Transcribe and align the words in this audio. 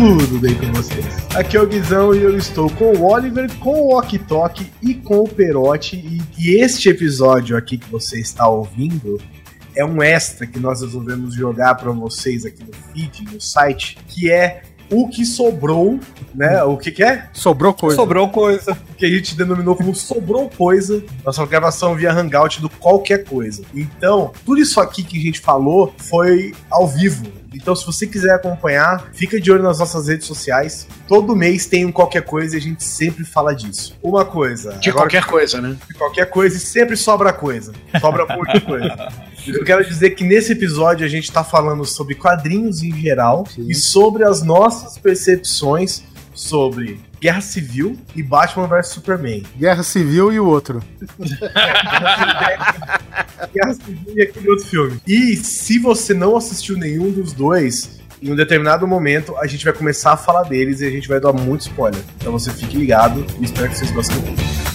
tudo 0.00 0.38
bem 0.38 0.54
com 0.54 0.72
vocês? 0.72 1.04
Aqui 1.36 1.58
é 1.58 1.60
o 1.60 1.66
Guizão 1.66 2.14
e 2.14 2.22
eu 2.22 2.34
estou 2.34 2.70
com 2.70 2.86
o 2.86 3.04
Oliver, 3.04 3.54
com 3.58 3.82
o 3.82 3.98
Ok 3.98 4.18
Tok 4.18 4.66
e 4.80 4.94
com 4.94 5.18
o 5.18 5.28
Perotti. 5.28 5.96
E, 5.96 6.22
e 6.38 6.58
este 6.58 6.88
episódio 6.88 7.54
aqui 7.54 7.76
que 7.76 7.90
você 7.90 8.18
está 8.18 8.48
ouvindo 8.48 9.20
é 9.76 9.84
um 9.84 10.02
extra 10.02 10.46
que 10.46 10.58
nós 10.58 10.80
resolvemos 10.80 11.34
jogar 11.34 11.74
para 11.74 11.90
vocês 11.90 12.46
aqui 12.46 12.64
no 12.64 12.72
feed, 12.72 13.26
no 13.30 13.38
site, 13.38 13.98
que 14.08 14.30
é 14.30 14.62
o 14.90 15.06
que 15.06 15.26
sobrou, 15.26 16.00
né? 16.34 16.62
O 16.64 16.78
que, 16.78 16.90
que 16.90 17.04
é? 17.04 17.28
Sobrou 17.34 17.74
coisa. 17.74 17.96
Sobrou 17.96 18.30
coisa. 18.30 18.78
Que 18.96 19.04
a 19.04 19.10
gente 19.10 19.36
denominou 19.36 19.76
como 19.76 19.94
sobrou 19.94 20.48
coisa. 20.48 21.04
Nossa 21.22 21.44
gravação 21.44 21.94
via 21.94 22.10
Hangout 22.10 22.62
do 22.62 22.70
qualquer 22.70 23.24
coisa. 23.24 23.62
Então, 23.74 24.32
tudo 24.46 24.62
isso 24.62 24.80
aqui 24.80 25.02
que 25.02 25.18
a 25.18 25.20
gente 25.20 25.40
falou 25.40 25.92
foi 25.98 26.54
ao 26.70 26.88
vivo. 26.88 27.39
Então, 27.54 27.74
se 27.74 27.84
você 27.84 28.06
quiser 28.06 28.32
acompanhar, 28.32 29.10
fica 29.12 29.40
de 29.40 29.50
olho 29.50 29.62
nas 29.62 29.78
nossas 29.78 30.06
redes 30.08 30.26
sociais. 30.26 30.86
Todo 31.08 31.34
mês 31.34 31.66
tem 31.66 31.84
um 31.84 31.92
qualquer 31.92 32.22
coisa 32.22 32.54
e 32.54 32.58
a 32.58 32.60
gente 32.62 32.84
sempre 32.84 33.24
fala 33.24 33.54
disso. 33.54 33.96
Uma 34.02 34.24
coisa. 34.24 34.72
De 34.74 34.90
agora- 34.90 35.04
qualquer 35.04 35.24
coisa, 35.24 35.60
né? 35.60 35.76
de 35.88 35.94
qualquer 35.94 36.26
coisa 36.26 36.56
e 36.56 36.60
sempre 36.60 36.96
sobra 36.96 37.32
coisa. 37.32 37.72
Sobra 38.00 38.24
muita 38.36 38.60
coisa. 38.60 39.08
Eu 39.46 39.64
quero 39.64 39.84
dizer 39.84 40.10
que 40.10 40.22
nesse 40.22 40.52
episódio 40.52 41.04
a 41.04 41.08
gente 41.08 41.32
tá 41.32 41.42
falando 41.42 41.84
sobre 41.84 42.14
quadrinhos 42.14 42.82
em 42.82 42.94
geral 42.94 43.46
e 43.58 43.74
sobre 43.74 44.22
as 44.22 44.42
nossas 44.42 44.98
percepções 44.98 46.02
sobre 46.34 47.00
Guerra 47.20 47.42
Civil 47.42 47.98
e 48.16 48.22
Batman 48.22 48.66
vs 48.66 48.88
Superman. 48.88 49.42
Guerra 49.56 49.82
Civil 49.82 50.32
e 50.32 50.40
o 50.40 50.46
outro. 50.46 50.82
Guerra 53.52 53.74
Civil 53.74 54.14
e 54.16 54.22
aquele 54.22 54.50
outro 54.50 54.64
filme. 54.66 55.00
E 55.06 55.36
se 55.36 55.78
você 55.78 56.14
não 56.14 56.36
assistiu 56.36 56.78
nenhum 56.78 57.10
dos 57.10 57.34
dois, 57.34 58.00
em 58.22 58.32
um 58.32 58.36
determinado 58.36 58.86
momento 58.88 59.36
a 59.36 59.46
gente 59.46 59.64
vai 59.64 59.74
começar 59.74 60.12
a 60.12 60.16
falar 60.16 60.44
deles 60.44 60.80
e 60.80 60.86
a 60.86 60.90
gente 60.90 61.08
vai 61.08 61.20
dar 61.20 61.32
muito 61.32 61.62
spoiler. 61.62 62.00
Então 62.16 62.32
você 62.32 62.50
fique 62.50 62.76
ligado 62.76 63.26
e 63.38 63.44
espero 63.44 63.68
que 63.68 63.76
vocês 63.76 63.90
gostem 63.90 64.16
muito. 64.18 64.69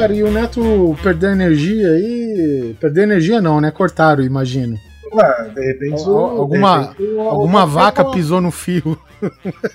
Cara, 0.00 0.14
e 0.14 0.22
o 0.22 0.30
Neto 0.30 0.96
perdeu 1.02 1.30
energia 1.30 1.88
aí. 1.88 2.74
Perdeu 2.80 3.02
energia 3.04 3.40
não, 3.40 3.60
né? 3.60 3.70
Cortaram, 3.70 4.22
imagino. 4.22 4.78
Ué, 5.12 5.50
de 5.54 5.60
repente. 5.60 6.02
Al- 6.04 6.38
alguma- 6.40 6.78
de 6.78 6.86
repente, 6.88 7.02
o- 7.16 7.20
Alguma 7.20 7.64
o- 7.64 7.66
vaca 7.66 8.02
o- 8.02 8.10
pisou 8.12 8.40
no 8.40 8.50
fio. 8.50 8.98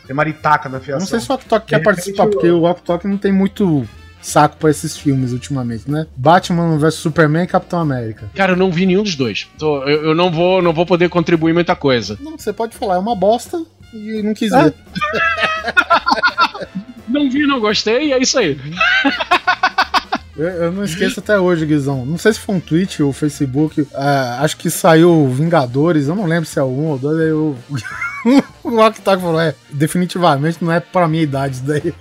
Tem 0.07 0.15
maritaca 0.15 0.67
na 0.69 0.79
fiação. 0.79 1.01
Não 1.01 1.07
sei 1.07 1.19
se 1.19 1.29
o 1.31 1.35
Oktok 1.35 1.65
quer 1.67 1.79
participar, 1.83 2.25
o- 2.25 2.29
porque 2.31 2.49
o 2.49 2.63
Oktok 2.63 3.07
não 3.07 3.17
tem 3.17 3.31
muito 3.31 3.87
saco 4.21 4.57
pra 4.57 4.71
esses 4.71 4.97
filmes 4.97 5.31
ultimamente, 5.33 5.91
né? 5.91 6.07
Batman 6.15 6.77
vs 6.79 6.95
Superman 6.95 7.43
e 7.43 7.47
Capitão 7.47 7.79
América. 7.79 8.27
Cara, 8.33 8.53
eu 8.53 8.57
não 8.57 8.71
vi 8.71 8.85
nenhum 8.87 9.03
dos 9.03 9.15
dois. 9.15 9.47
Tô- 9.59 9.83
eu, 9.83 10.05
eu 10.05 10.15
não 10.15 10.31
vou 10.31 10.61
não 10.61 10.73
vou 10.73 10.85
poder 10.85 11.09
contribuir 11.09 11.53
muita 11.53 11.75
coisa. 11.75 12.17
Não, 12.19 12.35
você 12.37 12.51
pode 12.51 12.75
falar, 12.75 12.95
é 12.95 12.99
uma 12.99 13.15
bosta 13.15 13.61
e 13.93 14.23
não 14.23 14.33
quis 14.33 14.51
Ah. 14.53 14.71
Não 17.07 17.29
vi, 17.29 17.45
não 17.45 17.59
gostei, 17.61 18.07
e 18.07 18.13
é 18.13 18.19
isso 18.21 18.37
aí. 18.37 18.59
Eu, 20.37 20.47
eu 20.47 20.71
não 20.71 20.83
esqueço 20.83 21.19
até 21.19 21.39
hoje, 21.39 21.65
Guizão. 21.65 22.05
Não 22.05 22.17
sei 22.17 22.33
se 22.33 22.39
foi 22.39 22.55
um 22.55 22.59
tweet 22.59 23.01
ou 23.01 23.13
Facebook. 23.13 23.87
ah, 23.93 24.39
acho 24.41 24.57
que 24.57 24.69
saiu 24.69 25.29
Vingadores. 25.29 26.07
Eu 26.07 26.15
não 26.15 26.25
lembro 26.25 26.45
se 26.45 26.59
é 26.59 26.63
um 26.63 26.87
ou 26.87 26.97
dois. 26.97 27.19
Aí 27.19 27.29
eu... 27.29 27.57
o 28.63 28.77
Oktok 28.79 29.21
falou: 29.21 29.39
é, 29.39 29.55
definitivamente 29.71 30.63
não 30.63 30.71
é 30.71 30.79
pra 30.79 31.07
minha 31.07 31.23
idade 31.23 31.55
isso 31.55 31.63
daí. 31.63 31.93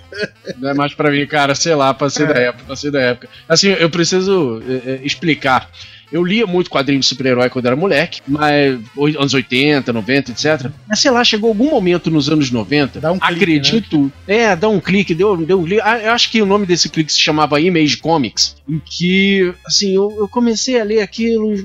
Não 0.57 0.69
é 0.69 0.73
mais 0.73 0.93
pra 0.93 1.11
mim, 1.11 1.25
cara, 1.25 1.55
sei 1.55 1.75
lá, 1.75 1.93
passei 1.93 2.25
da 2.25 2.35
época, 2.35 2.65
passei 2.67 2.91
da 2.91 2.99
época. 2.99 3.29
Assim, 3.47 3.69
eu 3.69 3.89
preciso 3.89 4.61
é, 4.67 4.91
é, 4.91 4.99
explicar. 5.03 5.69
Eu 6.11 6.23
lia 6.23 6.45
muito 6.45 6.69
quadrinho 6.69 6.99
de 6.99 7.05
super-herói 7.05 7.49
quando 7.49 7.65
era 7.65 7.75
moleque, 7.75 8.21
mas 8.27 8.79
anos 9.17 9.33
80, 9.33 9.91
90, 9.91 10.31
etc. 10.31 10.71
Mas 10.87 10.99
sei 10.99 11.11
lá, 11.11 11.23
chegou 11.23 11.49
algum 11.49 11.69
momento 11.69 12.09
nos 12.11 12.29
anos 12.29 12.51
90, 12.51 12.99
Dá 12.99 13.11
um 13.11 13.19
clique, 13.19 13.35
acredito. 13.35 14.11
É, 14.27 14.55
dá 14.55 14.69
um 14.69 14.79
clique, 14.79 15.13
deu, 15.13 15.37
deu 15.37 15.59
um 15.59 15.63
clique. 15.63 15.81
Ah, 15.83 15.99
eu 15.99 16.11
acho 16.11 16.29
que 16.31 16.41
o 16.41 16.45
nome 16.45 16.65
desse 16.65 16.89
clique 16.89 17.11
se 17.11 17.19
chamava 17.19 17.59
Image 17.59 17.97
Comics, 17.97 18.55
em 18.67 18.79
que, 18.79 19.53
assim, 19.65 19.95
eu, 19.95 20.13
eu 20.17 20.27
comecei 20.27 20.79
a 20.79 20.83
ler 20.83 21.01
aquilo, 21.01 21.55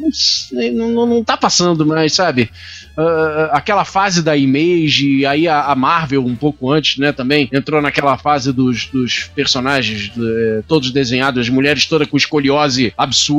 não, 0.00 0.12
sei, 0.12 0.70
não, 0.70 0.90
não, 0.90 1.06
não 1.06 1.24
tá 1.24 1.36
passando 1.36 1.86
mais, 1.86 2.12
sabe? 2.12 2.50
Ah, 2.96 3.50
aquela 3.52 3.84
fase 3.84 4.22
da 4.22 4.36
Image, 4.36 5.26
aí 5.26 5.46
a, 5.46 5.64
a 5.64 5.74
Marvel, 5.74 6.24
um 6.24 6.34
pouco 6.34 6.70
antes, 6.70 6.98
né, 6.98 7.12
também, 7.12 7.48
entrou 7.52 7.82
naquela 7.82 8.16
fase 8.16 8.52
dos, 8.52 8.86
dos 8.86 9.30
personagens 9.34 10.10
eh, 10.16 10.62
todos 10.66 10.90
desenhados, 10.90 11.40
as 11.40 11.48
mulheres 11.48 11.84
todas 11.86 12.08
com 12.08 12.16
escoliose 12.16 12.92
absurda. 12.96 13.35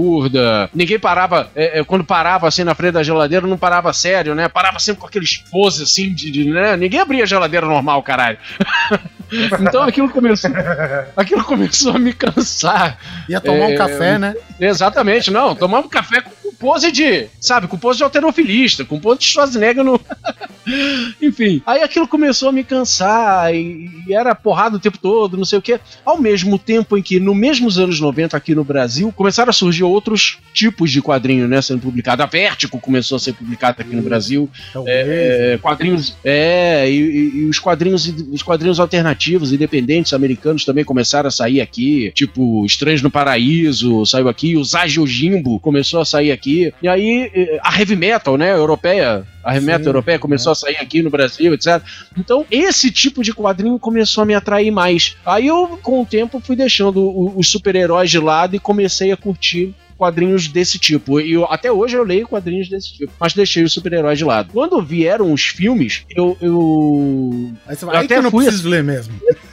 Ninguém 0.73 0.99
parava, 0.99 1.49
eh, 1.55 1.79
eh, 1.79 1.83
quando 1.83 2.03
parava 2.03 2.47
assim 2.47 2.63
na 2.63 2.75
frente 2.75 2.93
da 2.93 3.03
geladeira, 3.03 3.47
não 3.47 3.57
parava 3.57 3.91
sério, 3.93 4.35
né? 4.35 4.47
Parava 4.47 4.79
sempre 4.79 5.01
com 5.01 5.07
aqueles 5.07 5.37
poses 5.37 5.81
assim, 5.81 6.13
de, 6.13 6.29
de, 6.31 6.49
né? 6.49 6.77
Ninguém 6.77 6.99
abria 6.99 7.23
a 7.23 7.27
geladeira 7.27 7.65
normal, 7.65 8.01
caralho. 8.03 8.37
então 9.59 9.83
aquilo 9.83 10.09
começou, 10.09 10.51
aquilo 11.15 11.43
começou 11.43 11.95
a 11.95 11.99
me 11.99 12.13
cansar. 12.13 12.97
Ia 13.27 13.41
tomar 13.41 13.71
É, 13.71 13.73
um 13.73 13.77
café, 13.77 14.17
né? 14.17 14.35
Exatamente, 14.59 15.31
não. 15.31 15.55
Tomamos 15.55 15.89
café 15.89 16.21
com, 16.21 16.29
com 16.29 16.36
pose 16.59 16.91
de, 16.91 17.27
sabe, 17.39 17.67
com 17.67 17.77
pose 17.77 17.97
de 17.97 18.03
alterofilista, 18.03 18.83
com 18.85 18.99
pose 18.99 19.19
de 19.19 19.25
Schwarzenegger 19.25 19.83
no. 19.83 19.99
Enfim, 21.21 21.61
aí 21.65 21.81
aquilo 21.81 22.07
começou 22.07 22.49
a 22.49 22.51
me 22.51 22.63
cansar 22.63 23.53
e, 23.55 23.89
e 24.07 24.13
era 24.13 24.35
porrada 24.35 24.75
o 24.75 24.79
tempo 24.79 24.97
todo, 24.97 25.37
não 25.37 25.45
sei 25.45 25.59
o 25.59 25.61
quê. 25.61 25.79
Ao 26.05 26.19
mesmo 26.19 26.59
tempo 26.59 26.97
em 26.97 27.01
que, 27.01 27.19
no 27.19 27.33
mesmos 27.33 27.79
anos 27.79 27.99
90 27.99 28.35
aqui 28.35 28.53
no 28.53 28.63
Brasil, 28.63 29.11
começaram 29.15 29.49
a 29.49 29.53
surgir 29.53 29.83
outros 29.83 30.39
tipos 30.53 30.91
de 30.91 31.01
quadrinho, 31.01 31.47
né, 31.47 31.61
sendo 31.61 31.79
publicado. 31.81 32.21
A 32.23 32.25
Vertigo 32.25 32.79
começou 32.79 33.15
a 33.15 33.19
ser 33.19 33.33
publicada 33.33 33.81
aqui 33.81 33.95
no 33.95 34.01
Brasil. 34.01 34.49
Talvez. 34.73 34.95
É, 35.07 35.53
é, 35.53 35.57
quadrinhos. 35.57 36.15
É, 36.23 36.89
e, 36.89 36.93
e- 36.99 37.37
e 37.37 37.45
os 37.45 37.59
quadrinhos 37.59 38.07
os 38.31 38.41
quadrinhos 38.43 38.79
alternativos, 38.79 39.51
independentes 39.53 40.13
americanos 40.13 40.65
também 40.65 40.83
começaram 40.83 41.27
a 41.27 41.31
sair 41.31 41.61
aqui. 41.61 42.11
Tipo, 42.13 42.65
Estranhos 42.65 43.01
no 43.01 43.09
Paraíso 43.11 44.05
saiu 44.05 44.27
aqui, 44.27 44.57
o 44.57 44.63
Zagio 44.63 45.05
Jimbo 45.07 45.59
começou 45.59 46.01
a 46.01 46.05
sair 46.05 46.31
aqui. 46.31 46.46
E 46.81 46.87
aí, 46.87 47.59
a 47.63 47.77
heavy 47.79 47.95
metal, 47.95 48.37
né, 48.37 48.51
europeia. 48.53 49.23
A 49.43 49.53
heavy 49.53 49.65
Sim, 49.65 49.71
metal 49.71 49.87
europeia 49.87 50.19
começou 50.19 50.51
a 50.51 50.55
sair 50.55 50.77
aqui 50.77 51.01
no 51.01 51.09
Brasil, 51.09 51.53
etc. 51.53 51.81
Então, 52.17 52.45
esse 52.51 52.91
tipo 52.91 53.23
de 53.23 53.33
quadrinho 53.33 53.77
começou 53.79 54.21
a 54.21 54.25
me 54.25 54.33
atrair 54.33 54.71
mais. 54.71 55.15
Aí 55.25 55.47
eu, 55.47 55.79
com 55.81 56.01
o 56.01 56.05
tempo, 56.05 56.39
fui 56.39 56.55
deixando 56.55 57.37
os 57.37 57.49
super-heróis 57.49 58.09
de 58.09 58.19
lado 58.19 58.55
e 58.55 58.59
comecei 58.59 59.11
a 59.11 59.17
curtir 59.17 59.73
quadrinhos 59.97 60.47
desse 60.47 60.77
tipo. 60.77 61.19
E 61.19 61.33
eu- 61.33 61.45
até 61.45 61.71
hoje 61.71 61.97
eu 61.97 62.03
leio 62.03 62.27
quadrinhos 62.27 62.69
desse 62.69 62.93
tipo, 62.93 63.11
mas 63.19 63.33
deixei 63.33 63.63
os 63.63 63.73
super-heróis 63.73 64.17
de 64.17 64.23
lado. 64.25 64.51
Quando 64.53 64.81
vieram 64.81 65.33
os 65.33 65.41
filmes, 65.41 66.03
eu. 66.15 66.37
eu... 66.39 67.51
Aí, 67.65 67.75
você 67.75 67.83
eu 67.83 67.87
vai, 67.89 67.99
que 67.99 68.05
até 68.05 68.17
eu 68.17 68.23
não 68.23 68.31
fui 68.31 68.45
preciso 68.45 68.69
ler 68.69 68.83
mesmo. 68.83 69.13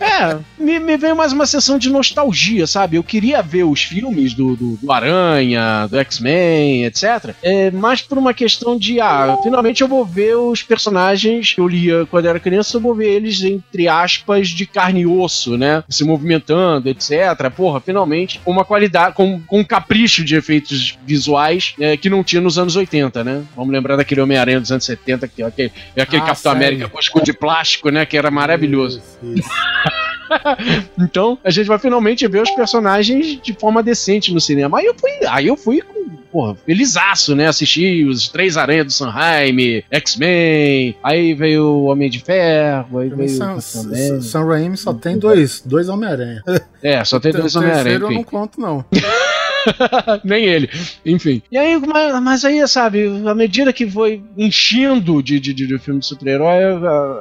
É, 0.00 0.38
me, 0.58 0.78
me 0.78 0.96
veio 0.96 1.16
mais 1.16 1.32
uma 1.32 1.46
sessão 1.46 1.78
de 1.78 1.90
nostalgia, 1.90 2.66
sabe? 2.66 2.96
Eu 2.96 3.02
queria 3.02 3.42
ver 3.42 3.64
os 3.64 3.82
filmes 3.82 4.34
do, 4.34 4.56
do, 4.56 4.76
do 4.76 4.92
Aranha, 4.92 5.86
do 5.88 5.98
X-Men, 5.98 6.84
etc. 6.84 7.34
É, 7.42 7.70
mais 7.70 8.00
por 8.00 8.18
uma 8.18 8.32
questão 8.34 8.78
de, 8.78 9.00
ah, 9.00 9.36
finalmente 9.42 9.80
eu 9.82 9.88
vou 9.88 10.04
ver 10.04 10.36
os 10.36 10.62
personagens 10.62 11.52
que 11.52 11.60
eu 11.60 11.68
lia 11.68 12.06
quando 12.06 12.26
era 12.26 12.40
criança, 12.40 12.76
eu 12.76 12.80
vou 12.80 12.94
ver 12.94 13.10
eles, 13.10 13.42
entre 13.42 13.88
aspas, 13.88 14.48
de 14.48 14.66
carne 14.66 15.00
e 15.00 15.06
osso, 15.06 15.56
né? 15.56 15.82
Se 15.88 16.04
movimentando, 16.04 16.88
etc. 16.88 17.10
Porra, 17.54 17.80
finalmente, 17.80 18.40
com 18.44 18.50
uma 18.50 18.64
qualidade, 18.64 19.14
com, 19.14 19.40
com 19.40 19.60
um 19.60 19.64
capricho 19.64 20.24
de 20.24 20.36
efeitos 20.36 20.98
visuais 21.04 21.74
é, 21.80 21.96
que 21.96 22.08
não 22.10 22.22
tinha 22.22 22.40
nos 22.40 22.58
anos 22.58 22.76
80, 22.76 23.24
né? 23.24 23.42
Vamos 23.56 23.72
lembrar 23.72 23.96
daquele 23.96 24.20
Homem-Aranha 24.20 24.60
dos 24.60 24.70
anos 24.72 24.84
70, 24.84 25.28
que 25.28 25.42
é 25.42 25.46
aquele, 25.46 25.72
é 25.96 26.02
aquele 26.02 26.22
Ah, 26.22 26.26
Capitão 26.26 26.52
sério? 26.52 26.66
América 26.66 26.88
com 26.88 26.98
escudo 26.98 27.24
de 27.24 27.32
plástico, 27.32 27.90
né? 27.90 28.06
Que 28.06 28.16
era 28.16 28.30
maravilhoso. 28.30 28.98
Isso, 28.98 29.18
isso. 29.24 29.33
Então, 30.98 31.38
a 31.44 31.50
gente 31.50 31.66
vai 31.66 31.78
finalmente 31.78 32.26
ver 32.26 32.42
os 32.42 32.50
personagens 32.50 33.40
de 33.42 33.52
forma 33.52 33.82
decente 33.82 34.32
no 34.32 34.40
cinema. 34.40 34.78
Aí 34.78 34.86
eu 34.86 34.94
fui, 34.94 35.10
aí 35.28 35.46
eu 35.46 35.56
fui 35.56 35.80
com, 35.82 36.10
porra, 36.32 36.56
felizaço, 36.66 37.36
né? 37.36 37.46
Assisti 37.46 38.04
os 38.04 38.28
Três 38.28 38.56
Aranhas 38.56 38.86
do 38.86 38.92
Sanheim, 38.92 39.82
X-Men, 39.90 40.96
aí 41.02 41.34
veio 41.34 41.64
o 41.64 41.84
Homem 41.84 42.10
de 42.10 42.20
Ferro, 42.20 42.98
aí 42.98 43.08
veio 43.10 43.28
Sam, 43.28 44.44
Raimi 44.46 44.76
só 44.76 44.92
tem 44.94 45.18
dois, 45.18 45.62
dois 45.64 45.88
Homem-Aranha. 45.88 46.42
É, 46.82 47.04
só 47.04 47.20
tem 47.20 47.32
O 47.32 47.38
dois 47.38 47.54
Homem-Aranha, 47.54 47.96
eu 47.96 48.10
não 48.10 48.24
conto, 48.24 48.60
não. 48.60 48.84
Nem 50.24 50.44
ele. 50.44 50.68
Enfim. 51.04 51.42
E 51.50 51.58
aí, 51.58 51.78
mas, 51.78 52.22
mas, 52.22 52.44
aí, 52.44 52.66
sabe, 52.68 53.22
à 53.26 53.34
medida 53.34 53.72
que 53.72 53.88
foi 53.88 54.22
enchendo 54.36 55.22
de, 55.22 55.38
de, 55.40 55.52
de, 55.52 55.78
filme 55.78 56.00
de 56.00 56.06
super-herói, 56.06 56.60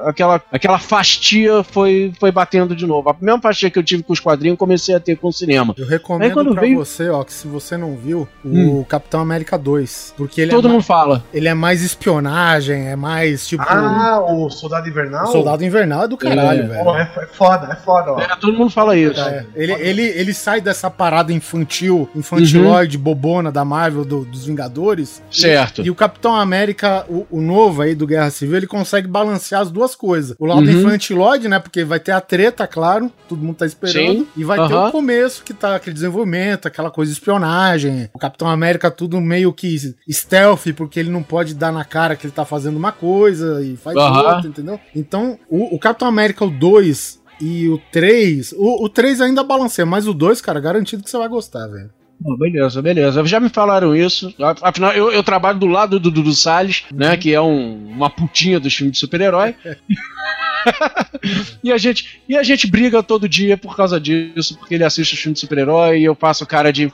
aquela, 0.06 0.42
aquela 0.52 0.80
fastia 0.80 1.64
foi, 1.64 2.14
foi 2.20 2.32
batendo 2.32 2.76
de 2.76 2.86
novo. 2.86 3.10
A 3.10 3.16
mesma 3.20 3.42
fastia 3.42 3.70
que 3.70 3.80
eu 3.80 3.84
tive 3.84 4.04
com 4.04 4.14
os 4.14 4.20
quadrinhos, 4.20 4.58
comecei 4.58 4.96
a 4.96 5.00
ter 5.00 5.18
com 5.18 5.28
o 5.28 5.34
cinema. 5.34 5.74
Eu 5.78 5.88
recomendo 5.88 6.30
aí, 6.30 6.34
quando 6.34 6.52
pra 6.52 6.62
veio... 6.62 6.78
você, 6.78 7.10
ó, 7.10 7.24
que 7.24 7.34
se 7.34 7.48
você 7.48 7.78
não 7.78 7.96
viu, 7.96 8.28
o 8.44 8.50
hum. 8.50 8.86
Capitão 8.88 9.22
América 9.22 9.58
2. 9.58 10.14
Porque 10.18 10.42
ele 10.42 10.52
é 10.52 10.56
Todo 10.56 10.68
é 10.68 10.72
mundo 10.72 10.84
fala. 10.84 11.24
Ele 11.34 11.48
é 11.48 11.54
mais 11.54 11.82
espionagem, 11.82 12.88
é 12.88 12.96
mais 12.96 13.48
tipo. 13.48 13.64
Ah, 13.68 14.22
o 14.22 14.50
Soldado 14.50 14.88
Invernal? 14.88 15.24
O 15.24 15.32
Soldado 15.32 15.64
Invernal 15.64 16.04
é 16.04 16.08
do 16.08 16.18
caralho, 16.18 16.64
é. 16.64 16.68
velho. 16.68 16.84
Pô, 16.84 16.96
é, 16.96 17.02
é, 17.02 17.28
foda, 17.28 17.72
é 17.72 17.76
foda, 17.76 18.12
ó. 18.14 18.20
É, 18.20 18.36
todo 18.36 18.54
mundo 18.54 18.70
fala 18.70 18.96
isso. 18.96 19.20
É, 19.20 19.46
ele, 19.56 19.74
ele, 19.74 20.02
ele 20.02 20.34
sai 20.34 20.62
dessa 20.62 20.90
parada 20.90 21.32
infantil, 21.32 22.10
infantiloide, 22.36 22.98
uhum. 22.98 23.04
bobona 23.04 23.52
da 23.52 23.64
Marvel, 23.64 24.06
do, 24.06 24.26
dos 24.26 24.46
Vingadores. 24.46 25.22
Certo. 25.32 25.82
E, 25.82 25.88
e 25.88 25.92
o 25.92 25.96
Capitão 25.96 26.36
América, 26.36 27.06
o, 27.10 27.26
o, 27.30 27.42
novo 27.42 27.82
aí 27.82 27.96
do 27.96 28.08
Guerra 28.08 28.30
Civil, 28.30 28.58
ele 28.58 28.68
consegue 28.68 29.08
balancear 29.08 29.62
as 29.62 29.72
duas 29.72 29.96
coisas. 29.96 30.36
O 30.40 30.46
lado 30.46 30.62
uhum. 30.62 30.80
infantiloide, 30.80 31.48
né? 31.48 31.60
Porque 31.60 31.84
vai 31.84 32.00
ter 32.00 32.12
a 32.12 32.22
treta, 32.22 32.68
claro, 32.68 33.12
todo 33.28 33.44
mundo 33.44 33.56
tá 33.56 33.66
esperando. 33.66 34.20
Sim. 34.20 34.28
E 34.36 34.44
vai 34.44 34.60
uhum. 34.60 34.68
ter 34.68 34.76
o 34.76 34.92
começo, 34.92 35.44
que 35.44 35.54
tá 35.54 35.76
aquele 35.76 35.94
desenvolvimento, 35.94 36.68
aquela 36.68 36.92
coisa 36.92 37.12
de 37.12 37.18
espionagem. 37.18 38.10
O 38.14 38.20
Capitão 38.20 38.48
América 38.48 38.92
tudo 38.92 39.20
meio 39.20 39.52
que 39.54 39.96
stealth, 40.10 40.74
porque 40.76 41.00
ele 41.00 41.10
não 41.10 41.24
pode 41.24 41.54
dar 41.54 41.72
na 41.72 41.84
cara 41.84 42.16
que 42.16 42.26
ele 42.26 42.34
tá 42.34 42.46
fazendo 42.46 42.78
uma 42.78 42.92
coisa 42.92 43.64
e 43.64 43.76
faz 43.76 43.96
outra, 43.96 44.48
entendeu? 44.48 44.80
Então, 44.96 45.38
o, 45.50 45.76
o 45.76 45.80
Capitão 45.80 46.08
América, 46.08 46.46
o 46.46 46.50
2, 46.50 47.24
e 47.42 47.68
o 47.68 47.80
3, 47.92 48.54
o, 48.54 48.86
o 48.86 48.90
3 48.90 49.22
ainda 49.22 49.44
balanceia, 49.44 49.86
mas 49.86 50.08
o 50.08 50.14
2, 50.14 50.40
cara, 50.42 50.60
garantido 50.60 51.04
que 51.04 51.10
você 51.10 51.18
vai 51.18 51.28
gostar, 51.28 51.68
velho. 51.68 51.90
Oh, 52.26 52.38
beleza, 52.38 52.82
beleza. 52.82 53.26
Já 53.26 53.40
me 53.40 53.50
falaram 53.50 53.96
isso. 53.96 54.34
Afinal, 54.62 54.92
eu, 54.94 55.12
eu 55.12 55.24
trabalho 55.24 55.60
do 55.60 55.68
lado 55.68 56.00
do 56.00 56.12
Dudu 56.12 56.34
Salles, 56.34 56.84
né? 56.94 57.18
Que 57.18 57.34
é 57.34 57.42
um, 57.42 57.90
uma 57.90 58.10
putinha 58.10 58.60
dos 58.60 58.74
filmes 58.74 58.94
de 58.94 59.00
super-herói. 59.00 59.56
e, 61.64 61.72
a 61.72 61.78
gente, 61.78 62.22
e 62.28 62.38
a 62.38 62.44
gente 62.44 62.68
briga 62.68 63.04
todo 63.04 63.28
dia 63.28 63.58
por 63.58 63.76
causa 63.76 64.00
disso, 64.00 64.58
porque 64.58 64.76
ele 64.76 64.84
assiste 64.84 65.14
os 65.14 65.20
filmes 65.20 65.40
de 65.40 65.42
super-herói 65.42 66.00
e 66.00 66.06
eu 66.06 66.16
faço 66.16 66.46
cara 66.46 66.72
de. 66.72 66.92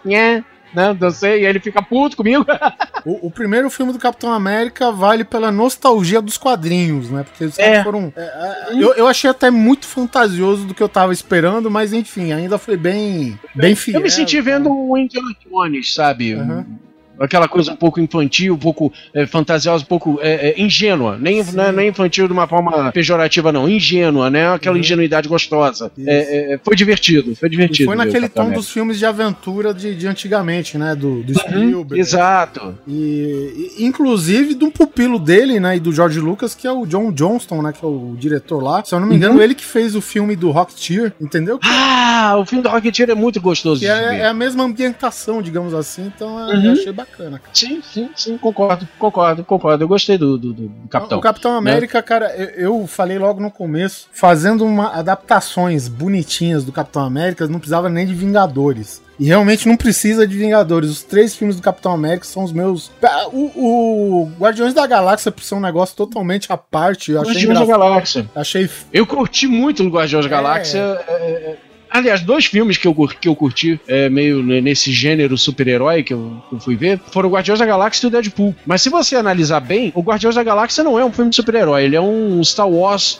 Né? 0.73 0.93
Dancei 0.93 1.41
e 1.41 1.45
ele 1.45 1.59
fica 1.59 1.81
puto 1.81 2.17
comigo. 2.17 2.45
o, 3.05 3.27
o, 3.27 3.31
primeiro 3.31 3.69
filme 3.69 3.91
do 3.91 3.99
Capitão 3.99 4.31
América 4.31 4.91
vale 4.91 5.23
pela 5.23 5.51
nostalgia 5.51 6.21
dos 6.21 6.37
quadrinhos, 6.37 7.09
né? 7.09 7.23
Porque 7.23 7.45
eles 7.45 7.59
é. 7.59 7.83
foram. 7.83 8.13
É, 8.15 8.21
é, 8.21 8.73
eu, 8.73 8.93
eu 8.93 9.07
achei 9.07 9.29
até 9.29 9.49
muito 9.49 9.85
fantasioso 9.85 10.65
do 10.65 10.73
que 10.73 10.83
eu 10.83 10.89
tava 10.89 11.13
esperando, 11.13 11.69
mas 11.69 11.93
enfim, 11.93 12.31
ainda 12.31 12.57
foi 12.57 12.77
bem, 12.77 13.39
bem 13.55 13.75
fiel. 13.75 13.99
Eu 13.99 14.03
me 14.03 14.09
senti 14.09 14.39
vendo 14.41 14.71
o 14.71 14.97
Indiana 14.97 15.35
Jones, 15.45 15.93
sabe? 15.93 16.35
Uhum 16.35 16.88
aquela 17.19 17.47
coisa 17.47 17.73
um 17.73 17.75
pouco 17.75 17.99
infantil, 17.99 18.53
um 18.53 18.57
pouco 18.57 18.91
é, 19.13 19.25
fantasiosa, 19.25 19.83
um 19.83 19.87
pouco 19.87 20.19
é, 20.21 20.49
é, 20.49 20.61
ingênua. 20.61 21.17
Nem, 21.19 21.43
né, 21.43 21.71
nem 21.71 21.89
infantil 21.89 22.27
de 22.27 22.33
uma 22.33 22.47
forma 22.47 22.91
pejorativa, 22.91 23.51
não. 23.51 23.67
Ingênua, 23.67 24.29
né? 24.29 24.53
Aquela 24.53 24.75
uhum. 24.75 24.79
ingenuidade 24.79 25.27
gostosa. 25.27 25.91
É, 26.05 26.53
é, 26.53 26.59
foi 26.63 26.75
divertido, 26.75 27.35
foi 27.35 27.49
divertido. 27.49 27.83
E 27.83 27.85
foi 27.85 27.95
naquele 27.95 28.29
tom 28.29 28.51
dos 28.51 28.71
filmes 28.71 28.97
de 28.97 29.05
aventura 29.05 29.73
de, 29.73 29.93
de 29.95 30.07
antigamente, 30.07 30.77
né? 30.77 30.95
Do, 30.95 31.21
do 31.21 31.33
uhum, 31.33 31.39
Spielberg. 31.39 31.93
Uhum, 31.93 31.99
exato. 31.99 32.77
E, 32.87 33.73
e, 33.77 33.85
inclusive 33.85 34.55
de 34.55 34.63
um 34.63 34.71
pupilo 34.71 35.19
dele, 35.19 35.59
né? 35.59 35.75
E 35.75 35.79
do 35.79 35.91
George 35.91 36.19
Lucas, 36.19 36.55
que 36.55 36.65
é 36.65 36.71
o 36.71 36.85
John 36.85 37.11
Johnston, 37.11 37.61
né? 37.61 37.73
Que 37.73 37.83
é 37.83 37.87
o 37.87 38.15
diretor 38.17 38.63
lá. 38.63 38.83
Se 38.83 38.95
eu 38.95 38.99
não 38.99 39.07
me 39.07 39.15
engano, 39.15 39.35
uhum. 39.35 39.41
ele 39.41 39.55
que 39.55 39.65
fez 39.65 39.95
o 39.95 40.01
filme 40.01 40.35
do 40.35 40.51
Rocketeer, 40.51 41.13
entendeu? 41.19 41.59
Ah, 41.63 42.37
o 42.37 42.45
filme 42.45 42.63
do 42.63 42.69
Rocketeer 42.69 43.09
é 43.09 43.15
muito 43.15 43.41
gostoso. 43.41 43.85
É, 43.85 44.19
é, 44.19 44.25
a 44.25 44.33
mesma 44.33 44.63
ambientação, 44.63 45.41
digamos 45.41 45.73
assim. 45.73 46.11
Então 46.15 46.49
eu 46.49 46.59
uhum. 46.59 46.71
achei 46.71 46.91
bacana 46.91 47.08
bacana. 47.09 47.41
Sim, 47.53 47.81
sim, 47.81 48.09
sim, 48.15 48.37
concordo, 48.37 48.87
concordo, 48.97 49.43
concordo. 49.43 49.83
Eu 49.83 49.87
gostei 49.87 50.17
do, 50.17 50.37
do, 50.37 50.53
do 50.53 50.71
Capitão. 50.89 51.17
O 51.17 51.21
Capitão 51.21 51.51
né? 51.51 51.57
América, 51.57 51.97
né? 51.97 52.01
cara, 52.01 52.35
eu, 52.35 52.79
eu, 52.79 52.87
falei 52.87 53.17
logo 53.17 53.41
no 53.41 53.51
começo, 53.51 54.07
fazendo 54.11 54.65
uma 54.65 54.93
adaptações 54.93 55.87
bonitinhas 55.87 56.63
do 56.63 56.71
Capitão 56.71 57.03
América, 57.03 57.47
não 57.47 57.59
precisava 57.59 57.89
nem 57.89 58.05
de 58.05 58.13
Vingadores. 58.13 59.01
E 59.19 59.25
realmente 59.25 59.67
não 59.67 59.75
precisa 59.75 60.25
de 60.25 60.37
Vingadores. 60.37 60.89
Os 60.89 61.03
três 61.03 61.35
filmes 61.35 61.57
do 61.57 61.61
Capitão 61.61 61.91
América 61.91 62.25
são 62.25 62.41
os 62.41 62.53
meus. 62.53 62.89
O, 63.33 64.21
o 64.23 64.31
Guardiões 64.39 64.73
da 64.73 64.87
Galáxia 64.87 65.29
por 65.29 65.43
ser 65.43 65.55
um 65.55 65.59
negócio 65.59 65.93
totalmente 65.93 66.51
à 66.53 66.55
parte. 66.55 67.11
Eu 67.11 67.21
Guardiões 67.21 67.59
da 67.59 67.65
Galáxia. 67.65 68.29
Achei. 68.33 68.69
Eu 68.93 69.05
curti 69.05 69.45
muito 69.45 69.83
o 69.83 69.89
Guardiões 69.89 70.23
da 70.23 70.31
Galáxia. 70.31 70.79
É, 70.79 71.11
é, 71.11 71.31
é 71.51 71.57
Aliás, 71.89 72.21
dois 72.21 72.45
filmes 72.45 72.77
que 72.77 72.87
eu, 72.87 72.93
que 73.19 73.27
eu 73.27 73.35
curti, 73.35 73.79
é, 73.87 74.09
meio 74.09 74.43
nesse 74.43 74.91
gênero 74.91 75.37
super-herói 75.37 76.03
que 76.03 76.13
eu, 76.13 76.41
eu, 76.51 76.59
fui 76.59 76.75
ver, 76.75 76.99
foram 77.11 77.29
o 77.29 77.31
Guardiões 77.31 77.59
da 77.59 77.65
Galáxia 77.65 78.05
e 78.05 78.07
o 78.07 78.11
Deadpool. 78.11 78.55
Mas 78.65 78.81
se 78.83 78.89
você 78.89 79.15
analisar 79.15 79.59
bem, 79.59 79.91
o 79.95 80.01
Guardiões 80.01 80.35
da 80.35 80.43
Galáxia 80.43 80.83
não 80.83 80.99
é 80.99 81.03
um 81.03 81.11
filme 81.11 81.31
de 81.31 81.35
super-herói, 81.35 81.85
ele 81.85 81.95
é 81.95 82.01
um 82.01 82.43
Star 82.43 82.69
Wars 82.69 83.19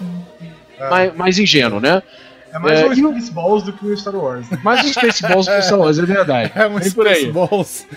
é. 0.79 0.89
mais, 0.89 1.15
mais, 1.15 1.39
ingênuo, 1.39 1.79
né? 1.79 2.03
É 2.53 2.59
mais 2.59 2.79
é, 2.79 2.85
um 2.85 2.95
Spaceballs 2.95 3.63
do 3.63 3.73
que 3.73 3.85
o 3.87 3.97
Star 3.97 4.15
Wars. 4.15 4.45
Mais 4.63 4.85
um 4.85 4.93
Spaceballs 4.93 5.45
do 5.45 5.51
que 5.51 5.59
o 5.59 5.63
Star 5.63 5.79
Wars, 5.79 5.99
é 5.99 6.05
verdade. 6.05 6.51
É 6.55 6.67
um 6.67 6.81
Spaceballs. 6.81 7.87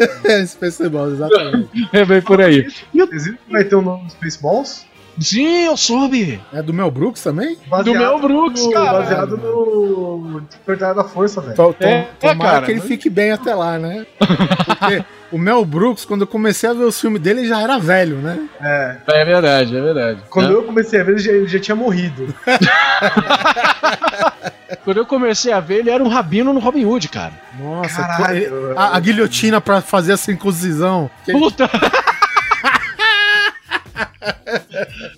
é 0.24 0.46
Spaceballs, 0.46 1.14
exatamente. 1.14 1.88
É 1.92 2.04
bem 2.04 2.22
por 2.22 2.40
aí. 2.40 2.66
E 2.92 3.02
o... 3.02 3.08
Vai 3.50 3.64
ter 3.64 3.74
o 3.74 3.80
um 3.80 3.82
nome 3.82 4.10
Spaceballs? 4.10 4.86
Sim, 5.20 5.66
eu 5.66 5.76
soube. 5.76 6.40
É 6.52 6.62
do 6.62 6.72
Mel 6.72 6.90
Brooks 6.90 7.22
também? 7.22 7.58
Baseado 7.66 7.84
do 7.84 7.94
Mel 7.94 8.18
Brooks, 8.18 8.64
no, 8.64 8.72
cara. 8.72 8.98
Baseado 8.98 9.36
no 9.36 10.40
Despertar 10.48 10.94
da 10.94 11.04
Força, 11.04 11.40
velho. 11.40 11.54
Tom, 11.54 11.74
é, 11.80 12.08
tomara 12.18 12.34
é, 12.34 12.52
cara, 12.52 12.66
que 12.66 12.72
ele 12.72 12.80
fique 12.80 13.10
bem 13.10 13.30
até 13.30 13.54
lá, 13.54 13.78
né? 13.78 14.06
Porque 14.18 15.04
o 15.30 15.38
Mel 15.38 15.64
Brooks, 15.64 16.04
quando 16.04 16.22
eu 16.22 16.26
comecei 16.26 16.68
a 16.68 16.72
ver 16.72 16.84
os 16.84 17.00
filmes 17.00 17.20
dele, 17.20 17.40
ele 17.40 17.48
já 17.48 17.60
era 17.60 17.78
velho, 17.78 18.16
né? 18.16 18.48
É. 18.60 18.96
É 19.06 19.24
verdade, 19.24 19.76
é 19.76 19.80
verdade. 19.80 20.20
Quando 20.30 20.52
é. 20.52 20.54
eu 20.54 20.62
comecei 20.64 21.00
a 21.00 21.04
ver, 21.04 21.12
ele 21.12 21.20
já, 21.20 21.32
ele 21.32 21.48
já 21.48 21.60
tinha 21.60 21.76
morrido. 21.76 22.34
Quando 24.84 24.96
eu 24.96 25.06
comecei 25.06 25.52
a 25.52 25.60
ver, 25.60 25.80
ele 25.80 25.90
era 25.90 26.02
um 26.02 26.08
rabino 26.08 26.52
no 26.52 26.60
Robin 26.60 26.84
Hood, 26.84 27.08
cara. 27.08 27.32
Nossa, 27.58 28.02
Caralho, 28.02 28.72
a, 28.76 28.96
a, 28.96 29.00
guilhotina 29.00 29.60
pra 29.60 29.80
fazer 29.80 30.12
a 30.12 30.16
circuncisão. 30.16 31.10
Puta! 31.30 31.68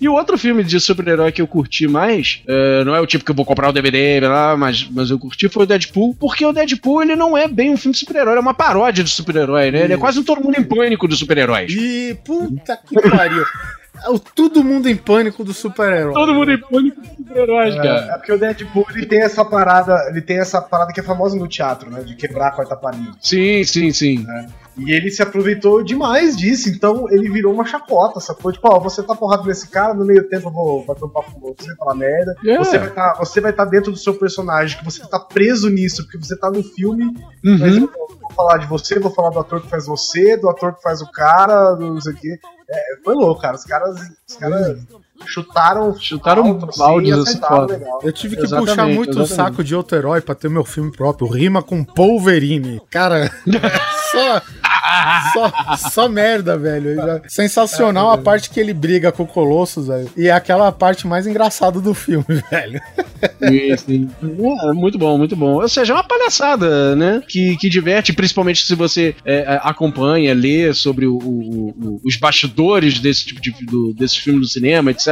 E 0.01 0.07
o 0.07 0.13
outro 0.13 0.37
filme 0.37 0.63
de 0.63 0.79
super-herói 0.79 1.31
que 1.31 1.41
eu 1.41 1.47
curti 1.47 1.87
mais, 1.87 2.41
uh, 2.47 2.85
não 2.85 2.95
é 2.95 3.01
o 3.01 3.07
tipo 3.07 3.23
que 3.23 3.31
eu 3.31 3.35
vou 3.35 3.45
comprar 3.45 3.69
o 3.69 3.73
DVD, 3.73 4.19
lá, 4.21 4.55
mas, 4.57 4.87
mas 4.89 5.09
eu 5.09 5.19
curti, 5.19 5.49
foi 5.49 5.63
o 5.63 5.67
Deadpool, 5.67 6.15
porque 6.15 6.45
o 6.45 6.53
Deadpool 6.53 7.01
ele 7.01 7.15
não 7.15 7.37
é 7.37 7.47
bem 7.47 7.71
um 7.71 7.77
filme 7.77 7.93
de 7.93 7.99
super-herói, 7.99 8.37
é 8.37 8.39
uma 8.39 8.53
paródia 8.53 9.03
de 9.03 9.09
super-herói, 9.09 9.71
né? 9.71 9.83
Ele 9.83 9.93
é 9.93 9.97
quase 9.97 10.19
um 10.19 10.23
todo 10.23 10.43
mundo 10.43 10.57
em 10.57 10.63
pânico 10.63 11.07
dos 11.07 11.19
super-heróis. 11.19 11.71
E 11.71 12.17
puta 12.23 12.77
que 12.77 12.95
pariu. 13.09 13.43
É 14.05 14.09
o 14.09 14.19
todo 14.19 14.63
mundo 14.63 14.89
em 14.89 14.95
pânico 14.95 15.43
do 15.43 15.53
super-herói. 15.53 16.13
Todo 16.13 16.33
mundo 16.33 16.51
em 16.51 16.57
pânico 16.57 16.99
dos 16.99 17.09
super-heróis, 17.15 17.75
é, 17.75 17.77
cara. 17.77 18.13
É 18.13 18.17
porque 18.17 18.31
o 18.33 18.39
Deadpool 18.39 18.85
ele 18.93 19.05
tem 19.05 19.21
essa 19.21 19.45
parada, 19.45 20.07
ele 20.09 20.21
tem 20.21 20.39
essa 20.39 20.61
parada 20.61 20.91
que 20.91 20.99
é 20.99 21.03
famosa 21.03 21.37
no 21.37 21.47
teatro, 21.47 21.89
né? 21.89 22.01
De 22.01 22.15
quebrar 22.15 22.47
a 22.47 22.51
quarta 22.51 22.75
parede. 22.75 23.11
Sim, 23.21 23.63
sim, 23.63 23.91
sim. 23.91 24.25
É. 24.29 24.62
E 24.77 24.91
ele 24.91 25.11
se 25.11 25.21
aproveitou 25.21 25.83
demais 25.83 26.35
disso, 26.35 26.69
então 26.69 27.07
ele 27.11 27.29
virou 27.29 27.53
uma 27.53 27.65
chacota, 27.65 28.19
sacou? 28.19 28.51
Tipo, 28.51 28.69
ó, 28.69 28.79
você 28.79 29.03
tá 29.03 29.15
porrado 29.15 29.45
nesse 29.45 29.67
cara, 29.67 29.93
no 29.93 30.05
meio 30.05 30.27
tempo 30.27 30.47
eu 30.47 30.51
vou 30.51 30.85
bater 30.85 31.05
um 31.05 31.09
papo 31.09 31.31
com 31.31 31.39
você, 31.39 31.75
falar 31.75 31.95
merda. 31.95 32.35
Yeah. 32.43 32.63
Você 32.63 32.79
vai 32.79 32.89
tá, 32.89 33.15
você 33.19 33.41
vai 33.41 33.51
estar 33.51 33.65
tá 33.65 33.71
dentro 33.71 33.91
do 33.91 33.97
seu 33.97 34.15
personagem, 34.15 34.77
que 34.77 34.85
você 34.85 35.07
tá 35.07 35.19
preso 35.19 35.69
nisso, 35.69 36.03
porque 36.03 36.17
você 36.17 36.35
tá 36.35 36.49
no 36.49 36.63
filme, 36.63 37.05
uhum. 37.45 37.57
mas 37.59 37.77
eu 37.77 37.87
vou 37.87 38.31
falar 38.35 38.57
de 38.57 38.67
você, 38.67 38.99
vou 38.99 39.11
falar 39.11 39.29
do 39.29 39.39
ator 39.39 39.61
que 39.61 39.69
faz 39.69 39.85
você, 39.85 40.35
do 40.37 40.49
ator 40.49 40.73
que 40.75 40.81
faz 40.81 41.01
o 41.01 41.11
cara, 41.11 41.73
do 41.75 41.93
não 41.93 42.01
sei 42.01 42.13
o 42.13 42.15
quê. 42.15 42.39
É, 42.69 42.81
foi 43.03 43.13
louco, 43.13 43.41
cara. 43.41 43.55
Os 43.55 43.63
caras. 43.63 43.95
Os 44.27 44.35
caras 44.35 44.77
chutaram 45.25 45.95
chutaram 45.97 46.45
alto, 46.45 46.77
balde 46.77 47.11
assim, 47.13 47.39
Eu 48.01 48.11
tive 48.11 48.35
que 48.35 48.43
exatamente, 48.43 48.69
puxar 48.69 48.87
muito 48.87 49.21
o 49.21 49.27
saco 49.27 49.63
de 49.63 49.75
outro 49.75 49.97
herói 49.97 50.21
pra 50.21 50.35
ter 50.35 50.49
meu 50.49 50.65
filme 50.65 50.91
próprio. 50.91 51.27
Rima 51.27 51.61
com 51.61 51.85
Wolverine. 51.95 52.81
Cara, 52.89 53.31
só 54.11 54.41
só, 55.33 55.89
só 55.89 56.09
merda, 56.09 56.57
velho. 56.57 56.95
Sensacional 57.27 58.11
a 58.11 58.17
parte 58.17 58.49
que 58.49 58.59
ele 58.59 58.73
briga 58.73 59.11
com 59.11 59.23
o 59.23 59.27
Colossus, 59.27 59.87
velho. 59.87 60.09
E 60.17 60.27
é 60.27 60.31
aquela 60.31 60.71
parte 60.71 61.07
mais 61.07 61.25
engraçada 61.25 61.79
do 61.79 61.93
filme, 61.93 62.25
velho. 62.51 62.81
Sim, 63.77 64.09
é, 64.21 64.73
muito 64.73 64.97
bom, 64.97 65.17
muito 65.17 65.35
bom. 65.35 65.61
Ou 65.61 65.69
seja, 65.69 65.93
é 65.93 65.95
uma 65.95 66.03
palhaçada, 66.03 66.95
né? 66.95 67.21
Que, 67.27 67.55
que 67.57 67.69
diverte, 67.69 68.13
principalmente 68.13 68.65
se 68.65 68.75
você 68.75 69.15
é, 69.25 69.59
acompanha, 69.63 70.33
lê 70.33 70.73
sobre 70.73 71.05
o, 71.05 71.17
o, 71.17 71.69
o, 71.69 72.01
os 72.05 72.17
bastidores 72.17 72.99
desse 72.99 73.25
tipo 73.25 73.41
de 73.41 73.53
do, 73.65 73.93
do 73.93 74.47
cinema, 74.47 74.91
etc. 74.91 75.07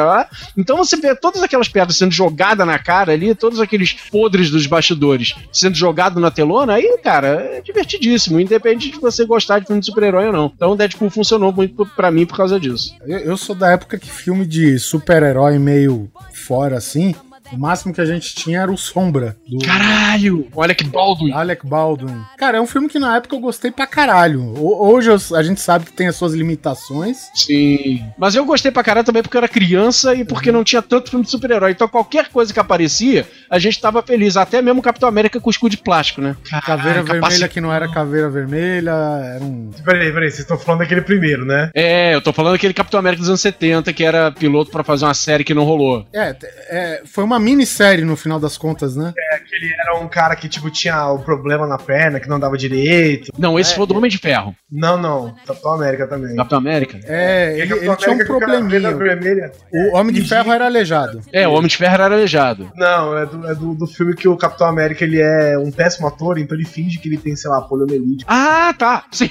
Então 0.57 0.77
você 0.77 0.97
vê 0.97 1.15
todas 1.15 1.41
aquelas 1.41 1.67
pedras 1.67 1.97
sendo 1.97 2.11
jogadas 2.11 2.65
na 2.65 2.77
cara 2.77 3.13
ali, 3.13 3.33
todos 3.33 3.59
aqueles 3.59 3.93
podres 4.11 4.49
dos 4.49 4.65
bastidores 4.67 5.35
sendo 5.51 5.75
jogado 5.75 6.19
na 6.19 6.31
telona, 6.31 6.73
aí, 6.73 6.97
cara, 7.03 7.27
é 7.27 7.61
divertidíssimo. 7.61 8.39
Independente 8.39 8.91
de 8.91 8.99
você 8.99 9.25
gostar 9.25 9.60
de 9.61 9.67
filme 9.67 9.79
de 9.79 9.85
super-herói 9.85 10.27
ou 10.27 10.33
não. 10.33 10.51
Então 10.53 10.75
Deadpool 10.75 11.09
funcionou 11.09 11.51
muito 11.51 11.85
para 11.95 12.11
mim 12.11 12.25
por 12.25 12.37
causa 12.37 12.59
disso. 12.59 12.95
Eu, 13.05 13.19
eu, 13.19 13.37
sou 13.37 13.55
da 13.55 13.71
época 13.71 13.97
que 13.97 14.09
filme 14.09 14.45
de 14.45 14.77
super-herói 14.77 15.57
meio 15.57 16.09
fora 16.33 16.77
assim 16.77 17.15
O 17.53 17.57
máximo 17.57 17.93
que 17.93 18.01
a 18.01 18.05
gente 18.05 18.33
tinha 18.35 18.61
era 18.61 18.71
o 18.71 18.77
Sombra, 18.77 19.35
do 19.47 19.59
Caralho! 19.65 20.47
Olha 20.55 20.73
que 20.75 20.83
Baldwin. 20.83 21.31
Alec 21.33 21.65
Baldwin. 21.65 22.19
Cara, 22.37 22.57
é 22.57 22.61
um 22.61 22.65
filme 22.67 22.87
que 22.87 22.99
na 22.99 23.17
época 23.17 23.35
eu 23.35 23.39
gostei 23.39 23.71
pra 23.71 23.85
caralho. 23.87 24.41
Ho- 24.57 24.91
Hoje 24.91 25.09
a 25.35 25.43
gente 25.43 25.59
sabe 25.61 25.85
que 25.85 25.93
tem 25.93 26.07
as 26.07 26.15
suas 26.15 26.33
limitações. 26.33 27.29
Sim. 27.33 28.03
Mas 28.17 28.35
eu 28.35 28.45
gostei 28.45 28.71
pra 28.71 28.83
caralho 28.83 29.05
também 29.05 29.21
porque 29.21 29.35
eu 29.37 29.39
era 29.39 29.47
criança 29.47 30.13
e 30.15 30.23
porque 30.25 30.51
não 30.51 30.63
tinha 30.63 30.81
tanto 30.81 31.09
filme 31.09 31.25
de 31.25 31.31
super-herói. 31.31 31.71
Então 31.71 31.87
qualquer 31.87 32.29
coisa 32.29 32.53
que 32.53 32.59
aparecia, 32.59 33.27
a 33.49 33.59
gente 33.59 33.79
tava 33.79 34.01
feliz. 34.01 34.37
Até 34.37 34.61
mesmo 34.61 34.79
o 34.79 34.83
Capitão 34.83 35.07
América 35.09 35.39
com 35.39 35.49
escudo 35.49 35.71
de 35.71 35.77
plástico, 35.81 36.21
né? 36.21 36.35
Caveira 36.65 37.03
Caraca, 37.03 37.13
vermelha 37.27 37.47
que 37.47 37.61
não 37.61 37.71
era 37.73 37.87
caveira 37.91 38.29
vermelha, 38.29 38.91
era 39.35 39.43
um. 39.43 39.71
Peraí, 39.83 40.11
peraí, 40.11 40.29
vocês 40.29 40.39
estão 40.39 40.57
falando 40.57 40.79
daquele 40.81 41.01
primeiro, 41.01 41.45
né? 41.45 41.69
É, 41.73 42.13
eu 42.15 42.21
tô 42.21 42.31
falando 42.33 42.53
daquele 42.53 42.73
Capitão 42.73 42.99
América 42.99 43.19
dos 43.21 43.29
anos 43.29 43.41
70 43.41 43.91
que 43.93 44.03
era 44.03 44.31
piloto 44.31 44.71
pra 44.71 44.83
fazer 44.83 45.05
uma 45.05 45.13
série 45.13 45.43
que 45.43 45.53
não 45.53 45.63
rolou. 45.63 46.05
É, 46.13 46.35
é, 46.69 47.01
foi 47.05 47.23
uma 47.23 47.39
minissérie 47.41 48.05
no 48.05 48.15
final 48.15 48.39
das 48.39 48.57
contas, 48.57 48.95
né? 48.95 49.13
Ele 49.51 49.73
era 49.79 49.97
um 49.97 50.07
cara 50.07 50.35
que, 50.35 50.47
tipo, 50.47 50.69
tinha 50.69 51.07
o 51.07 51.19
problema 51.19 51.67
na 51.67 51.77
perna, 51.77 52.19
que 52.19 52.29
não 52.29 52.39
dava 52.39 52.57
direito. 52.57 53.31
Não, 53.37 53.59
esse 53.59 53.75
foi 53.75 53.83
o 53.83 53.87
do 53.87 53.97
Homem 53.97 54.09
de 54.09 54.17
Ferro. 54.17 54.55
Não, 54.71 54.97
não. 54.97 55.35
Capitão 55.45 55.73
América 55.73 56.07
também. 56.07 56.35
Capitão 56.35 56.57
América? 56.57 56.99
É, 57.03 57.59
ele, 57.59 57.67
Capitão 57.67 57.93
ele 57.93 57.97
tinha 57.97 58.15
um 58.15 58.25
probleminha. 58.25 59.51
O 59.71 59.97
Homem 59.97 60.13
de 60.13 60.21
Ferro 60.27 60.51
era 60.51 60.65
aleijado. 60.65 61.21
É, 61.33 61.47
o 61.47 61.51
Homem 61.51 61.67
de 61.67 61.77
Ferro 61.77 61.93
era 61.93 62.05
aleijado. 62.05 62.71
Não, 62.75 63.17
é, 63.17 63.25
do, 63.25 63.47
é 63.47 63.55
do, 63.55 63.73
do 63.73 63.87
filme 63.87 64.15
que 64.15 64.27
o 64.27 64.37
Capitão 64.37 64.67
América 64.67 65.03
ele 65.03 65.19
é 65.19 65.57
um 65.57 65.71
péssimo 65.71 66.07
ator, 66.07 66.37
então 66.37 66.57
ele 66.57 66.65
finge 66.65 66.99
que 66.99 67.09
ele 67.09 67.17
tem, 67.17 67.35
sei 67.35 67.49
lá, 67.49 67.61
poliomielite. 67.61 68.25
Ah, 68.27 68.73
tá. 68.77 69.05
Sim. 69.11 69.29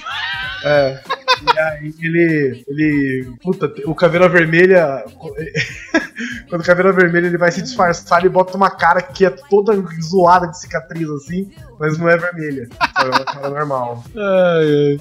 É. 0.64 0.98
E 1.42 1.58
aí 1.58 1.94
ele. 2.00 2.64
ele. 2.68 3.32
Puta, 3.42 3.72
o 3.86 3.94
Caveira 3.94 4.28
Vermelha. 4.28 5.04
Quando 6.48 6.60
o 6.60 6.64
Caveira 6.64 6.92
Vermelha 6.92 7.26
ele 7.26 7.38
vai 7.38 7.50
se 7.50 7.62
disfarçar, 7.62 8.20
ele 8.20 8.28
bota 8.28 8.56
uma 8.56 8.70
cara 8.70 9.00
que 9.00 9.24
é 9.24 9.30
toda 9.30 9.72
zoada 10.02 10.46
de 10.46 10.58
cicatriz 10.58 11.08
assim, 11.08 11.50
mas 11.80 11.98
não 11.98 12.08
é 12.08 12.16
vermelha. 12.16 12.68
É 12.98 13.04
uma 13.04 13.24
cara 13.24 13.48
normal. 13.50 14.04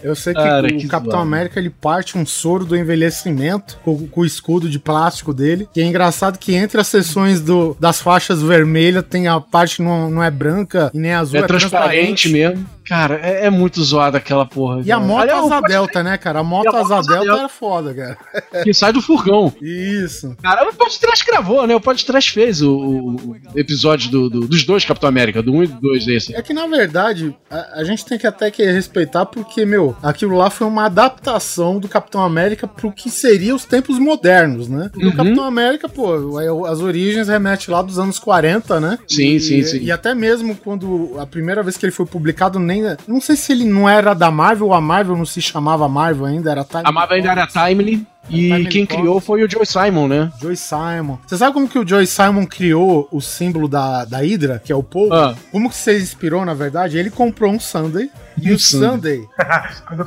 Eu 0.02 0.16
sei 0.16 0.34
que 0.34 0.40
Cara, 0.42 0.66
o 0.68 0.70
que 0.78 0.88
Capitão 0.88 1.12
zoado. 1.20 1.28
América 1.28 1.60
ele 1.60 1.70
parte 1.70 2.18
um 2.18 2.26
soro 2.26 2.66
do 2.66 2.76
envelhecimento 2.76 3.78
com, 3.84 4.08
com 4.08 4.22
o 4.22 4.26
escudo 4.26 4.70
de 4.70 4.80
plástico 4.80 5.34
dele. 5.34 5.68
Que 5.74 5.82
é 5.82 5.84
engraçado 5.86 6.38
que 6.40 6.56
entre 6.56 6.80
as 6.80 6.88
sessões 6.88 7.42
do, 7.42 7.76
das 7.80 8.02
faixas 8.02 8.42
vermelhas 8.42 9.04
tem 9.10 9.28
a 9.28 9.40
parte 9.40 9.78
que 9.78 9.82
não, 9.82 10.10
não 10.10 10.24
é 10.24 10.32
branca 10.32 10.90
e 10.94 11.00
nem 11.00 11.14
azul, 11.14 11.40
é 11.40 11.44
transparente 11.44 12.30
mesmo. 12.30 12.66
Cara, 12.86 13.20
é, 13.22 13.46
é 13.46 13.50
muito 13.52 13.84
zoada 13.84 14.18
aquela 14.18 14.48
porra. 14.48 14.82
E 14.84 14.92
a 14.92 14.96
cara. 14.96 15.08
moto 15.08 15.22
Aliás, 15.22 15.46
Asa 15.52 15.62
Delta, 15.62 16.02
né, 16.04 16.18
cara? 16.18 16.40
A 16.40 16.44
moto 16.44 16.66
E 16.66 16.76
a 16.76 16.80
Asa 16.80 16.96
Asa 16.98 17.12
Delta 17.20 17.40
era 17.42 17.50
foda, 17.50 17.94
cara. 17.94 18.64
Que 18.64 18.74
sai 18.74 18.92
do 18.92 19.00
furgão. 19.00 19.54
Isso. 19.62 20.36
Cara, 20.42 20.68
o 20.68 20.74
Podcast 20.74 21.24
gravou, 21.24 21.68
né? 21.68 21.76
O 21.76 21.80
Podcast 21.82 22.32
fez 22.32 22.64
o, 22.64 22.72
o- 22.72 23.16
o 23.54 23.60
episódio 23.60 24.10
do- 24.10 24.28
do- 24.30 24.48
dos 24.48 24.64
dois 24.64 24.84
Capitão 24.86 25.08
América, 25.08 25.44
do 25.44 25.52
1 25.54 25.56
um 25.58 25.64
e 25.64 25.68
do 25.68 25.80
2 25.80 26.06
desse. 26.06 26.36
É 26.36 26.42
que 26.42 26.52
na 26.52 26.66
verdade 26.70 27.36
a, 27.50 27.80
a 27.80 27.84
gente 27.84 28.06
tem 28.06 28.18
que 28.18 28.26
até 28.28 28.50
que 28.52 28.64
respeitar 28.64 29.26
porque, 29.26 29.66
meu, 29.66 29.96
aquilo 30.02 30.36
lá 30.38 30.50
foi 30.50 30.68
uma 30.68 30.86
adaptação 30.86 31.80
do 31.80 31.88
Capitão 31.88 32.22
América 32.24 32.68
pro 32.68 32.92
que 32.92 33.10
seria 33.10 33.54
os 33.56 33.66
tempos 33.66 33.98
modernos, 34.00 34.68
né? 34.70 34.90
Porque 34.92 35.06
Uhum. 35.06 35.12
o 35.14 35.16
Capitão 35.16 35.44
América, 35.44 35.90
pô, 35.90 36.40
é- 36.40 36.70
as 36.72 36.80
origens 36.80 37.28
remete 37.28 37.70
lá 37.72 37.82
dos 37.82 37.98
anos 38.00 38.20
40, 38.20 38.80
né? 38.80 38.98
Sim, 39.08 39.36
E- 39.36 39.40
sim, 39.40 39.64
sim. 39.64 39.80
E 39.82 39.92
até 39.92 40.14
mesmo 40.16 40.56
quando 40.56 41.16
a 41.20 41.26
primeira 41.26 41.62
vez 41.64 41.76
que 41.78 41.86
ele 41.86 41.92
foi 41.92 42.06
publicado, 42.06 42.60
nem. 42.60 42.84
Não 43.08 43.20
sei 43.20 43.36
se 43.36 43.52
ele 43.52 43.66
não 43.66 43.88
era 43.90 44.14
da 44.14 44.30
Marvel 44.32 44.68
ou 44.68 44.74
a 44.74 44.82
Marvel 44.82 45.18
não 45.18 45.26
se 45.26 45.42
chamava 45.42 45.88
Marvel 45.90 46.26
ainda, 46.26 46.52
era 46.52 46.64
Time 46.64 46.84
A 46.86 46.92
Marvel 46.92 47.18
ainda 47.18 47.32
era 47.32 47.48
Timely 47.48 48.06
e 48.30 48.66
quem 48.68 48.86
criou 48.86 49.20
foi 49.20 49.44
o 49.44 49.50
Joe 49.50 49.66
Simon, 49.66 50.08
né? 50.08 50.32
Joy 50.42 50.56
Simon. 50.56 51.18
Você 51.26 51.38
sabe 51.38 51.54
como 51.54 51.68
que 51.68 51.80
o 51.80 51.88
Joy 51.88 52.06
Simon 52.06 52.46
criou 52.46 53.08
o 53.12 53.20
símbolo 53.22 53.68
da, 53.68 54.06
da 54.06 54.20
Hydra, 54.20 54.62
que 54.64 54.72
é 54.72 54.76
o 54.76 54.84
povo? 54.84 55.14
Ah. 55.14 55.36
Como 55.52 55.70
que 55.70 55.76
você 55.76 55.98
inspirou, 55.98 56.46
na 56.46 56.54
verdade? 56.54 56.98
Ele 56.98 57.10
comprou 57.10 57.52
um 57.52 57.60
Sunday. 57.60 58.10
E 58.42 58.52
Um 58.52 58.56
o 58.56 58.60
Sunday. 58.60 59.28
Quando, 59.88 60.06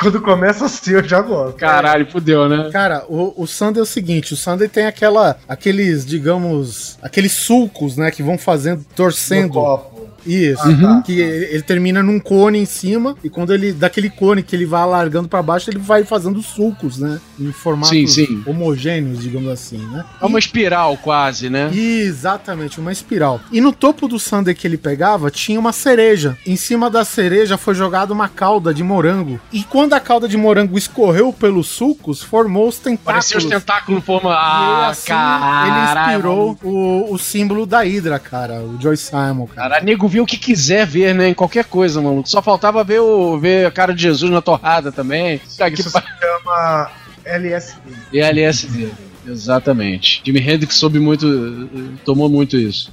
quando 0.00 0.20
começa 0.22 0.64
assim, 0.66 0.92
eu 0.92 1.04
já 1.04 1.20
gosto. 1.20 1.56
Caralho, 1.56 2.10
fudeu, 2.10 2.48
né? 2.48 2.70
cara, 2.72 3.04
o, 3.08 3.34
o 3.42 3.46
Sunday 3.46 3.80
é 3.80 3.82
o 3.82 3.86
seguinte: 3.86 4.32
o 4.34 4.36
Sunday 4.36 4.68
tem 4.68 4.86
aquela, 4.86 5.36
aqueles, 5.48 6.04
digamos, 6.04 6.98
aqueles 7.02 7.32
sulcos, 7.32 7.96
né, 7.96 8.10
que 8.10 8.22
vão 8.22 8.38
fazendo, 8.38 8.78
No 8.78 8.84
torcendo. 8.96 9.52
copo. 9.54 9.97
Isso. 10.26 10.66
Uhum. 10.68 11.02
Que 11.02 11.20
ele, 11.20 11.62
termina 11.62 12.02
num 12.02 12.18
cone 12.20 12.58
em 12.58 12.64
cima, 12.66 13.16
e 13.22 13.28
quando 13.30 13.52
ele. 13.52 13.72
Daquele 13.72 14.10
cone 14.10 14.42
que 14.42 14.54
ele 14.56 14.66
vai 14.66 14.80
alargando 14.82 15.28
pra 15.28 15.42
baixo, 15.42 15.70
ele 15.70 15.78
vai 15.78 16.04
fazendo 16.04 16.42
sulcos, 16.42 16.98
né? 16.98 17.20
Em 17.38 17.52
formatos 17.52 17.90
Sim, 17.90 18.06
sim. 18.06 18.42
homogêneos, 18.46 19.20
digamos 19.20 19.48
assim, 19.50 19.78
né? 19.78 20.04
É 20.20 20.24
uma 20.26 20.38
espiral 20.38 20.96
quase, 20.96 21.48
né? 21.50 21.70
Exatamente, 21.72 22.80
uma 22.80 22.90
espiral. 22.92 23.40
E 23.52 23.60
no 23.60 23.72
topo 23.72 24.08
do 24.08 24.18
sundae 24.18 24.54
que 24.54 24.66
ele 24.66 24.76
pegava 24.78 25.30
tinha 25.30 25.58
uma 25.60 25.72
cereja. 25.72 26.36
Em 26.46 26.56
cima 26.56 26.90
da 26.90 27.04
cereja 27.04 27.56
foi 27.56 27.74
jogada 27.74 28.12
uma 28.12 28.28
cauda 28.28 28.72
de 28.72 28.82
morango. 28.82 29.38
E 29.52 29.62
quando 29.64 29.92
a 29.94 30.00
cauda 30.00 30.26
de 30.28 30.36
morango 30.36 30.76
escorreu 30.78 31.32
pelos 31.32 31.68
sulcos, 31.68 32.22
formou 32.22 32.68
os 32.68 32.78
tentáculos. 32.78 33.04
Parecia 33.04 33.38
os 33.38 33.44
tentáculos 33.44 33.98
em 34.02 34.04
forma. 34.04 34.30
E 34.30 34.34
Ah, 34.34 34.88
assim, 34.90 35.08
caralho. 35.08 35.72
ele 35.72 36.10
inspirou 36.10 36.58
o, 36.62 37.12
o 37.14 37.18
símbolo 37.18 37.66
da 37.66 37.80
Hydra, 37.82 38.18
cara, 38.18 38.60
o 38.62 38.80
Joy 38.80 38.96
Simon, 38.96 39.46
cara. 39.54 39.68
Cara, 39.70 39.84
nego 39.84 40.07
viu 40.08 40.22
o 40.24 40.26
que 40.26 40.36
quiser 40.36 40.86
ver, 40.86 41.14
né? 41.14 41.28
Em 41.28 41.34
qualquer 41.34 41.64
coisa, 41.64 42.00
mano. 42.00 42.22
Só 42.26 42.40
faltava 42.42 42.82
ver, 42.84 43.00
o, 43.00 43.38
ver 43.38 43.66
a 43.66 43.70
cara 43.70 43.94
de 43.94 44.02
Jesus 44.02 44.30
na 44.30 44.40
torrada 44.40 44.90
também. 44.90 45.40
Tá, 45.56 45.68
Isso 45.68 45.90
se 45.90 46.00
chama 46.00 46.90
LSD. 47.24 47.80
E 48.12 48.20
LSD. 48.20 48.88
Exatamente. 49.26 50.22
Jimi 50.24 50.40
Hendrix 50.40 50.74
soube 50.74 50.98
muito. 50.98 51.68
tomou 52.04 52.28
muito 52.28 52.56
isso. 52.56 52.92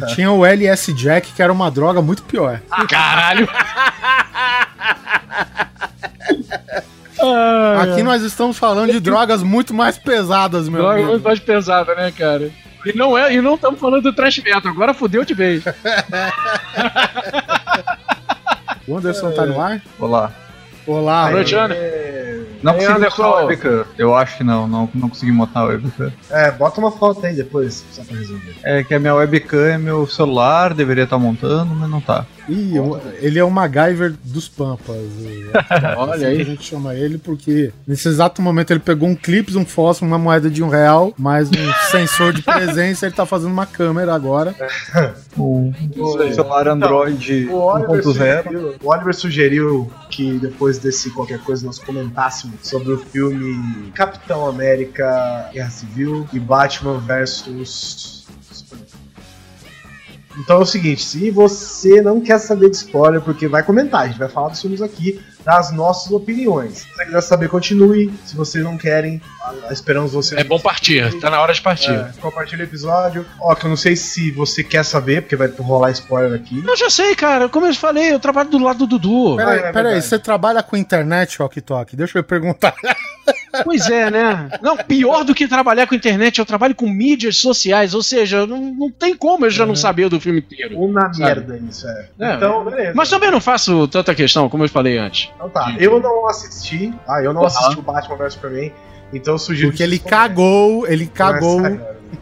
E 0.00 0.14
tinha 0.14 0.30
o 0.30 0.44
LS 0.44 0.92
Jack, 0.92 1.32
que 1.32 1.42
era 1.42 1.52
uma 1.52 1.70
droga 1.70 2.00
muito 2.02 2.22
pior. 2.22 2.60
Caralho! 2.88 3.48
Aqui 7.80 8.02
nós 8.02 8.22
estamos 8.22 8.58
falando 8.58 8.92
de 8.92 9.00
drogas 9.00 9.42
muito 9.42 9.72
mais 9.72 9.96
pesadas, 9.96 10.68
meu 10.68 10.80
Droga 10.80 10.94
amigo. 10.94 11.10
muito 11.10 11.24
mais 11.24 11.38
pesada, 11.38 11.94
né, 11.94 12.10
cara? 12.10 12.50
E 12.84 12.92
não 12.96 13.16
é, 13.16 13.32
e 13.34 13.40
não 13.40 13.54
estamos 13.54 13.78
falando 13.78 14.02
do 14.02 14.12
trash 14.12 14.38
metal, 14.38 14.70
agora 14.72 14.92
fudeu 14.94 15.24
de 15.24 15.34
vez. 15.34 15.62
O 18.88 18.96
Anderson 18.98 19.30
tá 19.30 19.46
no 19.46 19.60
ar? 19.60 19.80
Olá. 19.98 20.32
Olá, 20.86 21.22
Boa 21.22 21.30
noite, 21.34 21.54
Ana. 21.54 21.74
Não 22.62 22.72
Ei, 22.74 22.78
consegui 22.80 22.96
Anderson. 22.96 23.22
botar 23.22 23.40
a 23.40 23.44
webcam. 23.44 23.84
Eu 23.96 24.14
acho 24.14 24.36
que 24.38 24.44
não, 24.44 24.66
não, 24.66 24.90
não 24.92 25.08
consegui 25.08 25.30
botar 25.32 25.60
a 25.60 25.64
webcam. 25.66 26.12
É, 26.28 26.50
bota 26.50 26.80
uma 26.80 26.90
foto 26.90 27.24
aí 27.24 27.34
depois, 27.34 27.84
só 27.92 28.02
pra 28.02 28.16
resolver. 28.16 28.54
É 28.64 28.82
que 28.82 28.92
a 28.92 28.98
minha 28.98 29.14
webcam 29.14 29.64
é 29.64 29.78
meu 29.78 30.04
celular, 30.08 30.74
deveria 30.74 31.04
estar 31.04 31.18
montando, 31.18 31.74
mas 31.74 31.88
não 31.88 32.00
tá. 32.00 32.26
Ih, 32.48 32.72
ele 33.20 33.38
é 33.38 33.44
o 33.44 33.50
MacGyver 33.50 34.14
dos 34.24 34.48
Pampas. 34.48 34.96
o- 34.96 35.52
Olha 35.98 36.14
assim 36.14 36.24
aí. 36.24 36.36
que 36.36 36.42
A 36.42 36.44
gente 36.46 36.64
chama 36.64 36.94
ele 36.94 37.18
porque 37.18 37.72
nesse 37.86 38.08
exato 38.08 38.40
momento 38.42 38.70
ele 38.72 38.80
pegou 38.80 39.08
um 39.08 39.14
clipe, 39.14 39.56
um 39.56 39.64
fósforo, 39.64 40.10
uma 40.10 40.18
moeda 40.18 40.50
de 40.50 40.62
um 40.62 40.68
real, 40.68 41.12
mais 41.18 41.48
um 41.48 41.52
sensor 41.90 42.32
de 42.32 42.42
presença. 42.42 43.06
Ele 43.06 43.14
tá 43.14 43.24
fazendo 43.26 43.52
uma 43.52 43.66
câmera 43.66 44.14
agora. 44.14 44.54
O 45.36 45.72
Ô, 45.98 46.12
celular 46.32 46.68
Android 46.68 47.46
O 47.50 47.54
Oliver, 47.56 48.00
1.0. 48.00 48.02
sugeriu, 48.02 48.74
o 48.82 48.88
Oliver 48.90 49.14
sugeriu 49.14 49.90
que 50.10 50.38
depois 50.38 50.78
desse 50.78 51.10
qualquer 51.10 51.38
coisa 51.40 51.64
nós 51.64 51.78
comentássemos 51.78 52.56
sobre 52.62 52.92
o 52.92 52.98
filme 52.98 53.90
Capitão 53.94 54.46
América 54.46 55.48
Guerra 55.52 55.70
Civil 55.70 56.26
e 56.32 56.38
Batman 56.40 56.98
versus. 56.98 58.21
Então 60.38 60.56
é 60.56 60.62
o 60.62 60.66
seguinte, 60.66 61.04
se 61.04 61.30
você 61.30 62.00
não 62.00 62.20
quer 62.20 62.38
saber 62.38 62.70
de 62.70 62.76
spoiler, 62.76 63.20
porque 63.20 63.46
vai 63.46 63.62
comentar, 63.62 64.02
a 64.02 64.06
gente 64.06 64.18
vai 64.18 64.28
falar 64.28 64.48
dos 64.48 64.60
filmes 64.60 64.80
aqui, 64.80 65.20
das 65.44 65.72
nossas 65.72 66.10
opiniões. 66.12 66.78
Se 66.78 66.88
você 66.88 67.04
quiser 67.04 67.20
saber, 67.20 67.48
continue. 67.48 68.12
Se 68.24 68.36
vocês 68.36 68.62
não 68.62 68.76
querem, 68.76 69.20
ah, 69.42 69.72
esperamos 69.72 70.12
vocês. 70.12 70.40
É 70.40 70.44
bom 70.44 70.58
partir, 70.58 71.18
tá 71.20 71.30
na 71.30 71.40
hora 71.40 71.52
de 71.52 71.60
partir. 71.60 71.90
É, 71.90 72.12
compartilha 72.20 72.60
o 72.60 72.66
episódio. 72.66 73.26
Ó, 73.40 73.54
que 73.54 73.64
eu 73.64 73.70
não 73.70 73.76
sei 73.76 73.96
se 73.96 74.30
você 74.30 74.62
quer 74.62 74.84
saber, 74.84 75.22
porque 75.22 75.36
vai 75.36 75.48
rolar 75.48 75.90
spoiler 75.90 76.34
aqui. 76.34 76.62
Eu 76.66 76.76
já 76.76 76.90
sei, 76.90 77.14
cara. 77.14 77.48
Como 77.48 77.66
eu 77.66 77.74
falei, 77.74 78.12
eu 78.12 78.20
trabalho 78.20 78.50
do 78.50 78.58
lado 78.58 78.86
do 78.86 78.98
Dudu. 78.98 79.36
Peraí, 79.36 79.58
é 79.58 79.72
peraí, 79.72 80.02
você 80.02 80.18
trabalha 80.18 80.62
com 80.62 80.76
internet, 80.76 81.42
Ok 81.42 81.60
Tok? 81.62 81.96
Deixa 81.96 82.18
eu 82.18 82.24
perguntar. 82.24 82.74
Pois 83.64 83.88
é, 83.90 84.10
né? 84.10 84.48
Não, 84.62 84.76
pior 84.76 85.24
do 85.24 85.34
que 85.34 85.46
trabalhar 85.46 85.86
com 85.86 85.94
internet, 85.94 86.38
eu 86.38 86.46
trabalho 86.46 86.74
com 86.74 86.88
mídias 86.88 87.36
sociais, 87.36 87.92
ou 87.92 88.02
seja, 88.02 88.46
não, 88.46 88.58
não 88.72 88.90
tem 88.90 89.14
como 89.14 89.44
eu 89.44 89.50
já 89.50 89.66
não 89.66 89.76
saber 89.76 90.08
do 90.08 90.18
filme 90.18 90.40
inteiro. 90.40 90.80
Uma 90.80 91.12
Sabe? 91.12 91.18
merda 91.18 91.60
isso, 91.68 91.86
é. 91.86 92.08
É, 92.18 92.34
então, 92.34 92.64
beleza. 92.64 92.92
Mas 92.94 93.10
também 93.10 93.30
não 93.30 93.40
faço 93.40 93.86
tanta 93.88 94.14
questão, 94.14 94.48
como 94.48 94.64
eu 94.64 94.68
falei 94.68 94.96
antes. 94.96 95.30
Então 95.34 95.48
tá, 95.48 95.74
eu 95.78 96.00
não 96.00 96.28
assisti. 96.28 96.92
Ah, 97.08 97.22
eu 97.22 97.32
não 97.32 97.40
Aham. 97.42 97.46
assisti 97.48 97.78
o 97.78 97.82
Batman 97.82 98.16
vs 98.16 98.34
Superman. 98.34 98.72
Então 99.12 99.34
eu 99.34 99.38
sugiro 99.38 99.68
Porque 99.70 99.78
que 99.78 99.82
ele 99.82 99.98
cagou, 99.98 100.86
ele 100.86 101.06
cagou. 101.06 101.60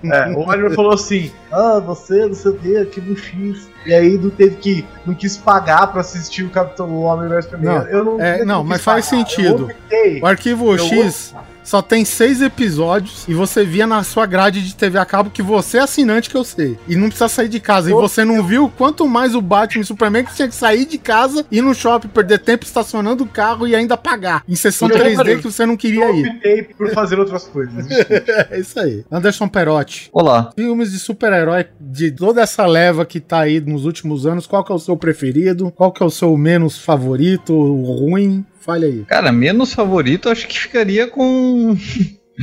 É, 0.05 0.29
o 0.31 0.49
Oliver 0.49 0.75
falou 0.75 0.93
assim: 0.93 1.31
Ah, 1.53 1.81
você, 1.81 2.27
não 2.27 2.35
sei 2.35 2.51
o 2.53 2.55
que, 2.55 2.77
aqui 2.77 3.01
no 3.01 3.17
X. 3.17 3.69
E 3.85 3.93
aí 3.93 4.17
não 4.19 4.31
teve 4.31 4.57
que. 4.57 4.85
não 5.05 5.15
quis 5.15 5.37
pagar 5.37 5.87
pra 5.89 6.01
assistir 6.01 6.45
o 6.45 6.51
Capitão 6.51 6.89
o 6.89 7.03
Homem 7.03 7.29
vs 7.29 7.51
Não, 7.61 7.83
Eu 7.89 8.05
não, 8.05 8.21
é, 8.21 8.45
não, 8.45 8.61
quis 8.61 8.69
mas 8.69 8.83
faz 8.83 9.09
pagar. 9.09 9.19
sentido. 9.19 9.63
Eu 9.71 9.77
optei. 9.77 10.21
O 10.23 10.27
Arquivo 10.27 10.73
Eu 10.73 10.79
X 10.79 11.35
só 11.63 11.81
tem 11.83 12.05
seis 12.05 12.41
episódios 12.43 13.25
e 13.29 13.35
você 13.35 13.65
via 13.65 13.87
na 13.87 14.03
sua 14.03 14.27
grade 14.27 14.61
de 14.63 14.75
TV 14.75 14.99
a 14.99 15.05
cabo 15.05 15.31
que 15.31 15.43
você 15.43 15.79
é 15.79 15.83
assinante 15.83 16.29
que 16.31 16.37
eu 16.37 16.45
sei. 16.45 16.79
E 16.89 16.97
não 16.97 17.09
precisa 17.09 17.29
sair 17.29 17.49
de 17.49 17.61
casa. 17.61 17.89
E 17.89 17.93
Eu- 17.93 18.01
você 18.01 18.25
não 18.25 18.43
viu 18.43 18.69
quanto 18.77 19.07
mais 19.07 19.35
o 19.35 19.41
Batman 19.41 19.81
e 19.81 19.83
o 19.83 19.87
Superman 19.87 20.25
que 20.25 20.35
tinha 20.35 20.49
que 20.49 20.55
sair 20.55 20.85
de 20.85 20.99
casa, 20.99 21.45
ir 21.51 21.61
no 21.63 21.75
shopping, 21.75 22.09
perder 22.09 22.39
tempo 22.41 22.65
estacionando 22.65 23.25
o 23.25 23.27
carro 23.29 23.67
e 23.69 23.75
ainda 23.75 23.97
pagar. 23.97 24.43
Em 24.49 24.57
sessão 24.57 24.89
Puta 24.89 25.01
que 25.01 25.05
3D 25.11 25.17
pariu. 25.17 25.37
que 25.39 25.45
você 25.45 25.67
não 25.67 25.77
queria 25.77 26.05
Eu 26.05 26.15
ir. 26.17 26.29
optei 26.29 26.63
por 26.65 26.91
fazer 26.93 27.19
outras 27.19 27.45
coisas. 27.45 27.87
É 28.51 28.59
isso 28.59 28.79
aí. 28.81 29.05
Anderson 29.11 29.49
Perotti. 29.49 30.09
Olá. 30.13 30.51
Filmes 30.57 30.91
de 30.93 30.99
super-herói 30.99 31.67
de 31.81 32.11
toda 32.11 32.41
essa 32.43 32.67
leva 32.67 33.05
que 33.05 33.21
tá 33.21 33.41
aí 33.41 33.61
nos 33.61 33.85
últimos 33.85 34.27
anos, 34.27 34.47
qual 34.47 34.65
que 34.65 34.73
é 34.73 34.75
o 34.75 34.79
seu 34.79 34.97
preferido? 34.97 35.71
Qual 35.71 35.93
que 35.93 36.03
é 36.03 36.07
o 36.07 36.11
seu 36.11 36.37
menos 36.37 36.79
favorito, 36.79 37.55
ruim? 37.55 38.45
Fale 38.61 38.87
aí. 38.87 39.05
Cara, 39.05 39.33
menos 39.33 39.73
favorito 39.73 40.29
acho 40.29 40.47
que 40.47 40.59
ficaria 40.59 41.07
com 41.09 41.77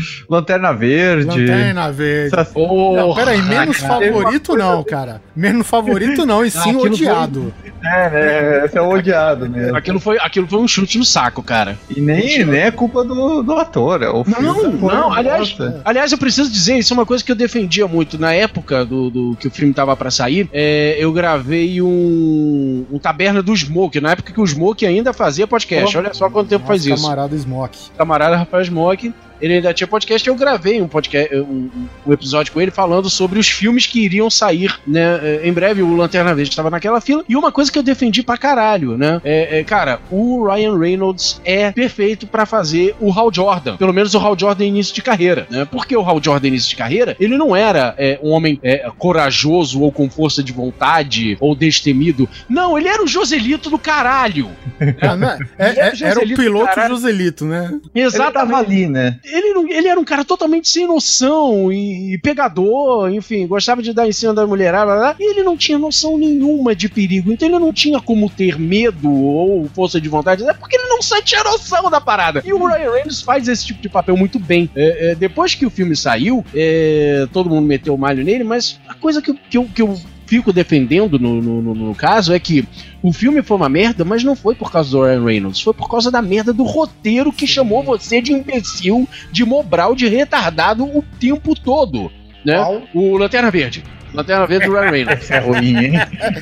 Lanterna 0.29 0.73
Verde. 0.73 1.25
Lanterna 1.25 1.91
Verde. 1.91 2.35
Essas- 2.35 2.53
Não, 2.55 3.15
peraí, 3.15 3.41
menos 3.41 3.77
cara. 3.77 3.93
favorito 4.11 4.55
não, 4.55 4.83
cara. 4.83 5.21
Menos 5.35 5.67
favorito 5.67 6.25
não, 6.25 6.43
e 6.45 6.51
sim 6.51 6.59
aquilo 6.59 6.79
foi- 6.81 6.89
odiado. 6.91 7.53
É, 7.83 8.09
né? 8.09 8.65
Esse 8.65 8.77
é 8.77 8.81
o 8.81 8.89
odiado 8.89 9.49
mesmo. 9.49 9.75
Aquilo 9.77 9.99
foi, 9.99 10.17
aquilo 10.19 10.47
foi 10.47 10.59
um 10.59 10.67
chute 10.67 10.97
no 10.97 11.05
saco, 11.05 11.41
cara. 11.43 11.77
E 11.95 12.01
nem, 12.01 12.43
nem 12.43 12.61
é 12.61 12.71
culpa 12.71 13.03
do, 13.03 13.43
do 13.43 13.53
ator. 13.53 14.01
É 14.01 14.09
o 14.09 14.23
filme 14.23 14.41
Não, 14.41 14.71
não, 14.81 15.13
aliás, 15.13 15.55
aliás, 15.85 16.11
eu 16.11 16.17
preciso 16.17 16.51
dizer, 16.51 16.77
isso 16.77 16.91
é 16.91 16.95
uma 16.95 17.05
coisa 17.05 17.23
que 17.23 17.31
eu 17.31 17.35
defendia 17.35 17.87
muito 17.87 18.19
na 18.19 18.33
época 18.33 18.83
do, 18.83 19.09
do 19.09 19.37
que 19.39 19.47
o 19.47 19.51
filme 19.51 19.73
tava 19.73 19.95
pra 19.95 20.09
sair. 20.11 20.49
é, 20.51 20.95
eu 20.99 21.13
gravei 21.13 21.81
um, 21.81 22.85
um 22.91 22.99
Taberna 22.99 23.41
do 23.41 23.55
Smoke, 23.55 24.01
na 24.01 24.11
época 24.11 24.33
que 24.33 24.41
o 24.41 24.45
Smoke 24.47 24.85
ainda 24.85 25.13
fazia 25.13 25.47
podcast. 25.47 25.95
Oh. 25.95 25.99
Olha 25.99 26.13
só 26.13 26.29
quanto 26.29 26.49
tempo 26.49 26.65
faz 26.65 26.85
isso. 26.85 27.01
Camarada 27.03 27.35
Smoke. 27.37 27.77
camarada 27.97 28.37
Rafael 28.37 28.65
Smoke, 28.65 29.13
ele 29.41 29.55
ainda 29.55 29.73
tinha 29.73 29.87
podcast, 29.87 30.27
eu 30.27 30.35
gravei 30.35 30.81
um 30.81 30.87
podcast, 30.87 31.35
um, 31.35 31.69
um 32.05 32.13
episódio 32.13 32.51
com 32.53 32.61
ele 32.61 32.71
falando 32.71 33.09
sobre 33.09 33.39
os 33.39 33.47
filmes 33.47 33.85
que 33.85 33.99
iriam 34.03 34.29
sair, 34.29 34.73
né? 34.85 35.19
eh, 35.21 35.41
Em 35.43 35.53
breve, 35.53 35.81
o 35.81 35.95
Lanterna 35.95 36.33
Verde 36.35 36.49
estava 36.51 36.69
naquela 36.69 36.99
fila. 37.01 37.23
E 37.27 37.35
uma 37.35 37.51
coisa 37.51 37.71
que 37.71 37.77
eu 37.77 37.83
defendi 37.83 38.23
pra 38.23 38.37
caralho, 38.37 38.97
né? 38.97 39.21
É, 39.23 39.59
é, 39.59 39.63
cara, 39.63 39.99
o 40.11 40.45
Ryan 40.47 40.77
Reynolds 40.77 41.41
é 41.45 41.71
perfeito 41.71 42.25
pra 42.27 42.45
fazer 42.45 42.95
o 42.99 43.11
Hal 43.11 43.31
Jordan. 43.33 43.77
Pelo 43.77 43.93
menos 43.93 44.13
o 44.13 44.19
Hal 44.19 44.37
Jordan 44.37 44.65
início 44.65 44.93
de 44.93 45.01
carreira, 45.01 45.47
né? 45.49 45.65
Porque 45.69 45.95
o 45.95 46.01
Hal 46.01 46.21
Jordan 46.23 46.47
início 46.47 46.69
de 46.69 46.75
carreira, 46.75 47.15
ele 47.19 47.37
não 47.37 47.55
era 47.55 47.93
é, 47.97 48.19
um 48.23 48.29
homem 48.31 48.59
é, 48.63 48.89
corajoso 48.97 49.81
ou 49.81 49.91
com 49.91 50.09
força 50.09 50.43
de 50.43 50.51
vontade 50.51 51.37
ou 51.39 51.55
destemido. 51.55 52.27
Não, 52.49 52.77
ele 52.77 52.87
era 52.87 53.03
o 53.03 53.07
Joselito 53.07 53.69
do 53.69 53.77
caralho. 53.79 54.49
Ah, 55.01 55.15
não 55.15 55.27
é- 55.29 55.37
é- 55.57 55.69
Ele 55.71 55.79
é 55.79 55.91
é- 56.01 56.03
era 56.09 56.19
o 56.19 56.35
piloto. 56.35 56.81
Joselito, 56.87 57.45
né? 57.45 57.69
Ele 57.93 58.11
tava 58.11 58.25
Exatamente. 58.25 58.55
ali, 58.55 58.87
né? 58.87 59.19
Ele, 59.27 59.73
ele 59.73 59.87
era 59.87 59.99
um 59.99 60.05
cara 60.05 60.23
totalmente 60.23 60.69
sem 60.69 60.87
noção 60.87 61.71
e, 61.71 62.13
e 62.13 62.17
pegador, 62.17 63.11
enfim, 63.11 63.45
gostava 63.47 63.81
de 63.81 63.93
dar 63.93 64.07
em 64.07 64.11
cima 64.11 64.33
da 64.33 64.47
mulherada, 64.47 64.85
blá, 64.85 64.95
blá, 64.95 65.15
e 65.19 65.31
ele 65.31 65.43
não 65.43 65.57
tinha 65.57 65.77
noção 65.77 66.17
nenhuma 66.17 66.75
de 66.75 66.89
perigo, 66.89 67.31
então 67.31 67.47
ele 67.47 67.59
não 67.59 67.73
tinha 67.73 67.99
como 67.99 68.29
ter 68.29 68.59
medo 68.59 69.11
ou 69.11 69.67
força 69.73 69.99
de 69.99 70.09
vontade, 70.09 70.43
é 70.43 70.53
porque 70.53 70.75
ele 70.75 70.87
não 70.87 70.99
tinha 71.23 71.43
noção 71.43 71.89
da 71.89 71.99
parada. 71.99 72.41
E 72.45 72.53
o 72.53 72.65
Ryan 72.65 72.91
Reynolds 72.91 73.21
faz 73.21 73.47
esse 73.47 73.65
tipo 73.65 73.81
de 73.81 73.89
papel 73.89 74.15
muito 74.15 74.39
bem. 74.39 74.69
É, 74.75 75.11
é, 75.11 75.15
depois 75.15 75.53
que 75.53 75.65
o 75.65 75.69
filme 75.69 75.95
saiu, 75.95 76.45
é, 76.53 77.27
todo 77.31 77.49
mundo 77.49 77.65
meteu 77.65 77.93
o 77.93 77.97
malho 77.97 78.23
nele, 78.23 78.43
mas 78.43 78.79
a 78.87 78.93
coisa 78.93 79.21
que, 79.21 79.33
que, 79.33 79.57
eu, 79.57 79.65
que 79.65 79.81
eu 79.81 79.97
fico 80.27 80.51
defendendo 80.53 81.17
no, 81.17 81.41
no, 81.41 81.61
no- 81.61 81.73
no 81.73 81.95
caso 81.95 82.33
é 82.33 82.39
que 82.39 82.67
o 83.01 83.11
filme 83.13 83.41
foi 83.41 83.57
uma 83.57 83.69
merda, 83.69 84.03
mas 84.05 84.23
não 84.23 84.35
foi 84.35 84.53
por 84.53 84.71
causa 84.71 84.91
do 84.91 85.03
Ryan 85.03 85.23
Reynolds, 85.23 85.61
foi 85.61 85.73
por 85.73 85.89
causa 85.89 86.11
da 86.11 86.21
merda 86.21 86.51
do 86.53 86.63
roteiro 86.63 87.31
que 87.31 87.47
chamou 87.47 87.81
você 87.83 88.21
de 88.21 88.33
imbecil, 88.33 89.07
de 89.31 89.43
mobral, 89.45 89.95
de 89.95 90.07
retardado 90.07 90.83
o 90.85 91.03
tempo 91.19 91.55
todo. 91.55 92.11
Né? 92.45 92.55
Qual? 92.57 92.81
O 92.93 93.17
Lanterna 93.17 93.49
Verde. 93.49 93.83
Lanterna 94.13 94.45
Verde 94.47 94.67
do 94.67 94.73
Ryan 94.73 94.91
Reynolds. 94.91 95.29
É 95.37 95.39
ruim, 95.39 95.77
hein? 95.77 95.93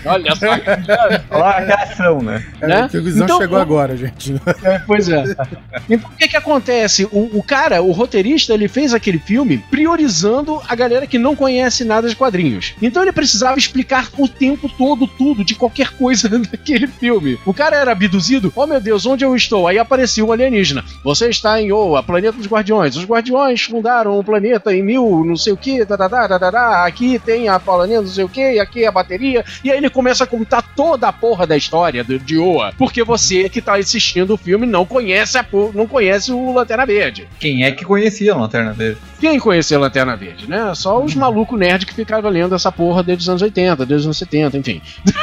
Olha 0.06 0.36
só. 0.36 0.46
Olha 1.32 1.46
a 1.46 1.60
reação, 1.60 2.22
né? 2.22 2.44
É, 2.62 2.68
Né? 2.68 2.88
que 2.90 2.98
o 2.98 3.04
Guizão 3.04 3.26
Então, 3.26 3.38
chegou 3.40 3.58
o- 3.58 3.62
agora, 3.62 3.98
gente. 3.98 4.36
É, 4.64 4.80
pois 4.80 5.10
é. 5.10 5.24
Então 5.90 6.10
o 6.12 6.16
que 6.18 6.28
que 6.28 6.38
acontece? 6.38 7.06
O, 7.12 7.38
o 7.40 7.44
cara, 7.44 7.82
o 7.82 7.92
roteirista, 7.92 8.54
ele 8.54 8.68
fez 8.68 8.94
aquele 8.94 9.20
filme 9.20 9.58
priorizando 9.70 10.62
a 10.68 10.76
galera 10.76 11.08
que 11.08 11.18
não 11.18 11.36
conhece 11.36 11.84
nada 11.84 12.08
de 12.08 12.16
quadrinhos. 12.16 12.74
Então 12.82 13.02
ele 13.02 13.12
precisava 13.12 13.58
explicar 13.58 14.10
o 14.18 14.28
tempo 14.28 14.70
todo 14.70 15.08
tudo 15.08 15.44
de 15.44 15.56
qualquer 15.56 15.90
coisa 15.92 16.28
daquele 16.40 16.88
filme. 16.88 17.40
O 17.46 17.54
cara 17.54 17.76
era 17.76 17.92
abduzido, 17.92 18.52
oh 18.56 18.66
meu 18.68 18.80
Deus, 18.80 19.06
onde 19.06 19.26
eu 19.26 19.36
estou? 19.36 19.68
Aí 19.68 19.78
aparecia 19.80 20.24
um 20.26 20.32
alienígena. 20.32 20.84
Você 21.04 21.30
está 21.30 21.62
em 21.62 21.72
Oa, 21.72 22.02
planeta 22.04 22.38
dos 22.38 22.48
Guardiões. 22.48 22.96
Os 22.96 23.06
Guardiões 23.06 23.62
fundaram 23.64 24.18
o 24.18 24.24
planeta 24.24 24.74
em 24.74 24.84
mil, 24.84 25.24
não 25.26 25.36
sei 25.36 25.54
o 25.54 25.58
que, 25.58 25.86
aqui 26.86 27.20
tem 27.20 27.48
a 27.50 27.55
planeta 27.60 28.02
não 28.02 28.08
sei 28.08 28.24
o 28.24 28.30
que, 28.30 28.60
aqui 28.60 28.84
é 28.84 28.88
a 28.88 28.92
bateria. 28.92 29.44
E 29.64 29.72
aí 29.72 29.78
ele 29.78 29.90
começa 29.90 30.24
a 30.24 30.28
contar 30.28 30.62
toda 30.76 31.08
a 31.08 31.14
porra 31.14 31.46
da 31.48 31.58
história 31.58 32.04
do, 32.04 32.20
de 32.20 32.38
Oa. 32.38 32.74
Porque 32.78 33.04
você 33.04 33.50
que 33.50 33.62
tá 33.62 33.76
assistindo 33.76 34.34
o 34.34 34.38
filme 34.38 34.66
não 34.66 34.86
conhece, 34.86 35.38
a, 35.38 35.46
não 35.74 35.88
conhece 35.88 36.32
o 36.32 36.54
Lanterna 36.54 36.86
Verde. 36.86 37.28
Quem 37.40 37.64
é 37.64 37.72
que 37.72 37.86
conhecia 37.86 38.34
a 38.34 38.38
Lanterna 38.38 38.74
Verde? 38.74 39.00
Quem 39.20 39.40
conheceu 39.40 39.80
a 39.80 39.82
Lanterna 39.82 40.16
Verde, 40.16 40.50
né? 40.50 40.74
Só 40.76 41.02
os 41.02 41.16
malucos 41.16 41.58
nerds 41.58 41.86
que 41.86 41.94
ficavam 41.94 42.30
lendo 42.30 42.54
essa 42.54 42.72
porra 42.72 43.02
desde 43.02 43.24
os 43.24 43.30
anos 43.30 43.42
80, 43.42 43.86
desde 43.86 43.96
os 43.96 44.06
anos 44.06 44.18
70, 44.18 44.58
enfim. 44.58 44.82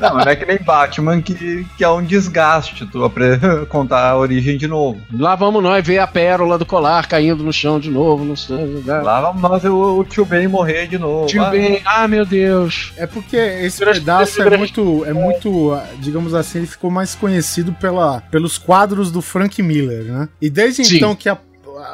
Não, 0.00 0.14
não 0.14 0.20
é 0.20 0.36
que 0.36 0.46
nem 0.46 0.58
Batman 0.58 1.20
que, 1.20 1.66
que 1.76 1.82
é 1.82 1.88
um 1.88 2.02
desgaste 2.02 2.86
tu 2.86 3.10
contar 3.68 4.10
a 4.10 4.16
origem 4.16 4.56
de 4.56 4.68
novo. 4.68 5.00
Lá 5.12 5.34
vamos 5.34 5.62
nós 5.62 5.84
ver 5.84 5.98
a 5.98 6.06
pérola 6.06 6.56
do 6.56 6.64
colar 6.64 7.08
caindo 7.08 7.42
no 7.42 7.52
chão 7.52 7.80
de 7.80 7.90
novo. 7.90 8.24
No... 8.24 8.36
chão. 8.36 8.58
Lá 8.86 9.20
vamos 9.20 9.42
nós 9.42 9.62
ver 9.62 9.70
o, 9.70 9.98
o 9.98 10.04
tio 10.04 10.24
Ben 10.24 10.46
morrer 10.46 10.86
de 10.92 10.98
novo. 10.98 11.26
Tio 11.26 11.42
Ah, 11.42 11.50
Ben, 11.50 11.80
ah 11.84 12.06
meu 12.06 12.24
Deus. 12.26 12.92
É 12.96 13.06
porque 13.06 13.36
esse 13.36 13.80
Grande- 13.80 14.00
pedaço 14.00 14.42
é 14.42 14.56
muito, 14.58 15.04
é 15.06 15.12
muito, 15.12 15.72
ah, 15.72 15.86
digamos 15.98 16.34
assim, 16.34 16.58
ele 16.58 16.66
ficou 16.66 16.90
mais 16.90 17.14
conhecido 17.14 17.72
pela, 17.72 18.20
pelos 18.30 18.58
quadros 18.58 19.10
do 19.10 19.22
Frank 19.22 19.62
Miller, 19.62 20.04
né? 20.04 20.28
E 20.40 20.50
desde 20.50 20.84
Sim. 20.84 20.96
então 20.96 21.16
que 21.16 21.28
a- 21.28 21.38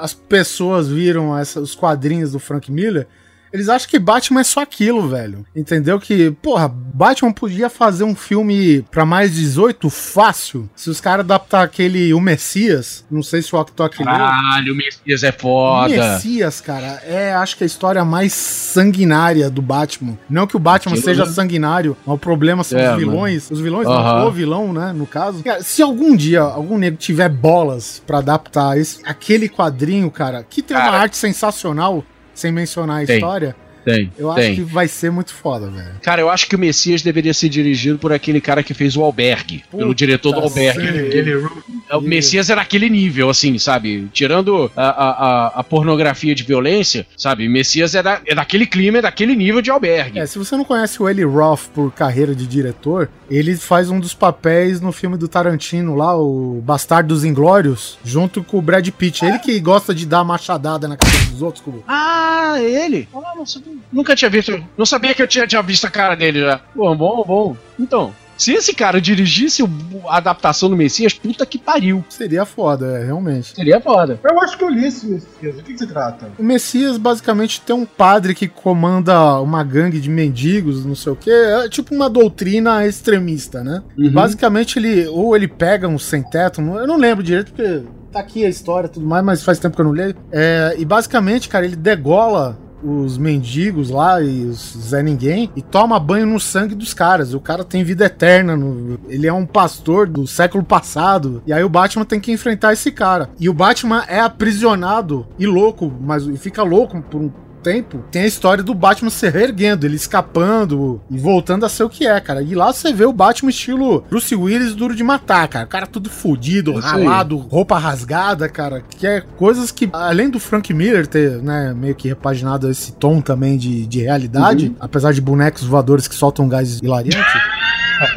as 0.01 0.13
pessoas 0.13 0.89
viram 0.89 1.37
essa- 1.39 1.61
os 1.61 1.75
quadrinhos 1.75 2.33
do 2.33 2.39
Frank 2.41 2.71
Miller, 2.73 3.07
eles 3.53 3.69
acham 3.69 3.89
que 3.89 3.99
Batman 3.99 4.41
é 4.41 4.45
só 4.45 4.61
aquilo, 4.61 5.09
velho. 5.09 5.45
Entendeu? 5.55 5.99
Que, 6.01 6.31
porra, 6.43 6.69
Batman 6.69 7.33
podia 7.33 7.69
fazer 7.71 8.05
um 8.05 8.15
filme 8.15 8.83
pra 8.91 9.05
mais 9.05 9.35
18 9.35 9.89
fácil. 9.91 10.69
Se 10.75 10.91
os 10.91 11.01
caras 11.01 11.25
adaptar 11.25 11.63
aquele 11.63 12.13
O 12.13 12.21
Messias, 12.21 13.05
não 13.11 13.23
sei 13.23 13.43
se 13.43 13.55
o 13.55 13.59
Octok. 13.61 14.03
Caralho, 14.05 14.73
o 14.73 14.77
Messias 14.77 15.23
é 15.23 15.31
O 15.31 15.33
foda. 15.33 15.89
Messias, 15.89 16.61
cara, 16.61 17.03
é 17.05 17.33
acho 17.33 17.57
que 17.57 17.65
a 17.65 17.67
história 17.67 18.05
mais 18.05 18.33
sanguinária 18.33 19.51
do 19.51 19.63
Batman. 19.63 20.19
Não 20.29 20.47
que 20.47 20.57
o 20.57 20.61
Batman 20.61 20.97
seja 20.97 21.27
sanguinário, 21.27 21.97
mas 22.07 22.15
o 22.15 22.19
problema 22.19 22.63
são 22.65 22.79
É, 22.79 22.93
os 22.93 22.99
vilões. 22.99 23.51
Os 23.51 23.61
vilões, 23.61 23.87
não, 23.87 24.27
o 24.27 24.31
vilão, 24.31 24.73
né, 24.73 24.93
no 24.95 25.07
caso. 25.07 25.43
Cara, 25.43 25.63
se 25.63 25.83
algum 25.83 26.15
dia 26.15 26.41
algum 26.41 26.79
nego 26.79 26.97
tiver 26.97 27.29
bolas 27.29 28.03
pra 28.07 28.19
adaptar 28.19 28.79
esse, 28.79 29.01
aquele 29.05 29.49
quadrinho, 29.49 30.11
cara, 30.11 30.45
que 30.49 30.63
tem 30.63 30.77
uma 30.77 30.85
Cara. 30.87 30.99
arte 31.03 31.17
sensacional, 31.17 32.05
sem 32.39 32.53
mencionar 32.53 32.99
a 32.99 33.03
história, 33.03 33.57
Tem, 33.85 34.13
eu 34.19 34.31
acho 34.31 34.41
tem. 34.41 34.55
que 34.57 34.63
vai 34.63 34.87
ser 34.89 35.11
muito 35.11 35.33
foda, 35.35 35.69
velho. 35.71 35.95
Cara, 36.03 36.21
eu 36.21 36.29
acho 36.29 36.47
que 36.47 36.55
o 36.57 36.59
Messias 36.59 37.03
deveria 37.03 37.33
ser 37.33 37.49
dirigido 37.49 37.99
por 37.99 38.13
aquele 38.13 38.41
cara 38.41 38.63
que 38.63 38.75
fez 38.75 38.97
o 38.97 39.03
Albergue. 39.03 39.65
pelo 39.71 39.85
Puta 39.85 39.95
diretor 39.95 40.33
do 40.33 40.41
Albergue. 40.41 40.87
Ele- 40.87 41.47
o 41.93 42.01
Messias 42.01 42.51
era 42.51 42.61
aquele 42.61 42.91
nível, 42.91 43.31
assim, 43.31 43.59
sabe? 43.59 44.09
Tirando 44.13 44.71
a, 44.77 44.89
a, 44.89 45.47
a- 45.61 45.65
pornografia 45.65 46.35
de 46.35 46.43
violência, 46.43 47.07
sabe? 47.17 47.49
Messias 47.49 47.95
é, 47.95 48.03
da, 48.03 48.21
é 48.27 48.35
daquele 48.35 48.67
clima, 48.67 48.99
é 48.99 49.03
daquele 49.03 49.35
nível 49.35 49.63
de 49.63 49.71
Albergue. 49.71 50.19
É, 50.19 50.27
se 50.27 50.39
você 50.39 50.57
não 50.57 50.65
conhece 50.65 51.03
o 51.03 51.09
Eli 51.09 51.25
Roth 51.25 51.69
por 51.75 51.91
carreira 51.93 52.35
de 52.35 52.47
diretor, 52.47 53.09
ele 53.31 53.57
faz 53.57 53.91
um 53.91 53.99
dos 54.01 54.13
papéis 54.15 54.81
no 54.81 54.93
filme 54.93 55.17
do 55.17 55.29
Tarantino 55.29 55.95
lá, 55.95 56.17
o 56.17 56.61
Bastardos 56.65 57.25
Inglórios, 57.25 57.99
junto 58.05 58.43
com 58.43 58.59
o 58.59 58.63
Brad 58.63 58.87
Pitt. 58.91 59.25
Ele 59.25 59.39
que 59.39 59.59
gosta 59.61 59.95
de 59.95 60.05
dar 60.07 60.25
machadada 60.25 60.87
na 60.89 60.97
cabeça 60.97 61.31
dos 61.31 61.43
outros. 61.43 61.63
Com... 61.65 61.81
Ah, 61.87 62.57
ele? 62.61 63.09
Ah, 63.15 63.33
não 63.37 63.47
sabia. 63.47 63.68
Nunca 63.93 64.15
tinha 64.15 64.31
visto. 64.31 64.63
Não 64.77 64.85
sabia 64.87 65.15
que 65.15 65.23
eu 65.23 65.27
tinha, 65.29 65.47
tinha 65.47 65.63
visto 65.63 65.87
a 65.87 65.91
cara 65.91 66.15
dele 66.15 66.41
já. 66.41 66.61
Bom, 66.75 66.95
bom, 66.97 67.25
bom. 67.27 67.57
Então, 67.81 68.13
se 68.37 68.53
esse 68.53 68.73
cara 68.75 69.01
dirigisse 69.01 69.63
o- 69.63 69.71
a 70.09 70.19
adaptação 70.19 70.69
do 70.71 70.77
Messias, 70.77 71.13
puta 71.15 71.45
que 71.47 71.59
pariu. 71.59 72.05
Seria 72.09 72.45
foda, 72.45 72.99
é, 72.99 73.05
realmente. 73.07 73.55
Seria 73.57 73.81
foda. 73.81 74.21
Eu 74.23 74.41
acho 74.43 74.57
que 74.59 74.63
eu 74.63 74.69
li 74.69 74.87
esse 74.87 75.07
Messias. 75.07 75.57
Do 75.57 75.63
que, 75.63 75.73
que 75.73 75.79
se 75.79 75.87
trata? 75.87 76.29
O 76.39 76.43
Messias 76.45 76.97
basicamente 76.99 77.61
tem 77.63 77.75
um 77.75 77.85
padre 77.87 78.35
que 78.35 78.47
comanda 78.47 79.41
uma 79.41 79.65
gangue 79.65 79.99
de 80.01 80.09
mendigos, 80.11 80.85
não 80.85 80.95
sei 80.95 81.13
o 81.13 81.17
que, 81.17 81.31
é 81.31 81.69
tipo 81.69 81.95
uma 81.95 82.09
doutrina 82.11 82.87
extremista, 82.87 83.65
né? 83.65 83.83
E 83.97 84.07
Uhum. 84.07 84.13
basicamente 84.13 84.79
ele, 84.79 85.07
ou 85.09 85.35
ele 85.35 85.49
pega 85.49 85.89
um 85.89 85.99
sem 85.99 86.23
teto, 86.23 86.61
não- 86.61 86.79
eu 86.79 86.87
não 86.87 86.97
lembro 86.97 87.25
direito 87.25 87.53
porque 87.53 87.83
tá 88.13 88.21
aqui 88.21 88.45
a 88.45 88.49
história 88.49 88.87
e 88.87 88.91
tudo 88.91 89.07
mais, 89.07 89.25
mas 89.25 89.43
faz 89.43 89.59
tempo 89.59 89.75
que 89.75 89.81
eu 89.81 89.85
não 89.87 89.93
leio. 89.93 90.15
É, 90.31 90.77
e 90.79 90.85
basicamente, 90.85 91.49
cara, 91.49 91.65
ele 91.65 91.77
degola 91.77 92.57
os 92.83 93.19
mendigos 93.19 93.91
lá 93.91 94.21
e 94.21 94.45
os 94.45 94.77
Zé 94.77 95.03
Ninguém 95.03 95.51
e 95.57 95.63
toma 95.63 95.99
banho 95.99 96.27
no 96.27 96.41
sangue 96.41 96.75
dos 96.75 96.95
caras. 96.95 97.35
O 97.35 97.41
cara 97.41 97.65
tem 97.65 97.85
vida 97.85 98.05
eterna, 98.05 98.57
no, 98.57 98.99
ele 99.09 99.27
é 99.27 99.33
um 99.33 99.47
pastor 99.47 100.07
do 100.07 100.27
século 100.27 100.65
passado. 100.65 101.43
E 101.47 101.53
aí 101.53 101.63
o 101.63 101.69
Batman 101.69 102.05
tem 102.05 102.21
que 102.21 102.33
enfrentar 102.33 102.73
esse 102.73 102.91
cara. 102.91 103.31
E 103.39 103.49
o 103.49 103.55
Batman 103.55 104.05
é 104.09 104.21
aprisionado 104.21 105.27
e 105.39 105.47
louco, 105.47 105.93
mas 106.01 106.27
e 106.27 106.37
fica 106.37 106.63
louco 106.63 107.01
por 107.03 107.21
um 107.21 107.31
tempo, 107.59 108.05
tem 108.11 108.23
a 108.23 108.27
história 108.27 108.63
do 108.63 108.75
Batman 108.75 109.11
se 109.11 109.29
reerguendo, 109.29 109.87
ele 109.87 109.97
escapando 109.97 111.01
e 111.11 111.19
voltando 111.19 111.65
a 111.67 111.69
ser 111.69 111.85
o 111.85 111.89
que 111.89 112.07
é, 112.07 112.21
cara. 112.21 112.43
E 112.43 112.55
lá 112.55 112.73
você 112.73 112.93
vê 112.93 113.05
o 113.05 113.13
Batman 113.13 113.51
estilo 113.51 114.05
Bruce 114.09 114.35
Willis 114.35 114.75
duro 114.75 114.95
de 114.95 115.05
matar, 115.05 115.47
cara. 115.49 115.65
O 115.65 115.69
cara 115.69 115.87
tudo 115.87 116.09
fudido, 116.11 116.73
Isso 116.73 116.81
ralado, 116.81 117.37
roupa 117.37 117.79
rasgada, 117.79 118.49
cara. 118.49 118.83
Que 118.89 119.07
é 119.07 119.21
coisas 119.21 119.71
que, 119.71 119.89
além 119.93 120.31
do 120.31 120.41
Frank 120.41 120.73
Miller 120.73 121.07
ter, 121.07 121.43
né, 121.43 121.75
meio 121.75 121.95
que 121.95 122.09
repaginado 122.09 122.71
esse 122.71 122.93
tom 122.93 123.21
também 123.21 123.57
de, 123.57 123.87
de 123.87 124.03
realidade, 124.03 124.75
apesar 124.81 125.13
de 125.13 125.21
bonecos 125.21 125.65
voadores 125.65 126.09
que 126.09 126.15
soltam 126.15 126.49
gás 126.49 126.79
hilariante. 126.81 127.48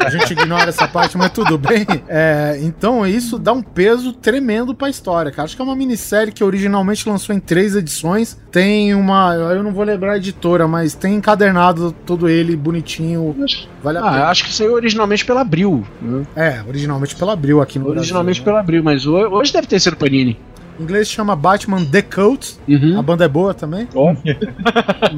A 0.04 0.10
gente 0.10 0.32
ignora 0.32 0.68
essa 0.68 0.86
parte, 0.88 1.16
mas 1.16 1.30
tudo 1.32 1.56
bem. 1.58 1.86
É, 2.08 2.58
então 2.62 3.06
isso 3.06 3.38
dá 3.38 3.52
um 3.52 3.62
peso 3.62 4.12
tremendo 4.12 4.74
pra 4.74 4.88
história, 4.88 5.30
cara. 5.30 5.44
Acho 5.44 5.56
que 5.56 5.62
é 5.62 5.64
uma 5.64 5.76
minissérie 5.76 6.32
que 6.32 6.44
originalmente 6.44 7.08
lançou 7.08 7.34
em 7.34 7.40
três 7.40 7.74
edições. 7.74 8.38
Tem 8.50 8.94
uma. 8.94 9.34
Eu 9.34 9.62
não 9.62 9.72
vou 9.72 9.84
lembrar 9.84 10.12
a 10.12 10.16
editora, 10.16 10.66
mas 10.68 10.94
tem 10.94 11.14
encadernado 11.14 11.92
todo 12.06 12.28
ele 12.28 12.54
bonitinho. 12.56 13.34
Vale 13.82 13.98
a 13.98 14.00
Ah, 14.00 14.10
pena. 14.12 14.24
acho 14.28 14.44
que 14.44 14.52
saiu 14.52 14.72
originalmente 14.74 15.24
pela 15.24 15.40
Abril. 15.40 15.84
né? 16.00 16.22
É, 16.36 16.62
originalmente 16.68 17.16
pela 17.16 17.32
Abril 17.32 17.60
aqui 17.60 17.78
no 17.78 17.88
Originalmente 17.88 18.40
Brasil. 18.40 18.44
pela 18.44 18.60
Abril, 18.60 18.82
mas 18.84 19.06
ho- 19.06 19.28
hoje 19.30 19.52
deve 19.52 19.66
ter 19.66 19.80
sido 19.80 19.96
Panini. 19.96 20.38
Em 20.78 20.82
inglês 20.82 21.08
chama 21.08 21.36
Batman 21.36 21.84
The 21.84 22.02
Cult. 22.02 22.56
Uhum. 22.68 22.98
A 22.98 23.02
banda 23.02 23.24
é 23.24 23.28
boa 23.28 23.54
também. 23.54 23.88
Ó. 23.94 24.14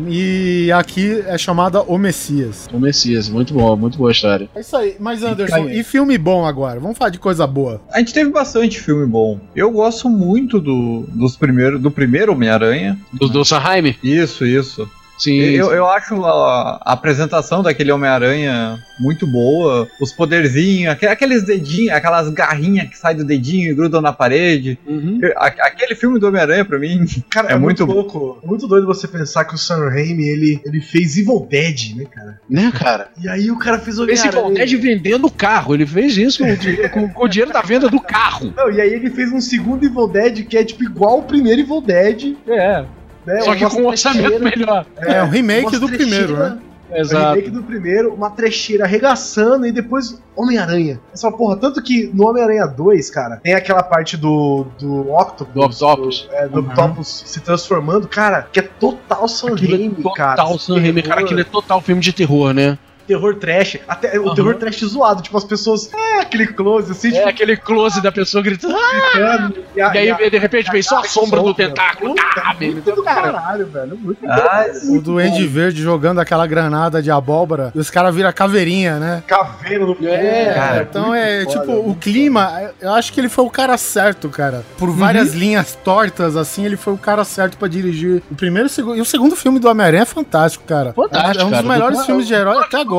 E 0.09 0.73
aqui 0.73 1.23
é 1.27 1.39
chamada 1.39 1.83
O 1.83 1.97
Messias. 1.97 2.69
O 2.73 2.79
Messias, 2.79 3.29
muito 3.29 3.55
bom, 3.55 3.77
muito 3.77 3.97
boa 3.97 4.11
a 4.11 4.13
história. 4.13 4.49
É 4.55 4.61
isso 4.61 4.77
aí. 4.77 4.97
Mas 4.99 5.23
Anderson, 5.23 5.69
aí. 5.69 5.81
e 5.81 5.85
filme 5.85 6.17
bom 6.19 6.45
agora? 6.45 6.81
Vamos 6.81 6.99
falar 6.99 7.11
de 7.11 7.19
coisa 7.19 7.47
boa. 7.47 7.81
A 7.93 7.99
gente 7.99 8.13
teve 8.13 8.31
bastante 8.31 8.81
filme 8.81 9.07
bom. 9.07 9.39
Eu 9.55 9.71
gosto 9.71 10.09
muito 10.09 10.61
do, 10.61 11.05
dos 11.09 11.37
primeiros, 11.37 11.81
do 11.81 11.91
primeiro 11.91 12.33
Homem-Aranha. 12.33 12.99
Do, 13.13 13.29
do 13.29 13.45
Sanheim? 13.45 13.95
Isso, 14.03 14.45
isso. 14.45 14.89
Sim. 15.19 15.39
Eu, 15.39 15.71
eu 15.73 15.87
acho 15.89 16.25
a, 16.25 16.81
a 16.85 16.93
apresentação 16.93 17.63
daquele 17.63 17.93
Homem-Aranha 17.93 18.79
muito 18.99 19.27
boa. 19.27 19.89
Os 20.01 20.13
poderzinhos, 20.13 20.93
aque- 20.93 21.07
aqueles 21.07 21.45
dedinhos, 21.45 21.93
aquelas 21.95 22.29
garrinhas 22.31 22.89
que 22.89 22.99
saem 22.99 23.17
do 23.17 23.25
dedinho 23.25 23.71
e 23.71 23.75
grudam 23.75 24.01
na 24.01 24.13
parede. 24.13 24.79
Uhum. 24.87 25.21
A- 25.37 25.47
Aquele 25.47 25.95
filme 25.95 26.19
do 26.19 26.27
Homem-Aranha, 26.29 26.65
pra 26.65 26.79
mim, 26.79 27.05
Cara, 27.31 27.51
É 27.51 27.53
é, 27.55 27.59
muito, 27.59 27.87
muito- 27.87 27.97
louco. 28.15 28.39
É 28.43 28.47
muito 28.47 28.67
doido 28.67 28.87
você 28.87 29.07
pensar 29.09 29.45
que 29.45 29.55
o 29.55 29.59
Sam 29.59 29.89
Raimi, 29.89 30.29
ele, 30.29 30.61
ele 30.65 30.81
fez 30.81 31.17
Evil 31.17 31.47
Dead, 31.49 31.97
né, 31.97 32.05
cara? 32.11 32.41
Né, 32.51 32.73
cara? 32.75 33.09
E 33.23 33.29
aí 33.29 33.51
o 33.51 33.59
cara 33.59 33.79
fez 33.79 33.99
o 33.99 34.09
Esse. 34.11 34.27
Evil 34.29 34.53
Dead 34.53 34.71
vendendo 34.81 35.27
o 35.27 35.31
carro. 35.31 35.75
Ele 35.75 35.87
fez 35.87 36.17
isso 36.17 36.43
com, 36.43 36.89
com- 36.91 37.09
com 37.09 37.25
o 37.25 37.29
dinheiro 37.29 37.53
da 37.53 37.63
venda 37.63 37.89
do 37.89 38.01
carro. 38.01 38.53
Não, 38.57 38.71
e 38.71 38.81
aí 38.81 38.93
ele 38.93 39.11
fez 39.11 39.33
um 39.33 39.41
segundo 39.41 39.85
Evil 39.85 40.09
Dead 40.09 40.45
que 40.47 40.57
é 40.57 40.65
tipo 40.65 40.83
igual 40.85 41.21
o 41.21 41.23
primeiro 41.23 41.61
Evil 41.61 41.81
Dead, 41.81 42.35
É. 42.49 42.85
né? 43.27 43.41
Só 43.43 43.55
que 43.55 43.65
com 43.69 43.83
um 43.83 43.87
orçamento 43.87 44.43
melhor. 44.43 44.87
É, 44.99 45.23
um 45.23 45.29
remake 45.29 45.77
uma 45.77 45.81
do 45.81 45.89
primeiro, 45.89 46.37
né? 46.37 46.59
É 46.91 46.99
o 46.99 47.01
Exato. 47.01 47.29
remake 47.35 47.51
do 47.51 47.63
primeiro, 47.63 48.15
uma 48.15 48.31
trecheira 48.31 48.85
arregaçando 48.85 49.67
e 49.67 49.73
depois 49.73 50.23
Homem-Aranha. 50.37 51.01
Essa 51.13 51.33
porra, 51.33 51.57
tanto 51.57 51.83
que 51.83 52.11
no 52.13 52.29
Homem-Aranha 52.29 52.67
2, 52.67 53.11
cara, 53.11 53.37
tem 53.43 53.55
aquela 53.55 53.83
parte 53.83 54.17
do, 54.17 54.67
do 54.79 55.11
Octopus. 55.13 55.55
Do 55.55 55.63
Octopus. 55.63 56.29
Do, 56.31 56.35
é, 56.37 56.49
do 56.49 56.61
Uhum. 56.61 56.67
Octopus 56.69 57.23
se 57.27 57.41
transformando, 57.41 58.07
cara, 58.07 58.47
que 58.53 58.61
é 58.61 58.63
total 58.63 59.27
Sam 59.27 59.57
é 59.57 59.67
Raimi, 59.67 60.05
cara. 60.15 60.37
total 60.37 60.59
Sam 60.59 60.81
Raimi, 60.81 61.03
cara. 61.03 61.21
Aquilo 61.23 61.41
é 61.41 61.45
total 61.45 61.81
filme 61.81 62.01
de 62.03 62.13
terror, 62.13 62.53
né? 62.53 62.79
Terror 63.07 63.35
trash. 63.37 63.79
Até 63.89 64.19
o 64.19 64.27
Aham. 64.27 64.35
terror 64.35 64.55
trash 64.57 64.81
zoado, 64.85 65.23
tipo, 65.23 65.37
as 65.37 65.45
pessoas. 65.45 65.91
É 65.95 66.21
aquele 66.21 66.47
close, 66.47 66.91
assim, 66.93 67.09
É 67.09 67.13
tipo, 67.13 67.29
aquele 67.29 67.57
close 67.57 68.01
da 68.03 68.11
pessoa 68.13 68.43
gritando. 68.43 68.75
"Ah!" 68.77 69.13
gritando. 69.15 69.65
E, 69.77 69.81
a- 69.81 69.95
E 69.95 69.99
aí, 69.99 70.07
e 70.09 70.11
a- 70.11 70.29
de 70.31 70.39
repente, 70.39 70.71
vem 70.71 70.83
só 70.83 70.99
a 71.01 71.05
sombra 71.05 71.41
do 71.43 71.55
tentáculo. 71.55 72.15
Ah, 72.37 72.55
meu 72.59 72.73
muito 72.73 72.93
do 72.93 73.03
cara. 73.03 73.33
caralho, 73.33 73.67
velho. 73.67 73.97
Muito 73.99 74.19
Ah, 74.29 74.65
bom. 74.85 74.97
O 74.97 75.01
Duende 75.01 75.47
Verde 75.47 75.83
jogando 75.83 76.21
aquela 76.21 76.47
granada 76.47 77.03
de 77.03 77.11
abóbora 77.11 77.73
e 77.75 77.79
os 77.79 77.91
caras 77.91 78.15
viram 78.15 78.33
caveirinha, 78.33 78.99
né? 78.99 79.23
Caveira 79.27 79.85
no 79.87 79.97
É, 80.07 80.53
cara. 80.55 80.87
Então 80.91 81.15
é, 81.15 81.45
tipo, 81.47 81.65
foda. 81.65 81.89
o 81.89 81.95
clima, 81.95 82.71
eu 82.81 82.93
acho 82.95 83.13
que 83.13 83.21
ele 83.21 83.29
foi 83.29 83.45
o 83.45 83.51
cara 83.51 83.77
certo, 83.77 84.29
cara. 84.29 84.63
Por 84.79 84.91
várias 84.91 85.35
linhas 85.35 85.75
tortas, 85.85 86.37
assim, 86.37 86.65
ele 86.65 86.77
foi 86.77 86.93
o 86.95 86.99
cara 86.99 87.25
certo 87.25 87.57
pra 87.57 87.69
dirigir 87.69 88.23
o 88.31 88.35
primeiro 88.35 88.67
e 88.67 88.71
o 88.71 88.73
segundo. 88.73 88.97
E 88.97 89.01
o 89.01 89.05
segundo 89.05 89.37
filme 89.37 89.59
do 89.59 89.69
Homem-Aranha 89.69 90.03
é 90.03 90.07
fantástico, 90.07 90.65
cara. 90.67 90.93
Fantástico, 90.93 91.41
É 91.43 91.45
um 91.45 91.51
dos 91.51 91.61
cara. 91.61 91.69
melhores 91.69 92.05
filmes 92.07 92.27
de 92.27 92.35
herói 92.35 92.59
até 92.59 92.79
agora, 92.81 92.94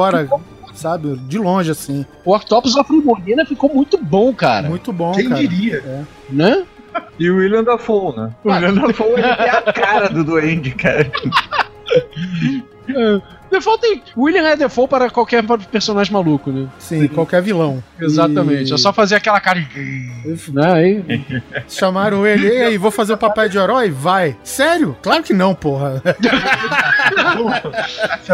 sabe? 0.73 1.15
De 1.17 1.37
longe, 1.37 1.71
assim. 1.71 2.05
O 2.23 2.35
Octopus 2.35 2.77
Afro-Molina 2.77 3.45
ficou 3.45 3.73
muito 3.73 3.97
bom, 3.97 4.33
cara. 4.33 4.69
Muito 4.69 4.91
bom, 4.91 5.13
Quem 5.13 5.29
cara. 5.29 5.41
diria? 5.41 6.05
Né? 6.29 6.65
E 7.19 7.29
o 7.29 7.37
William 7.37 7.63
Dafoe, 7.63 8.15
né? 8.15 8.31
O 8.43 8.51
William 8.51 8.73
Dafoe 8.73 9.13
ele 9.13 9.35
tem 9.35 9.49
a 9.49 9.73
cara 9.73 10.09
do 10.09 10.23
Duende, 10.23 10.71
cara. 10.71 11.11
Default 13.55 13.81
tem. 13.81 14.03
William 14.17 14.47
é 14.47 14.55
default 14.55 14.89
para 14.89 15.09
qualquer 15.09 15.43
personagem 15.71 16.11
maluco, 16.13 16.51
né? 16.51 16.67
Sim, 16.79 17.07
qualquer 17.07 17.41
vilão. 17.41 17.83
Exatamente. 17.99 18.71
E 18.71 18.73
É 18.73 18.77
só 18.77 18.91
fazer 18.93 19.15
aquela 19.15 19.39
cara 19.39 19.59
de. 19.59 20.11
Né? 20.53 20.71
Aí, 20.73 21.25
Chamaram 21.67 22.25
ele, 22.25 22.47
e 22.47 22.61
aí, 22.61 22.77
vou 22.77 22.91
fazer 22.91 23.13
o 23.13 23.17
papel 23.17 23.47
de 23.49 23.57
herói? 23.57 23.89
Vai. 23.89 24.35
Sério? 24.43 24.95
Claro 25.01 25.23
que 25.23 25.33
não, 25.33 25.53
porra. 25.55 26.01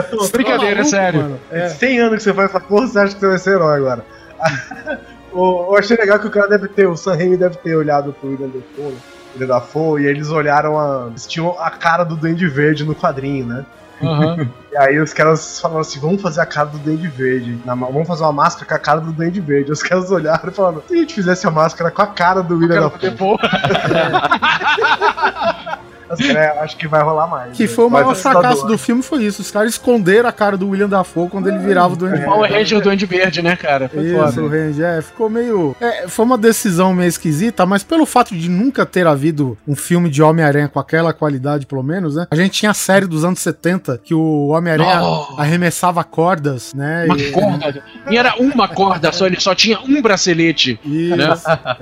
Tô- 0.10 0.28
Brincadeira, 0.30 0.76
Maluco, 0.76 0.90
sério. 0.90 1.22
mano. 1.22 1.40
É. 1.52 1.70
100 1.70 2.00
anos 2.00 2.18
que 2.18 2.24
você 2.24 2.34
faz 2.34 2.50
essa 2.50 2.60
porra, 2.60 2.88
você 2.88 3.00
acha 3.00 3.14
que 3.14 3.20
você 3.20 3.28
vai 3.28 3.38
ser 3.38 3.52
herói 3.52 3.78
agora. 3.78 4.06
O- 5.34 5.68
Eu 5.72 5.78
achei 5.78 5.96
legal 5.96 6.20
que 6.20 6.28
o 6.28 6.30
cara 6.30 6.50
deve 6.50 6.68
ter, 6.68 6.86
o 6.88 6.98
Sam 6.98 7.16
Raimi 7.16 7.38
deve 7.38 7.56
ter 7.56 7.74
olhado 7.74 8.12
pro 8.12 8.30
William 8.32 8.50
Dafoe, 8.50 8.92
né? 8.92 8.98
William 9.34 9.48
Dafoe, 9.48 10.02
e 10.04 10.06
eles 10.08 10.28
olharam 10.30 10.78
a. 10.78 11.08
Eles 11.10 11.26
tinham 11.26 11.56
a 11.58 11.70
cara 11.70 12.04
do 12.04 12.18
Duende 12.18 12.46
Verde 12.50 12.84
no 12.84 12.94
quadrinho, 12.94 13.46
né? 13.46 13.66
Aham. 14.02 14.50
E 14.72 14.78
aí 14.78 15.00
os 15.00 15.12
caras 15.12 15.60
falaram 15.60 15.82
assim: 15.82 16.00
vamos 16.00 16.22
fazer 16.22 16.42
a 16.42 16.46
cara 16.46 16.70
do 16.70 16.78
Duende 16.78 17.08
Verde. 17.08 17.58
na 17.66 17.76
vamos 17.76 18.08
fazer 18.08 18.24
uma 18.24 18.32
máscara 18.32 18.66
com 18.66 18.74
a 18.74 18.80
cara 18.80 19.02
do 19.02 19.12
Duende 19.12 19.42
Verde. 19.42 19.72
Os 19.72 19.84
caras 19.84 20.10
olharam 20.10 20.50
e 20.50 20.54
falaram: 20.54 20.82
se 20.88 20.94
a 20.94 20.98
gente 20.98 21.14
fizesse 21.14 21.46
a 21.46 21.52
máscara 21.52 21.92
com 21.92 22.02
a 22.02 22.08
cara 22.08 22.42
do 22.42 22.58
William 22.58 22.82
Dafoe, 22.82 23.10
Default. 23.10 23.44
os 26.14 26.20
caras, 26.20 26.36
é, 26.36 26.60
acho 26.60 26.78
que 26.78 26.88
vai 26.88 27.02
rolar 27.02 27.28
mais. 27.28 27.56
Que 27.56 27.64
né? 27.64 27.70
foi 27.70 27.86
o 27.86 27.90
maior 27.90 28.16
fracasso 28.16 28.48
assustador. 28.48 28.72
do 28.72 28.78
filme, 28.78 29.02
foi 29.02 29.24
isso. 29.24 29.42
Os 29.42 29.52
caras 29.52 29.72
esconderam 29.72 30.28
a 30.28 30.32
cara 30.32 30.58
do 30.58 30.70
William 30.70 30.90
Dafoe 30.90 31.30
quando 31.30 31.48
ele 31.48 31.60
virava 31.60 31.94
o 31.94 31.98
Duende 31.98 32.18
Verde. 32.18 32.32
Power 32.32 32.52
Ranger 32.52 32.78
do 32.80 32.84
Duende 32.84 33.06
Verde, 33.06 33.42
né, 33.42 33.56
cara? 33.56 33.90
Foi 33.90 34.04
Isso, 34.04 34.16
foda. 34.16 34.42
o 34.42 34.48
Ranger, 34.48 34.86
é, 34.86 35.02
ficou 35.02 35.30
meio. 35.30 35.76
é, 35.80 36.08
foi 36.08 36.26
uma 36.26 36.38
decisão 36.38 36.94
meio 36.94 37.08
esquisita, 37.08 37.66
mas 37.66 37.84
pelo 37.84 38.06
fato 38.06 38.36
de 38.36 38.50
nunca 38.50 38.86
ter 38.86 39.08
havido 39.08 39.58
um 39.68 39.76
filme 39.76 40.10
de 40.10 40.22
Homem-Aranha 40.22 40.68
com 40.68 40.80
aquela 40.80 41.14
qualidade, 41.14 41.66
pelo 41.66 41.84
menos, 41.84 42.16
né? 42.16 42.28
A 42.30 42.36
gente 42.36 42.52
tinha 42.52 42.72
a 42.72 42.76
série 42.76 43.06
dos 43.06 43.24
anos 43.24 43.40
70 43.40 43.91
que 43.98 44.14
o 44.14 44.48
Homem-Aranha 44.50 45.02
Oh. 45.02 45.40
arremessava 45.40 46.04
cordas, 46.04 46.74
né? 46.74 47.06
Uma 47.06 47.18
e- 47.18 47.32
corda. 47.32 47.84
E 48.10 48.18
era 48.18 48.36
uma 48.40 48.68
corda 48.68 49.12
só, 49.12 49.26
ele 49.28 49.40
só 49.40 49.54
tinha 49.56 49.80
um 49.80 50.02
bracelete. 50.02 50.80
e- 50.86 51.10
Né? 51.16 51.28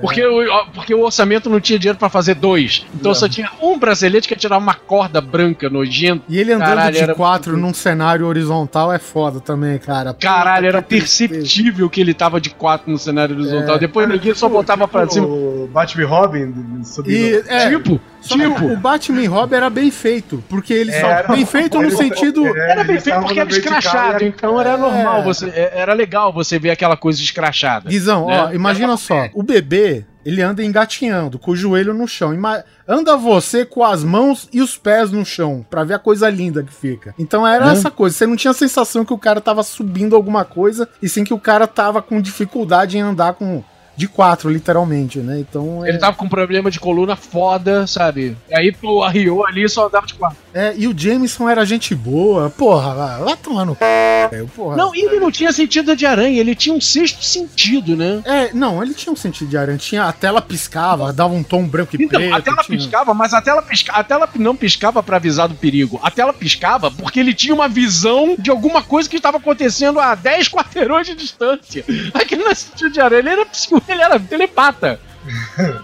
Porque, 0.00 0.24
o, 0.24 0.66
porque 0.74 0.94
o 0.94 1.02
orçamento 1.02 1.48
não 1.50 1.60
tinha 1.60 1.78
dinheiro 1.78 1.98
pra 1.98 2.08
fazer 2.08 2.34
dois. 2.34 2.84
Então 2.94 3.14
só 3.14 3.28
tinha 3.28 3.50
um 3.62 3.78
bracelete 3.78 4.26
que 4.28 4.34
ia 4.34 4.38
tirar 4.38 4.58
uma 4.58 4.74
corda 4.74 5.20
branca 5.20 5.68
nojenta. 5.68 6.22
E 6.28 6.38
ele 6.38 6.52
andando 6.52 6.68
Caralho, 6.68 6.96
de 6.96 7.02
era 7.02 7.14
quatro 7.14 7.56
num 7.56 7.74
cenário 7.74 8.26
horizontal 8.26 8.92
é 8.92 8.98
foda 8.98 9.40
também, 9.40 9.78
cara. 9.78 10.14
Caralho, 10.14 10.66
era 10.66 10.82
perceptível 10.82 11.88
que 11.90 12.00
ele 12.00 12.14
tava 12.14 12.40
de 12.40 12.50
quatro 12.50 12.90
no 12.90 12.98
cenário 12.98 13.34
horizontal. 13.36 13.76
É. 13.76 13.78
Depois 13.78 14.08
ninguém 14.08 14.34
só 14.34 14.48
botava 14.48 14.86
pra 14.88 15.08
cima. 15.08 15.26
O 15.26 15.68
Batman 15.72 16.06
Robin 16.06 16.54
subindo. 16.84 17.14
E, 17.14 17.44
é, 17.48 17.70
Tipo, 17.70 18.00
só 18.20 18.36
tipo. 18.36 18.64
o 18.66 18.76
Batman 18.76 19.28
Robin 19.28 19.54
era 19.56 19.70
bem 19.70 19.90
feito, 19.90 20.42
porque 20.48 20.72
ele 20.72 20.92
só 20.92 21.06
Era. 21.06 21.28
bem 21.28 21.44
feito 21.46 21.80
no 21.80 21.90
sentido 22.08 22.46
é, 22.46 22.70
Era 22.72 22.84
bem 22.84 23.00
feito 23.00 23.20
porque 23.20 23.40
era 23.40 23.50
escrachado, 23.50 24.24
então 24.24 24.60
era 24.60 24.70
É. 24.70 24.76
normal, 24.76 25.22
você, 25.22 25.46
é- 25.50 25.72
era 25.74 25.92
legal 25.92 26.32
você 26.32 26.58
ver 26.58 26.70
aquela 26.70 26.96
coisa 26.96 27.20
escrachada. 27.22 27.88
Guizão, 27.88 28.26
né? 28.26 28.42
ó, 28.44 28.52
imagina 28.52 28.96
só, 28.96 29.28
o 29.34 29.42
bebê, 29.42 30.04
ele 30.24 30.42
anda 30.42 30.62
engatinhando, 30.62 31.38
com 31.38 31.52
o 31.52 31.56
joelho 31.56 31.94
no 31.94 32.06
chão. 32.06 32.34
Ima- 32.34 32.62
anda 32.86 33.16
você 33.16 33.64
com 33.64 33.82
as 33.84 34.04
mãos 34.04 34.48
e 34.52 34.60
os 34.60 34.76
pés 34.76 35.10
no 35.10 35.24
chão, 35.24 35.64
pra 35.70 35.82
ver 35.84 35.94
a 35.94 35.98
coisa 35.98 36.28
linda 36.28 36.62
que 36.62 36.72
fica. 36.72 37.14
Então 37.18 37.46
era 37.46 37.66
Né? 37.66 37.72
essa 37.72 37.90
coisa, 37.90 38.16
você 38.16 38.26
não 38.26 38.36
tinha 38.36 38.50
a 38.50 38.54
sensação 38.54 39.04
que 39.04 39.12
o 39.14 39.18
cara 39.18 39.40
tava 39.40 39.62
subindo 39.62 40.14
alguma 40.16 40.44
coisa, 40.44 40.88
e 41.02 41.08
sim 41.08 41.24
que 41.24 41.32
o 41.34 41.38
cara 41.38 41.66
tava 41.66 42.02
com 42.02 42.20
dificuldade 42.20 42.98
em 42.98 43.00
andar 43.00 43.32
com 43.34 43.62
de 44.00 44.08
quatro, 44.08 44.48
literalmente, 44.50 45.18
né? 45.18 45.38
Então. 45.38 45.86
Ele 45.86 45.98
tava 45.98 46.16
com 46.16 46.24
um 46.24 46.28
problema 46.28 46.70
de 46.70 46.80
coluna 46.80 47.14
foda, 47.16 47.86
sabe? 47.86 48.36
E 48.48 48.56
aí 48.56 48.72
pô, 48.72 49.02
arriou 49.02 49.46
ali 49.46 49.64
e 49.64 49.68
só 49.68 49.88
dava 49.88 50.06
de 50.06 50.14
quatro. 50.14 50.38
É, 50.54 50.74
e 50.76 50.88
o 50.88 50.94
Jameson 50.98 51.48
era 51.48 51.64
gente 51.66 51.94
boa, 51.94 52.50
porra, 52.50 52.92
lá, 52.92 53.16
lá 53.18 53.36
tomando. 53.36 53.74
c... 53.76 54.44
porra. 54.56 54.76
Não, 54.76 54.94
ele 54.94 55.20
não 55.20 55.30
tinha 55.30 55.52
sentido 55.52 55.94
de 55.94 56.06
aranha, 56.06 56.40
ele 56.40 56.54
tinha 56.54 56.74
um 56.74 56.80
sexto 56.80 57.22
sentido, 57.22 57.94
né? 57.94 58.22
É, 58.24 58.50
não, 58.54 58.82
ele 58.82 58.94
tinha 58.94 59.12
um 59.12 59.16
sentido 59.16 59.48
de 59.48 59.56
aranha. 59.58 59.78
Tinha, 59.78 60.04
a 60.04 60.12
tela 60.12 60.40
piscava, 60.40 61.12
dava 61.12 61.34
um 61.34 61.42
tom 61.42 61.64
branco 61.66 61.94
e 61.96 62.04
Então, 62.04 62.18
preto. 62.20 62.34
a 62.34 62.40
tela 62.40 62.56
tinha- 62.64 62.78
piscava, 62.78 63.12
mas 63.14 63.34
a 63.34 63.42
tela, 63.42 63.62
pisca... 63.62 63.92
a 63.92 64.02
tela 64.02 64.28
não 64.36 64.56
piscava 64.56 65.02
pra 65.02 65.16
avisar 65.18 65.46
do 65.46 65.54
perigo. 65.54 66.00
A 66.02 66.10
tela 66.10 66.32
piscava 66.32 66.90
porque 66.90 67.20
ele 67.20 67.34
tinha 67.34 67.54
uma 67.54 67.68
visão 67.68 68.34
de 68.38 68.50
alguma 68.50 68.82
coisa 68.82 69.08
que 69.08 69.16
estava 69.16 69.36
acontecendo 69.36 70.00
a 70.00 70.14
10 70.14 70.48
quarteirões 70.48 71.06
de 71.06 71.14
distância. 71.14 71.84
Aquele 72.14 72.42
não 72.44 72.50
é 72.50 72.54
sentido 72.54 72.90
de 72.90 73.00
aranha, 73.00 73.20
ele 73.20 73.28
era, 73.28 73.46
psico- 73.46 73.82
ele 73.92 74.02
era 74.02 74.18
telepata. 74.18 74.98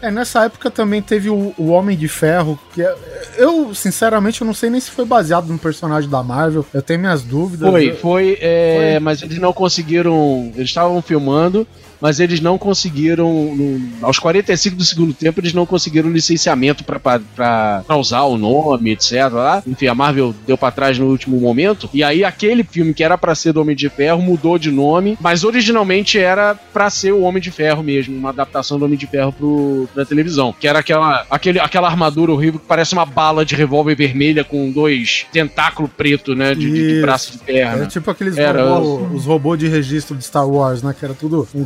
É, 0.00 0.10
nessa 0.10 0.44
época 0.44 0.68
também 0.68 1.00
teve 1.00 1.30
o, 1.30 1.54
o 1.56 1.68
Homem 1.68 1.96
de 1.96 2.08
Ferro, 2.08 2.58
que 2.74 2.82
é- 2.82 2.94
eu, 3.36 3.72
sinceramente, 3.72 4.40
eu 4.40 4.44
não 4.46 4.52
sei 4.52 4.68
nem 4.68 4.80
se 4.80 4.90
foi 4.90 5.04
baseado 5.04 5.46
num 5.46 5.56
personagem 5.56 6.10
da 6.10 6.20
Marvel. 6.24 6.66
Eu 6.74 6.82
tenho 6.82 6.98
minhas 6.98 7.22
dúvidas. 7.22 7.70
Foi, 7.70 7.90
Eu- 7.90 7.96
foi, 7.96 8.38
é, 8.40 8.94
Foi. 8.94 8.98
mas 9.00 9.22
eles 9.22 9.38
não 9.38 9.52
conseguiram. 9.52 10.50
Eles 10.56 10.68
estavam 10.70 11.00
filmando, 11.00 11.64
mas 12.02 12.20
eles 12.20 12.40
não 12.40 12.58
conseguiram. 12.58 13.54
no- 13.54 13.80
aos 14.02 14.18
45 14.18 14.76
do 14.76 14.84
segundo 14.84 15.14
tempo, 15.14 15.40
eles 15.40 15.54
não 15.54 15.64
conseguiram 15.64 16.10
licenciamento 16.10 16.84
pra 16.84 17.96
usar 17.96 18.22
o 18.22 18.36
nome, 18.36 18.90
etc. 18.90 19.12
Lá. 19.32 19.62
Enfim, 19.66 19.86
a 19.86 19.94
Marvel 19.94 20.34
deu 20.46 20.58
pra 20.58 20.70
trás 20.70 20.98
no 20.98 21.06
último 21.06 21.38
momento. 21.40 21.88
E 21.94 22.02
aí, 22.02 22.24
aquele 22.24 22.64
filme 22.64 22.92
que 22.92 23.04
era 23.04 23.16
pra 23.16 23.34
ser 23.34 23.52
do 23.52 23.60
Homem 23.60 23.76
de 23.76 23.88
Ferro 23.88 24.20
mudou 24.20 24.58
de 24.58 24.70
nome, 24.70 25.16
mas 25.20 25.44
originalmente 25.44 26.18
era 26.18 26.54
pra 26.72 26.90
ser 26.90 27.12
o 27.12 27.22
Homem 27.22 27.40
de 27.40 27.50
Ferro 27.50 27.82
mesmo, 27.82 28.16
uma 28.16 28.30
adaptação 28.30 28.78
do 28.78 28.84
Homem 28.84 28.98
de 28.98 29.06
Ferro 29.06 29.32
pro, 29.32 29.88
pra 29.94 30.04
televisão. 30.04 30.52
Que 30.58 30.66
era 30.66 30.80
aquela, 30.80 31.24
aquele, 31.30 31.60
aquela 31.60 31.88
armadura 31.88 32.32
horrível 32.32 32.58
que 32.58 32.66
parece 32.66 32.92
uma 32.94 33.06
bala 33.06 33.44
de 33.44 33.54
revólver 33.54 33.94
vermelha 33.94 34.42
com 34.42 34.70
dois 34.70 35.26
tentáculos 35.32 35.90
preto, 35.96 36.34
né? 36.34 36.54
De, 36.54 36.68
de, 36.70 37.00
braço 37.00 37.32
de 37.32 37.38
perna. 37.38 37.76
Era 37.82 37.86
tipo 37.86 38.10
aqueles 38.10 38.36
Era, 38.36 38.74
robô- 38.74 39.14
os 39.14 39.24
robôs 39.24 39.58
de 39.58 39.68
registro 39.68 40.16
de 40.16 40.24
Star 40.24 40.48
Wars, 40.48 40.82
né? 40.82 40.92
Que 40.98 41.04
era 41.04 41.14
tudo 41.14 41.46
um 41.54 41.64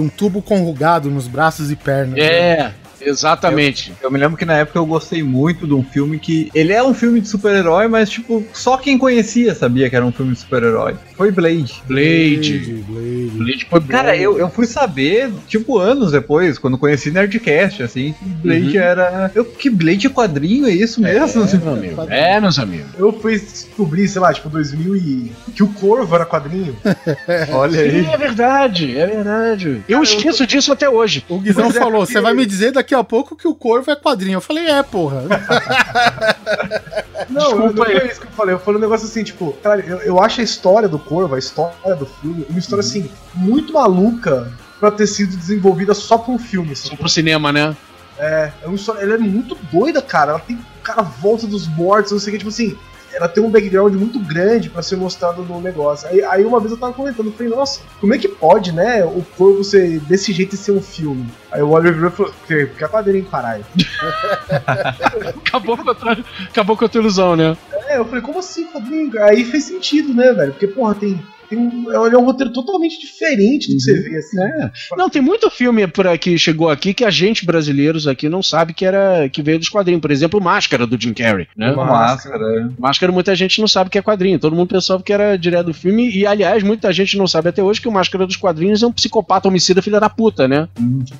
um 0.00 0.08
tubo 0.08 0.42
conrugado 0.42 1.10
nos 1.10 1.28
braços 1.28 1.70
e 1.70 1.76
pernas. 1.76 2.18
né? 2.56 2.74
É, 3.04 3.08
exatamente. 3.08 3.92
Eu 4.02 4.10
me 4.10 4.18
lembro 4.18 4.36
que 4.36 4.44
na 4.44 4.54
época 4.58 4.78
eu 4.78 4.86
gostei 4.86 5.22
muito 5.22 5.66
de 5.66 5.74
um 5.74 5.82
filme 5.82 6.18
que. 6.18 6.50
Ele 6.54 6.72
é 6.72 6.82
um 6.82 6.94
filme 6.94 7.20
de 7.20 7.28
super-herói, 7.28 7.88
mas, 7.88 8.10
tipo, 8.10 8.44
só 8.52 8.76
quem 8.76 8.96
conhecia 8.98 9.54
sabia 9.54 9.88
que 9.90 9.96
era 9.96 10.04
um 10.04 10.12
filme 10.12 10.32
de 10.32 10.40
super-herói. 10.40 10.94
Foi 11.16 11.30
Blade. 11.30 11.82
Blade. 11.86 12.84
Blade. 12.88 13.30
Blade 13.34 13.66
foi 13.68 13.80
bom. 13.80 13.88
Cara, 13.88 14.16
eu, 14.16 14.38
eu 14.38 14.48
fui 14.50 14.66
saber, 14.66 15.30
tipo, 15.48 15.78
anos 15.78 16.12
depois, 16.12 16.58
quando 16.58 16.78
conheci 16.78 17.10
Nerdcast, 17.10 17.82
assim, 17.82 18.14
que 18.18 18.24
Blade 18.24 18.76
Uhum. 18.78 18.82
era. 18.82 19.30
Eu, 19.34 19.44
que 19.44 19.68
Blade 19.70 20.06
é 20.06 20.10
quadrinho, 20.10 20.66
é 20.66 20.70
isso 20.72 21.00
mesmo? 21.00 21.44
É, 21.44 21.56
meu 21.56 21.72
amigo. 21.72 22.02
É, 22.08 22.40
meus 22.40 22.58
amigos. 22.58 22.86
Eu 22.98 23.12
fui 23.12 23.38
descobrir, 23.38 24.08
sei 24.08 24.20
lá, 24.20 24.32
tipo, 24.32 24.48
2000 24.48 24.96
e... 24.96 25.32
que 25.54 25.62
o 25.62 25.68
Corvo 25.68 26.14
era 26.14 26.24
quadrinho. 26.24 26.76
Olha 27.52 27.80
aí. 27.80 28.04
Sim, 28.04 28.10
é 28.10 28.16
verdade, 28.16 28.98
é 28.98 29.06
verdade. 29.06 29.82
Eu 29.88 30.02
esqueço 30.02 30.46
disso 30.46 30.72
até 30.72 30.88
hoje. 30.88 31.24
O 31.28 31.38
Guizão 31.38 31.66
é, 31.66 31.72
falou: 31.72 32.06
você 32.06 32.20
vai 32.20 32.34
me 32.34 32.46
dizer 32.46 32.72
daqui 32.72 32.93
a 32.94 33.04
pouco 33.04 33.36
que 33.36 33.48
o 33.48 33.54
Corvo 33.54 33.90
é 33.90 33.96
quadrinho. 33.96 34.36
Eu 34.36 34.40
falei: 34.40 34.66
é, 34.66 34.82
porra. 34.82 35.22
Não, 37.30 37.50
eu, 37.50 37.58
não 37.58 37.74
foi 37.74 38.06
isso 38.06 38.20
que 38.20 38.26
eu 38.26 38.32
falei. 38.32 38.54
Eu 38.54 38.58
falei 38.58 38.78
um 38.78 38.82
negócio 38.82 39.06
assim, 39.06 39.24
tipo, 39.24 39.52
cara, 39.62 39.80
eu, 39.80 39.98
eu 39.98 40.20
acho 40.20 40.40
a 40.40 40.44
história 40.44 40.88
do 40.88 40.98
Corvo, 40.98 41.34
a 41.34 41.38
história 41.38 41.94
do 41.96 42.04
filme, 42.06 42.44
uma 42.50 42.58
história 42.58 42.80
assim, 42.80 43.10
muito 43.34 43.72
maluca 43.72 44.52
pra 44.78 44.90
ter 44.90 45.06
sido 45.06 45.36
desenvolvida 45.36 45.94
só 45.94 46.18
pra 46.18 46.32
um 46.32 46.38
filme. 46.38 46.72
Assim. 46.72 46.88
Só 46.88 46.96
pro 46.96 47.08
cinema, 47.08 47.50
né? 47.50 47.74
É, 48.18 48.52
é 48.62 48.66
uma 48.66 48.74
história, 48.74 49.00
ela 49.00 49.14
é 49.14 49.18
muito 49.18 49.56
doida, 49.72 50.02
cara. 50.02 50.32
Ela 50.32 50.40
tem 50.40 50.58
cara 50.82 51.02
volta 51.02 51.46
dos 51.46 51.66
mortos, 51.66 52.12
não 52.12 52.18
sei 52.18 52.28
o 52.28 52.32
que, 52.32 52.38
tipo 52.38 52.50
assim. 52.50 52.76
Ela 53.14 53.28
tem 53.28 53.42
um 53.42 53.50
background 53.50 53.94
muito 53.94 54.18
grande 54.18 54.68
pra 54.68 54.82
ser 54.82 54.96
mostrado 54.96 55.42
no 55.42 55.60
negócio. 55.60 56.08
Aí, 56.08 56.22
aí 56.24 56.44
uma 56.44 56.58
vez 56.60 56.72
eu 56.72 56.78
tava 56.78 56.92
comentando, 56.92 57.26
eu 57.26 57.32
falei, 57.32 57.48
nossa, 57.52 57.80
como 58.00 58.12
é 58.14 58.18
que 58.18 58.28
pode, 58.28 58.72
né, 58.72 59.04
o 59.04 59.24
corvo 59.36 59.62
ser 59.62 60.00
desse 60.00 60.32
jeito 60.32 60.54
e 60.54 60.58
ser 60.58 60.72
um 60.72 60.82
filme? 60.82 61.26
Aí 61.52 61.62
o 61.62 61.70
Oliver 61.70 61.94
virou 61.94 62.08
e 62.10 62.12
falou, 62.12 62.32
porque 62.32 62.84
é 62.84 62.88
quadrinho, 62.88 63.24
caralho. 63.26 63.64
Acabou 65.46 65.76
com 65.76 65.90
a, 65.90 65.94
tua- 65.94 66.18
acabou 66.50 66.76
com 66.76 66.84
a 66.84 66.88
tua 66.88 67.00
ilusão, 67.00 67.36
né? 67.36 67.56
É, 67.88 67.98
eu 67.98 68.04
falei, 68.04 68.20
como 68.22 68.38
assim 68.38 68.66
quadrinho? 68.66 69.10
Aí 69.22 69.44
fez 69.44 69.64
sentido, 69.64 70.12
né, 70.14 70.32
velho? 70.32 70.52
Porque, 70.52 70.66
porra, 70.66 70.94
tem. 70.94 71.20
Tem 71.54 71.58
um, 71.58 71.92
é 71.92 72.18
um 72.18 72.24
roteiro 72.24 72.52
totalmente 72.52 73.00
diferente 73.00 73.68
do 73.68 73.76
que 73.76 73.82
você 73.82 74.00
vê, 74.00 74.16
assim. 74.16 74.40
É. 74.40 74.70
Não, 74.96 75.08
tem 75.08 75.22
muito 75.22 75.48
filme 75.50 75.86
por 75.86 76.06
aqui 76.06 76.24
que 76.24 76.38
chegou 76.38 76.70
aqui 76.70 76.94
que 76.94 77.04
a 77.04 77.10
gente 77.10 77.44
brasileiros 77.44 78.06
aqui 78.06 78.30
não 78.30 78.42
sabe 78.42 78.72
que 78.72 78.86
era 78.86 79.28
que 79.28 79.42
veio 79.42 79.58
dos 79.58 79.68
quadrinhos. 79.68 80.00
Por 80.00 80.10
exemplo, 80.10 80.40
Máscara 80.40 80.86
do 80.86 80.98
Jim 80.98 81.12
Carrey, 81.12 81.46
né? 81.54 81.72
Máscara. 81.72 82.72
Máscara 82.78 83.12
muita 83.12 83.34
gente 83.34 83.60
não 83.60 83.68
sabe 83.68 83.90
que 83.90 83.98
é 83.98 84.02
quadrinho. 84.02 84.38
Todo 84.38 84.56
mundo 84.56 84.68
pensava 84.68 85.02
que 85.02 85.12
era 85.12 85.36
direto 85.36 85.66
do 85.66 85.74
filme. 85.74 86.10
E, 86.10 86.26
aliás, 86.26 86.62
muita 86.62 86.90
gente 86.94 87.18
não 87.18 87.26
sabe 87.26 87.50
até 87.50 87.62
hoje 87.62 87.80
que 87.80 87.88
o 87.88 87.92
Máscara 87.92 88.26
dos 88.26 88.36
quadrinhos 88.36 88.82
é 88.82 88.86
um 88.86 88.92
psicopata 88.92 89.48
homicida 89.48 89.82
filha 89.82 90.00
da 90.00 90.08
puta, 90.08 90.48
né? 90.48 90.66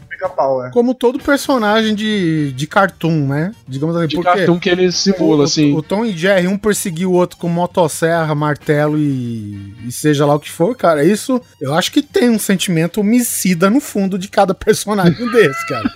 Pica-pau, 0.08 0.64
é. 0.64 0.70
Como 0.70 0.94
todo 0.94 1.18
personagem 1.18 1.94
de, 1.94 2.52
de 2.52 2.66
cartoon, 2.66 3.26
né? 3.26 3.52
Digamos 3.68 3.94
assim, 3.94 4.08
De 4.08 4.16
porque 4.16 4.30
cartoon 4.30 4.58
que 4.58 4.70
ele 4.70 4.90
simula, 4.90 5.42
o, 5.42 5.42
assim. 5.42 5.74
o 5.74 5.82
Tom 5.82 6.04
e 6.06 6.16
Jerry, 6.16 6.48
um 6.48 6.56
perseguir 6.56 7.06
o 7.06 7.12
outro 7.12 7.36
com 7.36 7.48
motosserra, 7.48 8.34
martelo 8.34 8.96
e, 8.98 9.74
e 9.86 9.92
seja 9.92 10.23
lá 10.24 10.34
o 10.34 10.40
que 10.40 10.50
for, 10.50 10.76
cara, 10.76 11.04
isso 11.04 11.40
eu 11.60 11.74
acho 11.74 11.92
que 11.92 12.02
tem 12.02 12.30
um 12.30 12.38
sentimento 12.38 13.00
homicida 13.00 13.70
no 13.70 13.80
fundo 13.80 14.18
de 14.18 14.28
cada 14.28 14.52
personagem 14.54 15.30
desse, 15.30 15.66
cara. 15.66 15.90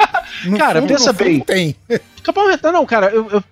No 0.44 0.58
Cara, 0.58 0.80
fundo, 0.80 0.90
pensa 0.90 1.12
fundo 1.12 1.24
bem. 1.24 1.40
Tem. 1.40 1.76
Capão 2.28 2.46
Retal, 2.48 2.72
não, 2.72 2.84
cara, 2.84 3.06
eu, 3.10 3.26
eu- 3.30 3.44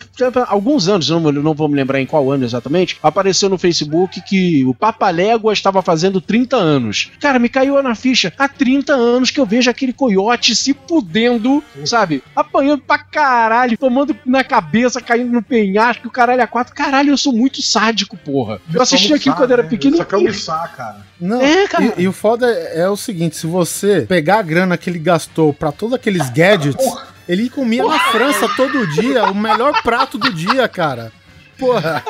há 0.44 0.52
alguns 0.52 0.86
anos, 0.88 1.08
não, 1.08 1.20
não 1.20 1.54
vou 1.54 1.66
me 1.68 1.74
lembrar 1.76 1.98
em 2.00 2.04
qual 2.06 2.30
ano 2.30 2.44
exatamente, 2.44 2.98
apareceu 3.02 3.48
no 3.48 3.56
Facebook 3.56 4.20
que 4.22 4.64
o 4.66 4.74
Papalégua 4.74 5.52
estava 5.52 5.80
fazendo 5.80 6.20
30 6.20 6.56
anos. 6.56 7.10
Cara, 7.20 7.38
me 7.38 7.48
caiu 7.48 7.82
na 7.82 7.94
ficha. 7.94 8.32
Há 8.38 8.46
30 8.48 8.92
anos 8.92 9.30
que 9.30 9.40
eu 9.40 9.46
vejo 9.46 9.70
aquele 9.70 9.92
coiote 9.92 10.54
se 10.54 10.76
fudendo, 10.86 11.62
sabe? 11.84 12.22
Apanhando 12.34 12.82
pra 12.82 12.98
caralho, 12.98 13.78
tomando 13.78 14.14
na 14.26 14.44
cabeça, 14.44 15.00
caindo 15.00 15.32
no 15.32 15.42
penhasco, 15.42 16.08
o 16.08 16.10
caralho 16.10 16.42
a 16.42 16.46
quatro. 16.46 16.74
Caralho, 16.74 17.10
eu 17.10 17.16
sou 17.16 17.32
muito 17.32 17.62
sádico, 17.62 18.16
porra. 18.16 18.60
Eu 18.72 18.82
assisti 18.82 19.12
aquilo 19.14 19.34
quando 19.36 19.52
era 19.52 19.64
pequeno. 19.64 19.96
Só 19.96 20.06
almoçar, 20.12 20.76
cara. 20.76 20.96
Não, 21.20 21.40
É, 21.40 21.66
cara. 21.66 21.94
E, 21.96 22.02
e 22.02 22.08
o 22.08 22.12
foda 22.12 22.46
é, 22.50 22.80
é 22.80 22.88
o 22.90 22.96
seguinte: 22.96 23.36
se 23.36 23.46
você 23.46 24.02
pegar 24.02 24.38
a 24.38 24.42
grana 24.42 24.76
que 24.76 24.90
ele 24.90 24.98
gastou 24.98 25.52
pra 25.54 25.72
todos 25.72 25.94
aqueles 25.94 26.28
gadgets, 26.30 26.86
ele 27.28 27.50
comia 27.50 27.84
na 27.84 27.98
França 27.98 28.48
todo 28.56 28.86
dia, 28.94 29.24
o 29.24 29.34
melhor 29.34 29.82
prato 29.82 30.18
do 30.18 30.32
dia, 30.32 30.68
cara. 30.68 31.12
Porra. 31.58 32.02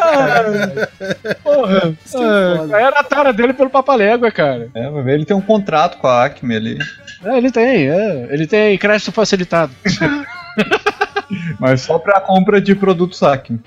Porra. 1.42 1.96
Isso 2.04 2.18
que 2.18 2.24
é 2.24 2.56
foda. 2.56 2.80
Era 2.80 3.00
a 3.00 3.04
tara 3.04 3.32
dele 3.32 3.52
pelo 3.52 3.70
Papalégua, 3.70 4.30
cara. 4.30 4.68
É, 4.74 4.90
vai 4.90 5.02
ver, 5.02 5.14
ele 5.14 5.24
tem 5.24 5.36
um 5.36 5.40
contrato 5.40 5.98
com 5.98 6.06
a 6.06 6.24
Acme 6.24 6.56
ali. 6.56 6.78
É, 7.24 7.36
ele 7.36 7.50
tem, 7.50 7.88
é. 7.88 8.28
Ele 8.30 8.46
tem 8.46 8.76
crédito 8.76 9.12
facilitado. 9.12 9.72
Mas 11.58 11.82
só 11.82 11.98
pra 11.98 12.20
compra 12.20 12.60
de 12.60 12.74
produtos 12.74 13.22
Acme. 13.22 13.60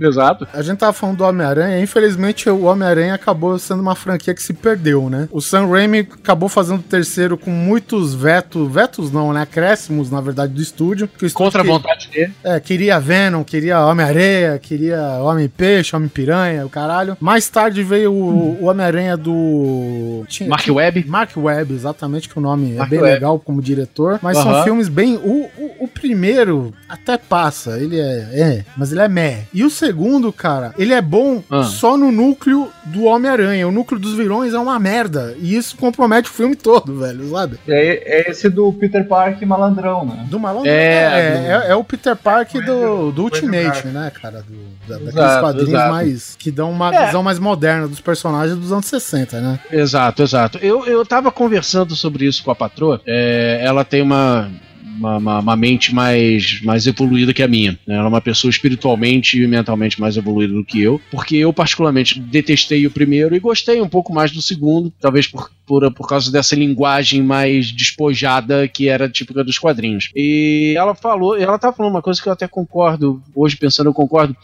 Exato. 0.00 0.46
A 0.52 0.62
gente 0.62 0.78
tava 0.78 0.92
falando 0.92 1.18
do 1.18 1.24
Homem-Aranha, 1.24 1.80
infelizmente 1.80 2.48
o 2.50 2.64
Homem-Aranha 2.64 3.14
acabou 3.14 3.58
sendo 3.58 3.80
uma 3.80 3.94
franquia 3.94 4.34
que 4.34 4.42
se 4.42 4.52
perdeu, 4.52 5.08
né? 5.08 5.28
O 5.30 5.40
Sam 5.40 5.66
Raimi 5.66 6.00
acabou 6.00 6.48
fazendo 6.48 6.80
o 6.80 6.82
terceiro 6.82 7.36
com 7.38 7.50
muitos 7.50 8.14
vetos, 8.14 8.70
vetos 8.72 9.10
não, 9.12 9.32
né? 9.32 9.42
Acréscimos, 9.42 10.10
na 10.10 10.20
verdade, 10.20 10.52
do 10.52 10.60
estúdio. 10.60 11.08
Estúdio 11.14 11.34
Contra 11.34 11.60
a 11.62 11.64
que- 11.64 11.70
vontade 11.70 12.08
dele. 12.10 12.32
É, 12.44 12.58
queria 12.60 12.98
Venom, 13.00 13.42
queria 13.44 13.80
Homem-Areia, 13.86 14.58
queria 14.58 15.00
Homem-Peixe, 15.22 15.94
Homem-Piranha, 15.94 16.66
o 16.66 16.68
caralho. 16.70 17.16
Mais 17.20 17.48
tarde 17.48 17.82
veio 17.82 18.12
o, 18.12 18.60
o 18.62 18.64
Homem-Aranha 18.66 19.16
do... 19.16 20.24
Tinha- 20.28 20.48
Mark 20.48 20.66
Webb. 20.68 21.04
Mark 21.06 21.30
Webb, 21.36 21.72
exatamente, 21.74 22.28
que 22.28 22.38
o 22.38 22.42
nome 22.42 22.72
Mark 22.74 22.86
é 22.86 22.90
bem 22.90 23.00
Webb. 23.00 23.14
legal 23.14 23.38
como 23.38 23.62
diretor. 23.62 24.18
Mas 24.22 24.36
são 24.38 24.64
filmes 24.64 24.88
bem. 24.88 25.16
O, 25.16 25.48
o, 25.56 25.84
o 25.84 25.88
primeiro 25.88 26.72
até 26.88 27.16
passa, 27.16 27.78
ele 27.78 27.98
é. 27.98 28.28
É, 28.32 28.64
mas 28.76 28.92
ele 28.92 29.00
é 29.00 29.08
meh. 29.08 29.44
E 29.52 29.64
o 29.64 29.70
segundo, 29.76 30.32
cara, 30.32 30.74
ele 30.78 30.92
é 30.92 31.00
bom 31.02 31.42
Ah. 31.50 31.62
só 31.64 31.96
no 31.96 32.10
núcleo 32.10 32.68
do 32.86 33.04
Homem-Aranha. 33.04 33.68
O 33.68 33.72
núcleo 33.72 34.00
dos 34.00 34.14
vilões 34.14 34.54
é 34.54 34.58
uma 34.58 34.78
merda. 34.78 35.34
E 35.40 35.54
isso 35.56 35.76
compromete 35.76 36.28
o 36.30 36.32
filme 36.32 36.56
todo, 36.56 36.98
velho, 36.98 37.30
sabe? 37.30 37.58
É, 37.68 38.26
é 38.26 38.30
esse 38.30 38.48
do 38.48 38.72
Peter 38.72 39.06
Parker 39.06 39.46
malandrão, 39.46 40.04
né? 40.04 40.26
Do 40.28 40.38
malandro. 40.40 40.68
É, 40.68 40.76
É, 40.76 41.30
do- 41.30 41.46
é, 41.46 41.70
é 41.72 41.74
o 41.76 41.84
Peter 41.84 42.16
Parker 42.16 42.64
do, 42.64 43.12
do 43.12 43.22
Ultimate, 43.22 43.86
né, 43.88 44.10
cara? 44.20 44.42
Do, 44.42 44.54
da- 44.88 44.94
daqueles 44.94 45.14
Exato, 45.14 45.40
quadrinhos 45.40 45.68
exato. 45.70 45.90
mais. 45.92 46.36
que 46.38 46.50
dão 46.50 46.70
uma 46.70 46.94
É. 46.94 47.06
visão 47.06 47.22
mais 47.22 47.38
moderna 47.38 47.88
dos 47.88 48.00
personagens 48.00 48.56
dos 48.58 48.72
anos 48.72 48.86
60, 48.86 49.40
né? 49.40 49.58
Exato, 49.70 50.22
exato. 50.22 50.58
Eu, 50.62 50.86
eu 50.86 51.04
tava 51.04 51.30
conversando 51.32 51.94
sobre 51.96 52.24
isso 52.26 52.42
com 52.44 52.50
a 52.50 52.54
patroa. 52.54 53.00
É, 53.06 53.60
ela 53.62 53.84
tem 53.84 54.00
uma 54.02 54.48
uma, 54.98 55.16
uma, 55.18 55.38
uma 55.40 55.56
mente 55.56 55.94
mais, 55.94 56.60
mais 56.62 56.86
evoluída 56.86 57.32
que 57.32 57.42
a 57.42 57.48
minha. 57.48 57.72
Né? 57.86 57.94
Ela 57.94 58.04
é 58.04 58.08
uma 58.08 58.20
pessoa 58.20 58.50
espiritualmente 58.50 59.40
e 59.40 59.46
mentalmente 59.46 60.00
mais 60.00 60.16
evoluída 60.16 60.54
do 60.54 60.64
que 60.64 60.80
eu, 60.80 61.00
porque 61.10 61.36
eu, 61.36 61.52
particularmente, 61.52 62.18
detestei 62.18 62.86
o 62.86 62.90
primeiro 62.90 63.34
e 63.34 63.40
gostei 63.40 63.80
um 63.80 63.88
pouco 63.88 64.12
mais 64.12 64.30
do 64.30 64.42
segundo, 64.42 64.92
talvez 65.00 65.26
por, 65.26 65.50
por, 65.66 65.92
por 65.92 66.08
causa 66.08 66.30
dessa 66.30 66.56
linguagem 66.56 67.22
mais 67.22 67.70
despojada 67.70 68.66
que 68.68 68.88
era 68.88 69.08
típica 69.08 69.44
dos 69.44 69.58
quadrinhos. 69.58 70.10
E 70.14 70.74
ela 70.76 70.94
falou, 70.94 71.36
ela 71.36 71.58
tá 71.58 71.72
falando 71.72 71.92
uma 71.92 72.02
coisa 72.02 72.20
que 72.20 72.28
eu 72.28 72.32
até 72.32 72.48
concordo, 72.48 73.22
hoje 73.34 73.56
pensando 73.56 73.88
eu 73.88 73.94
concordo, 73.94 74.36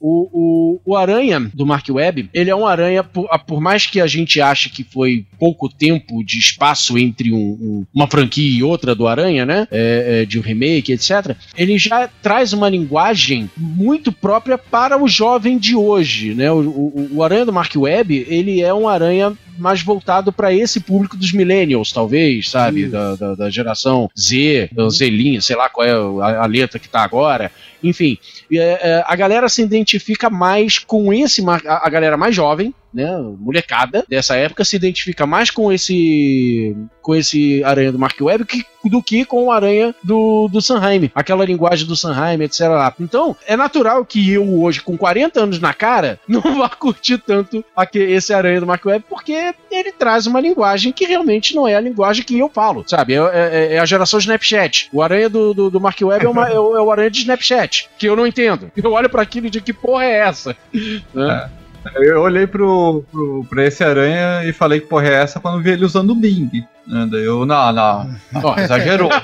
o, 0.00 0.28
o, 0.32 0.80
o, 0.84 0.96
Aranha 0.96 1.50
do 1.54 1.66
Mark 1.66 1.86
Webb, 1.88 2.28
ele 2.32 2.50
é 2.50 2.56
um 2.56 2.66
aranha, 2.66 3.02
por, 3.02 3.28
por, 3.46 3.60
mais 3.60 3.86
que 3.86 4.00
a 4.00 4.06
gente 4.06 4.40
ache 4.40 4.68
que 4.68 4.84
foi 4.84 5.24
pouco 5.38 5.68
tempo 5.68 6.24
de 6.24 6.38
espaço 6.38 6.98
entre 6.98 7.32
um, 7.32 7.36
um, 7.36 7.86
uma 7.94 8.06
franquia 8.06 8.58
e 8.58 8.62
outra 8.62 8.94
do 8.94 9.06
Aranha, 9.06 9.44
né? 9.44 9.66
É, 9.70 10.22
é, 10.22 10.24
de 10.24 10.38
um 10.38 10.42
remake, 10.42 10.92
etc. 10.92 11.36
Ele 11.56 11.78
já 11.78 12.08
traz 12.22 12.52
uma 12.52 12.68
linguagem 12.68 13.50
muito 13.56 14.12
própria 14.12 14.58
para 14.58 15.02
o 15.02 15.08
jovem 15.08 15.58
de 15.58 15.74
hoje, 15.74 16.34
né? 16.34 16.50
O, 16.50 16.58
o, 16.58 17.08
o 17.14 17.22
Aranha 17.22 17.46
do 17.46 17.52
Mark 17.52 17.74
Webb, 17.74 18.26
ele 18.28 18.60
é 18.60 18.72
um 18.72 18.88
aranha 18.88 19.36
mais 19.58 19.82
voltado 19.82 20.32
para 20.32 20.52
esse 20.52 20.80
público 20.80 21.16
dos 21.16 21.32
millennials, 21.32 21.92
talvez, 21.92 22.50
sabe? 22.50 22.86
Da, 22.86 23.16
da, 23.16 23.34
da, 23.34 23.50
geração 23.50 24.10
Z, 24.18 24.70
uhum. 24.76 24.90
Zelinha, 24.90 25.40
sei 25.40 25.56
lá 25.56 25.68
qual 25.68 25.86
é 25.86 25.92
a, 25.92 26.42
a 26.42 26.46
letra 26.46 26.78
que 26.78 26.88
tá 26.88 27.02
agora. 27.02 27.50
Enfim, 27.82 28.18
é, 28.52 28.56
é, 28.58 29.04
a 29.06 29.16
galera 29.16 29.48
se 29.48 29.62
identifica 29.62 30.30
mais 30.30 30.78
com 30.78 31.12
esse, 31.12 31.42
a, 31.48 31.86
a 31.86 31.88
galera 31.88 32.16
mais 32.16 32.34
jovem, 32.34 32.74
né, 32.94 33.10
molecada 33.38 34.04
dessa 34.08 34.36
época 34.36 34.64
se 34.64 34.76
identifica 34.76 35.26
mais 35.26 35.50
com 35.50 35.72
esse 35.72 36.76
com 37.02 37.14
esse 37.14 37.62
aranha 37.64 37.92
do 37.92 37.98
Mark 37.98 38.18
Webb 38.18 38.46
que, 38.46 38.64
do 38.88 39.02
que 39.02 39.26
com 39.26 39.44
o 39.44 39.52
aranha 39.52 39.94
do, 40.02 40.48
do 40.48 40.62
Sanheim, 40.62 41.10
aquela 41.14 41.44
linguagem 41.44 41.86
do 41.86 41.94
Sanheim, 41.94 42.42
etc. 42.42 42.62
Então, 42.98 43.36
é 43.46 43.56
natural 43.56 44.06
que 44.06 44.32
eu 44.32 44.62
hoje, 44.62 44.80
com 44.80 44.96
40 44.96 45.42
anos 45.42 45.60
na 45.60 45.74
cara, 45.74 46.18
não 46.26 46.40
vá 46.40 46.68
curtir 46.70 47.18
tanto 47.18 47.62
esse 47.94 48.32
aranha 48.32 48.60
do 48.60 48.66
Mark 48.66 48.84
Webb, 48.84 49.04
porque 49.08 49.54
ele 49.70 49.92
traz 49.92 50.26
uma 50.26 50.40
linguagem 50.40 50.92
que 50.92 51.04
realmente 51.04 51.54
não 51.54 51.68
é 51.68 51.74
a 51.74 51.80
linguagem 51.80 52.24
que 52.24 52.38
eu 52.38 52.48
falo, 52.48 52.84
sabe? 52.86 53.14
É, 53.14 53.18
é, 53.18 53.74
é 53.74 53.78
a 53.78 53.86
geração 53.86 54.18
Snapchat. 54.18 54.88
O 54.92 55.02
aranha 55.02 55.28
do, 55.28 55.52
do, 55.52 55.70
do 55.70 55.80
Mark 55.80 56.00
Webb 56.00 56.24
é, 56.24 56.28
uma, 56.28 56.48
é, 56.48 56.58
o, 56.58 56.76
é, 56.76 56.92
aranha 56.92 57.10
de 57.10 57.18
Snapchat, 57.18 57.90
que 57.98 58.06
eu 58.06 58.16
não 58.16 58.26
entendo. 58.26 58.70
Eu 58.74 58.92
olho 58.92 59.10
para 59.10 59.22
aquilo 59.22 59.46
e 59.46 59.50
digo, 59.50 59.64
que 59.64 59.72
porra 59.72 60.04
é 60.04 60.18
essa? 60.20 60.56
Né? 61.12 61.50
É. 61.60 61.63
Eu 61.96 62.22
olhei 62.22 62.46
pro, 62.46 63.04
pro, 63.10 63.44
pra 63.48 63.64
esse 63.64 63.84
aranha 63.84 64.44
e 64.44 64.52
falei 64.52 64.80
que 64.80 64.86
porra 64.86 65.08
é 65.08 65.14
essa 65.14 65.40
quando 65.40 65.62
vi 65.62 65.70
ele 65.70 65.84
usando 65.84 66.10
o 66.10 66.14
Bing. 66.14 66.66
Né? 66.86 67.08
Daí 67.10 67.24
eu, 67.24 67.46
não, 67.46 67.72
não, 67.72 68.16
não 68.32 68.58
exagerou. 68.58 69.10
é 69.12 69.20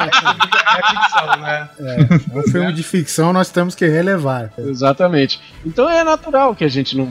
ficção, 0.86 1.36
né? 1.40 1.68
É, 1.78 2.00
é 2.00 2.38
um 2.38 2.42
filme 2.42 2.72
de 2.72 2.82
ficção, 2.82 3.32
nós 3.32 3.50
temos 3.50 3.74
que 3.74 3.86
relevar. 3.86 4.52
Exatamente. 4.58 5.40
Então 5.64 5.88
é 5.88 6.02
natural 6.02 6.54
que 6.54 6.64
a 6.64 6.68
gente 6.68 6.96
não 6.96 7.08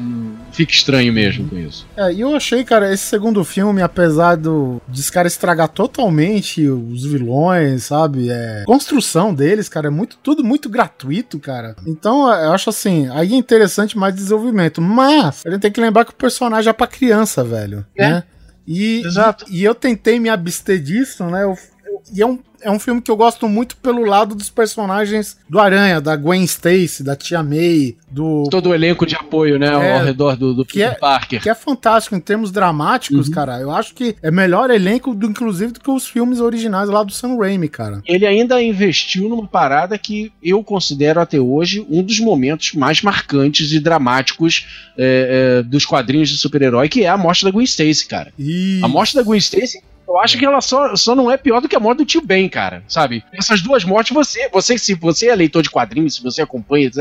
fique 0.52 0.74
estranho 0.74 1.14
mesmo 1.14 1.48
com 1.48 1.58
isso. 1.58 1.88
É, 1.96 2.12
e 2.12 2.22
eu 2.22 2.36
achei, 2.36 2.64
cara, 2.64 2.92
esse 2.92 3.04
segundo 3.04 3.44
filme, 3.44 3.82
apesar 3.82 4.36
do, 4.36 4.82
de 4.88 5.00
esse 5.00 5.12
cara 5.12 5.28
estragar 5.28 5.70
totalmente 5.70 6.68
os 6.68 7.06
vilões, 7.06 7.84
sabe? 7.84 8.30
É, 8.30 8.64
construção 8.66 9.34
deles, 9.34 9.70
cara, 9.70 9.88
é 9.88 9.92
muito, 9.92 10.18
tudo 10.22 10.44
muito 10.44 10.70
gratuito, 10.70 11.40
cara. 11.40 11.76
Então 11.86 12.32
eu 12.34 12.52
acho 12.52 12.70
assim, 12.70 13.08
aí 13.12 13.34
é 13.34 13.38
interessante 13.38 13.98
mais 13.98 14.16
desenvolvimento. 14.16 14.82
Mas 14.82 15.44
a 15.46 15.52
gente 15.52 15.62
tem 15.62 15.72
que 15.72 15.82
lembrar 15.82 16.06
que 16.06 16.12
o 16.12 16.16
personagem 16.16 16.70
é 16.70 16.74
pra 16.74 16.88
criança, 16.88 17.44
velho. 17.44 17.86
É. 17.96 18.10
Né? 18.10 18.24
E, 18.72 19.02
Exato. 19.04 19.46
E, 19.50 19.62
e, 19.62 19.64
eu 19.64 19.74
tentei 19.74 20.20
me 20.20 20.30
abster 20.30 20.80
disso, 20.80 21.26
né? 21.26 21.44
Eu, 21.44 21.58
eu, 21.84 22.04
e 22.14 22.22
é 22.22 22.26
um 22.26 22.38
é 22.62 22.72
um 22.72 22.80
filme 22.80 23.02
que 23.02 23.10
eu 23.10 23.16
gosto 23.16 23.48
muito 23.48 23.76
pelo 23.78 24.04
lado 24.06 24.36
dos 24.36 24.50
personagens 24.50 25.38
do 25.50 25.60
Aranha, 25.60 26.02
da 26.02 26.16
Gwen 26.16 26.44
Stacy, 26.44 27.04
da 27.04 27.16
Tia 27.16 27.44
May, 27.44 27.96
do. 28.10 28.48
Todo 28.50 28.70
o 28.70 28.74
elenco 28.74 29.06
de 29.06 29.16
apoio, 29.16 29.58
né? 29.58 29.68
É, 29.68 30.00
ao 30.00 30.06
redor 30.06 30.36
do, 30.36 30.54
do 30.54 30.66
Peter 30.66 30.92
é, 30.92 30.96
Parker. 30.96 31.42
Que 31.42 31.50
é 31.50 31.56
fantástico 31.56 32.16
em 32.16 32.20
termos 32.20 32.52
dramáticos, 32.52 33.28
uhum. 33.28 33.34
cara. 33.34 33.60
Eu 33.60 33.72
acho 33.72 33.94
que 33.94 34.16
é 34.22 34.32
melhor 34.32 34.70
elenco, 34.70 35.14
do, 35.14 35.28
inclusive, 35.28 35.74
do 35.74 35.80
que 35.80 35.92
os 35.92 36.08
filmes 36.08 36.40
originais 36.40 36.90
lá 36.90 37.04
do 37.04 37.12
Sam 37.12 37.38
Raimi, 37.38 37.70
cara. 37.70 38.02
Ele 38.06 38.26
ainda 38.26 38.62
investiu 38.62 39.30
numa 39.30 39.48
parada 39.48 39.98
que 39.98 40.32
eu 40.42 40.64
considero 40.64 41.20
até 41.20 41.40
hoje 41.40 41.86
um 41.90 42.04
dos 42.04 42.20
momentos 42.20 42.74
mais 42.74 43.02
marcantes 43.02 43.72
e 43.72 43.80
dramáticos 43.80 44.66
é, 44.98 45.60
é, 45.60 45.64
dos 45.64 45.86
quadrinhos 45.86 46.30
de 46.30 46.38
super-herói, 46.38 46.90
que 46.90 47.04
é 47.04 47.08
a 47.08 47.18
morte 47.18 47.46
da 47.46 47.52
Gwen 47.52 47.66
Stacy, 47.66 48.08
cara. 48.08 48.34
A 48.82 48.88
morte 48.88 49.16
da 49.16 49.24
Gwen 49.24 49.40
Stacy 49.40 49.82
eu 50.10 50.20
acho 50.20 50.38
que 50.38 50.46
ela 50.46 50.60
só, 50.60 50.96
só 50.96 51.16
não 51.16 51.30
é 51.30 51.38
pior 51.38 51.62
do 51.62 51.70
que 51.70 51.76
a 51.76 51.80
morte 51.80 52.00
do 52.00 52.06
tio 52.06 52.22
Ben, 52.22 52.50
cara, 52.50 52.84
sabe? 52.88 53.24
Essas 53.32 53.62
duas 53.62 53.84
mortes, 53.84 54.14
você, 54.14 54.50
você 54.50 54.78
se 54.78 54.96
você 54.96 55.28
é 55.28 55.36
leitor 55.36 55.62
de 55.62 55.70
quadrinhos, 55.70 56.16
se 56.16 56.24
você 56.24 56.42
acompanha, 56.42 56.88
etc, 56.88 57.00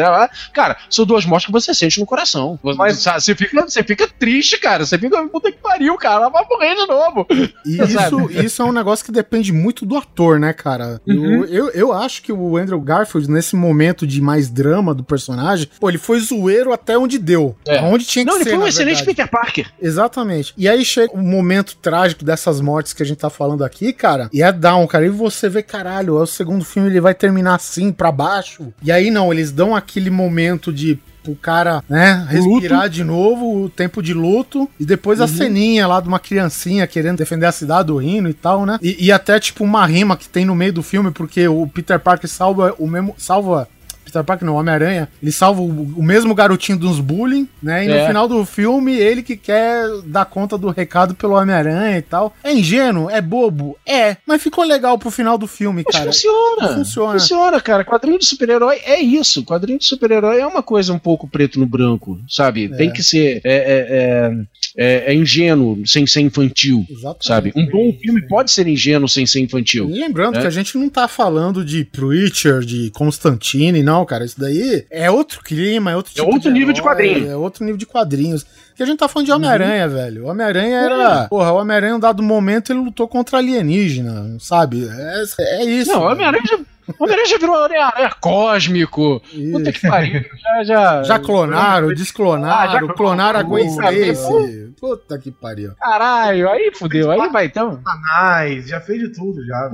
cara, 0.53 0.77
são 0.90 1.07
duas 1.07 1.25
mortes 1.25 1.47
que 1.47 1.53
você 1.53 1.73
sente 1.73 1.99
no 1.99 2.07
coração. 2.07 2.59
Mas 2.62 3.03
você 3.05 3.35
fica, 3.35 3.62
você 3.62 3.83
fica 3.83 4.07
triste, 4.18 4.59
cara. 4.59 4.85
Você 4.85 4.99
fica, 4.99 5.27
puta 5.29 5.51
que 5.51 5.59
pariu, 5.59 5.97
cara, 5.97 6.16
ela 6.16 6.29
vai 6.29 6.44
morrer 6.49 6.75
de 6.75 6.87
novo. 6.87 7.27
E 7.64 7.81
isso, 7.83 8.31
isso 8.31 8.62
é 8.62 8.64
um 8.64 8.73
negócio 8.73 9.05
que 9.05 9.12
depende 9.12 9.53
muito 9.53 9.87
do 9.87 9.97
ator, 9.97 10.38
né, 10.38 10.53
cara? 10.53 11.01
Uhum. 11.07 11.44
Eu, 11.44 11.47
eu, 11.47 11.71
eu 11.71 11.92
acho 11.92 12.23
que 12.23 12.33
o 12.33 12.57
Andrew 12.57 12.81
Garfield, 12.81 13.31
nesse 13.31 13.57
momento 13.57 14.07
de 14.07 14.21
mais 14.21 14.51
drama 14.51 14.94
do 14.94 15.03
personagem, 15.03 15.68
pô, 15.81 15.88
ele 15.88 15.99
foi 15.99 16.21
zoeiro 16.21 16.73
até 16.73 16.99
onde 16.99 17.18
deu. 17.18 17.57
É. 17.66 17.81
Onde 17.81 18.05
tinha 18.05 18.25
que 18.25 18.31
não, 18.31 18.38
ser. 18.38 18.44
Não, 18.44 18.51
ele 18.51 18.57
foi 18.57 18.64
um 18.64 18.68
excelente 18.68 19.05
verdade. 19.05 19.16
Peter 19.16 19.31
Parker. 19.31 19.73
Exatamente. 19.81 20.53
E 20.57 20.68
aí 20.68 20.85
chega 20.85 21.14
o 21.14 21.23
momento 21.23 21.77
trágico 21.77 22.25
dessas 22.25 22.61
mortes 22.61 22.92
que 22.99 23.03
a 23.03 23.07
gente 23.07 23.19
tá 23.19 23.31
falando 23.31 23.65
aqui, 23.65 23.93
cara, 23.93 24.29
e 24.33 24.43
é 24.43 24.53
down, 24.53 24.87
cara. 24.87 25.07
E 25.07 25.09
você 25.09 25.49
vê, 25.49 25.63
caralho, 25.63 26.19
é 26.19 26.23
o 26.23 26.27
segundo 26.27 26.65
filme, 26.65 26.91
ele 26.91 27.01
vai 27.01 27.15
terminar 27.15 27.55
assim, 27.55 27.93
para 27.93 28.13
baixo. 28.13 28.73
E 28.83 28.93
aí 28.93 29.11
não, 29.11 29.33
eles 29.33 29.51
dão 29.51 29.75
aquele 29.75 30.11
momento 30.11 30.73
de 30.73 30.99
o 31.27 31.37
cara, 31.37 31.85
né, 31.89 32.27
respirar 32.29 32.85
luto. 32.85 32.91
de 32.91 33.05
novo, 33.05 33.65
o 33.65 33.69
tempo 33.69 34.03
de 34.03 34.15
luto, 34.15 34.69
e 34.81 34.85
depois 34.85 35.19
uhum. 35.19 35.27
a 35.27 35.29
ceninha 35.29 35.87
lá 35.87 36.01
de 36.01 36.09
uma 36.09 36.19
criancinha 36.19 36.87
querendo 36.87 37.19
defender 37.19 37.45
a 37.45 37.53
cidade 37.53 37.89
do 37.89 37.99
Rino 37.99 38.31
e 38.31 38.35
tal, 38.35 38.65
né? 38.65 38.79
E, 38.81 39.07
e, 39.07 39.13
até 39.13 39.39
tipo 39.39 39.63
uma 39.63 39.85
rima 39.85 40.17
que 40.17 40.27
tem 40.27 40.47
no 40.47 40.55
meio 40.55 40.73
do 40.73 40.83
filme, 40.83 41.11
porque 41.11 41.47
o 41.47 41.67
Peter 41.67 42.01
Parker 42.01 42.31
salva 42.31 42.75
o 42.79 42.87
mesmo. 42.87 43.15
salva 43.19 43.69
Peter 44.09 44.25
Parker 44.25 44.47
não, 44.47 44.57
Homem-Aranha, 44.57 45.09
ele 45.23 45.31
salva 45.31 45.61
o, 45.61 45.66
o, 45.66 46.03
mesmo 46.03 46.35
garotinho 46.35 46.79
dos 46.79 46.99
bullying, 47.01 47.49
né? 47.62 47.87
E 47.87 47.90
é. 47.90 48.01
no 48.01 48.07
final 48.07 48.27
do 48.27 48.44
filme, 48.44 48.97
ele 48.97 49.23
que 49.23 49.37
quer 49.37 49.87
dar 50.05 50.25
conta 50.25 50.57
do 50.57 50.71
recado 50.71 51.14
pelo 51.14 51.35
Homem-Aranha 51.35 51.99
e 51.99 52.03
tal. 52.03 52.35
É 52.42 52.53
ingênuo? 52.53 53.11
É 53.11 53.21
bobo? 53.21 53.77
É. 53.87 54.16
Mas 54.27 54.42
ficou 54.42 54.64
legal 54.64 54.99
pro 54.99 55.11
final 55.11 55.37
do 55.37 55.47
filme, 55.47 55.83
mas 55.87 55.94
cara. 55.94 56.07
funciona. 56.07 56.75
Funciona. 56.75 57.12
Funciona, 57.12 57.61
cara. 57.61 57.85
Quadrinho 57.85 58.18
de 58.18 58.25
super-herói 58.25 58.81
é 58.85 59.01
isso. 59.01 59.44
Quadrinho 59.44 59.79
de 59.79 59.85
super-herói 59.85 60.40
é 60.40 60.47
uma 60.47 60.62
coisa 60.62 60.92
um 60.92 60.99
pouco 60.99 61.29
preto 61.29 61.61
no 61.61 61.66
branco, 61.66 62.18
sabe? 62.29 62.64
É. 62.73 62.77
Tem 62.77 62.92
que 62.92 63.03
ser. 63.03 63.40
É, 63.44 63.53
é, 63.53 63.87
é, 63.90 64.33
é, 64.77 65.12
é 65.12 65.14
ingênuo 65.14 65.83
sem 65.87 66.07
ser 66.07 66.21
infantil, 66.21 66.87
Exatamente. 66.88 67.27
sabe? 67.27 67.53
Um 67.57 67.66
bom 67.66 67.92
filme 68.01 68.27
pode 68.29 68.51
ser 68.51 68.66
ingênuo 68.66 69.09
sem 69.09 69.27
ser 69.27 69.40
infantil. 69.40 69.90
E 69.90 69.99
lembrando 69.99 70.37
né? 70.37 70.42
que 70.42 70.47
a 70.47 70.51
gente 70.51 70.77
não 70.79 70.88
tá 70.88 71.09
falando 71.09 71.64
de 71.64 71.85
Preacher, 71.85 72.61
de 72.61 72.90
Constantine, 72.90 73.83
não 73.83 73.98
não, 73.99 74.05
cara. 74.05 74.25
Isso 74.25 74.39
daí 74.39 74.87
é 74.91 75.11
outro 75.11 75.43
clima, 75.43 75.91
é 75.91 75.97
outro 75.97 76.13
tipo 76.13 76.29
É 76.29 76.33
outro 76.33 76.51
nível 76.51 76.69
herói, 76.69 76.75
de 76.75 76.83
quadrinhos. 76.83 77.29
É 77.29 77.37
outro 77.37 77.65
nível 77.65 77.79
de 77.79 77.87
quadrinhos. 77.87 78.47
Que 78.75 78.83
a 78.83 78.87
gente 78.87 78.99
tá 78.99 79.09
falando 79.09 79.27
de 79.27 79.33
Homem-Aranha, 79.33 79.87
uhum. 79.87 79.93
velho. 79.93 80.25
O 80.25 80.29
Homem-Aranha 80.29 80.79
era. 80.79 81.23
Uhum. 81.23 81.29
Porra, 81.29 81.53
o 81.53 81.57
Homem-Aranha, 81.57 81.93
em 81.93 81.97
um 81.97 82.01
dado 82.01 82.23
momento, 82.23 82.73
ele 82.73 82.81
lutou 82.81 83.09
contra 83.09 83.39
alienígena, 83.39 84.37
sabe? 84.39 84.89
É, 84.89 85.25
é 85.41 85.65
isso. 85.65 85.91
Não, 85.91 86.03
o 86.03 86.11
Homem-Aranha 86.11 86.45
já 86.47 86.59
o 86.98 87.05
Homem-Aranha 87.05 87.29
já 87.29 87.38
virou 87.38 87.64
Homem-Aranha 87.64 88.11
cósmico. 88.20 89.22
Puta 89.53 89.72
que 89.72 89.81
pariu. 89.81 90.24
Já, 90.42 90.64
já, 90.64 91.03
já 91.03 91.18
clonaram, 91.18 91.88
desclonaram, 91.94 92.77
ah, 92.77 92.81
já 92.81 92.94
clonaram 92.94 93.40
a 93.40 93.42
Gwen 93.42 93.66
Stacy. 93.66 94.74
Puta 94.81 95.18
que 95.18 95.31
pariu. 95.31 95.72
Caralho, 95.79 96.48
aí 96.48 96.70
fudeu. 96.74 97.11
Aí 97.11 97.29
vai 97.31 97.46
então. 97.46 97.81
Canais, 97.83 98.68
já 98.68 98.81
fez 98.81 99.01
de 99.01 99.09
tudo 99.12 99.44
já. 99.44 99.70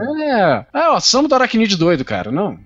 É. 0.72 0.80
É, 0.80 0.88
ó, 0.88 1.00
somos 1.00 1.28
do 1.28 1.34
Aracnid 1.34 1.76
doido, 1.76 2.04
cara. 2.04 2.30
Não. 2.30 2.58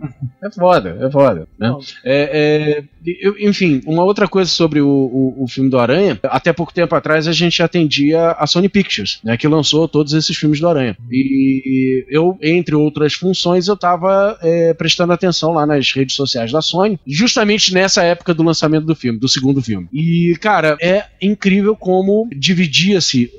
É 0.42 0.50
foda, 0.50 0.96
é 1.00 1.10
foda. 1.10 1.48
Né? 1.58 1.74
É, 2.04 2.82
é, 2.84 2.84
eu, 3.20 3.36
enfim, 3.38 3.82
uma 3.86 4.04
outra 4.04 4.28
coisa 4.28 4.48
sobre 4.48 4.80
o, 4.80 4.88
o, 4.88 5.44
o, 5.44 5.48
filme 5.48 5.68
do 5.68 5.78
Aranha. 5.78 6.18
Até 6.24 6.52
pouco 6.52 6.72
tempo 6.72 6.94
atrás 6.94 7.26
a 7.26 7.32
gente 7.32 7.62
atendia 7.62 8.32
a 8.32 8.46
Sony 8.46 8.68
Pictures, 8.68 9.20
né? 9.24 9.36
Que 9.36 9.48
lançou 9.48 9.88
todos 9.88 10.12
esses 10.12 10.36
filmes 10.36 10.60
do 10.60 10.68
Aranha. 10.68 10.96
E 11.10 12.06
eu, 12.08 12.38
entre 12.42 12.74
outras 12.74 13.14
funções, 13.14 13.66
eu 13.66 13.76
tava 13.76 14.37
é, 14.42 14.74
prestando 14.74 15.12
atenção 15.12 15.52
lá 15.52 15.66
nas 15.66 15.92
redes 15.92 16.14
sociais 16.16 16.52
da 16.52 16.62
Sony, 16.62 16.98
justamente 17.06 17.72
nessa 17.72 18.02
época 18.02 18.34
do 18.34 18.42
lançamento 18.42 18.84
do 18.84 18.94
filme, 18.94 19.18
do 19.18 19.28
segundo 19.28 19.62
filme. 19.62 19.88
E, 19.92 20.36
cara, 20.40 20.76
é 20.80 21.04
incrível 21.20 21.76
como 21.76 22.28
dividia-se, 22.34 23.30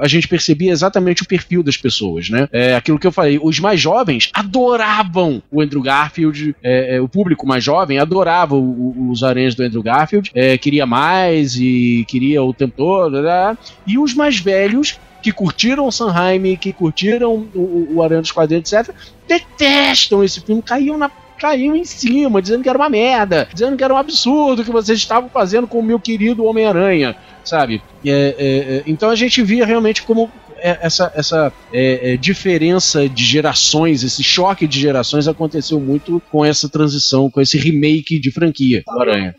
a 0.00 0.08
gente 0.08 0.28
percebia 0.28 0.72
exatamente 0.72 1.22
o 1.22 1.26
perfil 1.26 1.62
das 1.62 1.76
pessoas, 1.76 2.30
né? 2.30 2.48
É 2.52 2.74
aquilo 2.74 2.98
que 2.98 3.06
eu 3.06 3.12
falei, 3.12 3.38
os 3.42 3.58
mais 3.58 3.80
jovens 3.80 4.30
adoravam 4.32 5.42
o 5.50 5.60
Andrew 5.60 5.82
Garfield, 5.82 6.54
é, 6.62 6.96
é, 6.96 7.00
o 7.00 7.08
público 7.08 7.46
mais 7.46 7.62
jovem 7.62 7.98
adorava 7.98 8.54
o, 8.54 9.10
os 9.10 9.22
aranhas 9.22 9.54
do 9.54 9.62
Andrew 9.62 9.82
Garfield, 9.82 10.30
é, 10.34 10.56
queria 10.58 10.86
mais 10.86 11.56
e 11.56 12.04
queria 12.08 12.42
o 12.42 12.52
tempo 12.52 12.74
todo, 12.76 13.22
né? 13.22 13.56
e 13.86 13.98
os 13.98 14.14
mais 14.14 14.38
velhos 14.38 14.98
que 15.26 15.32
curtiram 15.32 15.88
o 15.88 15.90
Sanheim, 15.90 16.54
que 16.54 16.72
curtiram 16.72 17.48
o, 17.52 17.96
o 17.96 18.02
Aranha 18.02 18.20
dos 18.20 18.30
Quadrinhos, 18.30 18.72
etc., 18.72 18.94
detestam 19.26 20.22
esse 20.22 20.40
filme, 20.40 20.62
caíam 20.62 20.96
na 20.96 21.10
caiu 21.36 21.74
em 21.74 21.84
cima, 21.84 22.40
dizendo 22.40 22.62
que 22.62 22.68
era 22.68 22.78
uma 22.78 22.88
merda, 22.88 23.46
dizendo 23.52 23.76
que 23.76 23.82
era 23.82 23.92
um 23.92 23.96
absurdo 23.96 24.64
que 24.64 24.70
vocês 24.70 24.98
estavam 24.98 25.28
fazendo 25.28 25.66
com 25.66 25.80
o 25.80 25.82
meu 25.82 25.98
querido 25.98 26.44
Homem-Aranha, 26.44 27.14
sabe? 27.44 27.82
É, 28.04 28.10
é, 28.10 28.76
é, 28.76 28.82
então 28.86 29.10
a 29.10 29.16
gente 29.16 29.42
via 29.42 29.66
realmente 29.66 30.02
como 30.02 30.30
é, 30.58 30.78
essa, 30.80 31.12
essa 31.14 31.52
é, 31.72 32.12
é, 32.12 32.16
diferença 32.16 33.06
de 33.08 33.24
gerações, 33.24 34.02
esse 34.02 34.22
choque 34.22 34.66
de 34.66 34.80
gerações 34.80 35.28
aconteceu 35.28 35.78
muito 35.78 36.22
com 36.30 36.42
essa 36.42 36.68
transição, 36.68 37.28
com 37.28 37.40
esse 37.40 37.58
remake 37.58 38.18
de 38.18 38.30
franquia 38.30 38.82
do 38.86 39.00
Aranha. 39.00 39.34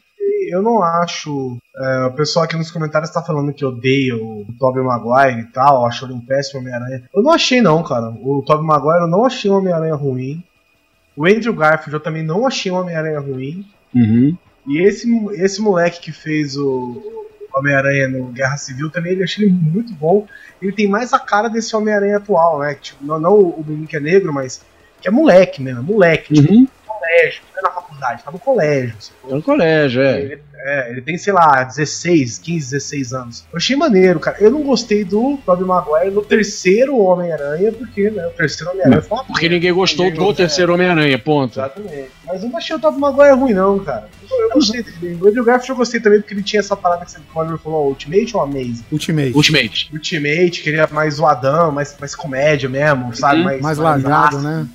Eu 0.49 0.61
não 0.61 0.81
acho. 0.81 1.57
É, 1.75 2.05
o 2.05 2.11
pessoal 2.13 2.45
aqui 2.45 2.55
nos 2.55 2.71
comentários 2.71 3.09
está 3.09 3.21
falando 3.21 3.53
que 3.53 3.65
odeia 3.65 4.15
o 4.15 4.45
Tobey 4.59 4.83
Maguire 4.83 5.41
e 5.41 5.45
tal, 5.51 5.85
achou 5.85 6.07
ele 6.07 6.17
um 6.17 6.21
péssimo 6.25 6.59
Homem-Aranha. 6.61 7.03
Eu 7.13 7.21
não 7.21 7.31
achei, 7.31 7.61
não, 7.61 7.83
cara. 7.83 8.09
O 8.21 8.41
Tobey 8.45 8.65
Maguire 8.65 9.01
eu 9.01 9.07
não 9.07 9.25
achei 9.25 9.49
um 9.51 9.55
Homem-Aranha 9.57 9.95
ruim. 9.95 10.43
O 11.15 11.25
Andrew 11.25 11.53
Garfield 11.53 11.93
eu 11.93 11.99
também 11.99 12.23
não 12.23 12.45
achei 12.45 12.71
um 12.71 12.75
Homem-Aranha 12.79 13.19
ruim. 13.19 13.65
Uhum. 13.93 14.37
E 14.67 14.81
esse, 14.81 15.07
esse 15.33 15.61
moleque 15.61 15.99
que 16.01 16.11
fez 16.11 16.55
o 16.57 17.25
Homem-Aranha 17.55 18.07
no 18.07 18.25
Guerra 18.25 18.57
Civil 18.57 18.89
também, 18.91 19.13
ele 19.13 19.23
achei 19.23 19.45
ele 19.45 19.53
muito 19.53 19.93
bom. 19.93 20.27
Ele 20.61 20.71
tem 20.71 20.87
mais 20.87 21.13
a 21.13 21.19
cara 21.19 21.47
desse 21.47 21.75
Homem-Aranha 21.75 22.17
atual, 22.17 22.59
né? 22.59 22.75
Tipo, 22.75 23.03
não, 23.05 23.19
não 23.19 23.39
o 23.39 23.63
menino 23.65 23.87
que 23.87 23.95
é 23.95 23.99
negro, 23.99 24.31
mas 24.33 24.61
que 25.01 25.07
é 25.07 25.11
moleque 25.11 25.61
mesmo, 25.61 25.83
moleque. 25.83 26.33
Tipo, 26.33 26.53
Uhum. 26.53 26.67
colégio, 26.85 27.41
não 27.53 27.59
é 27.59 27.61
na 27.63 27.66
faculdade, 27.97 28.23
tá 28.23 28.31
no 28.31 28.39
colégio. 28.39 28.95
assim. 28.97 29.11
É 29.27 29.33
no 29.33 29.41
colégio, 29.41 30.01
é. 30.01 30.21
Ele, 30.21 30.39
é, 30.59 30.91
ele 30.91 31.01
tem, 31.01 31.17
sei 31.17 31.33
lá, 31.33 31.63
16, 31.63 32.39
15, 32.39 32.71
16 32.71 33.13
anos. 33.13 33.45
Eu 33.51 33.57
achei 33.57 33.75
maneiro, 33.75 34.19
cara. 34.19 34.37
Eu 34.39 34.51
não 34.51 34.63
gostei 34.63 35.03
do 35.03 35.37
Tobey 35.45 35.65
Maguire 35.65 36.11
no 36.11 36.21
terceiro 36.21 36.97
Homem-Aranha, 36.97 37.71
porque 37.71 38.09
né, 38.09 38.27
o 38.27 38.31
terceiro 38.31 38.71
Homem-Aranha 38.71 39.01
foi 39.01 39.17
uma 39.17 39.25
Porque 39.25 39.49
ninguém 39.49 39.73
gostou 39.73 40.05
Ninguém 40.05 40.19
do 40.19 40.25
gostou, 40.25 40.45
terceiro 40.45 40.73
Homem-Aranha, 40.73 41.17
ponto. 41.19 41.59
Exatamente. 41.59 42.09
Mas 42.25 42.43
eu 42.43 42.49
não 42.49 42.57
achei 42.57 42.75
o 42.75 42.79
Tobey 42.79 42.99
Maguire 42.99 43.35
ruim, 43.35 43.53
não, 43.53 43.79
cara. 43.79 44.09
Eu, 44.29 44.41
eu 44.41 44.49
gostei 44.51 44.83
dele. 44.83 45.19
O 45.21 45.27
Andrew 45.27 45.43
Garfield 45.43 45.69
eu 45.69 45.75
gostei 45.75 45.99
também, 45.99 46.19
porque 46.19 46.33
ele 46.33 46.43
tinha 46.43 46.59
essa 46.59 46.75
parada 46.75 47.05
que 47.05 47.11
você 47.11 47.17
o 47.19 47.39
Oliver 47.39 47.57
falou, 47.59 47.87
Ultimate 47.87 48.35
ou 48.35 48.41
Amazing? 48.41 48.85
Ultimate. 48.91 49.35
Ultimate. 49.35 49.89
Ultimate, 49.93 50.61
que 50.61 50.69
ele 50.69 50.79
é 50.79 50.87
mais 50.87 51.15
zoadão, 51.15 51.71
mais, 51.71 51.95
mais 51.99 52.15
comédia 52.15 52.67
mesmo, 52.67 53.15
sabe? 53.15 53.39
Uhum. 53.39 53.45
Mais, 53.45 53.61
Mais 53.61 53.77
largado, 53.77 54.37
ácido, 54.37 54.41
né? 54.41 54.67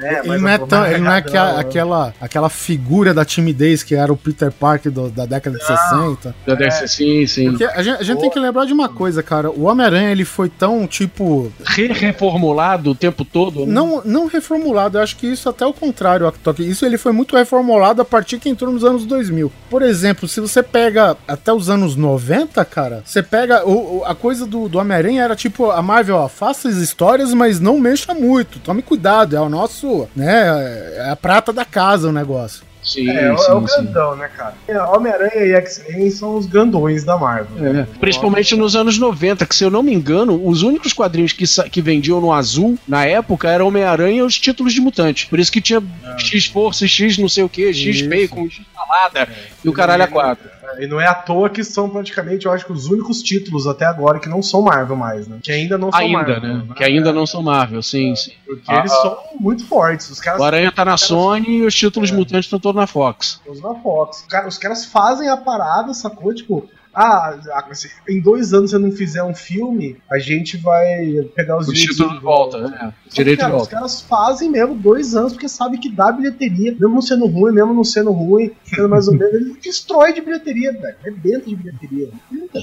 É, 0.00 0.18
ele 0.20 0.28
mais- 0.28 0.42
não 0.42 0.48
é, 0.48 0.58
tão, 0.58 0.86
ele 0.86 0.98
não 0.98 1.12
é 1.12 1.16
aquela, 1.18 1.60
aquela, 1.60 2.14
aquela 2.20 2.48
figura 2.48 3.12
da 3.12 3.24
timidez 3.24 3.82
que 3.82 3.94
era 3.94 4.12
o 4.12 4.16
Peter 4.16 4.50
Parker 4.50 4.90
do- 4.90 5.10
da 5.10 5.26
década 5.26 5.58
de 5.58 5.64
60. 5.66 6.34
Da 6.46 6.54
DC, 6.54 6.88
sim, 6.88 7.26
sim. 7.26 7.50
Porque 7.50 7.64
a 7.64 7.82
gente, 7.82 8.00
a 8.00 8.02
gente 8.02 8.20
tem 8.20 8.30
que 8.30 8.38
lembrar 8.38 8.64
de 8.64 8.72
uma 8.72 8.88
coisa, 8.88 9.22
cara. 9.22 9.50
O 9.50 9.64
Homem-Aranha, 9.64 10.10
ele 10.10 10.24
foi 10.24 10.48
tão, 10.48 10.86
tipo. 10.86 11.52
Re- 11.66 11.92
reformulado 11.92 12.90
o 12.90 12.94
tempo 12.94 13.24
todo. 13.24 13.66
né? 13.66 13.72
Não, 13.72 14.02
não 14.04 14.26
reformulado. 14.26 14.98
Eu 14.98 15.02
acho 15.02 15.16
que 15.16 15.26
isso 15.26 15.48
até 15.48 15.64
o 15.66 15.72
contrário, 15.72 16.26
Aktok. 16.26 16.60
Isso 16.62 16.84
ele 16.86 16.96
foi 16.98 17.12
muito 17.12 17.36
reformulado 17.36 18.00
a 18.02 18.04
partir 18.04 18.38
que 18.38 18.48
entrou 18.48 18.72
nos 18.72 18.84
anos 18.84 19.04
2000. 19.04 19.52
Por 19.68 19.82
exemplo, 19.82 20.28
se 20.28 20.40
você 20.40 20.62
pega 20.62 21.16
até 21.26 21.52
os 21.52 21.68
anos 21.68 21.96
90, 21.96 22.64
cara, 22.64 23.02
você 23.04 23.22
pega. 23.22 23.66
O, 23.66 23.98
o- 23.98 24.04
a 24.04 24.14
coisa 24.14 24.46
do, 24.46 24.68
do 24.68 24.78
Homem-Aranha 24.78 25.22
era 25.22 25.36
tipo: 25.36 25.70
a 25.70 25.82
Marvel, 25.82 26.16
ó, 26.16 26.28
faça 26.28 26.68
as 26.68 26.76
histórias, 26.76 27.32
mas 27.34 27.60
não 27.60 27.78
mexa 27.78 28.14
muito. 28.14 28.58
Tome 28.60 28.82
cuidado. 28.82 29.36
É 29.36 29.40
o 29.40 29.48
nosso. 29.48 29.89
Né? 30.16 30.96
É 30.96 31.10
a 31.10 31.16
prata 31.16 31.52
da 31.52 31.64
casa 31.64 32.08
o 32.08 32.12
negócio. 32.12 32.68
Sim, 32.82 33.10
É, 33.10 33.24
é 33.26 33.32
o- 33.32 33.36
sim, 33.36 33.50
é 33.50 33.54
o 33.54 33.68
sim. 33.68 33.82
grandão, 33.82 34.16
né, 34.16 34.30
cara? 34.34 34.54
É, 34.66 34.80
Homem-Aranha 34.80 35.44
e 35.44 35.52
X-Men 35.52 36.10
são 36.10 36.36
os 36.36 36.46
grandões 36.46 37.04
da 37.04 37.14
Marvel. 37.18 37.80
É, 37.80 37.86
principalmente 38.00 38.56
nos 38.56 38.74
anos 38.74 38.96
90, 38.98 39.44
que 39.44 39.54
se 39.54 39.62
eu 39.62 39.70
não 39.70 39.82
me 39.82 39.92
engano, 39.92 40.40
os 40.48 40.62
únicos 40.62 40.94
quadrinhos 40.94 41.32
que, 41.32 41.44
que 41.68 41.82
vendiam 41.82 42.22
no 42.22 42.32
azul 42.32 42.78
na 42.88 43.04
época 43.04 43.50
eram 43.50 43.66
Homem-Aranha 43.68 44.20
e 44.20 44.22
os 44.22 44.38
títulos 44.38 44.72
de 44.72 44.80
mutante. 44.80 45.26
Por 45.26 45.38
isso 45.38 45.52
que 45.52 45.60
tinha 45.60 45.82
X 46.16 46.46
força, 46.46 46.86
X 46.88 47.18
não 47.18 47.28
sei 47.28 47.44
o 47.44 47.50
que, 47.50 47.70
X 47.74 48.00
bacon, 48.00 48.48
X 48.48 48.62
salada 48.74 49.28
e 49.62 49.68
o 49.68 49.72
caralho 49.74 50.04
a 50.04 50.08
quatro. 50.08 50.48
É, 50.76 50.84
E 50.84 50.86
não 50.86 51.00
é 51.00 51.06
à 51.06 51.14
toa 51.14 51.48
que 51.50 51.62
são 51.64 51.88
praticamente, 51.88 52.46
eu 52.46 52.52
acho 52.52 52.64
que 52.66 52.72
os 52.72 52.86
únicos 52.86 53.22
títulos 53.22 53.66
até 53.66 53.84
agora 53.84 54.18
que 54.18 54.28
não 54.28 54.42
são 54.42 54.62
Marvel 54.62 54.96
mais, 54.96 55.26
né? 55.28 55.38
Que 55.42 55.52
ainda 55.52 55.76
não 55.78 55.90
são 55.90 56.00
Ainda, 56.00 56.18
Marvel. 56.18 56.40
né? 56.42 56.64
Que 56.76 56.84
ainda 56.84 57.12
não 57.12 57.26
são 57.26 57.42
Marvel, 57.42 57.82
sim, 57.82 58.14
sim. 58.16 58.32
Porque 58.46 58.62
Ah, 58.68 58.78
eles 58.80 58.92
ah. 58.92 59.02
são 59.02 59.18
muito 59.38 59.66
fortes. 59.66 60.08
Os 60.10 60.20
caras 60.20 60.40
O 60.40 60.44
Aranha 60.44 60.70
tá 60.72 60.84
na 60.84 60.96
Sony 60.96 61.48
e 61.58 61.62
os 61.66 61.74
títulos 61.74 62.10
mutantes 62.10 62.46
estão 62.46 62.58
todos 62.60 62.80
na 62.80 62.86
Fox. 62.86 63.40
estão 63.50 63.72
na 63.74 63.80
Fox. 63.80 64.20
Os 64.20 64.26
caras, 64.26 64.54
os 64.54 64.58
caras 64.58 64.84
fazem 64.84 65.28
a 65.28 65.36
parada, 65.36 65.92
sacou? 65.94 66.34
Tipo, 66.34 66.68
ah, 66.94 67.38
se 67.72 67.90
em 68.08 68.20
dois 68.20 68.52
anos 68.52 68.70
você 68.70 68.78
não 68.78 68.90
fizer 68.92 69.22
um 69.22 69.34
filme, 69.34 69.96
a 70.10 70.18
gente 70.18 70.56
vai 70.56 71.28
pegar 71.34 71.58
os 71.58 71.68
O 71.68 71.72
direitos 71.72 71.96
título 71.96 72.16
de 72.18 72.24
volta, 72.24 72.58
né? 72.68 72.92
Só 73.08 73.16
que, 73.16 73.16
Direito 73.16 73.38
de 73.38 73.44
cara, 73.44 73.52
Os 73.54 73.58
volta. 73.58 73.74
caras 73.76 74.00
fazem 74.02 74.50
mesmo 74.50 74.74
dois 74.74 75.14
anos 75.14 75.32
porque 75.32 75.48
sabem 75.48 75.78
que 75.80 75.90
dá 75.90 76.10
bilheteria, 76.12 76.72
mesmo 76.72 76.94
não 76.94 77.02
sendo 77.02 77.26
ruim, 77.26 77.52
mesmo 77.52 77.74
não 77.74 77.84
sendo 77.84 78.10
ruim, 78.10 78.50
sendo 78.64 78.88
mais 78.88 79.08
ou 79.08 79.14
menos, 79.14 79.34
ele 79.34 79.56
destrói 79.62 80.12
de 80.12 80.20
bilheteria, 80.20 80.72
velho. 80.72 80.96
É 81.04 81.10
dentro 81.10 81.48
de 81.48 81.56
bilheteria. 81.56 82.08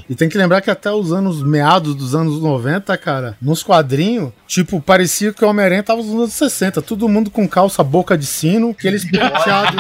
E 0.10 0.16
tem 0.16 0.28
que 0.28 0.38
lembrar 0.38 0.62
que 0.62 0.70
até 0.70 0.92
os 0.92 1.14
anos 1.14 1.42
meados 1.44 1.96
dos 1.96 2.14
anos 2.14 2.42
90, 2.42 2.98
cara, 2.98 3.38
nos 3.42 3.64
quadrinhos, 3.64 4.32
tipo, 4.46 4.82
parecia 4.82 5.32
que 5.32 5.44
o 5.44 5.48
Homem-Aranha 5.48 5.84
tava 5.84 6.02
nos 6.02 6.14
anos 6.14 6.34
60. 6.34 6.82
Todo 6.82 7.08
mundo 7.08 7.32
com 7.32 7.48
calça 7.48 7.84
boca 7.84 8.18
de 8.18 8.26
sino, 8.26 8.74
que 8.74 8.88
eles 8.88 9.04
penteados 9.10 9.72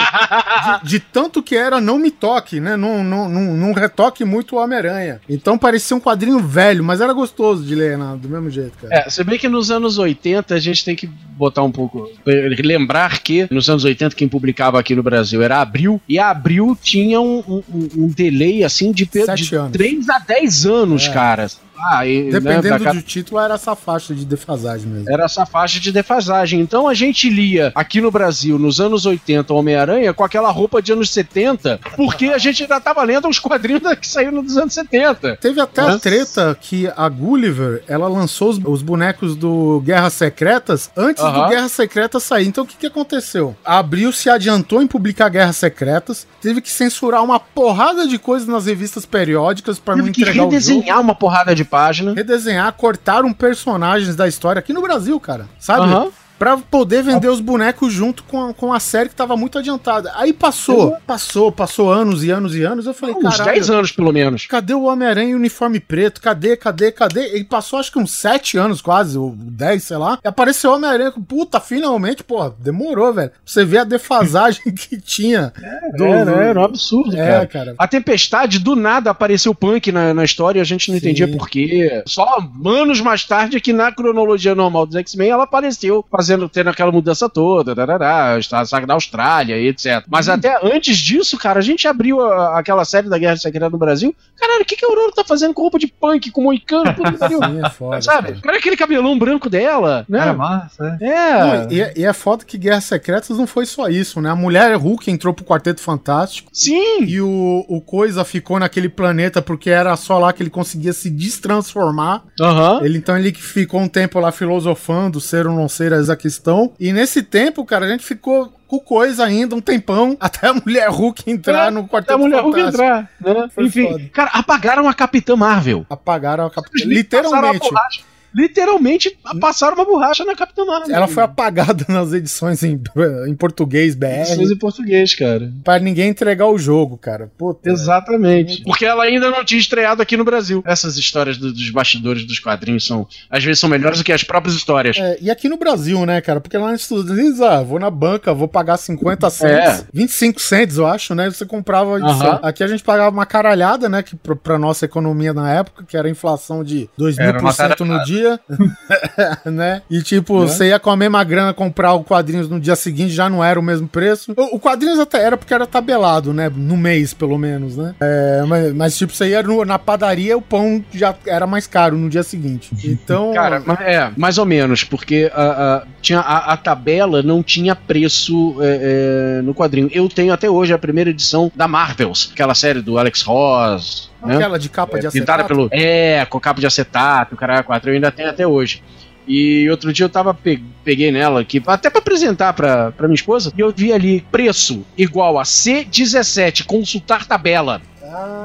de, 0.84 0.89
de 0.89 1.00
tanto 1.00 1.43
que 1.43 1.56
era 1.56 1.82
não 1.82 1.98
me 1.98 2.12
toque, 2.12 2.60
né? 2.60 2.78
Não, 2.78 3.04
não, 3.04 3.28
não, 3.28 3.41
não 3.58 3.74
retoque 3.74 4.24
muito 4.24 4.37
o 4.56 4.60
Homem-Aranha. 4.60 5.20
Então 5.30 5.58
parecia 5.58 5.96
um 5.96 6.00
quadrinho 6.00 6.40
velho, 6.40 6.84
mas 6.84 7.02
era 7.02 7.14
gostoso 7.14 7.64
de 7.64 7.76
ler, 7.76 7.98
né? 7.98 8.18
Do 8.22 8.30
mesmo 8.30 8.50
jeito, 8.50 8.74
cara. 8.82 9.04
É, 9.06 9.10
se 9.10 9.24
bem 9.24 9.38
que 9.40 9.48
nos 9.50 9.72
anos 9.72 9.98
80 9.98 10.54
a 10.56 10.60
gente 10.60 10.84
tem 10.84 10.96
que 10.96 11.08
botar 11.08 11.64
um 11.64 11.72
pouco. 11.72 12.10
Lembrar 12.26 13.20
que 13.20 13.48
nos 13.52 13.70
anos 13.70 13.84
80 13.84 14.16
quem 14.16 14.28
publicava 14.28 14.80
aqui 14.80 14.96
no 14.96 15.04
Brasil 15.04 15.42
era 15.42 15.60
Abril, 15.62 16.02
e 16.08 16.20
Abril 16.20 16.78
tinha 16.82 17.20
um, 17.22 17.40
um, 17.48 17.64
um 17.96 18.08
delay 18.08 18.64
assim 18.64 18.92
de, 18.92 19.06
de 19.06 19.56
anos. 19.56 19.72
3 19.72 20.10
a 20.10 20.20
10 20.20 20.66
anos, 20.66 21.08
É. 21.08 21.14
cara. 21.14 21.48
Ah, 21.92 22.06
e, 22.06 22.24
né, 22.24 22.32
Dependendo 22.40 22.84
cá- 22.84 22.94
do 22.94 23.02
título, 23.02 23.40
era 23.40 23.54
essa 23.56 23.76
faixa 23.76 24.14
de 24.16 24.26
defasagem 24.26 24.88
mesmo. 24.88 25.10
Era 25.10 25.26
essa 25.26 25.46
faixa 25.46 25.80
de 25.80 25.92
defasagem. 25.92 26.60
Então 26.60 26.88
a 26.88 26.94
gente 26.94 27.30
lia 27.30 27.72
aqui 27.76 28.02
no 28.02 28.10
Brasil, 28.12 28.58
nos 28.58 28.80
anos 28.80 29.06
80, 29.06 29.54
Homem-Aranha 29.54 30.14
com 30.14 30.24
aquela 30.24 30.50
roupa 30.52 30.82
de 30.82 30.92
anos 30.92 31.10
70, 31.10 31.80
porque 31.96 32.26
a 32.28 32.38
gente 32.38 32.64
ainda 32.64 32.80
tava 32.80 33.04
lendo 33.04 33.28
os 33.28 33.40
quadrinhos 33.40 33.82
que 34.00 34.08
saíram 34.08 34.42
nos 34.42 34.58
anos 34.58 34.74
70. 34.74 35.38
Teve 35.38 35.62
até 35.62 35.82
a 35.82 35.86
Nossa. 35.88 36.00
treta 36.00 36.58
que 36.60 36.88
a 36.96 37.08
Gulliver, 37.10 37.84
ela 37.88 38.08
lançou 38.08 38.50
os, 38.50 38.60
os 38.64 38.82
bonecos 38.82 39.36
do 39.36 39.82
Guerras 39.86 40.14
Secretas 40.14 40.90
antes 40.96 41.22
do 41.24 41.30
Aham. 41.30 41.50
Guerras 41.50 41.72
Secretas 41.72 42.24
sair. 42.24 42.48
Então 42.48 42.64
o 42.64 42.68
que, 42.68 42.76
que 42.78 42.88
aconteceu? 42.88 43.56
A 43.64 43.78
Abril 43.80 44.12
se 44.12 44.30
adiantou 44.30 44.82
em 44.82 44.88
publicar 44.88 45.30
Guerras 45.30 45.58
Secretas, 45.58 46.26
teve 46.42 46.62
que 46.62 46.72
censurar 46.72 47.24
uma 47.24 47.40
porrada 47.40 48.08
de 48.08 48.18
coisas 48.18 48.48
nas 48.48 48.66
revistas 48.66 49.06
periódicas 49.06 49.80
para 49.80 49.96
não 49.96 50.06
Teve 50.06 50.16
que 50.16 50.22
entregar 50.22 50.40
o 50.40 50.44
jogo. 50.46 50.52
redesenhar 50.52 51.00
uma 51.02 51.14
porrada 51.16 51.54
de 51.54 51.64
página. 51.68 52.13
Redesenhar, 52.13 52.72
cortaram 52.74 53.32
personagens 53.34 54.15
da 54.15 54.28
história 54.28 54.59
aqui 54.59 54.74
no 54.74 54.82
Brasil, 54.82 55.20
cara. 55.20 55.45
Sabe? 55.59 55.82
Aham. 55.82 56.09
Pra 56.38 56.58
poder 56.58 57.02
vender 57.04 57.28
os 57.30 57.40
bonecos 57.42 57.92
junto 57.92 58.24
com 58.24 58.50
a, 58.50 58.54
com 58.54 58.72
a 58.72 58.80
série 58.80 59.10
que 59.10 59.16
tava 59.16 59.36
muito 59.36 59.58
adiantada. 59.58 60.12
Aí 60.16 60.32
passou, 60.32 60.96
passou, 61.06 61.52
passou 61.52 61.92
anos 61.92 62.24
e 62.24 62.30
anos 62.30 62.56
e 62.56 62.64
anos. 62.64 62.86
Eu 62.86 62.94
falei, 62.94 63.16
Uns 63.16 63.38
caralho. 63.38 63.54
10 63.54 63.70
anos, 63.72 63.92
pelo 63.92 64.12
menos. 64.14 64.46
Cadê 64.46 64.74
o 64.74 64.84
Homem-Aranha 64.84 65.32
em 65.32 65.36
uniforme 65.36 65.80
preto? 65.80 66.22
Cadê, 66.22 66.56
cadê, 66.56 66.92
cadê? 66.92 67.22
Ele 67.36 67.44
passou 67.44 67.80
acho 67.80 67.92
que 67.92 67.98
uns 68.00 68.12
7 68.12 68.58
anos 68.58 68.82
quase, 68.82 69.18
ou 69.18 69.34
10, 69.36 69.84
sei 69.84 69.98
lá. 69.98 70.20
E 70.24 70.28
apareceu 70.28 70.72
o 70.72 70.76
Homem-Aranha. 70.76 71.12
Puta, 71.28 71.60
finalmente, 71.60 72.24
pô, 72.24 72.50
demorou, 72.50 73.12
velho. 73.14 73.30
Pra 73.32 73.40
você 73.44 73.66
ver 73.66 73.80
a 73.80 73.84
defasagem 73.84 74.62
que 74.74 75.00
tinha. 75.02 75.52
do- 75.98 76.06
Era, 76.06 76.32
era 76.32 76.60
um 76.60 76.64
absurdo, 76.64 77.16
É, 77.18 77.26
cara. 77.26 77.48
cara. 77.48 77.76
A 77.78 77.88
Tempestade, 77.88 78.60
do 78.60 78.76
nada, 78.76 79.10
apareceu 79.10 79.56
punk 79.56 79.92
na, 79.92 80.14
na 80.14 80.24
história 80.24 80.60
e 80.60 80.62
a 80.62 80.66
gente 80.66 80.90
não 80.92 81.00
Sim. 81.00 81.06
entendia 81.06 81.28
por 81.28 81.50
quê. 81.50 82.04
Só 82.06 82.38
anos 82.66 83.02
mais 83.02 83.24
tarde, 83.26 83.60
que 83.60 83.74
na 83.74 83.92
cronologia 83.92 84.54
normal 84.54 84.86
dos 84.86 84.96
X-Men, 84.96 85.30
ela 85.30 85.44
apareceu 85.46 86.06
fazendo, 86.12 86.27
tendo 86.52 86.70
aquela 86.70 86.92
mudança 86.92 87.30
toda, 87.30 87.76
tarará, 87.76 88.36
a 88.38 88.66
saga 88.66 88.86
da 88.88 88.94
Austrália 88.94 89.58
e 89.58 89.68
etc. 89.68 90.04
Mas 90.08 90.28
até 90.30 90.60
antes 90.64 90.98
disso, 90.98 91.38
cara, 91.38 91.60
a 91.60 91.64
gente 91.64 91.88
abriu 91.88 92.22
a- 92.22 92.60
aquela 92.60 92.84
série 92.86 93.10
da 93.10 93.18
Guerra 93.18 93.38
Secreta 93.38 93.70
no 93.70 93.78
Brasil. 93.78 94.16
Caralho, 94.40 94.62
o 94.62 94.66
que, 94.66 94.76
que 94.76 94.86
a 94.86 94.90
Aurora 94.90 95.12
tá 95.16 95.24
fazendo 95.24 95.54
com 95.54 95.62
roupa 95.64 95.80
de 95.80 95.88
punk, 95.88 96.32
com 96.32 96.42
moicano? 96.44 96.94
Puta 96.94 97.12
que 97.12 97.18
pariu. 97.20 97.40
Sim, 97.44 97.62
é 97.66 97.70
foda. 97.70 98.02
Sabe? 98.02 98.28
cara. 98.30 98.42
Cara, 98.42 98.58
aquele 98.58 98.78
cabelão 98.78 99.18
branco 99.18 99.50
dela, 99.50 100.06
né? 100.10 100.20
Era 100.20 100.34
massa, 100.34 100.98
é. 101.02 101.08
É. 101.08 101.40
Não, 101.66 101.72
e, 101.72 101.82
é- 101.82 101.94
e 101.98 102.06
é 102.06 102.14
foda 102.14 102.44
que 102.46 102.58
Guerras 102.58 102.84
Secretas 102.86 103.38
não 103.38 103.48
foi 103.48 103.66
só 103.66 103.88
isso, 103.90 104.22
né? 104.22 104.30
A 104.30 104.36
mulher 104.36 104.76
Hulk 104.76 105.10
entrou 105.10 105.34
pro 105.34 105.46
Quarteto 105.46 105.82
Fantástico. 105.82 106.50
Sim. 106.54 107.04
E 107.04 107.20
o, 107.22 107.66
o 107.68 107.82
Coisa 107.82 108.24
ficou 108.26 108.60
naquele 108.60 108.90
planeta 108.90 109.42
porque 109.42 109.70
era 109.70 109.96
só 109.96 110.18
lá 110.20 110.32
que 110.34 110.42
ele 110.44 110.50
conseguia 110.50 110.94
se 110.94 111.10
destransformar. 111.10 112.24
Aham. 112.40 112.80
Ele 112.84 112.98
então 112.98 113.18
ele 113.18 113.34
ficou 113.34 113.80
um 113.80 113.88
tempo 113.88 114.20
lá 114.20 114.32
filosofando, 114.32 115.20
ser 115.22 115.48
ou 115.48 115.56
não 115.56 115.68
ser 115.70 115.94
as 115.94 116.10
Cazaquistão. 116.18 116.74
E 116.80 116.91
nesse 116.91 117.22
tempo, 117.22 117.63
cara, 117.65 117.86
a 117.86 117.89
gente 117.89 118.03
ficou 118.03 118.51
com 118.68 118.80
coisa 118.80 119.24
ainda 119.24 119.55
um 119.55 119.61
tempão 119.61 120.18
até 120.20 120.47
a 120.47 120.53
mulher 120.53 120.89
Hulk 120.89 121.30
entrar 121.30 121.68
É, 121.68 121.72
no 121.72 121.82
Até 121.82 121.89
Quarteto 121.89 122.13
a 122.13 122.18
mulher 122.18 122.41
Hulk 122.41 122.59
Fantástico. 122.59 122.84
entrar. 122.84 123.09
Né? 123.22 123.49
Enfim, 123.59 123.88
foda. 123.88 124.09
cara, 124.11 124.32
apagaram 124.34 124.89
a 124.89 124.93
Capitã 124.93 125.36
Marvel. 125.36 125.86
Apagaram 125.89 126.45
a 126.45 126.51
cap... 126.51 126.68
Simplesmente 126.68 127.03
passaram 127.05 127.30
uma 127.30 127.53
Literalmente. 127.53 128.05
Literalmente 128.36 129.18
passaram 129.40 129.76
uma 129.76 129.86
borracha 129.86 130.24
na 130.24 130.36
Capitã 130.36 130.64
Marvel. 130.66 130.96
Ela 130.96 131.08
foi 131.08 131.24
apagada 131.24 131.86
nas 131.90 132.14
edições 132.14 132.62
em, 132.64 132.80
em 133.28 133.36
português 133.36 133.96
Edições 133.96 134.38
BR 134.50 134.54
em 134.54 134.58
português, 134.58 135.16
cara. 135.16 135.52
pra 135.64 135.80
ninguém 135.80 136.10
entregar 136.10 136.48
o 136.48 136.58
jogo, 136.58 136.98
cara. 136.98 137.32
Puta. 137.38 137.70
Exatamente. 137.70 138.64
Porque 138.64 138.86
ela 138.86 139.04
ainda 139.04 139.30
não 139.30 139.44
tinha 139.44 139.60
estreado 139.60 140.02
aqui 140.02 140.16
no 140.18 140.24
Brasil. 140.24 140.64
Essas 140.66 140.98
histórias 140.98 141.38
do- 141.38 141.52
dos 141.54 141.70
bastidores 141.70 142.26
dos 142.26 142.40
quadrinhos 142.40 142.86
são, 142.86 143.08
às 143.30 143.44
vezes, 143.44 143.60
são 143.60 143.70
melhores 143.70 143.98
do 144.00 144.04
que 144.04 144.12
as 144.12 144.24
próprias 144.24 144.56
histórias. 144.56 144.98
É, 144.98 145.18
e 145.22 145.30
aqui 145.32 145.50
no 145.50 145.58
Brasil, 145.58 146.06
né, 146.06 146.22
cara? 146.22 146.40
Porque 146.40 146.58
lá 146.58 146.72
nos 146.72 146.82
Estados 146.82 147.10
Unidos, 147.10 147.42
ah, 147.42 147.62
vou 147.64 147.80
na 147.80 147.90
banca, 147.90 148.34
vou 148.34 148.48
pagar 148.48 148.78
50 148.78 149.30
cents, 149.30 149.86
25 149.94 150.40
cents, 150.42 150.78
eu 150.78 150.86
acho, 150.86 151.16
né? 151.16 151.30
Você 151.30 151.46
comprava 151.46 151.98
edição. 152.00 152.28
Aham. 152.34 152.40
Aqui 152.44 152.64
a 152.64 152.68
gente 152.68 152.84
pagava 152.84 153.10
uma 153.16 153.26
caralhada, 153.26 153.90
né? 153.90 154.04
Que 154.04 154.16
pra, 154.16 154.36
pra 154.36 154.58
nossa 154.60 154.86
economia 154.86 155.34
na 155.34 155.52
época, 155.54 155.84
que 155.88 155.96
era 155.98 156.10
inflação 156.10 156.64
de 156.64 156.90
2 156.98 157.18
mil 157.18 157.34
por 157.36 157.52
cento 157.54 157.86
no 157.86 158.04
dia, 158.04 158.16
né? 159.45 159.82
E 159.89 160.01
tipo, 160.01 160.41
Né? 160.41 160.47
você 160.47 160.68
ia 160.70 160.80
com 160.80 160.89
a 160.89 160.97
mesma 160.97 161.24
grana 161.24 161.53
comprar 161.53 161.93
o 161.93 162.03
quadrinhos 162.03 162.49
no 162.49 162.59
dia 162.59 162.76
seguinte, 162.76 163.13
já 163.13 163.30
não 163.30 163.43
era 163.43 163.59
o 163.59 163.63
mesmo 163.63 163.88
preço. 163.88 164.34
O, 164.36 164.55
o 164.55 164.59
quadrinhos 164.59 164.99
até 164.99 165.22
era 165.24 165.38
porque 165.38 165.53
era 165.53 165.65
tabelado, 165.65 166.34
né? 166.34 166.51
No 166.53 166.78
mês, 166.78 167.13
pelo 167.13 167.38
menos, 167.38 167.78
né? 167.78 167.95
É, 167.99 168.43
mas, 168.47 168.74
mas, 168.74 168.97
tipo, 168.97 169.13
você 169.13 169.30
ia 169.30 169.43
no- 169.43 169.65
na 169.65 169.80
padaria, 169.80 170.38
o 170.38 170.41
pão 170.41 170.84
já 170.93 171.13
era 171.26 171.45
mais 171.47 171.68
caro 171.68 171.97
no 171.97 172.09
dia 172.09 172.24
seguinte. 172.24 172.72
Então. 172.84 173.34
Cara, 173.34 173.61
é, 173.82 174.11
mais 174.18 174.38
ou 174.38 174.45
menos, 174.45 174.84
porque 174.84 175.32
a, 175.34 175.41
a- 175.78 175.84
tinha, 176.01 176.20
a, 176.20 176.53
a 176.53 176.57
tabela 176.57 177.22
não 177.22 177.41
tinha 177.43 177.76
preço 177.76 178.55
é, 178.61 179.38
é, 179.39 179.41
no 179.41 179.53
quadrinho. 179.53 179.89
Eu 179.93 180.07
tenho 180.09 180.32
até 180.34 180.49
hoje 180.49 180.74
a 180.74 180.78
primeira 180.78 181.09
edição 181.09 181.51
da 181.55 181.68
Marvels, 181.68 182.30
aquela 182.34 182.55
série 182.55 182.82
do 182.82 182.97
Alex 182.97 183.22
Ross. 183.22 184.09
Né? 184.24 184.36
aquela 184.36 184.57
de 184.57 184.70
capa 184.70 184.99
de 184.99 185.09
pintada 185.11 185.43
acetato. 185.43 185.47
pelo. 185.47 185.70
É, 185.72 186.26
com 186.26 186.39
capa 186.39 186.59
de 186.59 186.65
acetato, 186.68 187.36
o 187.36 187.38
cara 187.38 187.61
4, 187.63 187.89
eu 187.89 187.93
ainda 187.95 188.11
tenho 188.11 188.30
até 188.30 188.45
hoje. 188.47 188.82
E 189.28 189.70
outro 189.70 189.91
dia 189.91 190.05
eu 190.05 190.09
tava 190.09 190.34
pe- 190.34 190.63
peguei 190.86 191.11
nela 191.11 191.41
aqui, 191.41 191.61
até 191.68 191.89
pra 191.89 191.99
apresentar 191.99 192.53
pra, 192.53 192.91
pra 192.93 193.07
minha 193.07 193.15
esposa, 193.15 193.51
e 193.57 193.59
eu 193.59 193.74
vi 193.76 193.91
ali 193.91 194.22
preço 194.32 194.86
igual 194.97 195.38
a 195.38 195.43
C17, 195.43 196.65
consultar 196.65 197.26
tabela. 197.28 197.82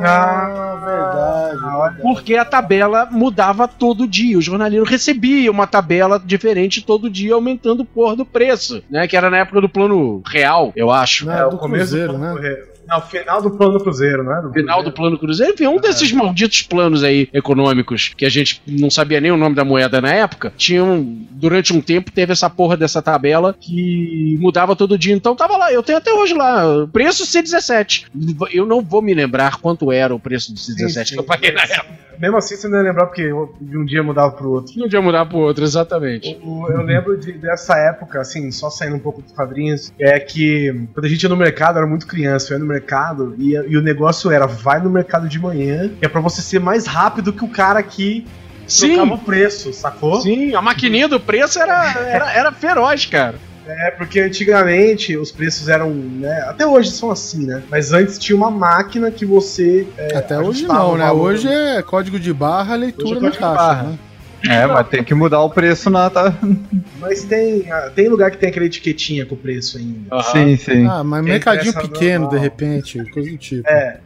Ah, 0.05 0.79
verdade. 0.85 2.03
Porque 2.03 2.35
a 2.37 2.45
tabela 2.45 3.07
mudava 3.11 3.69
todo 3.69 4.09
dia. 4.09 4.37
O 4.37 4.43
jornaleiro 4.43 4.85
recebia 4.85 5.51
uma 5.51 5.67
tabela 5.69 6.21
diferente 6.25 6.83
todo 6.83 7.09
dia, 7.09 7.35
aumentando 7.35 7.81
o 7.81 7.87
porra 7.87 8.17
do 8.17 8.27
preço, 8.27 8.83
né? 8.91 9.07
Que 9.07 9.17
era 9.17 9.31
na 9.31 9.39
época 9.39 9.61
do 9.61 9.69
plano 9.69 10.21
real, 10.27 10.73
eu 10.75 10.91
acho. 10.91 11.27
Não, 11.27 11.33
É, 11.33 11.49
do 11.49 11.57
o 11.57 11.59
começo 11.59 11.91
Cruzeiro, 11.91 12.13
do 12.15 12.19
né? 12.19 12.33
plano- 12.33 12.72
Não, 12.93 13.01
final 13.01 13.41
do 13.43 13.51
plano 13.51 13.73
do 13.79 13.81
Cruzeiro, 13.85 14.23
né? 14.23 14.41
Do 14.43 14.53
Final 14.53 14.83
do 14.83 14.91
Cruzeiro. 14.91 14.93
plano 14.93 15.19
cruzeiro, 15.19 15.53
enfim, 15.55 15.67
um 15.67 15.81
desses 15.81 16.13
malditos 16.13 16.63
planos 16.63 17.03
aí 17.03 17.29
econômicos 17.33 18.13
que 18.17 18.25
a 18.25 18.29
gente 18.29 18.61
não 18.67 18.91
sabia 18.91 19.21
nem 19.21 19.31
o 19.31 19.37
nome 19.37 19.55
da 19.55 19.65
moeda 19.65 20.01
na 20.01 20.13
época. 20.13 20.53
Tinham, 20.57 21.03
durante 21.31 21.73
um 21.73 21.81
tempo, 21.81 22.11
teve 22.11 22.33
essa 22.33 22.51
porra 22.51 22.77
dessa 22.77 23.01
tabela 23.01 23.55
que 23.59 24.37
mudava 24.41 24.77
todo 24.77 24.99
dia. 24.99 25.15
Então 25.15 25.35
tava 25.37 25.57
lá, 25.57 25.73
eu 25.73 25.83
tenho 25.83 25.99
até 25.99 26.13
hoje 26.13 26.35
lá, 26.35 26.87
preço 26.93 27.25
C17. 27.25 28.07
Eu 28.53 28.67
não 28.67 28.83
vou 28.83 29.01
me 29.03 29.15
lembrar 29.15 29.57
quanto 29.59 29.91
era 29.93 30.15
o 30.15 30.21
preço 30.21 30.53
do 30.53 30.59
C17 30.59 30.89
Sim, 30.91 31.05
sim. 31.05 31.15
que 31.15 31.21
eu 31.21 31.25
paguei 31.25 31.53
na 31.53 31.63
época. 31.63 32.03
Mesmo 32.19 32.37
assim, 32.37 32.55
você 32.55 32.69
não 32.69 32.77
ia 32.79 32.85
lembrar 32.85 33.07
porque 33.07 33.23
de 33.61 33.77
um 33.79 33.85
dia 33.85 34.01
mudava 34.03 34.31
pro 34.31 34.49
outro. 34.51 34.73
Não 34.77 34.85
podia 34.85 35.01
mudar 35.03 35.27
pro 35.27 35.39
outro, 35.39 35.65
exatamente. 35.65 36.39
O- 36.43 36.69
Eu 36.69 36.83
lembro 36.83 37.19
de- 37.19 37.33
dessa 37.33 37.77
época, 37.77 38.21
assim, 38.21 38.51
só 38.53 38.71
saindo 38.71 38.95
um 38.95 38.99
pouco 39.01 39.21
dos 39.23 39.33
quadrinhos, 39.33 39.93
é 39.99 40.21
que 40.21 40.73
quando 40.95 41.07
a 41.07 41.09
gente 41.09 41.23
ia 41.23 41.29
no 41.29 41.37
mercado, 41.37 41.79
era 41.79 41.87
muito 41.87 42.07
criança, 42.07 42.53
eu 42.53 42.59
ia 42.59 42.61
no 42.61 42.67
mercado 42.69 42.82
e, 43.39 43.53
e 43.53 43.77
o 43.77 43.83
negócio 43.83 44.31
era, 44.31 44.47
vai 44.47 44.81
no 44.81 44.91
mercado 44.91 45.29
de 45.29 45.39
manhã, 45.39 45.89
que 45.99 46.05
é 46.05 46.09
pra 46.09 46.21
você 46.21 46.43
ser 46.43 46.59
mais 46.61 46.87
rápido 46.87 47.33
que 47.33 47.45
o 47.45 47.49
cara 47.49 47.83
que 47.83 48.27
trocava 48.79 49.07
Sim, 49.09 49.13
o 49.15 49.19
preço, 49.19 49.73
sacou? 49.73 50.21
sim, 50.21 50.55
a 50.55 50.63
maquininha 50.63 51.09
do 51.09 51.19
preço 51.21 51.59
era, 51.59 51.93
era, 51.99 52.33
era 52.33 52.53
feroz, 52.53 53.07
cara. 53.07 53.35
É, 53.67 53.91
porque 53.93 54.19
antigamente 54.19 55.17
os 55.17 55.31
preços 55.31 55.69
eram, 55.69 55.91
né, 55.91 56.41
até 56.49 56.67
hoje 56.67 56.91
são 56.91 57.11
assim, 57.11 57.47
né? 57.47 57.63
Mas 57.71 57.93
antes 57.93 58.19
tinha 58.19 58.37
uma 58.37 58.51
máquina 58.51 59.11
que 59.11 59.25
você... 59.25 59.87
é, 59.97 60.17
Até 60.17 60.39
hoje 60.39 60.67
não, 60.67 60.97
né? 60.97 61.05
valor. 61.05 61.33
Hoje 61.33 61.49
é 61.49 61.81
código 61.83 62.19
de 62.19 62.33
barra, 62.33 62.75
leitura 62.75 63.19
Hoje 63.19 63.27
é 63.27 63.31
na 63.31 63.31
caixa, 63.31 63.55
barra. 63.55 63.83
né? 63.85 63.99
É, 64.49 64.67
mas 64.67 64.89
tem 64.89 65.05
que 65.05 65.15
mudar 65.15 65.41
o 65.43 65.51
preço 65.51 65.89
na. 65.91 66.09
Tá... 66.11 66.35
Mas 67.01 67.25
tem, 67.25 67.71
ah, 67.71 67.91
tem 67.95 68.09
lugar 68.09 68.31
que 68.31 68.39
tem 68.39 68.49
aquela 68.49 68.67
etiquetinha 68.67 69.25
com 69.27 69.35
o 69.35 69.39
preço 69.39 69.79
ainda. 69.79 70.23
Sim, 70.25 70.57
sim. 70.57 70.87
Ah, 70.87 71.03
mas 71.05 71.23
Tem 71.25 71.33
mercadinho 71.33 71.75
pequeno, 71.75 72.25
normal. 72.25 72.31
de 72.31 72.39
repente, 72.39 73.11
coisa 73.11 73.31
do 73.31 73.39
tipo. 73.39 73.69
É, 73.69 74.01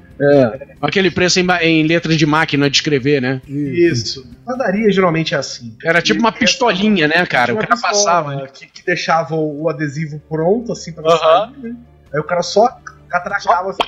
Aquele 0.81 1.11
preço 1.11 1.39
em, 1.39 1.47
em 1.63 1.87
letra 1.87 2.17
de 2.17 2.25
máquina 2.25 2.71
de 2.71 2.77
escrever, 2.79 3.21
né? 3.21 3.41
isso. 3.47 4.27
Padaria 4.45 4.91
geralmente 4.91 5.35
é 5.35 5.37
assim. 5.37 5.77
Era 5.85 6.01
tipo 6.01 6.21
uma 6.21 6.33
pistolinha, 6.33 7.07
né, 7.07 7.27
cara? 7.27 7.53
O 7.53 7.57
cara 7.59 7.69
pistola 7.75 7.93
passava. 7.93 8.37
né? 8.37 8.49
Que, 8.53 8.67
que 8.67 8.85
deixava 8.85 9.35
o, 9.35 9.69
adesivo 9.69 10.21
pronto, 10.29 10.73
assim, 10.73 10.93
pra 10.93 11.05
Aham. 11.07 11.19
sair, 11.19 11.63
né? 11.63 11.77
Aí 12.15 12.21
o 12.21 12.25
cara 12.25 12.43
só 12.43 12.79
catracava 13.09 13.71
assim, 13.71 13.79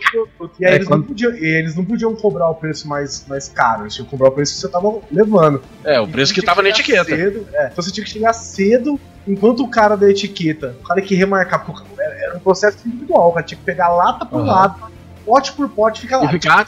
e 0.60 0.64
aí 0.66 0.72
É, 0.72 0.74
eles, 0.76 0.88
quando- 0.88 1.00
não 1.00 1.06
podiam, 1.08 1.32
e 1.34 1.44
eles 1.44 1.74
não 1.76 1.84
podiam 1.84 2.14
cobrar 2.14 2.48
o 2.48 2.54
preço 2.54 2.86
mais, 2.88 3.26
mais 3.26 3.48
caro, 3.48 3.82
eles 3.82 3.94
tinham 3.94 4.04
que 4.04 4.10
cobrar 4.10 4.28
o 4.28 4.32
preço 4.32 4.54
que 4.54 4.60
você 4.60 4.68
tava 4.68 5.00
levando. 5.10 5.62
É, 5.84 6.00
o 6.00 6.06
preço 6.08 6.32
que 6.32 6.40
Então, 6.40 6.54
tava 6.54 6.62
na 6.62 6.72
que 6.72 6.80
etiqueta. 6.80 7.04
Cedo, 7.16 7.46
é, 7.52 7.68
então 7.72 7.82
você 7.84 7.90
tinha 7.90 8.04
que 8.04 8.10
chegar 8.10 8.32
cedo, 8.32 8.98
enquanto 9.26 9.62
o 9.62 9.68
cara 9.68 9.96
da 9.96 10.08
etiqueta, 10.10 10.76
o 10.80 10.84
cara 10.86 11.00
que 11.02 11.14
remarcar, 11.14 11.64
porque 11.64 11.82
era, 12.00 12.14
era 12.14 12.36
um 12.36 12.40
processo 12.40 12.78
individual, 12.86 13.28
o 13.28 13.32
cara 13.32 13.44
tinha 13.46 13.58
que 13.58 13.64
pegar 13.64 13.88
lata 13.88 14.24
por 14.24 14.40
Aham. 14.40 14.46
lata, 14.46 14.98
pote 15.26 15.52
por 15.52 15.68
pote, 15.68 16.00
fica 16.00 16.16
E 16.16 16.24
lá. 16.24 16.30
ficar 16.30 16.66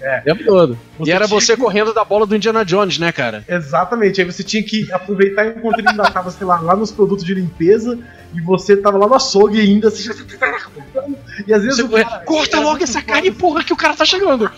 É, 0.00 0.20
o 0.20 0.22
tempo 0.24 0.44
todo. 0.44 0.78
Você 0.98 1.10
e 1.10 1.12
era 1.12 1.26
você 1.26 1.54
que- 1.56 1.60
correndo 1.62 1.92
da 1.92 2.04
bola 2.04 2.26
do 2.26 2.36
Indiana 2.36 2.64
Jones, 2.64 2.98
né, 2.98 3.10
cara? 3.12 3.44
Exatamente, 3.48 4.20
aí 4.20 4.26
você 4.30 4.42
tinha 4.42 4.62
que 4.62 4.90
aproveitar 4.92 5.46
enquanto 5.46 5.78
ele 5.78 5.88
ainda 5.88 6.10
tava, 6.10 6.30
sei 6.30 6.46
lá, 6.46 6.60
lá 6.60 6.76
nos 6.76 6.90
produtos 6.90 7.24
de 7.24 7.34
limpeza 7.34 7.98
e 8.34 8.40
você 8.40 8.76
tava 8.76 8.96
lá 8.98 9.06
no 9.06 9.14
açougue 9.14 9.60
ainda, 9.60 9.88
assim, 9.88 10.08
e 11.46 11.54
às 11.54 11.62
vezes 11.62 11.78
Você 11.78 11.82
o 11.82 11.88
cara- 11.90 12.20
Corta 12.24 12.56
era 12.56 12.64
logo 12.64 12.70
muito 12.78 12.84
essa 12.84 13.02
carne, 13.02 13.30
porra, 13.30 13.64
que 13.64 13.72
o 13.72 13.76
cara 13.76 13.94
tá 13.94 14.04
chegando. 14.04 14.50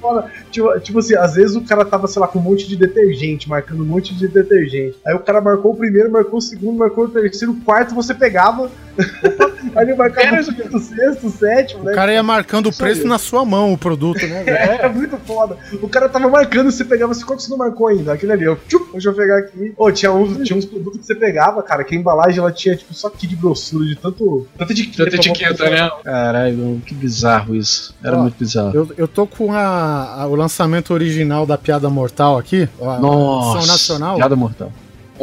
foda. 0.00 0.30
Tipo, 0.50 0.80
tipo 0.80 0.98
assim, 0.98 1.16
às 1.16 1.34
vezes 1.34 1.56
o 1.56 1.62
cara 1.62 1.84
tava, 1.84 2.06
sei 2.06 2.20
lá, 2.20 2.28
com 2.28 2.38
um 2.38 2.42
monte 2.42 2.68
de 2.68 2.76
detergente, 2.76 3.48
marcando 3.48 3.82
um 3.82 3.86
monte 3.86 4.14
de 4.14 4.28
detergente. 4.28 4.96
Aí 5.06 5.14
o 5.14 5.18
cara 5.20 5.40
marcou 5.40 5.72
o 5.72 5.76
primeiro, 5.76 6.10
marcou 6.10 6.38
o 6.38 6.42
segundo, 6.42 6.78
marcou 6.78 7.04
o 7.04 7.08
terceiro, 7.08 7.52
o 7.52 7.60
quarto 7.62 7.94
você 7.94 8.14
pegava. 8.14 8.70
aí 9.74 9.84
ele 9.86 9.94
marcava 9.94 10.26
Era 10.36 10.42
o 10.42 10.54
quinto, 10.54 10.76
o 10.76 10.80
sexto, 10.80 11.26
o 11.26 11.30
sétimo, 11.30 11.80
O 11.82 11.84
né? 11.84 11.94
cara 11.94 12.12
ia 12.12 12.22
marcando 12.22 12.68
o 12.68 12.76
preço 12.76 13.06
na 13.06 13.18
sua 13.18 13.44
mão, 13.44 13.72
o 13.72 13.78
produto, 13.78 14.20
né, 14.26 14.42
velho? 14.44 14.56
É, 14.82 14.88
muito 14.92 15.16
foda. 15.18 15.56
O 15.80 15.88
cara 15.88 16.08
tava 16.08 16.28
marcando, 16.28 16.70
você 16.70 16.84
pegava 16.84 17.12
assim, 17.12 17.24
qual 17.24 17.36
que 17.36 17.42
você 17.42 17.50
não 17.50 17.56
marcou 17.56 17.86
ainda? 17.86 18.12
Aquele 18.12 18.32
ali, 18.32 18.44
eu, 18.44 18.56
tchup, 18.68 18.92
deixa 18.92 19.08
eu 19.08 19.14
pegar 19.14 19.38
aqui. 19.38 19.72
Ô, 19.76 19.90
tinha 19.90 20.12
uns, 20.12 20.46
tinha 20.46 20.58
uns 20.58 20.66
produtos 20.66 21.00
que 21.00 21.06
você 21.06 21.14
pegava, 21.14 21.62
cara, 21.62 21.82
que 21.84 21.94
a 21.94 21.98
embalagem 21.98 22.38
ela 22.38 22.52
tinha, 22.52 22.76
tipo, 22.76 22.91
só 22.92 23.08
aqui 23.08 23.26
de 23.26 23.34
grossura, 23.36 23.84
de 23.84 23.96
tanto. 23.96 24.46
Tanta 24.56 24.72
etiqueta. 24.72 25.04
Tanta 25.04 25.16
etiqueta, 25.16 25.70
né? 25.70 25.90
Caralho, 26.04 26.82
que 26.86 26.94
bizarro 26.94 27.54
isso. 27.54 27.94
Era 28.02 28.18
Ó, 28.18 28.22
muito 28.22 28.34
bizarro. 28.38 28.70
Eu, 28.74 28.90
eu 28.96 29.08
tô 29.08 29.26
com 29.26 29.52
a, 29.52 30.22
a- 30.22 30.26
o 30.26 30.34
lançamento 30.34 30.92
original 30.94 31.44
da 31.46 31.56
Piada 31.58 31.88
Mortal 31.90 32.38
aqui, 32.38 32.68
a 32.80 32.98
Nossa. 32.98 33.58
edição 33.58 33.72
nacional, 33.72 34.16
Piada 34.16 34.36
mortal. 34.36 34.72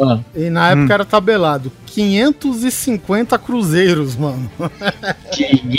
Ah. 0.02 0.18
e 0.34 0.48
na 0.48 0.70
época 0.70 0.94
era 0.94 1.04
tabelado 1.04 1.70
550 1.86 3.36
cruzeiros, 3.38 4.16
mano. 4.16 4.50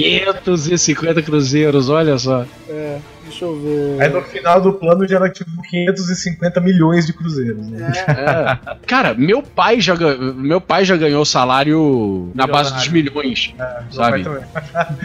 550 0.01 1.21
cruzeiros, 1.21 1.89
olha 1.89 2.17
só. 2.17 2.45
É, 2.69 2.97
deixa 3.31 3.45
eu 3.45 3.55
ver. 3.59 4.01
Aí 4.01 4.09
no 4.09 4.21
final 4.21 4.61
do 4.61 4.73
plano 4.73 5.07
já 5.07 5.15
era 5.15 5.29
tipo 5.29 5.49
550 5.69 6.59
milhões 6.59 7.05
de 7.05 7.13
cruzeiros. 7.13 7.67
Né? 7.67 7.91
É. 8.07 8.75
Cara, 8.85 9.13
meu 9.13 9.41
pai 9.41 9.79
já 9.79 9.95
meu 10.35 10.59
pai 10.59 10.83
já 10.85 10.95
ganhou 10.97 11.23
salário 11.25 12.31
na 12.35 12.45
base 12.45 12.73
dos 12.73 12.87
milhões. 12.89 13.53
Sabe? 13.91 14.23
Também. 14.23 14.41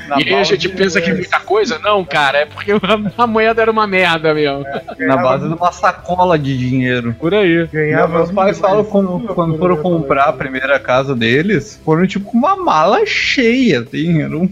Na 0.09 0.21
e 0.21 0.29
aí 0.29 0.35
a 0.35 0.45
gente 0.45 0.69
pensa 0.69 1.01
que 1.01 1.11
é 1.11 1.15
muita 1.15 1.41
coisa? 1.41 1.79
Não, 1.79 2.05
cara, 2.05 2.39
é 2.39 2.47
porque 2.47 2.73
a- 2.73 3.27
moeda 3.27 3.63
era 3.63 3.71
uma 3.71 3.87
merda 3.87 4.35
mesmo. 4.35 4.65
Na 4.99 5.17
base 5.17 5.49
de 5.49 5.55
uma 5.55 5.73
sacola 5.73 6.39
de 6.39 6.57
dinheiro. 6.57 7.15
Por 7.19 7.35
aí. 7.35 7.67
Ganhava 7.67 8.19
Meus 8.19 8.33
pais 8.33 8.59
falam 8.59 8.85
como, 8.85 9.21
quando 9.35 9.59
foram 9.59 9.77
comprar 9.77 10.25
a 10.25 10.33
primeira 10.33 10.79
casa 10.79 11.15
deles, 11.15 11.81
foram 11.85 12.07
tipo 12.07 12.27
com 12.27 12.39
uma 12.39 12.57
mala 12.57 13.05
cheia, 13.07 13.81
assim, 13.81 14.23
era 14.23 14.37
um, 14.37 14.49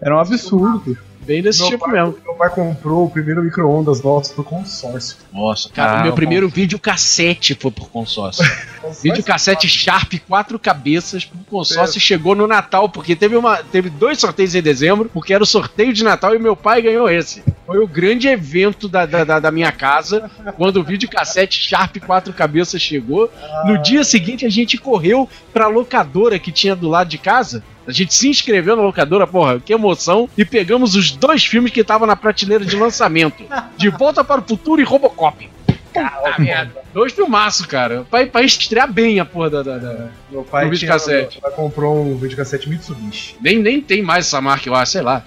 era 0.00 0.16
um 0.16 0.18
absurdo. 0.18 0.96
Bem 1.24 1.42
desse 1.42 1.60
Meu 1.60 1.70
tipo 1.70 1.84
pai, 1.84 1.94
mesmo. 1.94 2.18
meu 2.24 2.34
pai 2.34 2.50
comprou 2.50 3.06
o 3.06 3.10
primeiro 3.10 3.42
micro-ondas 3.42 4.02
nosso 4.02 4.34
por 4.34 4.44
consórcio. 4.44 5.16
Nossa, 5.32 5.68
cara, 5.70 6.00
Ah, 6.00 6.02
meu 6.02 6.12
primeiro 6.12 6.48
vídeo 6.48 6.78
cassete 6.78 7.54
foi 7.54 7.70
por 7.70 7.88
consórcio. 7.88 8.44
vídeo 9.02 9.24
cassete 9.24 9.68
Sharp, 9.68 10.14
quatro 10.28 10.58
cabeças 10.58 11.24
por 11.24 11.38
consórcio 11.50 12.00
chegou 12.00 12.34
no 12.34 12.46
Natal, 12.46 12.88
porque 12.88 13.16
teve 13.16 13.36
uma 13.36 13.56
teve 13.56 13.88
dois 13.88 14.18
sorteios 14.18 14.54
em 14.54 14.62
dezembro, 14.62 15.10
porque 15.12 15.32
era 15.32 15.42
o 15.42 15.46
sorteio 15.46 15.92
de 15.92 16.04
Natal 16.04 16.34
e 16.34 16.38
meu 16.38 16.54
pai 16.54 16.82
ganhou 16.82 17.08
esse. 17.08 17.42
Foi 17.66 17.78
o 17.78 17.86
grande 17.86 18.28
evento 18.28 18.86
da, 18.88 19.06
da, 19.06 19.24
da, 19.24 19.40
da 19.40 19.50
minha 19.50 19.72
casa, 19.72 20.30
quando 20.58 20.78
o 20.78 20.84
videocassete 20.84 21.58
Sharp 21.58 21.96
Quatro 21.96 22.32
Cabeças 22.32 22.82
chegou. 22.82 23.30
No 23.64 23.80
dia 23.82 24.04
seguinte, 24.04 24.44
a 24.44 24.50
gente 24.50 24.76
correu 24.76 25.28
pra 25.52 25.66
locadora 25.66 26.38
que 26.38 26.52
tinha 26.52 26.76
do 26.76 26.88
lado 26.88 27.08
de 27.08 27.16
casa. 27.16 27.62
A 27.86 27.92
gente 27.92 28.14
se 28.14 28.28
inscreveu 28.28 28.76
na 28.76 28.82
locadora, 28.82 29.26
porra, 29.26 29.60
que 29.60 29.72
emoção. 29.72 30.28
E 30.36 30.44
pegamos 30.44 30.94
os 30.94 31.10
dois 31.10 31.44
filmes 31.44 31.70
que 31.72 31.80
estavam 31.80 32.06
na 32.06 32.16
prateleira 32.16 32.64
de 32.64 32.76
lançamento: 32.76 33.44
De 33.76 33.88
Volta 33.90 34.24
para 34.24 34.40
o 34.40 34.44
Futuro 34.44 34.80
e 34.80 34.84
Robocop. 34.84 35.50
Puta 35.92 36.34
merda. 36.40 36.82
Dois 36.92 37.12
filmaços, 37.12 37.66
cara. 37.66 38.04
Pra, 38.10 38.26
pra 38.26 38.42
estrear 38.42 38.92
bem 38.92 39.20
a 39.20 39.24
porra 39.24 39.48
da. 39.50 39.62
da, 39.62 39.78
da- 39.78 40.08
Meu 40.28 40.42
pai, 40.42 40.64
No 40.64 40.70
tinha, 40.70 40.80
videocassete. 40.92 41.40
meu 41.40 41.42
pai 41.42 41.52
comprou 41.52 42.04
um 42.04 42.16
videocassete 42.16 42.68
Mitsubishi. 42.68 43.36
Nem, 43.40 43.58
nem 43.60 43.80
tem 43.80 44.02
mais 44.02 44.26
essa 44.26 44.40
marca, 44.40 44.68
eu 44.68 44.74
acho, 44.74 44.90
sei 44.92 45.02
lá. 45.02 45.22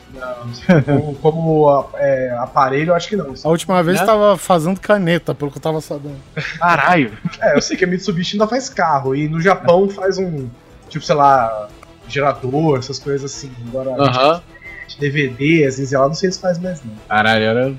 como 0.86 1.16
como, 1.16 1.70
a- 1.70 1.88
é, 1.96 2.36
aparelho, 2.40 2.90
eu 2.92 2.96
acho 2.96 3.08
que 3.08 3.16
não. 3.16 3.34
A 3.44 3.48
última 3.50 3.82
vez 3.82 4.00
Né? 4.00 4.06
tava 4.06 4.36
fazendo 4.38 4.80
caneta, 4.80 5.34
pelo 5.34 5.50
que 5.52 5.58
eu 5.58 5.62
tava 5.62 5.80
sabendo. 5.80 6.18
Caralho. 6.60 7.14
É, 7.42 7.56
eu 7.56 7.62
sei 7.62 7.78
que 7.78 7.86
a 7.86 7.88
Mitsubishi 7.88 8.36
ainda 8.36 8.48
faz 8.48 8.68
carro. 8.68 9.16
E 9.16 9.30
no 9.30 9.40
Japão 9.40 9.88
faz 9.92 10.18
um, 10.18 10.50
tipo, 10.90 11.06
sei 11.06 11.16
lá, 11.16 11.70
gerador, 12.08 12.80
essas 12.80 13.00
coisas 13.00 13.32
assim. 13.36 13.52
Agora, 13.68 13.92
Aham. 14.02 14.42
DVD, 15.00 15.66
assim, 15.66 15.86
sei 15.86 15.98
lá, 15.98 16.08
não 16.08 16.14
sei 16.14 16.32
se 16.32 16.40
faz 16.40 16.58
mais 16.60 16.82
não. 16.84 16.94
Caralho, 17.08 17.44
era- 17.44 17.74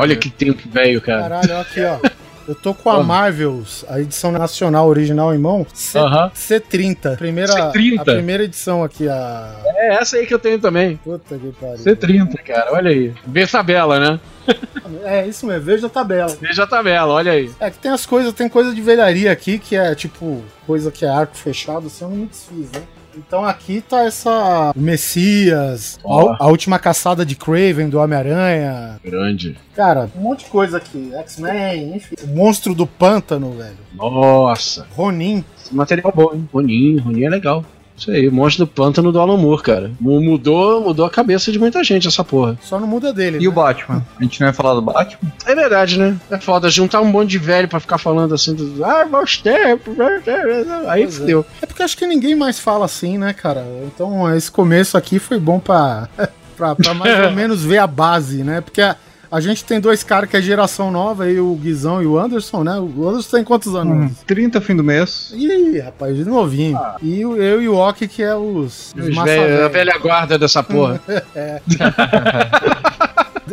olha 0.00 0.16
que 0.16 0.30
tempo 0.30 0.62
velho, 0.68 1.00
cara. 1.00 1.22
Caralho, 1.22 1.58
aqui, 1.60 1.80
ó. 1.82 1.98
Eu 2.46 2.54
tô 2.54 2.74
com 2.74 2.90
a? 2.90 3.02
Marvels, 3.02 3.86
a 3.88 3.98
edição 4.00 4.30
nacional 4.30 4.86
original 4.86 5.34
em 5.34 5.38
mão. 5.38 5.66
C, 5.72 5.98
Aham. 5.98 6.30
C30. 6.34 7.16
Primeira, 7.16 7.54
C30? 7.72 8.00
A 8.00 8.04
primeira 8.04 8.44
edição 8.44 8.84
aqui, 8.84 9.08
a. 9.08 9.62
É 9.64 9.94
essa 9.94 10.18
aí 10.18 10.26
que 10.26 10.34
eu 10.34 10.38
tenho 10.38 10.58
também. 10.58 10.96
Puta 10.98 11.38
que 11.38 11.52
pariu. 11.52 11.78
C30, 11.78 12.34
cara, 12.44 12.74
olha 12.74 12.90
aí. 12.90 13.14
Vê 13.26 13.46
tabela, 13.46 13.98
né? 13.98 14.20
É, 15.02 15.26
isso 15.26 15.46
mesmo, 15.46 15.62
veja 15.64 15.86
a 15.86 15.90
tabela. 15.90 16.34
Veja 16.40 16.62
a 16.64 16.66
tabela, 16.66 17.12
olha 17.12 17.32
aí. 17.32 17.50
É 17.58 17.70
que 17.70 17.78
tem 17.78 17.90
as 17.90 18.06
coisas, 18.06 18.32
tem 18.32 18.48
coisa 18.48 18.72
de 18.74 18.80
velharia 18.80 19.32
aqui 19.32 19.58
que 19.58 19.74
é 19.76 19.94
tipo, 19.94 20.42
coisa 20.66 20.90
que 20.90 21.04
é 21.04 21.08
arco 21.08 21.36
fechado, 21.36 21.86
assim, 21.88 22.04
eu 22.04 22.10
não 22.10 22.16
me 22.18 22.26
desfiz, 22.26 22.70
né? 22.70 22.82
Então 23.16 23.44
aqui 23.44 23.80
tá 23.80 24.04
essa. 24.04 24.72
O 24.74 24.80
Messias, 24.80 25.98
a, 26.04 26.44
a 26.44 26.46
última 26.48 26.78
caçada 26.78 27.24
de 27.24 27.36
Craven 27.36 27.88
do 27.88 27.98
Homem-Aranha. 27.98 29.00
Grande. 29.04 29.56
Cara, 29.74 30.10
um 30.16 30.20
monte 30.20 30.44
de 30.44 30.50
coisa 30.50 30.76
aqui. 30.76 31.12
X-Men, 31.14 31.96
enfim. 31.96 32.14
O 32.22 32.28
monstro 32.28 32.74
do 32.74 32.86
pântano, 32.86 33.52
velho. 33.52 33.76
Nossa. 33.94 34.86
Ronin. 34.94 35.44
Esse 35.62 35.74
material 35.74 36.12
bom, 36.14 36.30
hein? 36.34 36.48
Roninho, 36.52 37.02
Roninho 37.02 37.26
é 37.26 37.30
legal. 37.30 37.64
Isso 37.96 38.10
aí, 38.10 38.28
monstro 38.28 38.64
do 38.66 38.70
pântano 38.70 39.12
do 39.12 39.20
Alan 39.20 39.36
Moore, 39.36 39.62
cara. 39.62 39.92
Mu- 40.00 40.20
Mudou, 40.20 40.80
mudou 40.82 41.06
a 41.06 41.10
cabeça 41.10 41.52
de 41.52 41.58
muita 41.60 41.82
gente 41.84 42.08
essa 42.08 42.24
porra. 42.24 42.58
Só 42.60 42.80
não 42.80 42.88
muda 42.88 43.12
dele. 43.12 43.38
E 43.40 43.46
o 43.46 43.50
né? 43.50 43.56
Batman? 43.56 44.04
A 44.18 44.22
gente 44.24 44.40
não 44.40 44.48
ia 44.48 44.52
falar 44.52 44.74
do 44.74 44.82
Batman? 44.82 45.32
É 45.46 45.54
verdade, 45.54 45.96
né? 45.98 46.16
É 46.30 46.38
foda 46.38 46.68
juntar 46.68 47.00
um 47.00 47.04
monte 47.04 47.30
de 47.30 47.38
velho 47.38 47.68
pra 47.68 47.78
ficar 47.78 47.98
falando 47.98 48.34
assim, 48.34 48.52
do, 48.54 48.84
ah, 48.84 49.04
tempos, 49.42 49.96
meus 49.96 50.22
tempos. 50.24 50.70
Aí 50.88 51.02
Pois 51.04 51.14
é. 51.16 51.20
fudeu. 51.20 51.46
É 51.62 51.66
porque 51.66 51.82
acho 51.84 51.96
que 51.96 52.06
ninguém 52.06 52.34
mais 52.34 52.58
fala 52.58 52.84
assim, 52.84 53.16
né, 53.16 53.32
cara? 53.32 53.64
Então 53.86 54.34
esse 54.36 54.50
começo 54.50 54.96
aqui 54.98 55.20
foi 55.20 55.38
bom 55.38 55.60
pra, 55.60 56.08
pra, 56.56 56.74
pra 56.74 56.94
mais 56.94 57.24
ou 57.26 57.30
menos 57.32 57.62
ver 57.64 57.78
a 57.78 57.86
base, 57.86 58.42
né? 58.42 58.60
Porque 58.60 58.80
a, 58.82 58.96
a 59.36 59.40
gente 59.40 59.64
tem 59.64 59.80
dois 59.80 60.04
caras 60.04 60.30
que 60.30 60.36
é 60.36 60.40
geração 60.42 60.90
nova, 60.90 61.24
aí 61.24 61.40
o 61.40 61.54
Guizão 61.56 62.00
e 62.02 62.06
o 62.06 62.18
Anderson, 62.18 62.62
né? 62.62 62.78
O 62.78 63.08
Anderson 63.08 63.36
tem 63.36 63.44
quantos 63.44 63.74
anos? 63.74 64.12
Hum, 64.12 64.14
30 64.26 64.60
fim 64.60 64.76
do 64.76 64.84
mês. 64.84 65.32
Ih, 65.34 65.78
rapaz, 65.80 66.16
de 66.16 66.24
novinho. 66.24 66.78
E 67.02 67.24
o- 67.26 67.36
eu 67.36 67.60
e 67.60 67.68
o 67.68 67.74
Ok, 67.76 68.06
que 68.06 68.22
é 68.22 68.34
os, 68.36 68.94
os 68.96 69.08
Os 69.08 69.14
massa 69.14 69.24
velho- 69.32 69.64
a 69.64 69.68
velha. 69.68 69.98
guarda 69.98 70.38
dessa 70.38 70.62
porra. 70.62 71.00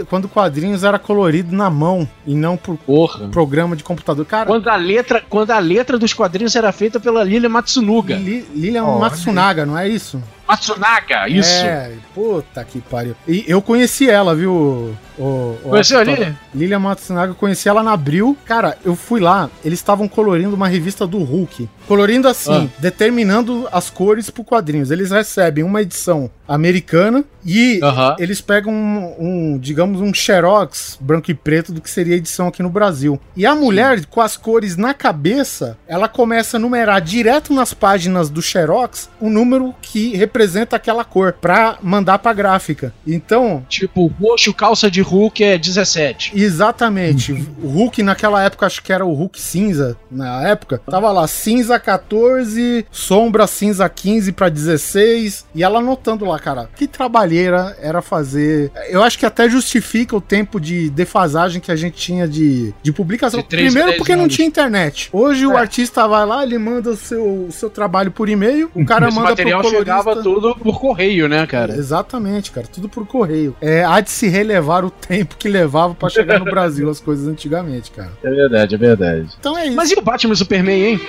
Quando 0.10 0.30
quadrinhos 0.30 0.86
era 0.86 0.98
colorido 0.98 1.54
na 1.54 1.70
mão 1.70 2.08
e 2.26 2.34
não 2.34 2.56
por 2.56 2.78
Porra. 2.78 3.28
programa 3.28 3.76
de 3.76 3.84
computador. 3.84 4.26
Cara, 4.26 4.46
Quando 4.46 4.70
a 4.70 4.76
letra, 4.78 5.22
quando 5.30 5.52
a 5.52 5.60
letra 5.60 6.00
dos 6.00 6.14
quadrinhos 6.14 6.56
era 6.56 6.72
feita 6.72 6.98
pela 6.98 7.24
Lilia 7.26 7.50
Matsunuga. 7.50 8.16
Li- 8.16 8.48
Lilian 8.56 8.86
Olha. 8.86 9.00
Matsunaga, 9.02 9.66
não 9.66 9.78
é 9.78 9.90
isso? 9.90 10.24
Matsunaga, 10.48 11.28
isso. 11.28 11.66
É, 11.66 11.92
puta 12.16 12.64
que 12.64 12.80
pariu. 12.80 13.16
E 13.28 13.44
eu 13.48 13.62
conheci 13.62 14.10
ela, 14.10 14.34
viu? 14.34 14.96
O, 15.18 15.55
o, 15.64 15.70
Conheceu 15.70 15.99
a 15.99 16.01
ator. 16.01 16.14
Lilia? 16.14 16.36
Lilian 16.53 16.80
Matsunaga, 16.80 17.32
eu 17.32 17.36
conheci 17.36 17.68
ela 17.70 17.84
na 17.84 17.91
Abril. 17.93 18.38
Cara, 18.45 18.78
eu 18.84 18.95
fui 18.95 19.20
lá, 19.20 19.49
eles 19.64 19.80
estavam 19.80 20.07
colorindo 20.07 20.55
uma 20.55 20.68
revista 20.68 21.05
do 21.05 21.20
Hulk. 21.20 21.70
Colorindo 21.88 22.28
assim, 22.28 22.70
Ah. 22.74 22.82
determinando 22.82 23.68
as 23.72 23.89
cores 23.89 24.30
pro 24.30 24.43
quadrinhos. 24.43 24.91
Eles 24.91 25.12
recebem 25.12 25.64
uma 25.64 25.82
edição 25.82 26.30
americana 26.47 27.24
e 27.45 27.80
Aham. 27.82 28.16
eles 28.20 28.41
pegam 28.41 28.74
um, 28.74 29.16
um, 29.53 29.57
digamos, 29.57 30.01
um 30.01 30.14
xerox 30.14 30.97
branco 31.01 31.32
e 31.32 31.34
preto 31.34 31.72
do 31.72 31.82
que 31.82 31.89
seria 31.89 32.14
a 32.14 32.18
edição 32.18 32.47
aqui 32.47 32.62
no 32.62 32.70
Brasil. 32.70 33.20
E 33.36 33.45
a 33.45 33.55
mulher, 33.55 34.05
com 34.05 34.22
as 34.22 34.36
cores 34.38 34.76
na 34.78 34.93
cabeça, 34.93 35.78
ela 35.88 36.07
começa 36.07 36.57
a 36.57 36.59
numerar 36.59 37.01
direto 37.01 37.53
nas 37.53 37.74
páginas 37.74 38.30
do 38.30 38.41
xerox 38.41 39.09
o 39.20 39.30
número 39.30 39.74
que 39.82 40.16
representa 40.16 40.76
aquela 40.76 41.03
cor, 41.03 41.34
pra 41.39 41.78
mandar 41.82 42.20
pra 42.20 42.34
gráfica. 42.34 42.93
Então, 43.07 43.66
Tipo, 43.70 44.07
roxo, 44.22 44.53
calça 44.53 44.91
de 44.91 45.01
Hulk 45.02 45.43
é 45.43 45.58
17. 45.58 46.34
Exatamente. 46.36 47.34
o 47.62 47.68
Hulk 47.68 48.04
naquela 48.04 48.43
época, 48.43 48.66
acho 48.66 48.82
que 48.84 48.91
era 48.93 49.06
o 49.06 49.14
Hulk 49.14 49.39
cinza, 49.39 49.97
na 50.10 50.47
época. 50.47 50.80
Tava 50.89 51.12
lá, 51.12 51.28
cinza 51.28 51.80
14, 51.80 52.86
sombra 52.91 53.47
cinza 53.47 53.88
15 53.89 54.32
pra 54.32 54.49
16. 54.49 55.45
E 55.56 55.64
ela 55.64 55.80
anotando 55.80 56.26
lá, 56.26 56.39
cara, 56.39 56.70
que 56.76 56.88
trabalheira 56.88 57.76
era 57.82 58.02
fazer. 58.02 58.72
Eu 58.89 59.04
acho 59.04 59.18
que 59.18 59.26
até 59.26 59.49
justifica 59.49 60.16
o 60.16 60.22
tempo 60.22 60.60
de 60.60 60.89
defasagem 60.89 61.62
que 61.62 61.72
a 61.72 61.76
gente 61.76 61.95
tinha 61.97 62.28
de, 62.28 62.74
de 62.82 62.91
publicação. 62.91 63.39
De 63.41 63.45
três 63.47 63.68
a 63.68 63.70
Primeiro 63.70 63.89
dez 63.89 63.97
porque 63.97 64.16
não 64.16 64.24
anos. 64.24 64.36
tinha 64.36 64.47
internet. 64.47 65.10
Hoje 65.12 65.45
o 65.47 65.54
É. 65.54 65.60
artista 65.62 66.08
vai 66.08 66.26
lá, 66.26 66.43
ele 66.43 66.58
manda 66.58 66.91
o 66.91 66.95
seu, 66.95 67.45
o 67.47 67.52
seu 67.52 67.70
trabalho 67.70 68.12
por 68.12 68.30
e-mail, 68.30 68.70
o 68.76 68.86
cara 68.86 69.08
Esse 69.08 69.16
manda 69.16 69.30
material 69.30 69.62
pro 69.62 69.70
chegava 69.70 70.16
colorista. 70.16 70.30
tudo 70.34 70.56
por 70.56 70.80
correio, 70.80 71.28
né, 71.28 71.45
cara? 71.47 71.74
Exatamente, 71.76 72.52
cara, 72.52 72.68
tudo 72.68 72.88
por 72.89 73.06
correio. 73.08 73.56
É, 73.62 73.84
há 73.84 73.99
de 74.02 74.10
se 74.12 74.28
relevar 74.28 74.84
o 74.86 74.91
tempo 75.08 75.36
que 75.38 75.48
levava 75.50 75.94
pra 75.96 76.10
chegar 76.10 76.39
no 76.39 76.46
Brasil 76.46 76.89
as 76.89 77.00
coisas 77.00 77.28
antigamente, 77.28 77.92
cara. 77.92 78.12
É 78.24 78.30
verdade, 78.30 78.76
é 78.76 78.78
verdade. 78.78 79.30
Então 79.39 79.58
é 79.58 79.66
isso. 79.68 79.76
Mas 79.76 79.92
e 79.92 79.96
o 79.96 80.02
Batman 80.02 80.32
e 80.32 80.34
o 80.34 80.38
Superman, 80.38 80.84
hein? 80.84 81.00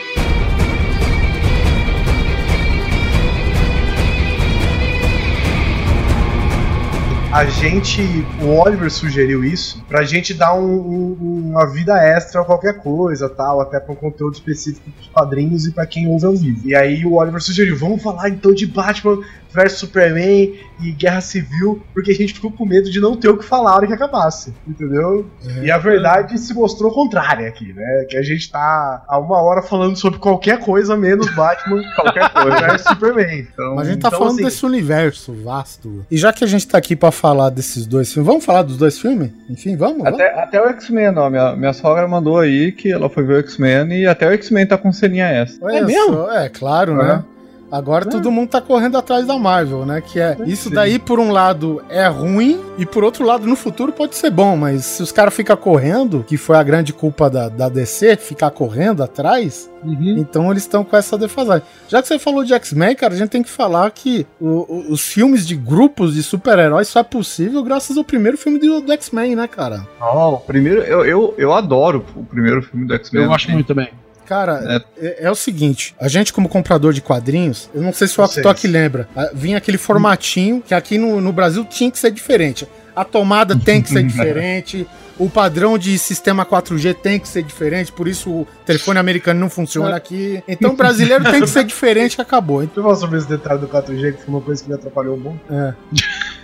A 7.32 7.46
gente, 7.46 8.02
o 8.42 8.60
Oliver 8.60 8.90
sugeriu 8.90 9.42
isso 9.42 9.82
pra 9.88 10.02
gente 10.04 10.34
dar 10.34 10.52
um- 10.54 10.62
um- 10.62 11.50
uma 11.52 11.66
vida 11.72 11.94
extra 11.96 12.42
a 12.42 12.44
qualquer 12.44 12.74
coisa, 12.74 13.26
tal, 13.26 13.58
até 13.58 13.80
pra 13.80 13.94
um 13.94 13.96
conteúdo 13.96 14.34
específico 14.34 14.90
dos 14.98 15.06
quadrinhos 15.08 15.66
e 15.66 15.72
pra 15.72 15.86
quem 15.86 16.06
ouve 16.08 16.26
ao 16.26 16.36
vivo. 16.36 16.60
E 16.68 16.74
aí 16.74 17.06
o 17.06 17.14
Oliver 17.14 17.40
sugeriu, 17.40 17.74
vamos 17.74 18.02
falar 18.02 18.28
então 18.28 18.52
de 18.52 18.66
Batman 18.66 19.18
versus 19.52 19.78
Superman 19.80 20.54
e 20.82 20.92
Guerra 20.92 21.20
Civil, 21.20 21.82
porque 21.94 22.10
a 22.10 22.14
gente 22.14 22.34
ficou 22.34 22.50
com 22.50 22.64
medo 22.64 22.90
de 22.90 23.00
não 23.00 23.14
ter 23.16 23.28
o 23.28 23.36
que 23.36 23.44
falar 23.44 23.70
na 23.70 23.76
hora 23.76 23.86
que 23.86 23.92
acabasse, 23.92 24.52
entendeu? 24.66 25.26
É. 25.60 25.64
E 25.66 25.70
a 25.70 25.78
verdade 25.78 26.36
se 26.38 26.52
mostrou 26.54 26.90
contrária 26.92 27.46
aqui, 27.48 27.72
né? 27.72 28.06
Que 28.08 28.16
a 28.16 28.22
gente 28.22 28.50
tá 28.50 29.04
há 29.06 29.18
uma 29.18 29.40
hora 29.40 29.62
falando 29.62 29.96
sobre 29.96 30.18
qualquer 30.18 30.58
coisa 30.58 30.96
menos 30.96 31.28
Batman 31.34 31.82
Qualquer 31.94 32.28
coisa. 32.32 32.60
versus 32.60 32.88
Superman. 32.88 33.46
Então, 33.52 33.74
Mas 33.76 33.86
a 33.88 33.90
gente 33.92 34.00
tá 34.02 34.08
então, 34.08 34.18
falando 34.18 34.34
assim, 34.34 34.44
desse 34.44 34.66
universo 34.66 35.32
vasto. 35.44 36.04
E 36.10 36.16
já 36.16 36.32
que 36.32 36.42
a 36.42 36.46
gente 36.46 36.66
tá 36.66 36.78
aqui 36.78 36.96
pra 36.96 37.12
falar 37.12 37.50
desses 37.50 37.86
dois 37.86 38.12
filmes, 38.12 38.26
vamos 38.26 38.44
falar 38.44 38.62
dos 38.62 38.76
dois 38.76 38.98
filmes? 38.98 39.30
Enfim, 39.48 39.76
vamos? 39.76 39.98
vamos? 40.02 40.14
Até, 40.20 40.40
até 40.40 40.60
o 40.60 40.68
X-Men, 40.70 41.16
ó. 41.16 41.30
Minha, 41.30 41.54
minha 41.56 41.72
sogra 41.72 42.06
mandou 42.08 42.38
aí 42.38 42.72
que 42.72 42.90
ela 42.90 43.08
foi 43.08 43.22
ver 43.24 43.34
o 43.34 43.38
X-Men 43.40 43.92
e 43.92 44.06
até 44.06 44.26
o 44.28 44.32
X-Men 44.32 44.66
tá 44.66 44.76
com 44.76 44.92
ceninha 44.92 45.26
extra. 45.28 45.64
Olha 45.66 45.78
É 45.78 45.84
mesmo? 45.84 46.12
só, 46.14 46.32
É, 46.32 46.48
claro, 46.48 46.92
Aham. 46.94 47.02
né? 47.18 47.24
Agora 47.72 48.04
todo 48.04 48.30
mundo 48.30 48.50
tá 48.50 48.60
correndo 48.60 48.98
atrás 48.98 49.26
da 49.26 49.38
Marvel, 49.38 49.86
né? 49.86 50.02
Que 50.02 50.20
é 50.20 50.36
isso 50.44 50.68
Sim. 50.68 50.74
daí, 50.74 50.98
por 50.98 51.18
um 51.18 51.30
lado, 51.30 51.82
é 51.88 52.06
ruim, 52.06 52.60
e 52.76 52.84
por 52.84 53.02
outro 53.02 53.24
lado, 53.24 53.46
no 53.46 53.56
futuro 53.56 53.90
pode 53.92 54.14
ser 54.14 54.30
bom, 54.30 54.54
mas 54.58 54.84
se 54.84 55.02
os 55.02 55.10
caras 55.10 55.32
ficam 55.32 55.56
correndo, 55.56 56.22
que 56.28 56.36
foi 56.36 56.56
a 56.56 56.62
grande 56.62 56.92
culpa 56.92 57.30
da, 57.30 57.48
da 57.48 57.70
DC, 57.70 58.16
ficar 58.16 58.50
correndo 58.50 59.02
atrás, 59.02 59.70
então 60.18 60.50
eles 60.50 60.64
estão 60.64 60.84
com 60.84 60.94
essa 60.94 61.16
defasagem. 61.16 61.66
Já 61.88 62.02
que 62.02 62.08
você 62.08 62.18
falou 62.18 62.44
de 62.44 62.52
X-Men, 62.52 62.94
cara, 62.94 63.14
a 63.14 63.16
gente 63.16 63.30
tem 63.30 63.42
que 63.42 63.48
falar 63.50 63.90
que 63.90 64.26
o- 64.38 64.66
o- 64.68 64.92
os 64.92 65.00
filmes 65.08 65.46
de 65.46 65.56
grupos 65.56 66.12
de 66.14 66.22
super-heróis 66.22 66.88
só 66.88 67.00
é 67.00 67.04
possível 67.04 67.62
graças 67.62 67.96
ao 67.96 68.04
primeiro 68.04 68.36
filme 68.36 68.58
do, 68.58 68.82
do 68.82 68.92
X-Men, 68.92 69.34
né, 69.34 69.48
cara? 69.48 69.86
Ó, 69.98 70.34
o 70.34 70.40
primeiro, 70.40 70.82
eu, 70.82 71.04
eu, 71.06 71.34
eu 71.38 71.52
adoro 71.54 72.04
o 72.14 72.22
primeiro 72.24 72.62
filme 72.62 72.86
do 72.86 72.94
X-Men. 72.94 73.22
Eu 73.24 73.28
gosto 73.30 73.50
muito 73.50 73.66
também. 73.66 73.88
Cara, 74.26 74.84
é, 74.96 75.26
é 75.26 75.30
o 75.30 75.34
seguinte, 75.34 75.94
a 76.00 76.08
gente 76.08 76.32
como 76.32 76.48
comprador 76.48 76.92
de 76.92 77.00
quadrinhos, 77.00 77.68
eu 77.74 77.82
não 77.82 77.92
sei 77.92 78.06
se 78.06 78.20
o. 78.20 78.24
Octok 78.24 78.66
lembra, 78.66 79.08
vinha 79.34 79.58
aquele 79.58 79.78
formatinho 79.78 80.62
que 80.62 80.74
aqui 80.74 80.96
no, 80.96 81.20
no 81.20 81.32
Brasil 81.32 81.64
tinha 81.64 81.90
que 81.90 81.98
ser 81.98 82.10
diferente. 82.10 82.66
A 82.94 83.04
tomada 83.04 83.56
tem 83.56 83.82
que 83.82 83.88
ser 83.88 84.02
diferente, 84.06 84.86
o 85.18 85.28
padrão 85.28 85.76
de 85.78 85.98
sistema 85.98 86.44
4G 86.44 86.94
tem 86.94 87.18
que 87.18 87.28
ser 87.28 87.42
diferente, 87.42 87.92
por 87.92 88.08
isso 88.08 88.30
o 88.30 88.46
telefone 88.64 88.98
americano 88.98 89.40
não 89.40 89.50
funciona 89.50 89.96
aqui. 89.96 90.42
Então 90.46 90.72
o 90.72 90.76
brasileiro 90.76 91.24
tem 91.24 91.40
que 91.40 91.46
ser 91.46 91.64
diferente 91.64 92.14
e 92.14 92.20
acabou. 92.20 92.60
Deixa 92.60 92.78
eu 92.78 92.82
falar 92.82 92.96
sobre 92.96 93.18
esse 93.18 93.28
detalhe 93.28 93.60
do 93.60 93.68
4G, 93.68 94.12
que 94.14 94.22
foi 94.22 94.28
uma 94.34 94.40
coisa 94.40 94.62
que 94.62 94.68
me 94.68 94.74
atrapalhou 94.74 95.16
um 95.16 95.22
pouco. 95.22 95.38
É. 95.50 95.74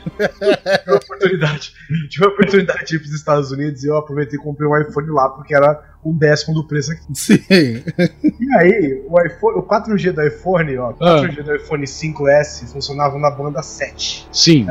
tive 0.79 0.91
uma 0.91 0.97
oportunidade, 0.97 1.73
tive 2.09 2.25
uma 2.25 2.33
oportunidade 2.33 2.87
de 2.87 2.97
ir 2.97 2.99
pros 2.99 3.13
Estados 3.13 3.51
Unidos 3.51 3.85
e 3.85 3.89
eu 3.89 3.97
aproveitei 3.97 4.39
e 4.39 4.43
comprei 4.43 4.69
um 4.69 4.81
iPhone 4.81 5.09
lá, 5.11 5.29
porque 5.29 5.55
era 5.55 5.83
um 6.05 6.17
décimo 6.17 6.55
do 6.55 6.67
preço 6.67 6.93
aqui. 6.93 7.03
Sim. 7.15 7.45
E 7.49 8.59
aí, 8.59 9.03
o, 9.07 9.21
iPhone, 9.27 9.59
o 9.59 9.63
4G 9.63 10.13
do 10.13 10.23
iPhone, 10.23 10.77
ó, 10.79 10.91
o 10.91 10.97
Ah. 11.01 11.23
4G 11.23 11.43
do 11.43 11.57
iPhone 11.57 11.85
5S 11.85 12.73
funcionava 12.73 13.19
na 13.19 13.31
banda 13.31 13.63
7. 13.63 14.29
Sim. 14.33 14.67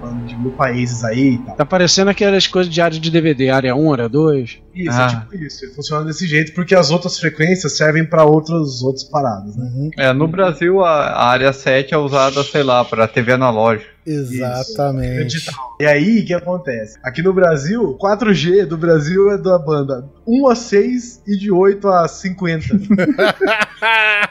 Falando 0.00 0.24
de 0.26 0.36
mil 0.36 0.52
países 0.52 1.04
aí 1.04 1.34
e 1.34 1.38
tal. 1.38 1.56
Tá 1.56 1.64
parecendo 1.66 2.10
aquelas 2.10 2.46
coisas 2.46 2.72
de 2.72 2.80
área 2.80 2.98
de 2.98 3.10
DVD, 3.10 3.50
área 3.50 3.74
1, 3.76 3.92
área 3.92 4.08
2. 4.08 4.58
Isso, 4.74 4.90
Ah. 4.98 5.04
é 5.04 5.08
tipo 5.34 5.44
isso. 5.44 5.74
Funciona 5.74 6.04
desse 6.06 6.26
jeito 6.26 6.54
porque 6.54 6.74
as 6.74 6.90
outras 6.90 7.18
frequências 7.18 7.76
servem 7.76 8.04
pra 8.04 8.24
outros, 8.24 8.82
outras 8.82 9.04
paradas, 9.04 9.54
né? 9.56 9.90
É, 9.98 10.12
no 10.12 10.26
Brasil 10.26 10.82
a, 10.82 10.90
a 10.90 11.26
área 11.28 11.52
7 11.52 11.92
é 11.92 11.98
usada, 11.98 12.42
sei 12.44 12.62
lá, 12.62 12.84
pra 12.84 13.06
TV 13.06 13.32
analógica. 13.32 13.90
Exatamente. 14.12 15.36
E 15.80 15.86
aí, 15.86 16.20
o 16.20 16.26
que 16.26 16.34
acontece? 16.34 16.98
Aqui 17.02 17.22
no 17.22 17.32
Brasil, 17.32 17.96
4G 18.00 18.64
do 18.66 18.76
Brasil 18.76 19.30
é 19.30 19.38
da 19.38 19.58
banda 19.58 20.04
1 20.26 20.48
a 20.48 20.54
6 20.54 21.22
e 21.26 21.36
de 21.36 21.50
8 21.50 21.88
a 21.88 22.06
50. 22.08 22.66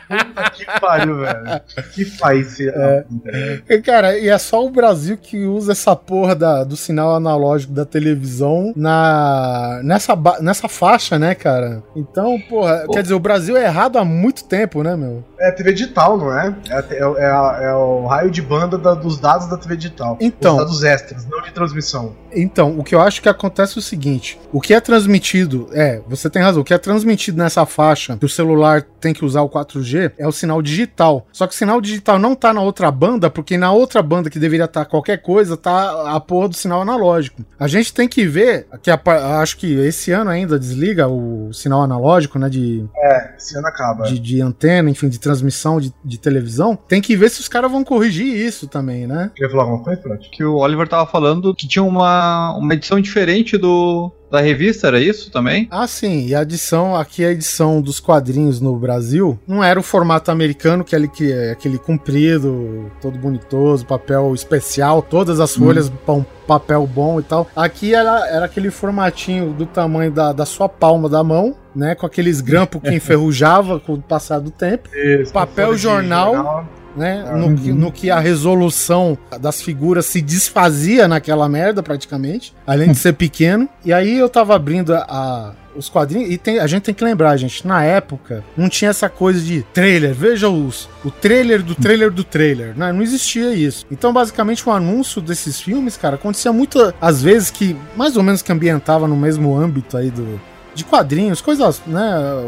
Puta 0.09 0.49
que 0.51 0.65
pariu, 0.79 1.19
velho. 1.19 1.61
Que 1.93 2.05
faz 2.05 2.59
É. 2.59 3.05
E, 3.69 3.81
Cara, 3.81 4.17
e 4.17 4.27
é 4.29 4.37
só 4.37 4.65
o 4.65 4.69
Brasil 4.71 5.17
que 5.17 5.45
usa 5.45 5.71
essa 5.71 5.95
porra 5.95 6.35
da- 6.35 6.63
do 6.63 6.75
sinal 6.75 7.15
analógico 7.15 7.73
da 7.73 7.85
televisão 7.85 8.73
na, 8.75 9.81
nessa, 9.83 10.13
nessa 10.41 10.67
faixa, 10.67 11.17
né, 11.19 11.35
cara? 11.35 11.83
Então, 11.95 12.39
porra, 12.49 12.85
quer 12.91 13.01
dizer, 13.03 13.13
o 13.13 13.19
Brasil 13.19 13.55
é 13.57 13.65
errado 13.65 13.97
há 13.97 14.05
muito 14.05 14.43
tempo, 14.45 14.81
né, 14.83 14.95
meu? 14.95 15.23
É 15.39 15.51
TV 15.51 15.73
digital, 15.73 16.17
não 16.17 16.37
é? 16.37 16.55
É, 16.69 16.79
é, 16.95 16.99
é 16.99 17.69
é 17.69 17.73
o 17.73 18.05
raio 18.07 18.29
de 18.31 18.41
banda 18.41 18.77
da- 18.77 18.93
dos 18.93 19.19
dados 19.19 19.47
da 19.47 19.57
TV 19.57 19.68
digital. 19.75 20.17
Então. 20.19 20.53
Os 20.53 20.59
dados 20.59 20.83
extras, 20.83 21.25
não 21.25 21.41
de 21.41 21.51
transmissão. 21.51 22.15
Então, 22.33 22.77
o 22.77 22.83
que 22.83 22.95
eu 22.95 23.01
acho 23.01 23.21
que 23.21 23.29
acontece 23.29 23.77
é 23.77 23.79
o 23.79 23.83
seguinte: 23.83 24.39
o 24.51 24.61
que 24.61 24.73
é 24.73 24.79
transmitido, 24.79 25.69
é, 25.73 26.01
você 26.07 26.29
tem 26.29 26.41
razão, 26.41 26.61
o 26.61 26.65
que 26.65 26.73
é 26.73 26.77
transmitido 26.77 27.37
nessa 27.37 27.65
faixa 27.65 28.17
que 28.17 28.25
o 28.25 28.29
celular 28.29 28.81
tem 28.99 29.13
que 29.13 29.25
usar 29.25 29.41
o 29.41 29.49
4G 29.49 30.11
é 30.17 30.27
o 30.27 30.31
sinal 30.31 30.61
digital. 30.61 31.25
Só 31.31 31.47
que 31.47 31.53
o 31.53 31.57
sinal 31.57 31.79
digital 31.81 32.19
não 32.19 32.35
tá 32.35 32.53
na 32.53 32.61
outra 32.61 32.91
banda, 32.91 33.29
porque 33.29 33.57
na 33.57 33.71
outra 33.71 34.01
banda 34.01 34.29
que 34.29 34.39
deveria 34.39 34.65
estar 34.65 34.85
qualquer 34.85 35.21
coisa, 35.21 35.55
tá 35.55 36.15
a 36.15 36.19
porra 36.19 36.49
do 36.49 36.55
sinal 36.55 36.81
analógico. 36.81 37.43
A 37.59 37.67
gente 37.67 37.93
tem 37.93 38.07
que 38.07 38.25
ver, 38.25 38.67
que 38.81 38.91
a 38.91 38.99
acho 39.41 39.57
que 39.57 39.73
esse 39.79 40.11
ano 40.11 40.29
ainda 40.29 40.59
desliga 40.59 41.07
o 41.07 41.51
sinal 41.53 41.81
analógico, 41.81 42.37
né, 42.37 42.49
de, 42.49 42.85
É, 42.95 43.35
esse 43.37 43.57
ano 43.57 43.67
acaba. 43.67 44.05
de, 44.05 44.19
de 44.19 44.41
antena, 44.41 44.89
enfim, 44.89 45.09
de 45.09 45.19
transmissão 45.19 45.79
de, 45.79 45.93
de 46.03 46.17
televisão. 46.17 46.77
Tem 46.87 47.01
que 47.01 47.15
ver 47.15 47.29
se 47.29 47.39
os 47.39 47.47
caras 47.47 47.71
vão 47.71 47.83
corrigir 47.83 48.27
isso 48.35 48.67
também, 48.67 49.07
né? 49.07 49.31
Quer 49.35 49.49
falar 49.49 49.63
alguma 49.63 49.83
coisa, 49.83 50.01
Prat? 50.01 50.29
Que 50.29 50.43
o 50.43 50.57
Oliver 50.57 50.87
tava 50.87 51.05
falando 51.05 51.53
que 51.55 51.67
tinha 51.67 51.83
uma, 51.83 52.18
uma 52.57 52.73
edição 52.73 52.99
diferente 52.99 53.57
do, 53.57 54.11
da 54.31 54.39
revista, 54.41 54.87
era 54.87 54.99
isso 54.99 55.31
também? 55.31 55.67
Ah, 55.71 55.87
sim, 55.87 56.27
e 56.27 56.35
a 56.35 56.41
edição, 56.41 56.95
aqui 56.95 57.23
a 57.25 57.31
edição 57.31 57.81
dos 57.81 57.99
quadrinhos 57.99 58.59
no 58.61 58.75
Brasil, 58.77 59.39
não 59.47 59.63
era 59.63 59.79
o 59.79 59.83
formato 59.83 60.29
americano, 60.31 60.83
que 60.83 60.95
é 60.95 60.97
aquele, 60.99 61.07
que 61.07 61.31
é 61.31 61.51
aquele 61.51 61.77
comprido, 61.77 62.91
todo 63.01 63.17
bonitoso, 63.17 63.85
papel 63.85 64.33
especial, 64.33 65.01
todas 65.01 65.39
as 65.39 65.55
folhas 65.55 65.89
pa- 66.05 66.13
um 66.13 66.25
papel 66.47 66.85
bom 66.87 67.19
e 67.19 67.23
tal. 67.23 67.47
Aqui 67.55 67.93
era, 67.93 68.27
era 68.29 68.45
aquele 68.45 68.71
formatinho 68.71 69.53
do 69.53 69.65
tamanho 69.65 70.11
da, 70.11 70.31
da 70.33 70.45
sua 70.45 70.67
palma 70.67 71.07
da 71.09 71.23
mão, 71.23 71.55
né, 71.75 71.95
com 71.95 72.05
aqueles 72.05 72.41
grampos 72.41 72.81
que 72.81 72.89
enferrujava 72.93 73.79
com 73.79 73.93
o 73.93 74.01
passar 74.01 74.39
do 74.39 74.51
tempo, 74.51 74.89
Isso, 74.95 75.31
Papel 75.31 75.73
de 75.75 75.81
jornal. 75.81 76.65
Né, 76.99 77.23
Ah, 77.25 77.37
no, 77.37 77.57
que, 77.57 77.71
no 77.71 77.91
que 77.91 78.09
a 78.11 78.19
resolução 78.19 79.17
das 79.39 79.61
figuras 79.61 80.05
se 80.05 80.21
desfazia 80.21 81.07
naquela 81.07 81.47
merda 81.47 81.81
praticamente, 81.81 82.53
além 82.67 82.91
de 82.91 82.97
ser 82.99 83.13
pequeno. 83.13 83.67
E 83.85 83.93
aí 83.93 84.17
eu 84.17 84.27
tava 84.29 84.53
abrindo 84.55 84.93
a- 84.93 85.05
a- 85.09 85.51
os 85.75 85.87
quadrinhos 85.87 86.29
e 86.29 86.37
tem- 86.37 86.59
a 86.59 86.67
gente 86.67 86.83
tem 86.83 86.93
que 86.93 87.03
lembrar, 87.03 87.37
gente, 87.37 87.65
na 87.65 87.83
época 87.83 88.43
não 88.57 88.67
tinha 88.67 88.89
essa 88.89 89.07
coisa 89.07 89.39
de 89.39 89.63
trailer, 89.73 90.13
veja 90.13 90.49
os, 90.49 90.89
o 91.05 91.09
trailer 91.11 91.63
do 91.63 91.73
trailer 91.73 92.11
do 92.11 92.23
trailer, 92.23 92.77
né? 92.77 92.91
não 92.91 93.01
existia 93.01 93.53
isso. 93.53 93.85
Então 93.89 94.11
basicamente 94.11 94.67
o 94.67 94.71
anúncio 94.71 95.21
desses 95.21 95.61
filmes, 95.61 95.95
cara, 95.95 96.15
acontecia 96.15 96.51
muito 96.51 96.93
às 96.99 97.21
vezes 97.23 97.49
que 97.49 97.77
mais 97.95 98.17
ou 98.17 98.23
menos 98.23 98.41
que 98.41 98.51
ambientava 98.51 99.07
no 99.07 99.15
mesmo 99.15 99.57
âmbito 99.57 99.95
aí 99.95 100.09
do, 100.11 100.39
de 100.79 100.85
quadrinhos, 100.85 101.41
coisas, 101.41 101.81
né? 101.85 102.01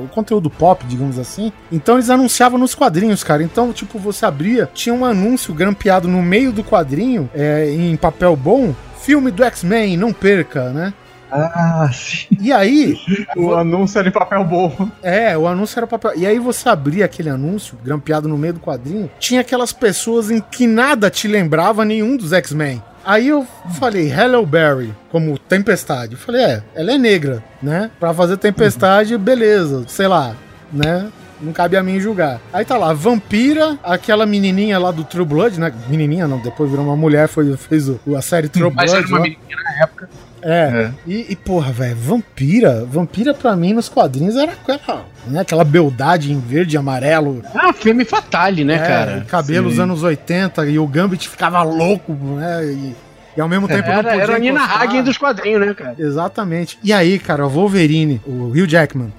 O 0.04 0.08
conteúdo 0.08 0.50
pop, 0.50 0.84
digamos 0.88 1.20
assim. 1.20 1.52
Então 1.72 1.96
eles 1.96 2.10
anunciavam 2.10 2.58
nos 2.58 2.74
quadrinhos, 2.74 3.24
cara. 3.24 3.44
Então, 3.44 3.72
tipo, 3.72 4.00
você 4.00 4.26
abria, 4.26 4.70
tinha 4.74 4.96
um 4.96 5.06
anúncio 5.06 5.54
grampeado 5.54 6.08
no 6.08 6.22
meio 6.22 6.52
do 6.52 6.64
quadrinho, 6.64 7.30
é, 7.34 7.70
em 7.70 7.96
papel 7.96 8.36
bom. 8.36 8.74
Filme 9.02 9.32
do 9.32 9.44
X-Men, 9.44 9.98
não 9.98 10.14
perca, 10.14 10.70
né? 10.70 10.94
Ah, 11.32 11.90
sim. 11.94 12.28
E 12.42 12.52
aí, 12.52 12.98
O 13.38 13.54
anúncio 13.56 13.98
era 13.98 14.10
em 14.10 14.12
papel 14.12 14.44
bom. 14.44 14.90
é, 15.02 15.38
o 15.38 15.48
anúncio 15.48 15.80
era 15.80 15.88
papel. 15.88 16.12
E 16.18 16.28
aí 16.28 16.38
você 16.40 16.68
abria 16.68 17.06
aquele 17.06 17.30
anúncio, 17.30 17.78
grampeado 17.84 18.28
no 18.28 18.38
meio 18.38 18.56
do 18.56 18.60
quadrinho, 18.60 19.10
tinha 19.18 19.40
aquelas 19.42 19.72
pessoas 19.72 20.30
em 20.30 20.42
que 20.42 20.68
nada 20.68 21.10
te 21.10 21.28
lembrava 21.28 21.86
nenhum 21.86 22.18
dos 22.18 22.34
X-Men. 22.34 22.84
Aí 23.04 23.28
eu 23.30 23.48
falei, 23.80 24.12
Hello 24.12 24.46
Barry, 24.46 24.94
como 25.12 25.38
Tempestade. 25.40 26.14
Eu 26.14 26.20
falei, 26.20 26.42
é, 26.44 26.64
ela 26.76 26.92
é 26.94 26.98
negra, 26.98 27.44
né? 27.62 27.90
Pra 28.00 28.14
fazer 28.14 28.38
Tempestade, 28.38 29.18
beleza, 29.18 29.84
sei 29.88 30.08
lá, 30.08 30.36
né? 30.72 31.10
Não 31.42 31.52
cabe 31.52 31.76
a 31.76 31.82
mim 31.82 32.00
julgar. 32.00 32.40
Aí 32.54 32.64
tá 32.64 32.78
lá, 32.78 32.94
Vampira, 32.94 33.76
aquela 33.84 34.28
menininha 34.28 34.78
lá 34.78 34.92
do 34.92 35.04
True 35.04 35.26
Blood, 35.26 35.60
né? 35.60 35.74
Menininha 35.88 36.28
não, 36.28 36.38
depois 36.38 36.70
virou 36.70 36.86
uma 36.86 36.96
mulher, 36.96 37.28
foi, 37.28 37.58
fez 37.58 37.90
o- 37.90 38.00
a 38.16 38.22
série 38.22 38.48
True 38.48 38.72
Mas 38.72 38.92
Blood. 38.92 39.06
era 39.08 39.16
uma 39.16 39.22
menina 39.24 39.64
na 39.64 39.84
época. 39.84 40.08
É. 40.42 40.50
É. 40.50 40.92
E, 41.08 41.28
e, 41.30 41.36
porra, 41.36 41.72
velho, 41.72 41.96
vampira, 41.96 42.86
vampira 42.86 43.34
pra 43.34 43.56
mim 43.56 43.74
nos 43.74 43.90
quadrinhos 43.90 44.36
era 44.36 44.52
aquela, 44.52 45.06
né, 45.28 45.42
aquela 45.42 45.64
beldade 45.64 46.32
em 46.32 46.40
verde 46.40 46.76
e 46.76 46.78
amarelo. 46.78 47.44
Ah, 47.54 47.74
Femme 47.74 48.06
Fatale, 48.06 48.64
né, 48.64 48.76
é, 48.76 48.80
cara? 48.80 49.26
Cabelo 49.28 49.68
dos 49.68 49.76
sim. 49.76 49.82
anos 49.82 50.04
80 50.04 50.66
e 50.68 50.80
o 50.80 50.88
Gambit 50.88 51.30
ficava 51.30 51.62
louco, 51.64 52.14
né? 52.14 52.66
E, 52.66 52.96
e 53.38 53.42
ao 53.42 53.48
mesmo 53.48 53.68
tempo 53.68 53.88
não 53.88 53.94
Era, 53.94 54.04
podia 54.10 54.24
era 54.24 54.36
a 54.36 54.40
Nina. 54.40 54.64
Hagen 54.64 55.04
dos 55.04 55.18
quadrinhos, 55.18 55.66
né, 55.66 55.74
cara? 55.74 55.96
Exatamente. 55.98 56.78
E 56.84 56.92
aí, 56.92 57.18
cara, 57.18 57.46
o 57.46 57.50
Wolverine, 57.50 58.22
o 58.26 58.50
Hugh 58.50 58.68
Jackman. 58.68 59.14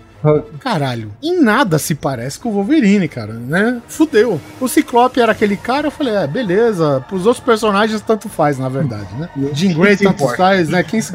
Caralho, 0.60 1.12
em 1.22 1.40
nada 1.40 1.78
se 1.78 1.94
parece 1.94 2.38
com 2.38 2.48
o 2.48 2.52
Wolverine, 2.52 3.08
cara, 3.08 3.32
né? 3.34 3.80
Fudeu. 3.88 4.40
O 4.60 4.68
Ciclope 4.68 5.20
era 5.20 5.32
aquele 5.32 5.56
cara, 5.56 5.88
eu 5.88 5.90
falei, 5.90 6.14
é, 6.14 6.26
beleza. 6.26 7.04
Pros 7.08 7.26
outros 7.26 7.44
personagens, 7.44 8.00
tanto 8.00 8.28
faz, 8.28 8.58
na 8.58 8.68
verdade, 8.68 9.08
né? 9.18 9.28
Jean 9.52 9.72
Grey, 9.74 9.96
tanto 9.96 10.14
importa? 10.22 10.36
faz, 10.36 10.68
né? 10.68 10.82
Quem 10.82 11.00
se. 11.00 11.12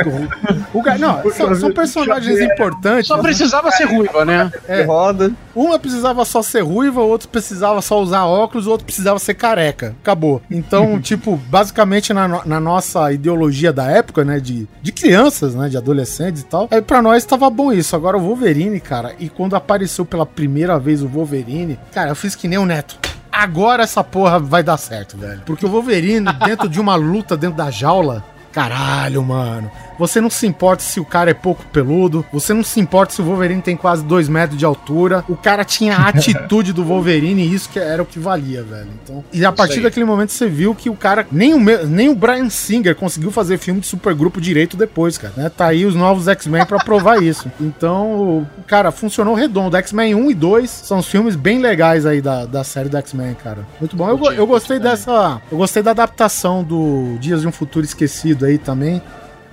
O 0.73 0.83
cara, 0.83 0.97
não, 0.97 1.31
são, 1.31 1.55
são 1.55 1.71
personagens 1.71 2.39
importantes. 2.39 3.07
Só 3.07 3.17
precisava 3.19 3.71
ser 3.71 3.85
ruiva, 3.85 4.25
né? 4.25 4.51
É. 4.67 4.83
Roda. 4.83 5.31
Uma 5.55 5.79
precisava 5.79 6.23
só 6.23 6.41
ser 6.43 6.61
ruiva, 6.61 7.01
o 7.01 7.07
outro 7.07 7.27
precisava 7.29 7.81
só 7.81 7.99
usar 7.99 8.25
óculos, 8.25 8.67
o 8.67 8.71
outro 8.71 8.85
precisava 8.85 9.17
ser 9.19 9.33
careca. 9.33 9.95
Acabou. 10.01 10.41
Então, 10.51 10.99
tipo, 11.01 11.35
basicamente 11.49 12.13
na, 12.13 12.27
no- 12.27 12.41
na 12.45 12.59
nossa 12.59 13.11
ideologia 13.11 13.73
da 13.73 13.85
época, 13.89 14.23
né, 14.23 14.39
de, 14.39 14.67
de 14.81 14.91
crianças, 14.91 15.55
né, 15.55 15.67
de 15.69 15.77
adolescentes 15.77 16.41
e 16.41 16.45
tal, 16.45 16.67
aí 16.69 16.81
pra 16.81 17.01
nós 17.01 17.25
tava 17.25 17.49
bom 17.49 17.71
isso. 17.73 17.95
Agora 17.95 18.17
o 18.17 18.21
Wolverine, 18.21 18.79
cara, 18.79 18.96
e 19.19 19.29
quando 19.29 19.55
apareceu 19.55 20.05
pela 20.05 20.25
primeira 20.25 20.79
vez 20.79 21.01
o 21.01 21.07
Wolverine, 21.07 21.79
cara, 21.91 22.09
eu 22.09 22.15
fiz 22.15 22.35
que 22.35 22.47
nem 22.47 22.57
o 22.57 22.65
Neto. 22.65 22.97
Agora 23.31 23.83
essa 23.83 24.03
porra 24.03 24.39
vai 24.39 24.63
dar 24.63 24.77
certo, 24.77 25.17
velho. 25.17 25.41
Porque 25.45 25.65
o 25.65 25.69
Wolverine, 25.69 26.27
dentro 26.43 26.67
de 26.67 26.79
uma 26.79 26.95
luta 26.95 27.37
dentro 27.37 27.57
da 27.57 27.69
jaula, 27.69 28.23
caralho, 28.51 29.23
mano. 29.23 29.69
Você 29.97 30.21
não 30.21 30.29
se 30.29 30.45
importa 30.45 30.83
se 30.83 30.99
o 30.99 31.05
cara 31.05 31.31
é 31.31 31.33
pouco 31.33 31.63
peludo, 31.71 32.25
você 32.31 32.53
não 32.53 32.63
se 32.63 32.79
importa 32.79 33.13
se 33.13 33.21
o 33.21 33.25
Wolverine 33.25 33.61
tem 33.61 33.75
quase 33.75 34.03
2 34.03 34.29
metros 34.29 34.57
de 34.57 34.65
altura. 34.65 35.23
O 35.27 35.35
cara 35.35 35.63
tinha 35.63 35.95
a 35.95 36.07
atitude 36.09 36.73
do 36.73 36.83
Wolverine 36.83 37.43
e 37.43 37.53
isso 37.53 37.69
que 37.69 37.79
era 37.79 38.01
o 38.01 38.05
que 38.05 38.19
valia, 38.19 38.63
velho. 38.63 38.89
Então, 39.03 39.23
e 39.31 39.45
a 39.45 39.51
partir 39.51 39.81
daquele 39.81 40.05
momento 40.05 40.31
você 40.31 40.47
viu 40.47 40.75
que 40.75 40.89
o 40.89 40.95
cara, 40.95 41.25
nem 41.31 41.53
o, 41.53 41.87
nem 41.87 42.09
o 42.09 42.15
Brian 42.15 42.49
Singer 42.49 42.95
conseguiu 42.95 43.31
fazer 43.31 43.57
filme 43.57 43.79
de 43.79 43.87
supergrupo 43.87 44.39
direito 44.39 44.77
depois, 44.77 45.17
cara. 45.17 45.33
Né? 45.35 45.49
Tá 45.49 45.67
aí 45.67 45.85
os 45.85 45.95
novos 45.95 46.27
X-Men 46.27 46.65
pra 46.65 46.79
provar 46.79 47.21
isso. 47.21 47.51
Então, 47.59 48.47
cara, 48.65 48.91
funcionou 48.91 49.33
redondo. 49.33 49.77
X-Men 49.77 50.15
1 50.15 50.31
e 50.31 50.33
2 50.33 50.69
são 50.69 50.99
os 50.99 51.07
filmes 51.07 51.35
bem 51.35 51.59
legais 51.59 52.05
aí 52.05 52.21
da, 52.21 52.45
da 52.45 52.63
série 52.63 52.89
do 52.89 52.97
X-Men, 52.97 53.35
cara. 53.35 53.59
Muito 53.79 53.95
bom. 53.95 54.09
Eu, 54.09 54.33
eu 54.33 54.47
gostei 54.47 54.79
dessa. 54.79 55.41
Eu 55.51 55.57
gostei 55.57 55.83
da 55.83 55.91
adaptação 55.91 56.63
do 56.63 57.17
Dias 57.19 57.41
de 57.41 57.47
um 57.47 57.51
Futuro 57.51 57.85
Esquecido 57.85 58.45
aí 58.45 58.57
também. 58.57 59.01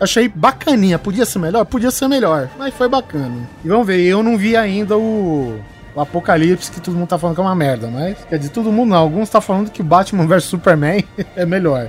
Achei 0.01 0.29
bacaninha. 0.29 0.99
Podia 0.99 1.25
ser 1.25 1.39
melhor? 1.39 1.65
Podia 1.65 1.91
ser 1.91 2.09
melhor. 2.09 2.49
Mas 2.59 2.75
foi 2.75 2.89
bacana. 2.89 3.49
E 3.65 3.69
vamos 3.69 3.87
ver, 3.87 4.01
eu 4.01 4.23
não 4.23 4.37
vi 4.37 4.57
ainda 4.57 4.97
o. 4.97 5.59
O 5.95 6.01
Apocalipse, 6.01 6.73
que 6.73 6.81
todo 6.81 6.97
mundo 6.97 7.07
tá 7.07 7.17
falando 7.17 7.37
que 7.37 7.41
é 7.41 7.45
uma 7.45 7.55
merda, 7.55 7.87
mas. 7.87 8.19
Quer 8.29 8.39
dizer, 8.39 8.51
todo 8.51 8.73
mundo 8.73 8.91
não. 8.91 8.97
Alguns 8.97 9.31
tá 9.31 9.41
falando 9.41 9.71
que 9.71 9.83
Batman 9.83 10.27
vs 10.27 10.45
Superman 10.45 11.05
é 11.37 11.47
melhor. 11.47 11.89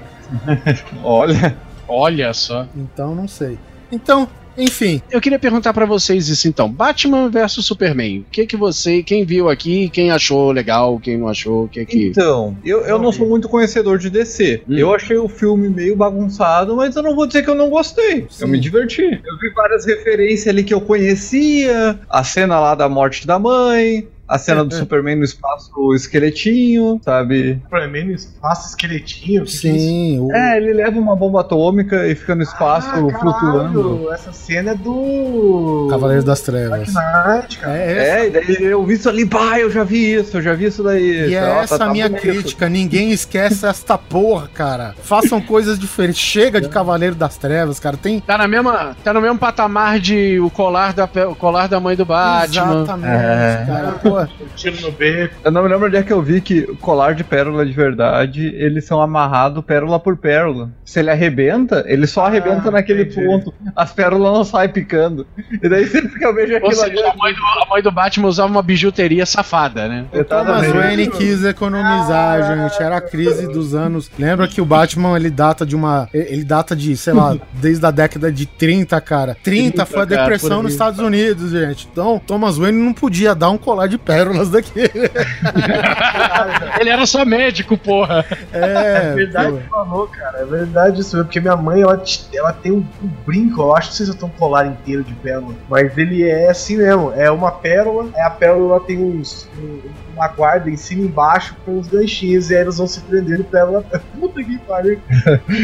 Olha. 1.03 1.55
Olha 1.87 2.33
só. 2.33 2.67
Então, 2.75 3.15
não 3.15 3.27
sei. 3.27 3.57
Então, 3.91 4.27
Enfim, 4.57 5.01
Eu 5.11 5.21
queria 5.21 5.39
perguntar 5.39 5.73
pra 5.73 5.85
vocês 5.85 6.27
isso 6.27 6.47
então. 6.47 6.69
Batman 6.69 7.29
versus 7.29 7.65
Superman. 7.65 8.19
O 8.19 8.25
que 8.31 8.45
que 8.45 8.57
você, 8.57 9.03
quem 9.03 9.25
viu 9.25 9.49
aqui, 9.49 9.89
quem 9.89 10.11
achou 10.11 10.51
legal, 10.51 10.99
quem 10.99 11.17
não 11.17 11.27
achou, 11.27 11.65
o 11.65 11.67
que 11.67 11.85
que... 11.85 12.07
Então, 12.07 12.57
eu, 12.63 12.81
eu 12.81 12.97
não 12.99 13.11
sou 13.11 13.27
muito 13.27 13.49
conhecedor 13.49 13.97
de 13.97 14.09
DC. 14.09 14.63
Hum. 14.67 14.77
Eu 14.77 14.93
achei 14.93 15.17
o 15.17 15.27
filme 15.27 15.69
meio 15.69 15.95
bagunçado, 15.95 16.75
mas 16.75 16.95
eu 16.95 17.03
não 17.03 17.15
vou 17.15 17.25
dizer 17.27 17.43
que 17.43 17.49
eu 17.49 17.55
não 17.55 17.69
gostei. 17.69 18.25
Sim. 18.29 18.43
Eu 18.43 18.47
me 18.47 18.59
diverti. 18.59 19.03
Eu 19.03 19.37
vi 19.39 19.49
várias 19.53 19.85
referências 19.85 20.47
ali 20.47 20.63
que 20.63 20.73
eu 20.73 20.81
conhecia. 20.81 21.99
A 22.09 22.23
cena 22.23 22.59
lá 22.59 22.75
da 22.75 22.87
morte 22.87 23.25
da 23.27 23.37
mãe. 23.39 24.07
A 24.27 24.37
cena 24.39 24.65
do 24.65 24.73
Superman 24.73 25.17
no 25.17 25.23
espaço 25.23 25.93
esqueletinho, 25.93 26.99
sabe? 27.03 27.59
Superman 27.63 28.05
no 28.05 28.11
espaço 28.13 28.69
esqueletinho. 28.69 29.45
que 29.45 29.57
que 29.59 29.67
é 29.67 29.71
isso? 29.71 29.79
sim. 29.79 30.19
o- 30.19 30.33
É, 30.35 30.57
ele 30.57 30.73
leva 30.73 30.97
uma 30.99 31.15
bomba 31.15 31.41
atômica 31.41 32.07
e 32.07 32.15
fica 32.15 32.33
no 32.33 32.41
espaço 32.41 32.87
Ah, 32.89 32.93
caralho, 32.93 33.19
flutuando. 33.19 34.11
Essa 34.11 34.31
cena 34.33 34.71
é 34.71 34.75
do. 34.75 35.87
Cavaleiros 35.89 36.25
das 36.25 36.41
Trevas. 36.41 36.91
Cara. 36.93 37.47
É, 37.65 37.95
É, 38.23 38.27
e 38.27 38.29
daí 38.31 38.63
eu 38.63 38.83
vi 38.85 38.93
isso 38.95 39.07
ali, 39.09 39.25
pá, 39.25 39.59
eu 39.59 39.69
já 39.69 39.83
vi 39.83 40.13
isso, 40.15 40.37
eu 40.37 40.41
já 40.41 40.53
vi 40.53 40.65
isso 40.65 40.81
daí. 40.83 41.29
e 41.29 41.35
é 41.35 41.41
Nossa, 41.41 41.63
essa 41.63 41.77
tá 41.79 41.85
a 41.85 41.89
minha 41.91 42.09
crítica. 42.09 42.67
Ninguém 42.67 43.11
esquece 43.11 43.65
esta 43.65 43.97
porra, 43.97 44.47
cara. 44.53 44.95
Façam 45.03 45.39
coisas 45.41 45.77
diferentes. 45.77 46.19
Chega 46.19 46.59
de 46.59 46.69
Cavaleiro 46.69 47.15
das 47.15 47.37
Trevas, 47.37 47.79
cara. 47.79 47.95
Tem. 47.97 48.19
Tá, 48.21 48.37
na 48.37 48.47
mesma, 48.47 48.95
tá 49.03 49.13
no 49.13 49.21
mesmo 49.21 49.37
patamar 49.37 49.99
de 49.99 50.39
o 50.39 50.49
colar 50.49 50.93
da, 50.93 51.07
o 51.29 51.35
colar 51.35 51.67
da 51.67 51.79
mãe 51.79 51.95
do 51.95 52.05
Batman. 52.05 52.45
Exatamente, 52.83 53.13
É. 53.13 53.63
cara. 53.67 53.91
Pô, 54.01 54.14
Tiro 54.55 54.81
no 54.81 54.91
beco. 54.91 55.35
Eu 55.43 55.51
não 55.51 55.63
me 55.63 55.69
lembro 55.69 55.87
onde 55.87 55.97
é 55.97 56.03
que 56.03 56.13
eu 56.13 56.21
vi 56.21 56.41
que 56.41 56.61
o 56.61 56.77
colar 56.77 57.13
de 57.13 57.23
pérola 57.23 57.65
de 57.65 57.71
verdade, 57.71 58.47
eles 58.55 58.85
são 58.85 59.01
amarrados 59.01 59.63
pérola 59.63 59.99
por 59.99 60.17
pérola. 60.17 60.69
Se 60.83 60.99
ele 60.99 61.09
arrebenta, 61.09 61.83
ele 61.87 62.07
só 62.07 62.25
arrebenta 62.25 62.69
naquele 62.71 63.03
entendi. 63.03 63.25
ponto. 63.25 63.53
As 63.75 63.91
pérolas 63.91 64.33
não 64.33 64.43
saem 64.43 64.69
picando. 64.69 65.25
E 65.61 65.67
daí 65.67 65.87
sempre 65.87 66.17
que 66.17 66.25
eu 66.25 66.33
vejo 66.33 66.53
Ou 66.53 66.57
aquilo 66.57 66.75
seja, 66.75 66.85
ali. 66.85 67.03
a 67.03 67.15
mãe, 67.15 67.33
do, 67.33 67.39
a 67.39 67.67
mãe 67.69 67.81
do 67.81 67.91
Batman 67.91 68.27
usava 68.27 68.51
uma 68.51 68.61
bijuteria 68.61 69.25
safada, 69.25 69.87
né? 69.87 70.05
O 70.13 70.23
Thomas. 70.23 70.67
Wayne 70.71 71.07
quis 71.07 71.43
economizar, 71.43 72.55
gente. 72.55 72.81
Era 72.81 72.97
a 72.97 73.01
crise 73.01 73.47
dos 73.47 73.73
anos. 73.73 74.09
Lembra 74.17 74.47
que 74.47 74.61
o 74.61 74.65
Batman 74.65 75.15
ele 75.15 75.29
data 75.29 75.65
de 75.65 75.75
uma. 75.75 76.07
Ele 76.13 76.43
data 76.43 76.75
de, 76.75 76.95
sei 76.95 77.13
lá, 77.13 77.37
desde 77.53 77.85
a 77.85 77.91
década 77.91 78.31
de 78.31 78.45
30, 78.45 78.99
cara. 79.01 79.37
30 79.43 79.85
foi 79.85 80.03
a 80.03 80.05
cara, 80.05 80.21
depressão 80.21 80.57
por 80.57 80.63
nos. 80.63 80.75
Estados 80.75 80.99
Unidos, 80.99 81.51
gente. 81.51 81.87
Então, 81.91 82.21
Thomas 82.25 82.57
Wayne 82.57 82.77
não 82.77 82.93
podia 82.93 83.33
dar 83.33 83.49
um 83.49 83.57
colar 83.57 83.87
de 83.87 83.97
pérolas 84.05 84.49
daquele. 84.49 84.91
Ele 86.79 86.89
era 86.89 87.05
só 87.05 87.25
médico, 87.25 87.77
porra. 87.77 88.23
É, 88.53 89.11
É 89.11 89.13
verdade 89.13 89.51
pô. 89.51 89.57
que 89.57 89.69
falou, 89.69 90.07
cara. 90.07 90.39
É 90.39 90.45
verdade 90.45 91.01
isso 91.01 91.15
mesmo. 91.15 91.25
Porque 91.27 91.39
minha 91.39 91.55
mãe, 91.55 91.81
ela, 91.81 92.01
ela 92.33 92.53
tem 92.53 92.71
um, 92.71 92.85
um 93.03 93.07
brinco, 93.25 93.61
eu 93.61 93.75
acho, 93.75 94.03
eu 94.03 94.13
tenho 94.13 94.27
um 94.27 94.37
colar 94.37 94.65
inteiro 94.67 95.03
de 95.03 95.13
pérola. 95.15 95.53
Mas 95.69 95.97
ele 95.97 96.23
é 96.27 96.49
assim 96.49 96.77
mesmo. 96.77 97.11
É 97.15 97.29
uma 97.31 97.51
pérola, 97.51 98.09
é 98.15 98.21
a 98.23 98.29
pérola 98.29 98.75
ela 98.75 98.79
tem 98.85 98.97
uns. 98.97 99.49
um- 99.57 99.79
uma 100.15 100.29
guarda 100.29 100.69
em 100.69 100.77
cima 100.77 101.01
e 101.01 101.05
embaixo 101.07 101.53
com 101.65 101.77
uns 101.77 101.89
ganchinhos. 101.89 102.49
E 102.49 102.55
aí 102.55 102.61
eles 102.61 102.77
vão 102.77 102.87
se 102.87 103.01
prendendo 103.01 103.43
pérola. 103.43 103.83
Puta 104.17 104.41
que 104.41 104.57
pariu. 104.59 104.97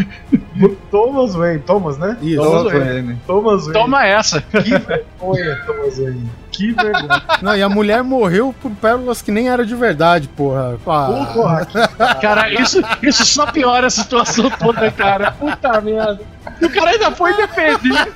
Thomas 0.92 1.34
Wayne, 1.36 1.60
Thomas, 1.60 1.98
né? 1.98 2.18
Isso. 2.22 2.36
Thomas 2.42 2.64
Thomas 2.64 2.74
Wayne. 2.74 3.18
Thomas 3.26 3.62
Wayne. 3.64 3.74
Toma 3.74 4.06
essa. 4.06 4.42
Que 4.42 4.78
vergonha, 4.78 5.56
Thomas 5.66 5.98
Wayne. 5.98 6.30
Que 6.52 6.74
vergonha. 6.74 7.24
Não, 7.42 7.56
e 7.56 7.62
a 7.64 7.70
mulher 7.70 8.04
morreu 8.04 8.54
por 8.62 8.72
pérolas 8.72 9.22
que 9.22 9.32
nem 9.32 9.50
era 9.50 9.66
de 9.66 9.76
verdade, 9.76 10.28
porra. 10.28 10.78
Ah, 10.86 11.28
Porra, 11.34 11.66
Cara, 12.22 12.52
isso, 12.54 12.82
isso 13.02 13.26
só 13.26 13.46
piora 13.52 13.88
a 13.88 13.90
situação 13.90 14.50
toda, 14.50 14.92
cara. 14.92 15.32
Puta 15.32 15.80
merda. 15.82 16.20
E 16.60 16.66
o 16.66 16.70
cara 16.70 16.92
ainda 16.92 17.12
foi 17.12 17.34
defender. 17.36 18.14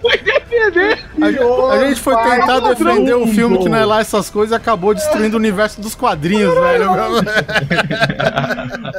Foi 0.00 0.18
defender. 0.18 1.04
a, 1.20 1.72
a 1.74 1.78
gente 1.86 2.00
foi 2.00 2.14
Pai, 2.14 2.40
tentar 2.40 2.54
ladrão, 2.54 2.74
defender 2.74 3.14
o 3.14 3.26
filme 3.26 3.58
que 3.58 3.68
não 3.68 3.76
é 3.78 3.84
lá 3.84 4.00
essas 4.00 4.30
coisas 4.30 4.52
e 4.52 4.56
acabou 4.56 4.94
destruindo 4.94 5.36
o 5.36 5.40
universo 5.40 5.80
dos 5.80 5.94
quadrinhos, 5.94 6.54
velho. 6.54 6.90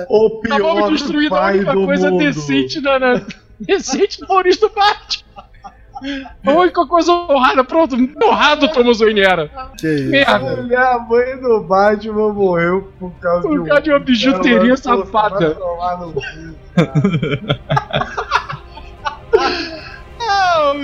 o 0.09 0.30
pior 0.41 0.55
Acabamos 0.55 0.91
destruindo 0.99 1.36
a 1.36 1.39
pai 1.39 1.55
única 1.57 1.74
do 1.74 1.86
coisa 1.86 2.11
mundo. 2.11 2.20
decente 2.24 2.82
na, 2.82 2.99
na, 2.99 3.22
decente 3.59 4.20
Maurício 4.28 4.61
do 4.61 4.70
Batman. 4.70 5.22
A 6.45 6.51
única 6.51 6.86
coisa 6.86 7.12
honrada, 7.12 7.64
pronto, 7.64 7.95
honrado 8.24 8.68
Thomas 8.70 8.99
Wayne 8.99 9.22
era. 9.22 9.49
Que 9.78 9.88
isso. 9.88 10.10
Merda. 10.10 10.62
Minha 10.64 10.99
mãe 10.99 11.38
do 11.38 11.62
Batman 11.62 12.34
morreu 12.34 12.91
por 12.99 13.12
causa 13.22 13.47
Por 13.47 13.64
de, 13.64 13.70
causa 13.70 13.82
de 13.82 13.89
uma 13.91 13.99
bijuteria 13.99 14.78
safada. 14.78 15.56
cu. 15.56 16.22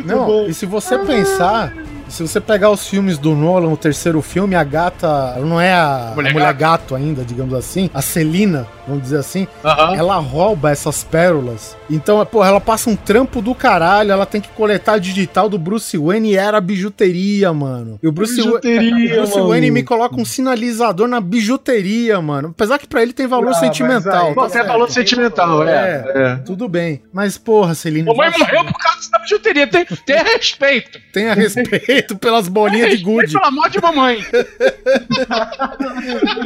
Não, 0.05 0.47
e 0.47 0.53
se 0.53 0.65
você 0.65 0.97
pensar, 0.99 1.73
se 2.07 2.27
você 2.27 2.39
pegar 2.41 2.69
os 2.69 2.87
filmes 2.87 3.17
do 3.17 3.35
Nolan, 3.35 3.69
o 3.69 3.77
terceiro 3.77 4.21
filme, 4.21 4.55
a 4.55 4.63
gata, 4.63 5.33
ela 5.35 5.45
não 5.45 5.59
é 5.61 5.73
a 5.73 6.09
a 6.11 6.15
mulher, 6.15 6.33
Mulher 6.33 6.53
gato 6.53 6.95
ainda, 6.95 7.23
digamos 7.23 7.53
assim, 7.53 7.89
a 7.93 8.01
Celina, 8.01 8.67
vamos 8.89 9.03
dizer 9.03 9.17
assim, 9.17 9.47
Aham. 9.63 9.95
ela 9.95 10.15
rouba 10.17 10.71
essas 10.71 11.03
pérolas. 11.03 11.77
Então, 11.89 12.23
porra, 12.25 12.49
ela 12.49 12.61
passa 12.61 12.89
um 12.89 12.95
trampo 12.95 13.41
do 13.41 13.55
caralho, 13.55 14.11
ela 14.11 14.25
tem 14.25 14.41
que 14.41 14.49
coletar 14.49 14.93
a 14.93 14.97
digital 14.99 15.47
do 15.49 15.57
Bruce 15.57 15.97
Wayne 15.97 16.31
e 16.31 16.35
era 16.35 16.59
bijuteria, 16.61 17.51
mano. 17.53 17.97
E 18.03 18.07
o 18.07 18.11
Bruce, 18.11 18.35
Bijuteria, 18.35 19.23
o 19.23 19.27
Bruce. 19.27 19.39
Wayne 19.41 19.71
me 19.71 19.83
coloca 19.83 20.15
um 20.19 20.25
sinalizador 20.25 21.07
na 21.07 21.19
bijuteria, 21.21 22.21
mano. 22.21 22.49
Apesar 22.49 22.77
que 22.77 22.87
pra 22.87 23.01
ele 23.01 23.13
tem 23.13 23.25
valor 23.27 23.49
Ah, 23.49 23.53
sentimental. 23.53 24.27
aí- 24.29 24.35
tá 24.35 24.41
Você 24.41 24.53
certo. 24.53 24.67
falou 24.67 24.87
sentimental, 24.89 25.67
é. 25.67 26.03
É, 26.15 26.35
tudo 26.45 26.67
bem. 26.67 27.01
Mas, 27.13 27.37
porra, 27.37 27.73
Celina. 27.75 28.11
Mamãe 28.11 28.29
vacila. 28.29 28.47
morreu 28.47 28.65
por 28.65 28.79
causa 28.79 29.11
da 29.11 29.19
bijuteria. 29.19 29.67
Tem, 29.67 29.85
tenha 29.85 30.23
respeito. 30.23 30.99
Tenha 31.13 31.33
respeito 31.33 32.17
pelas 32.19 32.47
bolinhas 32.47 32.91
de 32.97 33.03
gude. 33.03 33.33
pela 33.33 33.51
morte 33.51 33.73
de 33.73 33.81
mamãe. 33.81 34.23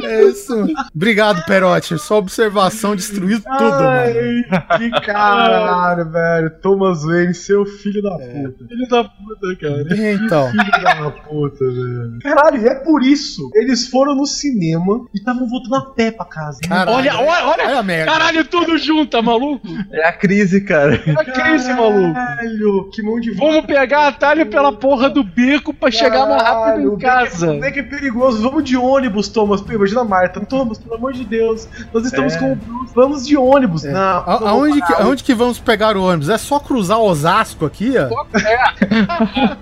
É 0.03 0.23
isso. 0.29 0.65
Obrigado, 0.95 1.43
Perotti. 1.45 1.97
Sua 1.97 2.21
observação 2.33 2.95
destruiu 2.95 3.39
tudo, 3.39 3.63
mano. 3.63 3.83
Ai, 3.89 4.79
que 4.79 4.89
caralho, 5.01 6.09
velho. 6.11 6.49
Thomas 6.61 7.03
Wayne, 7.03 7.33
seu 7.33 7.65
filho 7.65 8.01
da 8.01 8.17
É. 8.19 8.27
puta. 8.27 8.65
Filho 8.67 8.87
da 8.89 9.03
puta, 9.03 9.55
cara. 9.61 10.13
Então, 10.13 10.49
Filho 10.49 10.83
da 10.83 11.11
puta, 11.11 11.65
velho. 11.65 12.19
Caralho, 12.23 12.61
e 12.61 12.67
é 12.67 12.75
por 12.75 13.03
isso. 13.03 13.49
Eles 13.53 13.87
foram 13.87 14.15
no 14.15 14.25
cinema 14.25 15.05
e 15.13 15.17
estavam 15.19 15.47
voltando 15.47 15.75
a 15.75 15.85
pé 15.93 16.11
pra 16.11 16.25
casa. 16.25 16.59
caralho. 16.67 16.97
Olha, 16.97 17.15
olha, 17.19 17.45
olha. 17.47 17.63
Olha 17.67 17.79
a 17.79 17.83
merda. 17.83 18.11
Caralho, 18.11 18.45
tudo 18.45 18.77
junto, 18.77 19.11
tá 19.11 19.21
maluco? 19.21 19.67
É 19.91 20.07
a 20.07 20.13
crise, 20.13 20.61
cara. 20.61 20.95
A 21.17 21.23
crise, 21.25 21.71
maluco. 21.73 22.13
Caralho, 22.13 22.89
que 22.91 23.01
mão 23.03 23.19
de 23.19 23.31
Vamos 23.31 23.65
pegar 23.65 24.07
atalho 24.07 24.45
pela 24.47 24.71
porra 24.71 25.09
do 25.09 25.23
beco 25.23 25.73
pra 25.73 25.91
chegar 25.91 26.25
mais 26.27 26.41
rápido 26.41 26.93
em 26.93 26.97
casa. 26.97 27.47
Como 27.47 27.65
é 27.65 27.71
que 27.71 27.79
é 27.79 27.83
perigoso? 27.83 28.41
Vamos 28.41 28.63
de 28.63 28.75
ônibus, 28.77 29.27
Thomas. 29.27 29.61
Imagina 29.69 30.01
a 30.01 30.05
Marta. 30.05 30.39
Thomas, 30.41 30.77
pelo 30.77 30.95
amor 30.95 31.13
de 31.13 31.25
Deus. 31.25 31.67
Nós 31.93 32.05
estamos 32.05 32.22
É. 32.31 32.37
com 32.37 32.53
o 32.53 32.55
Bruce. 32.55 32.83
Vamos 32.95 33.25
de 33.25 33.35
ônibus. 33.35 33.83
Não, 33.83 33.99
A- 33.99 34.23
não 34.27 34.39
vou 34.39 34.47
aonde, 34.49 34.81
que, 34.81 34.93
aonde 34.93 35.23
que 35.23 35.33
vamos 35.33 35.57
pegar 35.59 35.97
o 35.97 36.03
ônibus? 36.03 36.29
É 36.29 36.37
só 36.37 36.59
cruzar 36.59 36.99
Osasco 36.99 37.65
aqui, 37.65 37.93
ó. 37.97 38.23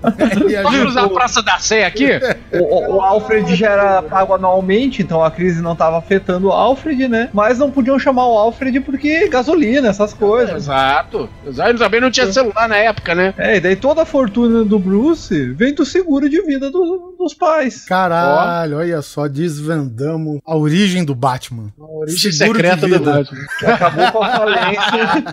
A 0.02 0.62
Vamos 0.62 0.80
cruzar 0.80 1.04
a 1.04 1.08
Praça 1.08 1.42
da 1.42 1.58
Sé 1.58 1.84
aqui? 1.84 2.08
O, 2.52 2.58
o- 2.58 2.96
o 2.96 3.00
Alfred 3.00 3.54
já 3.54 3.70
era 3.70 4.02
pago 4.02 4.34
anualmente, 4.34 5.02
então 5.02 5.22
a 5.24 5.30
crise 5.30 5.60
não 5.62 5.74
tava 5.74 5.98
afetando 5.98 6.48
o 6.48 6.52
Alfred, 6.52 7.08
né? 7.08 7.28
Mas 7.32 7.58
não 7.58 7.70
podiam 7.70 7.98
chamar 7.98 8.26
o 8.26 8.36
Alfred 8.36 8.80
porque 8.80 9.28
gasolina, 9.28 9.88
essas 9.88 10.12
coisas. 10.12 10.54
Exato. 10.56 11.28
Exato. 11.46 11.78
Também 11.78 12.00
não 12.00 12.10
tinha 12.10 12.30
celular 12.32 12.68
na 12.68 12.76
época, 12.76 13.14
né? 13.14 13.32
É, 13.38 13.56
e 13.56 13.60
daí 13.60 13.76
toda 13.76 14.02
a 14.02 14.06
fortuna 14.06 14.64
do 14.64 14.78
Bruce 14.78 15.52
vem 15.54 15.74
do 15.74 15.84
seguro 15.86 16.28
de 16.28 16.42
vida 16.42 16.70
do- 16.70 17.14
dos 17.18 17.34
pais. 17.34 17.84
Caralho, 17.86 18.76
olha 18.78 19.00
só, 19.02 19.26
desvendamos 19.28 20.40
a 20.46 20.56
origem 20.56 21.04
do 21.04 21.14
Batman. 21.14 21.72
A 21.80 21.84
origem 21.84 22.32
secreta 22.46 22.88
do. 22.88 23.24
Que 23.58 23.66
acabou 23.66 24.12
com 24.12 24.22
a 24.22 24.36
falência. 24.36 25.24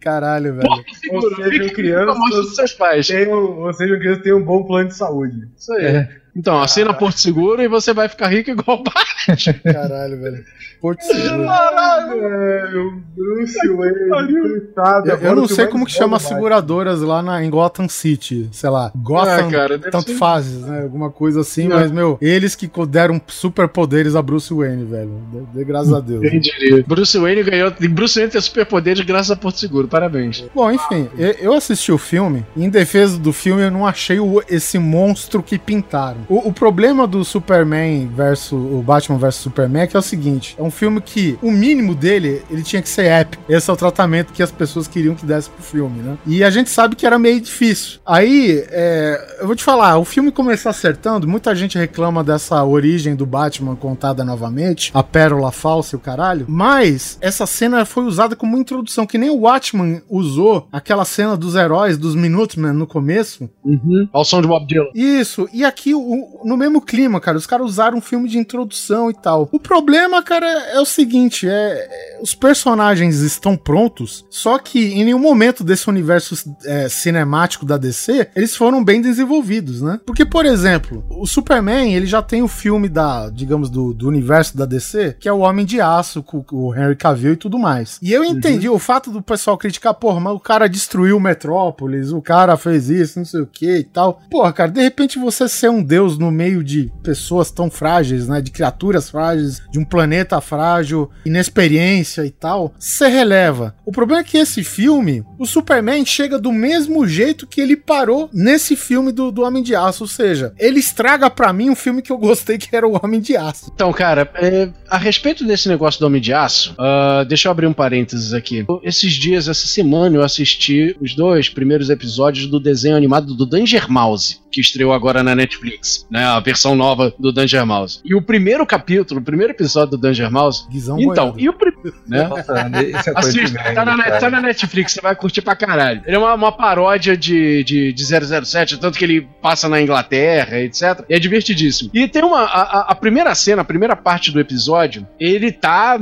Caralho, 0.00 0.54
velho. 0.54 0.84
Ou 1.12 1.36
seja, 1.36 1.72
crianças 1.72 2.30
dos 2.30 2.54
seus 2.54 2.72
pais. 2.72 3.06
tem 3.06 3.28
um, 3.28 3.64
ou 3.64 3.72
seja, 3.72 3.98
criança 3.98 4.22
tem 4.22 4.32
um 4.32 4.44
bom 4.44 4.62
plano 4.64 4.88
de 4.88 4.94
saúde. 4.94 5.48
Isso 5.56 5.72
aí. 5.72 6.08
Então, 6.36 6.60
assina 6.62 6.94
Porto 6.94 7.18
Seguro 7.18 7.60
e 7.62 7.68
você 7.68 7.92
vai 7.92 8.08
ficar 8.08 8.28
rico 8.28 8.50
igual 8.50 8.78
o 8.80 8.82
Batman. 8.84 9.54
Caralho, 9.72 10.20
velho. 10.20 10.44
Porto 10.80 11.02
Seguro. 11.02 11.44
Caralho, 11.44 12.20
velho. 12.20 13.02
Bruce 13.16 13.68
Wayne, 13.68 14.40
coitado. 14.40 15.10
Eu, 15.10 15.16
eu 15.18 15.36
não 15.36 15.48
sei 15.48 15.66
como 15.66 15.84
que 15.84 15.90
chama 15.92 16.16
as 16.18 16.22
seguradoras 16.22 17.00
lá 17.00 17.20
na, 17.22 17.42
em 17.44 17.50
Gotham 17.50 17.88
City. 17.88 18.48
Sei 18.52 18.70
lá, 18.70 18.92
Gotham, 18.94 19.48
Ah, 19.48 19.50
cara, 19.50 19.78
tanto 19.78 20.12
ser- 20.12 20.16
faz, 20.16 20.46
né? 20.62 20.82
Alguma 20.82 21.10
coisa 21.10 21.40
assim, 21.40 21.64
É. 21.66 21.68
mas, 21.68 21.90
meu, 21.90 22.16
eles 22.20 22.54
que 22.54 22.70
deram 22.88 23.20
superpoderes 23.26 24.14
a 24.14 24.22
Bruce 24.22 24.52
Wayne, 24.54 24.84
velho. 24.84 25.20
De, 25.32 25.58
de 25.58 25.64
graças 25.64 25.92
a 25.92 25.98
Deus. 26.00 26.20
Quem 26.28 26.38
diria? 26.40 26.84
Bruce 26.86 27.18
Wayne 27.18 27.42
ganhou. 27.42 27.72
Bruce 27.90 28.14
Wayne 28.16 28.30
tem 28.30 28.40
superpoderes 28.40 29.04
graças 29.04 29.32
a 29.32 29.36
Porto 29.36 29.58
Seguro. 29.58 29.88
Parabéns. 29.88 30.44
Bom, 30.54 30.70
enfim, 30.70 31.08
eu- 31.18 31.54
assisti 31.58 31.90
o 31.90 31.98
filme. 31.98 32.46
Em 32.56 32.70
defesa 32.70 33.18
do 33.18 33.32
filme, 33.32 33.62
eu 33.62 33.70
não 33.70 33.84
achei 33.84 34.20
o- 34.20 34.42
esse 34.48 34.78
monstro 34.78 35.42
que 35.42 35.58
pintaram. 35.58 36.17
Bizarro. 36.18 36.26
O, 36.28 36.48
o 36.48 36.52
problema 36.52 37.06
do 37.06 37.24
Superman 37.24 38.08
versus 38.08 38.52
o 38.52 38.82
Batman 38.82 39.18
versus 39.18 39.42
Superman 39.42 39.82
é 39.82 39.86
que 39.86 39.96
é 39.96 39.98
o 39.98 40.02
seguinte: 40.02 40.56
é 40.58 40.62
um 40.62 40.70
filme 40.70 41.00
que 41.00 41.38
o 41.42 41.50
mínimo 41.50 41.94
dele 41.94 42.42
ele 42.50 42.62
tinha 42.62 42.82
que 42.82 42.88
ser 42.88 43.06
épico. 43.06 43.42
Esse 43.48 43.70
é 43.70 43.72
o 43.72 43.76
tratamento 43.76 44.32
que 44.32 44.42
as 44.42 44.50
pessoas 44.50 44.88
queriam 44.88 45.14
que 45.14 45.26
desse 45.26 45.50
pro 45.50 45.62
filme, 45.62 46.02
né? 46.02 46.18
E 46.26 46.42
a 46.42 46.50
gente 46.50 46.70
sabe 46.70 46.96
que 46.96 47.06
era 47.06 47.18
meio 47.18 47.40
difícil. 47.40 48.00
Aí, 48.04 48.64
é, 48.70 49.36
eu 49.40 49.46
vou 49.46 49.56
te 49.56 49.62
falar, 49.62 49.98
o 49.98 50.04
filme 50.04 50.30
começou 50.30 50.70
acertando, 50.70 51.28
muita 51.28 51.54
gente 51.54 51.78
reclama 51.78 52.24
dessa 52.24 52.62
origem 52.64 53.14
do 53.14 53.26
Batman 53.26 53.76
contada 53.76 54.24
novamente, 54.24 54.90
a 54.94 55.02
pérola 55.02 55.52
falsa 55.52 55.94
e 55.94 55.98
o 55.98 56.00
caralho, 56.00 56.46
mas 56.48 57.18
essa 57.20 57.46
cena 57.46 57.84
foi 57.84 58.04
usada 58.04 58.34
como 58.34 58.56
introdução, 58.56 59.06
que 59.06 59.18
nem 59.18 59.30
o 59.30 59.40
Watchman 59.40 60.02
usou 60.08 60.68
aquela 60.72 61.04
cena 61.04 61.36
dos 61.36 61.54
heróis, 61.54 61.98
dos 61.98 62.14
Minutemen 62.14 62.72
no 62.72 62.86
começo. 62.86 63.48
Uhum. 63.64 64.08
Ao 64.12 64.24
som 64.24 64.40
de 64.40 64.48
Bob 64.48 64.66
Dylan. 64.66 64.90
Isso, 64.94 65.48
e 65.52 65.64
aqui 65.64 65.94
o, 65.94 66.07
no 66.44 66.56
mesmo 66.56 66.80
clima, 66.80 67.20
cara, 67.20 67.36
os 67.36 67.46
caras 67.46 67.66
usaram 67.66 67.98
um 67.98 68.00
filme 68.00 68.28
de 68.28 68.38
introdução 68.38 69.10
e 69.10 69.14
tal. 69.14 69.48
O 69.52 69.58
problema, 69.58 70.22
cara, 70.22 70.46
é 70.46 70.80
o 70.80 70.84
seguinte, 70.84 71.48
é, 71.48 71.52
é 71.52 72.18
os 72.20 72.34
personagens 72.34 73.20
estão 73.20 73.56
prontos, 73.56 74.24
só 74.30 74.58
que 74.58 74.92
em 74.94 75.04
nenhum 75.04 75.18
momento 75.18 75.62
desse 75.62 75.88
universo 75.88 76.34
é, 76.64 76.88
cinemático 76.88 77.64
da 77.64 77.76
DC, 77.76 78.28
eles 78.34 78.56
foram 78.56 78.82
bem 78.82 79.00
desenvolvidos, 79.00 79.82
né? 79.82 80.00
Porque, 80.04 80.24
por 80.24 80.44
exemplo, 80.44 81.04
o 81.10 81.26
Superman, 81.26 81.94
ele 81.94 82.06
já 82.06 82.22
tem 82.22 82.42
o 82.42 82.48
filme 82.48 82.88
da, 82.88 83.30
digamos, 83.30 83.70
do, 83.70 83.92
do 83.92 84.08
universo 84.08 84.56
da 84.56 84.64
DC, 84.64 85.16
que 85.20 85.28
é 85.28 85.32
o 85.32 85.40
Homem 85.40 85.64
de 85.64 85.80
Aço, 85.80 86.22
com, 86.22 86.42
com 86.42 86.56
o 86.56 86.74
Henry 86.74 86.96
Cavill 86.96 87.32
e 87.34 87.36
tudo 87.36 87.58
mais. 87.58 87.98
E 88.02 88.12
eu 88.12 88.24
entendi 88.24 88.68
uhum. 88.68 88.76
o 88.76 88.78
fato 88.78 89.10
do 89.10 89.22
pessoal 89.22 89.58
criticar, 89.58 89.94
porra, 89.94 90.20
mas 90.20 90.34
o 90.34 90.40
cara 90.40 90.68
destruiu 90.68 91.16
o 91.16 91.20
Metrópolis, 91.20 92.12
o 92.12 92.22
cara 92.22 92.56
fez 92.56 92.88
isso, 92.88 93.18
não 93.18 93.26
sei 93.26 93.40
o 93.40 93.46
que 93.46 93.78
e 93.78 93.84
tal. 93.84 94.20
Porra, 94.30 94.52
cara, 94.52 94.70
de 94.70 94.80
repente 94.80 95.18
você 95.18 95.48
ser 95.48 95.70
um 95.70 95.82
deus 95.82 95.97
no 95.98 96.30
meio 96.30 96.62
de 96.62 96.90
pessoas 97.02 97.50
tão 97.50 97.70
frágeis, 97.70 98.28
né? 98.28 98.40
De 98.40 98.50
criaturas 98.50 99.10
frágeis, 99.10 99.62
de 99.70 99.78
um 99.78 99.84
planeta 99.84 100.40
frágil, 100.40 101.10
inexperiência 101.24 102.24
e 102.24 102.30
tal, 102.30 102.74
você 102.78 103.08
releva. 103.08 103.74
O 103.84 103.92
problema 103.92 104.20
é 104.20 104.24
que 104.24 104.36
esse 104.36 104.62
filme, 104.62 105.24
o 105.38 105.46
Superman 105.46 106.04
chega 106.04 106.38
do 106.38 106.52
mesmo 106.52 107.06
jeito 107.06 107.46
que 107.46 107.60
ele 107.60 107.76
parou 107.76 108.28
nesse 108.32 108.76
filme 108.76 109.12
do, 109.12 109.30
do 109.30 109.42
Homem 109.42 109.62
de 109.62 109.74
Aço, 109.74 110.04
ou 110.04 110.08
seja, 110.08 110.52
ele 110.58 110.78
estraga 110.78 111.30
para 111.30 111.52
mim 111.52 111.70
um 111.70 111.74
filme 111.74 112.02
que 112.02 112.12
eu 112.12 112.18
gostei 112.18 112.58
que 112.58 112.74
era 112.74 112.86
o 112.86 112.98
Homem 113.02 113.20
de 113.20 113.36
Aço. 113.36 113.70
Então, 113.74 113.92
cara, 113.92 114.30
é, 114.36 114.68
a 114.88 114.98
respeito 114.98 115.44
desse 115.44 115.68
negócio 115.68 116.00
do 116.00 116.06
Homem 116.06 116.20
de 116.20 116.32
Aço, 116.32 116.74
uh, 116.74 117.24
deixa 117.24 117.48
eu 117.48 117.52
abrir 117.52 117.66
um 117.66 117.72
parênteses 117.72 118.32
aqui. 118.32 118.64
Esses 118.82 119.12
dias, 119.12 119.48
essa 119.48 119.66
semana, 119.66 120.16
eu 120.16 120.22
assisti 120.22 120.96
os 121.00 121.14
dois 121.14 121.48
primeiros 121.48 121.90
episódios 121.90 122.46
do 122.46 122.60
desenho 122.60 122.96
animado 122.96 123.34
do 123.34 123.46
Danger 123.46 123.90
Mouse, 123.90 124.40
que 124.58 124.60
estreou 124.60 124.92
agora 124.92 125.22
na 125.22 125.36
Netflix, 125.36 126.04
né? 126.10 126.24
A 126.24 126.40
versão 126.40 126.74
nova 126.74 127.14
do 127.16 127.32
Danger 127.32 127.64
Mouse. 127.64 128.00
E 128.04 128.12
o 128.12 128.20
primeiro 128.20 128.66
capítulo, 128.66 129.20
o 129.20 129.22
primeiro 129.22 129.52
episódio 129.52 129.92
do 129.92 129.98
Danger 129.98 130.30
Mouse. 130.32 130.66
Guizão 130.68 130.98
então, 130.98 131.30
boiando. 131.30 131.40
e 131.40 131.48
o 131.48 131.52
primeiro. 131.52 131.94
Né? 132.08 132.28
É 132.28 133.12
Assista, 133.14 133.58
tá, 133.72 133.84
na, 133.84 134.18
tá 134.18 134.30
na 134.30 134.40
Netflix, 134.40 134.92
você 134.92 135.00
vai 135.00 135.14
curtir 135.14 135.42
pra 135.42 135.54
caralho. 135.54 136.02
Ele 136.04 136.16
é 136.16 136.18
uma, 136.18 136.34
uma 136.34 136.50
paródia 136.50 137.16
de, 137.16 137.62
de, 137.62 137.92
de 137.92 138.04
007, 138.04 138.78
tanto 138.78 138.98
que 138.98 139.04
ele 139.04 139.28
passa 139.40 139.68
na 139.68 139.80
Inglaterra, 139.80 140.58
etc. 140.58 141.04
E 141.08 141.14
é 141.14 141.18
divertidíssimo. 141.20 141.90
E 141.94 142.08
tem 142.08 142.24
uma. 142.24 142.40
A, 142.40 142.92
a 142.92 142.94
primeira 142.96 143.32
cena, 143.36 143.62
a 143.62 143.64
primeira 143.64 143.94
parte 143.94 144.32
do 144.32 144.40
episódio, 144.40 145.06
ele 145.20 145.52
tá, 145.52 145.98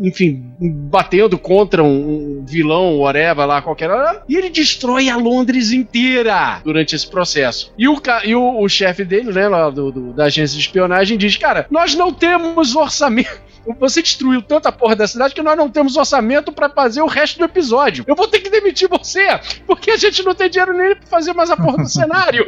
enfim, 0.00 0.50
batendo 0.58 1.38
contra 1.38 1.82
um, 1.82 2.40
um 2.40 2.44
vilão, 2.46 2.98
whatever, 3.00 3.46
lá, 3.46 3.60
qualquer 3.60 3.90
hora, 3.90 4.22
e 4.26 4.34
ele 4.34 4.48
destrói 4.48 5.10
a 5.10 5.16
Londres 5.16 5.72
inteira 5.72 6.60
durante 6.64 6.96
esse 6.96 7.06
processo. 7.06 7.72
E 7.76 7.86
o, 7.86 7.97
e 8.24 8.34
o, 8.34 8.60
o 8.60 8.68
chefe 8.68 9.04
dele, 9.04 9.32
né, 9.32 9.48
lá 9.48 9.70
do, 9.70 9.90
do, 9.90 10.12
da 10.12 10.24
agência 10.24 10.56
de 10.56 10.62
espionagem, 10.62 11.18
diz: 11.18 11.36
Cara, 11.36 11.66
nós 11.70 11.94
não 11.94 12.12
temos 12.12 12.74
orçamento. 12.74 13.47
Você 13.78 14.02
destruiu 14.02 14.42
tanta 14.42 14.72
porra 14.72 14.96
da 14.96 15.06
cidade 15.06 15.34
que 15.34 15.42
nós 15.42 15.56
não 15.56 15.68
temos 15.68 15.96
orçamento 15.96 16.52
para 16.52 16.68
fazer 16.68 17.02
o 17.02 17.06
resto 17.06 17.38
do 17.38 17.44
episódio. 17.44 18.04
Eu 18.06 18.14
vou 18.14 18.28
ter 18.28 18.40
que 18.40 18.50
demitir 18.50 18.88
você, 18.88 19.38
porque 19.66 19.90
a 19.90 19.96
gente 19.96 20.22
não 20.22 20.34
tem 20.34 20.48
dinheiro 20.48 20.72
nem 20.72 20.94
pra 20.94 21.06
fazer 21.06 21.32
mais 21.32 21.50
a 21.50 21.56
porra 21.56 21.78
do 21.78 21.88
cenário. 21.90 22.44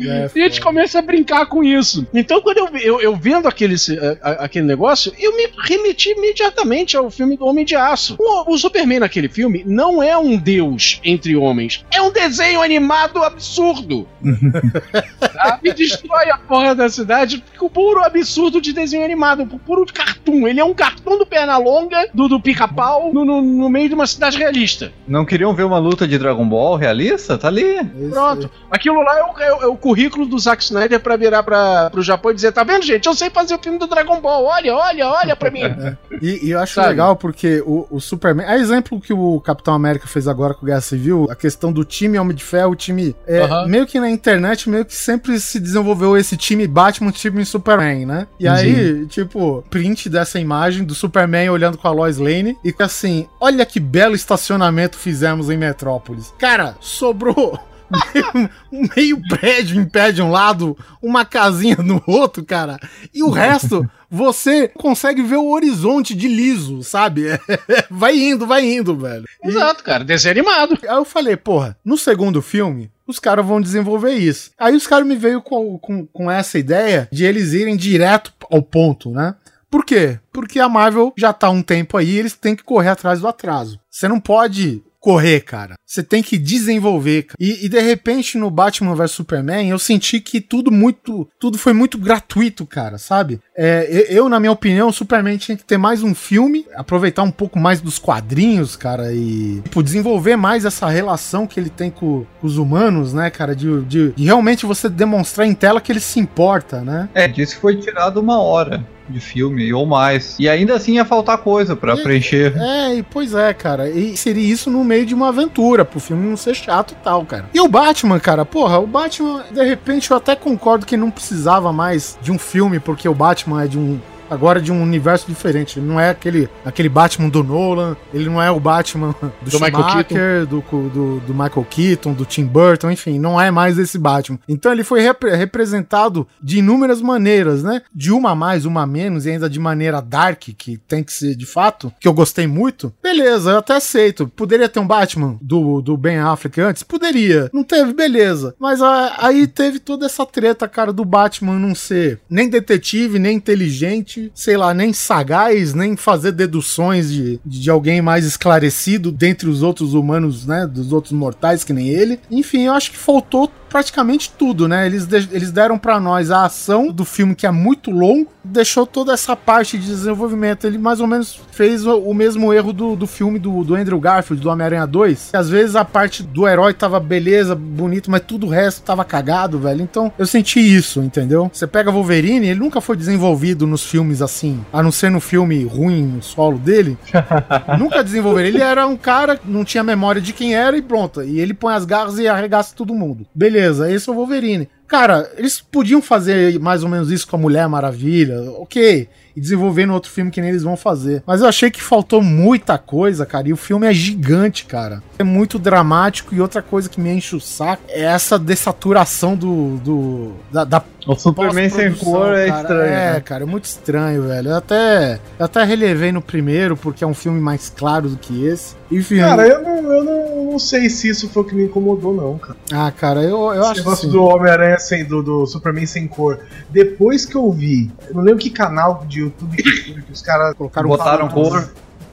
É, 0.00 0.30
e 0.34 0.42
a 0.42 0.48
gente 0.48 0.60
começa 0.60 0.98
a 0.98 1.02
brincar 1.02 1.46
com 1.46 1.62
isso. 1.62 2.06
Então, 2.12 2.40
quando 2.40 2.58
eu, 2.58 2.68
eu, 2.78 3.00
eu 3.00 3.16
vendo 3.16 3.48
aquele, 3.48 3.74
aquele 4.22 4.66
negócio, 4.66 5.12
eu 5.18 5.36
me 5.36 5.48
remeti 5.64 6.10
imediatamente 6.10 6.96
ao 6.96 7.10
filme 7.10 7.36
do 7.36 7.46
Homem 7.46 7.64
de 7.64 7.76
Aço. 7.76 8.16
O, 8.18 8.54
o 8.54 8.58
Superman 8.58 9.00
naquele 9.00 9.28
filme 9.28 9.62
não 9.66 10.02
é 10.02 10.16
um 10.16 10.36
deus 10.36 11.00
entre 11.04 11.36
homens, 11.36 11.84
é 11.92 12.00
um 12.00 12.10
desenho 12.10 12.62
animado 12.62 13.22
absurdo. 13.22 14.08
tá? 15.20 15.58
E 15.62 15.72
destrói 15.72 16.30
a 16.30 16.38
porra 16.38 16.74
da 16.74 16.88
cidade 16.88 17.42
com 17.58 17.68
puro 17.68 18.02
absurdo 18.02 18.60
de 18.60 18.72
desenho 18.72 19.04
animado 19.04 19.57
puro 19.58 19.84
cartoon. 19.92 20.46
Ele 20.46 20.60
é 20.60 20.64
um 20.64 20.74
cartoon 20.74 21.18
do 21.18 21.26
Pernalonga, 21.26 22.08
do, 22.14 22.28
do 22.28 22.40
pica-pau, 22.40 23.12
no, 23.12 23.24
no, 23.24 23.42
no, 23.42 23.68
meio 23.68 23.88
de 23.88 23.94
uma 23.94 24.06
cidade 24.06 24.38
realista. 24.38 24.92
Não 25.06 25.24
queriam 25.24 25.54
ver 25.54 25.64
uma 25.64 25.78
luta 25.78 26.06
de 26.06 26.18
Dragon 26.18 26.48
Ball 26.48 26.76
realista? 26.76 27.36
Tá 27.36 27.48
ali. 27.48 27.82
Pronto. 28.10 28.50
Aquilo 28.70 29.02
lá 29.02 29.18
é 29.18 29.22
o, 29.22 29.38
é, 29.38 29.64
é 29.64 29.66
o, 29.66 29.76
currículo 29.76 30.26
do 30.26 30.38
Zack 30.38 30.62
Snyder 30.62 31.00
pra 31.00 31.16
virar 31.16 31.42
pra, 31.42 31.90
pro 31.90 32.02
Japão 32.02 32.30
e 32.30 32.34
dizer: 32.34 32.52
tá 32.52 32.64
vendo, 32.64 32.84
gente? 32.84 33.06
Eu 33.06 33.14
sei 33.14 33.30
fazer 33.30 33.54
o 33.54 33.58
filme 33.58 33.78
do 33.78 33.86
Dragon 33.86 34.20
Ball. 34.20 34.44
Olha, 34.44 34.74
olha, 34.74 35.08
olha 35.08 35.36
pra 35.36 35.50
mim. 35.50 35.62
e, 36.20 36.46
e, 36.46 36.50
eu 36.50 36.60
acho 36.60 36.74
Sabe? 36.74 36.88
legal 36.88 37.16
porque 37.16 37.62
o, 37.66 37.86
o 37.90 38.00
Superman. 38.00 38.46
É 38.46 38.56
exemplo 38.56 39.00
que 39.00 39.12
o 39.12 39.40
Capitão 39.40 39.74
América 39.74 40.06
fez 40.06 40.28
agora 40.28 40.54
com 40.54 40.62
o 40.62 40.66
Guerra 40.66 40.80
Civil, 40.80 41.26
a 41.30 41.34
questão 41.34 41.72
do 41.72 41.84
time 41.84 42.18
Homem 42.18 42.36
de 42.36 42.44
Ferro, 42.44 42.72
o 42.72 42.76
time. 42.76 43.14
É, 43.26 43.44
uh 43.44 43.48
-huh. 43.48 43.66
Meio 43.66 43.86
que 43.86 43.98
na 44.00 44.10
internet, 44.10 44.68
meio 44.68 44.84
que 44.84 44.94
sempre 44.94 45.38
se 45.40 45.58
desenvolveu 45.58 46.16
esse 46.16 46.36
time 46.36 46.66
Batman, 46.66 47.10
time 47.10 47.44
Superman, 47.44 48.06
né? 48.06 48.26
E 48.38 48.46
aí, 48.46 49.06
tipo, 49.06 49.47
print 49.70 50.08
dessa 50.08 50.38
imagem 50.38 50.84
do 50.84 50.94
Superman 50.94 51.50
olhando 51.50 51.78
com 51.78 51.88
a 51.88 51.92
Lois 51.92 52.18
Lane 52.18 52.56
e 52.64 52.74
assim, 52.78 53.26
olha 53.40 53.66
que 53.66 53.80
belo 53.80 54.14
estacionamento 54.14 54.96
fizemos 54.96 55.50
em 55.50 55.56
Metrópolis. 55.56 56.32
Cara, 56.38 56.76
sobrou 56.80 57.58
um 58.72 58.88
meio 58.96 59.20
prédio 59.28 59.80
em 59.80 59.84
pé 59.84 60.12
de 60.12 60.22
um 60.22 60.30
lado, 60.30 60.76
uma 61.02 61.24
casinha 61.24 61.76
no 61.76 62.02
outro, 62.06 62.44
cara. 62.44 62.78
E 63.12 63.22
o 63.22 63.30
resto, 63.30 63.88
você 64.10 64.68
consegue 64.68 65.22
ver 65.22 65.36
o 65.36 65.50
horizonte 65.50 66.14
de 66.14 66.28
liso, 66.28 66.82
sabe? 66.82 67.24
vai 67.90 68.16
indo, 68.16 68.46
vai 68.46 68.64
indo, 68.64 68.96
velho. 68.96 69.24
Exato, 69.42 69.82
cara, 69.82 70.04
desenho 70.04 70.32
animado. 70.32 70.78
Aí 70.82 70.96
eu 70.96 71.04
falei, 71.04 71.36
porra, 71.36 71.76
no 71.84 71.96
segundo 71.96 72.42
filme, 72.42 72.90
os 73.08 73.18
caras 73.18 73.44
vão 73.44 73.60
desenvolver 73.60 74.12
isso. 74.12 74.50
Aí 74.58 74.76
os 74.76 74.86
caras 74.86 75.06
me 75.06 75.16
veio 75.16 75.40
com, 75.40 75.78
com, 75.78 76.06
com 76.06 76.30
essa 76.30 76.58
ideia 76.58 77.08
de 77.10 77.24
eles 77.24 77.54
irem 77.54 77.76
direto 77.76 78.32
ao 78.50 78.62
ponto, 78.62 79.10
né? 79.10 79.34
Por 79.70 79.84
quê? 79.84 80.18
Porque 80.32 80.60
a 80.60 80.68
Marvel 80.68 81.12
já 81.16 81.32
tá 81.32 81.48
há 81.48 81.50
um 81.50 81.62
tempo 81.62 81.96
aí 81.96 82.16
eles 82.16 82.34
têm 82.34 82.54
que 82.54 82.62
correr 82.62 82.88
atrás 82.88 83.20
do 83.20 83.28
atraso. 83.28 83.78
Você 83.90 84.08
não 84.08 84.20
pode 84.20 84.82
correr, 85.00 85.40
cara. 85.40 85.74
Você 85.86 86.02
tem 86.02 86.22
que 86.22 86.36
desenvolver. 86.36 87.26
E, 87.38 87.66
e, 87.66 87.68
de 87.68 87.80
repente 87.80 88.36
no 88.36 88.50
Batman 88.50 88.94
vs 88.94 89.12
Superman 89.12 89.68
eu 89.68 89.78
senti 89.78 90.20
que 90.20 90.40
tudo 90.40 90.70
muito, 90.70 91.28
tudo 91.38 91.58
foi 91.58 91.72
muito 91.72 91.98
gratuito, 91.98 92.66
cara, 92.66 92.98
sabe? 92.98 93.40
É, 93.56 94.06
eu, 94.10 94.28
na 94.28 94.40
minha 94.40 94.52
opinião, 94.52 94.88
o 94.88 94.92
Superman 94.92 95.36
tinha 95.36 95.56
que 95.56 95.64
ter 95.64 95.78
mais 95.78 96.02
um 96.02 96.14
filme, 96.14 96.66
aproveitar 96.74 97.22
um 97.22 97.30
pouco 97.30 97.58
mais 97.58 97.80
dos 97.80 97.98
quadrinhos, 97.98 98.76
cara, 98.76 99.12
e 99.12 99.60
tipo, 99.62 99.82
desenvolver 99.82 100.36
mais 100.36 100.64
essa 100.64 100.88
relação 100.88 101.46
que 101.46 101.58
ele 101.58 101.70
tem 101.70 101.90
com, 101.90 102.26
com 102.40 102.46
os 102.46 102.56
humanos, 102.56 103.12
né, 103.12 103.30
cara, 103.30 103.54
de, 103.54 103.82
de, 103.82 104.12
de 104.12 104.24
realmente 104.24 104.66
você 104.66 104.88
demonstrar 104.88 105.46
em 105.46 105.54
tela 105.54 105.80
que 105.80 105.92
ele 105.92 106.00
se 106.00 106.20
importa, 106.20 106.80
né? 106.82 107.08
É, 107.14 107.28
disse 107.28 107.54
que 107.54 107.60
foi 107.60 107.76
tirado 107.76 108.20
uma 108.20 108.40
hora 108.40 108.84
de 109.08 109.20
filme 109.20 109.72
ou 109.72 109.86
mais. 109.86 110.36
E 110.38 110.48
ainda 110.48 110.74
assim 110.74 110.94
ia 110.94 111.04
faltar 111.04 111.38
coisa 111.38 111.74
para 111.74 111.96
preencher. 111.96 112.54
É, 112.56 112.94
e 112.96 113.02
pois 113.02 113.34
é, 113.34 113.52
cara. 113.54 113.88
E 113.88 114.16
seria 114.16 114.46
isso 114.46 114.70
no 114.70 114.84
meio 114.84 115.06
de 115.06 115.14
uma 115.14 115.28
aventura, 115.28 115.84
pro 115.84 116.00
filme 116.00 116.28
não 116.28 116.36
ser 116.36 116.54
chato 116.54 116.92
e 116.92 116.96
tal, 117.02 117.24
cara. 117.24 117.46
E 117.52 117.60
o 117.60 117.68
Batman, 117.68 118.18
cara, 118.20 118.44
porra, 118.44 118.78
o 118.78 118.86
Batman, 118.86 119.44
de 119.50 119.64
repente 119.64 120.10
eu 120.10 120.16
até 120.16 120.34
concordo 120.36 120.86
que 120.86 120.96
não 120.96 121.10
precisava 121.10 121.72
mais 121.72 122.18
de 122.20 122.32
um 122.32 122.38
filme, 122.38 122.78
porque 122.78 123.08
o 123.08 123.14
Batman 123.14 123.64
é 123.64 123.66
de 123.66 123.78
um 123.78 123.98
agora 124.30 124.60
de 124.60 124.72
um 124.72 124.82
universo 124.82 125.26
diferente. 125.26 125.78
Ele 125.78 125.86
não 125.86 125.98
é 125.98 126.10
aquele, 126.10 126.48
aquele 126.64 126.88
Batman 126.88 127.28
do 127.28 127.42
Nolan, 127.42 127.96
ele 128.12 128.26
não 128.26 128.40
é 128.40 128.50
o 128.50 128.60
Batman 128.60 129.14
do, 129.20 129.32
do 129.42 129.50
Schumacher, 129.50 130.46
do, 130.46 130.60
do, 130.60 131.20
do, 131.20 131.34
Michael 131.34 131.66
Keaton, 131.68 132.12
do 132.12 132.24
Tim 132.24 132.44
Burton, 132.44 132.90
enfim, 132.90 133.18
não 133.18 133.40
é 133.40 133.50
mais 133.50 133.78
esse 133.78 133.98
Batman. 133.98 134.38
Então 134.48 134.72
ele 134.72 134.84
foi 134.84 135.00
rep 135.00 135.24
representado 135.24 136.26
de 136.42 136.58
inúmeras 136.58 137.00
maneiras, 137.00 137.62
né? 137.62 137.82
De 137.94 138.12
uma 138.12 138.30
a 138.30 138.34
mais, 138.34 138.64
uma 138.64 138.82
a 138.82 138.86
menos, 138.86 139.26
e 139.26 139.30
ainda 139.30 139.48
de 139.48 139.58
maneira 139.58 140.00
dark, 140.00 140.42
que 140.56 140.76
tem 140.76 141.02
que 141.02 141.12
ser 141.12 141.34
de 141.34 141.46
fato, 141.46 141.92
que 142.00 142.06
eu 142.06 142.12
gostei 142.12 142.46
muito. 142.46 142.92
Beleza, 143.02 143.50
eu 143.50 143.58
até 143.58 143.76
aceito. 143.76 144.28
Poderia 144.28 144.68
ter 144.68 144.80
um 144.80 144.86
Batman 144.86 145.38
do, 145.40 145.80
do 145.80 145.96
Ben 145.96 146.18
Affleck 146.18 146.60
antes? 146.60 146.82
Poderia. 146.82 147.50
Não 147.52 147.64
teve, 147.64 147.92
beleza. 147.92 148.54
Mas 148.58 148.80
a, 148.80 149.16
aí 149.18 149.46
teve 149.46 149.78
toda 149.78 150.06
essa 150.06 150.24
treta, 150.24 150.68
cara, 150.68 150.92
do 150.92 151.04
Batman 151.04 151.58
não 151.58 151.74
ser 151.74 152.20
nem 152.28 152.48
detetive, 152.48 153.18
nem 153.18 153.36
inteligente 153.36 154.17
sei 154.34 154.56
lá, 154.56 154.72
nem 154.74 154.92
sagaz, 154.92 155.74
nem 155.74 155.96
fazer 155.96 156.32
deduções 156.32 157.10
de, 157.10 157.40
de 157.44 157.70
alguém 157.70 158.00
mais 158.02 158.24
esclarecido 158.24 159.10
dentre 159.10 159.48
os 159.48 159.62
outros 159.62 159.94
humanos, 159.94 160.46
né? 160.46 160.66
Dos 160.66 160.92
outros 160.92 161.12
mortais 161.12 161.64
que 161.64 161.72
nem 161.72 161.88
ele. 161.88 162.18
Enfim, 162.30 162.66
eu 162.66 162.72
acho 162.72 162.90
que 162.90 162.98
faltou 162.98 163.50
praticamente 163.68 164.32
tudo, 164.36 164.66
né? 164.68 164.86
Eles, 164.86 165.06
de- 165.06 165.28
eles 165.32 165.50
deram 165.52 165.78
pra 165.78 166.00
nós 166.00 166.30
a 166.30 166.44
ação 166.44 166.88
do 166.92 167.04
filme 167.04 167.34
que 167.34 167.46
é 167.46 167.50
muito 167.50 167.90
longo, 167.90 168.28
deixou 168.44 168.86
toda 168.86 169.12
essa 169.12 169.36
parte 169.36 169.76
de 169.78 169.86
desenvolvimento. 169.86 170.66
Ele 170.66 170.78
mais 170.78 171.00
ou 171.00 171.06
menos 171.06 171.38
fez 171.52 171.86
o, 171.86 171.98
o 171.98 172.14
mesmo 172.14 172.52
erro 172.52 172.72
do, 172.72 172.96
do 172.96 173.06
filme 173.06 173.38
do, 173.38 173.62
do 173.64 173.74
Andrew 173.74 174.00
Garfield, 174.00 174.42
do 174.42 174.48
Homem-Aranha 174.50 174.86
2. 174.86 175.30
Que 175.30 175.36
às 175.36 175.48
vezes 175.50 175.76
a 175.76 175.84
parte 175.84 176.22
do 176.22 176.46
herói 176.48 176.72
tava 176.72 176.98
beleza, 176.98 177.54
bonito, 177.54 178.10
mas 178.10 178.22
tudo 178.26 178.46
o 178.46 178.50
resto 178.50 178.82
tava 178.82 179.04
cagado, 179.04 179.58
velho. 179.58 179.82
Então 179.82 180.10
eu 180.18 180.26
senti 180.26 180.58
isso, 180.60 181.00
entendeu? 181.02 181.50
Você 181.52 181.66
pega 181.66 181.90
Wolverine, 181.90 182.46
ele 182.48 182.60
nunca 182.60 182.80
foi 182.80 182.96
desenvolvido 182.96 183.66
nos 183.66 183.84
filmes 183.84 184.22
assim, 184.22 184.64
a 184.72 184.82
não 184.82 184.90
ser 184.90 185.10
no 185.10 185.20
filme 185.20 185.64
ruim, 185.64 186.02
no 186.04 186.22
solo 186.22 186.58
dele. 186.58 186.96
Nunca 187.78 188.02
desenvolveram. 188.02 188.48
Ele 188.48 188.62
era 188.62 188.86
um 188.86 188.96
cara, 188.96 189.38
não 189.44 189.64
tinha 189.64 189.82
memória 189.82 190.20
de 190.20 190.32
quem 190.32 190.54
era 190.54 190.76
e 190.76 190.82
pronto. 190.82 191.22
E 191.22 191.38
ele 191.40 191.52
põe 191.54 191.74
as 191.74 191.84
garras 191.84 192.18
e 192.18 192.26
arregaça 192.26 192.74
todo 192.74 192.94
mundo. 192.94 193.26
Beleza, 193.34 193.57
esse 193.58 194.08
é 194.08 194.12
o 194.12 194.14
Wolverine. 194.14 194.68
Cara, 194.88 195.30
eles 195.36 195.60
podiam 195.60 196.00
fazer 196.00 196.58
mais 196.58 196.82
ou 196.82 196.88
menos 196.88 197.10
isso 197.10 197.28
com 197.28 197.36
a 197.36 197.38
Mulher 197.38 197.68
Maravilha, 197.68 198.40
ok. 198.52 199.06
E 199.36 199.40
desenvolver 199.40 199.84
no 199.84 199.92
outro 199.92 200.10
filme 200.10 200.30
que 200.30 200.40
nem 200.40 200.48
eles 200.48 200.62
vão 200.62 200.78
fazer. 200.78 201.22
Mas 201.26 201.42
eu 201.42 201.46
achei 201.46 201.70
que 201.70 201.82
faltou 201.82 202.22
muita 202.22 202.78
coisa, 202.78 203.26
cara. 203.26 203.48
E 203.48 203.52
o 203.52 203.56
filme 203.56 203.86
é 203.86 203.92
gigante, 203.92 204.64
cara. 204.64 205.02
É 205.18 205.22
muito 205.22 205.58
dramático. 205.58 206.34
E 206.34 206.40
outra 206.40 206.62
coisa 206.62 206.88
que 206.88 207.00
me 207.00 207.10
enche 207.10 207.36
o 207.36 207.40
saco 207.40 207.82
é 207.88 208.04
essa 208.04 208.38
dessaturação 208.38 209.36
do. 209.36 209.76
do 209.76 210.32
da, 210.50 210.64
da 210.64 210.82
O 211.06 211.14
Superman 211.14 211.70
sem 211.70 211.94
cor 211.94 212.34
é 212.34 212.48
cara. 212.48 212.60
estranho. 212.60 212.92
É, 212.92 213.12
né? 213.14 213.20
cara, 213.20 213.42
é 213.44 213.46
muito 213.46 213.64
estranho, 213.64 214.22
velho. 214.24 214.50
Eu 214.50 214.56
até, 214.56 215.20
eu 215.38 215.44
até 215.44 215.64
relevei 215.64 216.12
no 216.12 216.20
primeiro, 216.20 216.76
porque 216.76 217.04
é 217.04 217.06
um 217.06 217.14
filme 217.14 217.40
mais 217.40 217.72
claro 217.74 218.08
do 218.08 218.16
que 218.16 218.44
esse. 218.44 218.74
Enfim. 218.90 219.18
Cara, 219.18 219.46
eu 219.46 219.62
não, 219.62 219.92
eu 219.92 220.04
não, 220.04 220.44
não 220.52 220.58
sei 220.58 220.90
se 220.90 221.08
isso 221.08 221.28
foi 221.28 221.42
o 221.42 221.46
que 221.46 221.54
me 221.54 221.64
incomodou, 221.64 222.12
não, 222.12 222.38
cara. 222.38 222.58
Ah, 222.72 222.90
cara, 222.90 223.22
eu, 223.22 223.38
eu 223.54 223.60
Esse 223.60 223.62
acho 223.62 223.72
que 223.74 223.78
negócio 223.80 224.06
sim. 224.06 224.12
do 224.12 224.22
Homem-Aranha 224.24 224.78
sem, 224.78 225.04
do, 225.04 225.22
do 225.22 225.46
Superman 225.46 225.86
sem 225.86 226.06
cor. 226.06 226.40
Depois 226.68 227.24
que 227.24 227.36
eu 227.36 227.50
vi, 227.52 227.90
eu 228.08 228.14
não 228.14 228.22
lembro 228.22 228.40
que 228.40 228.50
canal 228.50 229.04
de 229.06 229.20
YouTube 229.20 229.56
que 229.62 230.12
os 230.12 230.22
caras 230.22 230.54
Colocaram 230.54 230.88
Botaram 230.88 231.28
cor. 231.28 231.70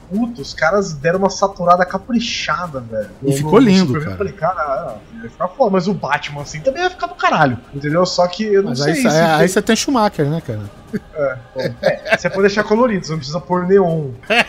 Puta, 0.08 0.40
os 0.40 0.54
caras 0.54 0.92
deram 0.92 1.18
uma 1.18 1.30
saturada 1.30 1.84
caprichada, 1.84 2.80
velho. 2.80 3.10
E 3.22 3.30
No- 3.30 3.36
ficou 3.36 3.52
no 3.54 3.58
lindo, 3.66 3.86
Superman, 3.86 4.00
cara. 4.04 4.12
Eu 4.12 4.16
falei, 4.18 4.32
cara, 4.32 4.96
vai 5.20 5.28
ficar 5.28 5.48
foda, 5.48 5.70
mas 5.72 5.88
o 5.88 5.94
Batman 5.94 6.42
assim 6.42 6.60
também 6.60 6.82
vai 6.82 6.90
ficar 6.90 7.06
do 7.08 7.14
caralho. 7.14 7.58
Entendeu? 7.74 8.06
Só 8.06 8.26
que 8.28 8.44
eu 8.44 8.62
não 8.62 8.70
Mas 8.70 8.78
sei 8.80 8.92
aí, 8.92 9.00
se. 9.02 9.08
aí, 9.08 9.48
você 9.48 9.60
tem 9.62 9.74
Schumacher, 9.76 10.26
né, 10.26 10.40
cara? 10.40 10.60
É, 11.82 12.16
você 12.16 12.30
pode 12.30 12.42
deixar 12.42 12.62
colorido, 12.64 13.04
você 13.04 13.12
não 13.12 13.18
precisa 13.18 13.40
pôr 13.40 13.66
neon. 13.66 14.10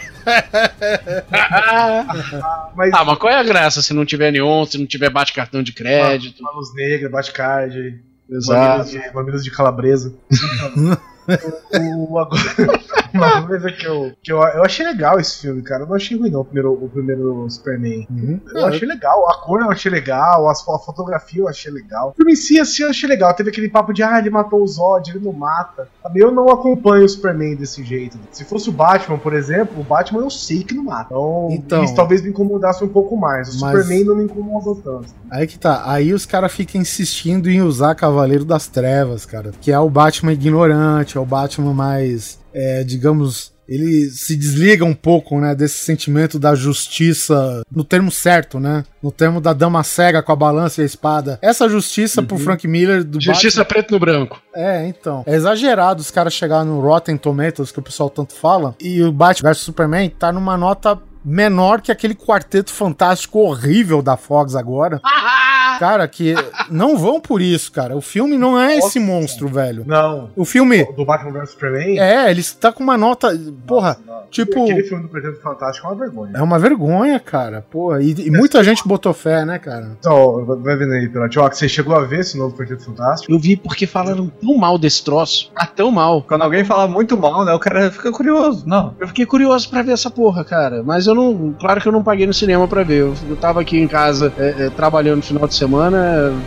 Mas 2.76 2.93
Ah, 2.93 3.05
mas 3.05 3.18
qual 3.18 3.32
é 3.34 3.38
a 3.39 3.43
graça 3.43 3.82
se 3.82 3.93
não 3.93 4.05
tiver 4.05 4.32
neon, 4.32 4.66
se 4.66 4.78
não 4.78 4.86
tiver 4.86 5.10
bate-cartão 5.10 5.64
de 5.64 5.74
crédito? 5.74 6.43
Palos 6.43 6.74
Negras, 6.76 7.12
Batcard, 7.12 8.01
Exato. 8.30 8.60
mamilos 8.60 8.89
de, 8.91 9.14
mamilos 9.14 9.43
de 9.43 9.51
calabresa. 9.51 10.14
o, 11.28 12.14
o- 12.14 12.20
agora, 12.20 12.42
uma 13.14 13.48
coisa 13.48 13.72
que, 13.72 13.86
eu, 13.86 14.12
que 14.24 14.32
eu, 14.32 14.38
eu 14.38 14.64
achei 14.64 14.86
legal 14.86 15.20
esse 15.20 15.42
filme, 15.42 15.62
cara. 15.62 15.84
Eu 15.84 15.88
não 15.88 15.96
achei 15.96 16.18
ruim, 16.18 16.30
não, 16.30 16.42
o 16.42 16.46
primeiro, 16.46 16.74
o 16.74 16.90
primeiro 16.90 17.50
Superman. 17.50 18.08
Uhum. 18.10 18.40
Eu 18.54 18.66
achei 18.66 18.88
legal, 18.88 19.30
a 19.30 19.42
cor 19.42 19.62
eu 19.62 19.70
achei 19.72 19.92
legal, 19.92 20.54
fo- 20.64 20.74
a 20.76 20.80
fotografia 20.80 21.42
eu 21.42 21.48
achei 21.48 21.72
legal. 21.72 22.10
O 22.10 22.14
filme 22.16 22.34
em 22.34 22.36
si, 22.36 22.60
assim, 22.60 22.84
eu 22.84 22.90
achei 22.90 23.08
legal. 23.10 23.34
Teve 23.34 23.50
aquele 23.50 23.70
papo 23.70 23.94
de, 23.94 24.04
ah, 24.04 24.20
ele 24.20 24.30
matou 24.30 24.62
o 24.62 24.68
Zod, 24.68 25.10
ele 25.10 25.24
não 25.24 25.34
mata. 25.34 25.88
Sabe, 26.04 26.20
Eu 26.20 26.32
não 26.32 26.50
acompanho 26.50 27.06
o 27.06 27.10
Superman 27.10 27.56
desse 27.56 27.84
jeito. 27.84 28.18
Se 28.32 28.44
fosse 28.46 28.70
o 28.70 28.74
Batman, 28.74 29.18
por 29.18 29.34
exemplo, 29.34 29.80
o 29.80 29.84
Batman 29.84 30.22
eu 30.22 30.30
sei 30.30 30.64
que 30.64 30.74
não 30.74 30.84
mata. 30.86 31.08
Então, 31.14 31.48
Então. 31.52 31.84
isso 31.84 31.96
talvez 31.96 32.22
me 32.22 32.30
incomodasse 32.30 32.84
um 32.84 32.88
pouco 32.88 33.16
mais. 33.18 33.56
O 33.56 33.60
Mas- 33.62 33.72
Superman 33.82 34.04
não 34.06 34.16
me 34.16 34.24
incomodou 34.26 34.76
tanto. 34.76 35.08
Aí 35.30 35.46
que 35.48 35.58
tá. 35.60 35.84
Aí 35.86 36.14
os 36.14 36.26
caras 36.26 36.52
ficam 36.52 36.80
insistindo 36.82 37.50
em 37.50 37.62
usar 37.62 37.96
Cavaleiro 37.96 38.46
das 38.46 38.68
Trevas, 38.68 39.26
cara. 39.26 39.52
Que 39.60 39.72
é 39.72 39.80
o 39.80 39.90
Batman 39.90 40.34
ignorante, 40.34 41.16
é 41.18 41.22
o 41.22 41.26
Batman 41.26 41.74
mais, 41.74 42.39
é, 42.53 42.84
digamos. 42.84 43.55
Ele 43.68 44.09
se 44.09 44.38
desliga 44.38 44.86
um 44.86 44.93
pouco, 44.93 45.41
né, 45.41 45.53
desse 45.53 45.80
sentimento 45.80 46.39
da 46.39 46.55
justiça 46.55 47.61
no 47.70 47.84
termo 47.84 48.09
certo, 48.09 48.61
né? 48.61 48.86
No 49.03 49.11
termo 49.11 49.41
da 49.41 49.51
dama 49.51 49.84
cega 49.84 50.24
com 50.24 50.32
a 50.32 50.38
balança 50.38 50.80
e 50.80 50.84
a 50.84 50.86
espada. 50.86 51.38
Essa 51.41 51.68
justiça 51.68 52.24
pro 52.24 52.38
Frank 52.38 52.65
Miller 52.65 53.03
do 53.03 53.20
Justiça 53.20 53.65
preto 53.65 53.91
no 53.91 53.99
branco. 53.99 54.41
é, 54.55 54.88
então. 54.88 55.22
É 55.28 55.36
exagerado 55.36 55.99
os 55.99 56.09
caras 56.09 56.34
chegarem 56.34 56.68
no 56.68 56.80
Rotten 56.80 57.18
Tomatoes, 57.18 57.70
que 57.70 57.80
o 57.80 57.84
pessoal 57.84 58.09
tanto 58.09 58.34
fala, 58.34 58.74
e 58.80 59.03
o 59.03 59.11
Batman 59.11 59.49
vs 59.49 59.57
Superman 59.57 60.09
tá 60.11 60.32
numa 60.32 60.55
nota 60.55 60.97
menor 61.26 61.82
que 61.82 61.91
aquele 61.91 62.15
quarteto 62.15 62.72
fantástico 62.72 63.39
horrível 63.39 64.01
da 64.01 64.15
Fox 64.15 64.55
agora. 64.55 65.01
Cara, 65.80 66.08
que 66.08 66.34
não 66.70 66.98
vão 66.98 67.20
por 67.20 67.42
isso, 67.42 67.72
cara. 67.72 67.96
O 67.96 68.02
filme 68.02 68.38
não 68.38 68.60
é 68.60 68.78
esse 68.78 69.00
Nossa. 69.00 69.12
monstro, 69.12 69.48
velho. 69.48 69.84
Não. 69.86 70.30
O 70.36 70.44
filme 70.46 70.84
Do 70.96 71.06
Batman 71.06 71.32
vs 71.32 71.52
Superman? 71.52 72.00
é, 72.00 72.30
ele 72.30 72.42
está 72.42 72.72
com 72.72 72.84
uma 72.84 72.98
nota, 72.98 73.38
porra, 73.66 73.98
Não. 74.06 74.24
tipo- 74.30 74.64
Aquele 74.64 74.84
filme 74.84 75.04
do 75.04 75.10
Quarteto 75.10 75.42
Fantástico 75.42 75.88
é 75.88 75.90
uma 75.92 75.96
vergonha. 75.98 76.32
é 76.36 76.42
uma 76.42 76.60
vergonha, 76.60 77.20
cara. 77.20 77.64
Porra, 77.70 78.02
e, 78.02 78.12
e 78.28 78.32
muita 78.32 78.64
gente 78.64 78.88
botou 78.88 79.14
fé, 79.14 79.46
né, 79.46 79.60
cara? 79.60 79.92
Então, 80.00 80.46
vai 80.64 80.76
vendo 80.76 80.94
aí, 80.94 81.08
Pirote. 81.08 81.40
Ó, 81.40 81.48
que 81.50 81.58
você 81.58 81.70
chegou 81.70 81.96
a 81.96 82.02
ver 82.04 82.20
esse 82.22 82.38
novo 82.38 82.56
Quarteto 82.58 82.84
Fantástico? 82.84 83.32
Eu 83.32 83.40
vi 83.40 83.56
porque 83.56 83.86
falaram 83.86 84.28
tão 84.28 84.58
mal 84.58 84.78
desse 84.78 85.04
troço. 85.04 85.52
Ah, 85.56 85.66
tão 85.66 85.92
mal. 85.92 86.22
Quando 86.24 86.42
alguém 86.44 86.64
fala 86.66 86.88
muito 86.88 87.18
mal, 87.18 87.46
né? 87.46 87.54
O 87.54 87.60
cara 87.60 87.92
fica 87.92 88.12
curioso. 88.12 88.64
Não. 88.68 88.96
Eu 89.00 89.08
fiquei 89.08 89.26
curioso 89.26 89.70
pra 89.70 89.82
ver 89.82 89.92
essa 89.92 90.10
porra, 90.10 90.44
cara. 90.44 90.82
Mas 90.84 91.08
eu 91.08 91.14
não. 91.16 91.54
Claro 91.60 91.82
que 91.82 91.88
eu 91.88 91.92
não 91.92 92.04
paguei 92.04 92.26
no 92.26 92.34
cinema 92.34 92.68
pra 92.68 92.84
ver. 92.84 93.02
Eu, 93.02 93.14
eu 93.30 93.36
tava 93.36 93.62
aqui 93.62 93.78
em 93.78 93.88
casa 93.88 94.34
é, 94.38 94.66
é, 94.66 94.70
trabalhando 94.70 95.18
no 95.18 95.22
final 95.24 95.48
de 95.48 95.54
semana, 95.56 95.66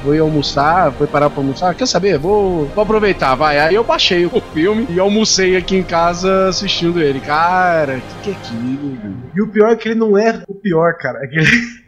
vou 0.03 0.15
ir 0.15 0.19
almoçar, 0.21 0.91
vou 0.91 1.07
parar 1.07 1.31
pra 1.31 1.41
almoçar. 1.41 1.75
Quer 1.75 1.87
saber? 1.87 2.19
Vou, 2.19 2.67
vou 2.67 2.83
aproveitar, 2.83 3.35
vai. 3.35 3.59
Aí 3.59 3.75
eu 3.75 3.85
baixei 3.85 4.27
o 4.27 4.41
filme 4.53 4.87
e 4.91 4.99
almocei 4.99 5.57
aqui 5.57 5.77
em 5.77 5.83
casa 5.83 6.49
assistindo 6.49 7.01
ele. 7.01 7.21
Cara, 7.21 7.99
o 7.99 8.01
que, 8.01 8.23
que 8.25 8.31
é 8.31 8.33
aquilo? 8.33 9.17
E 9.35 9.43
o 9.43 9.49
pior 9.49 9.71
é 9.71 9.77
que 9.77 9.89
ele 9.89 9.95
não 9.99 10.17
é 10.19 10.43
o 10.49 10.55
pior, 10.55 10.95
cara. 10.99 11.19
É 11.25 11.27
que, 11.27 11.39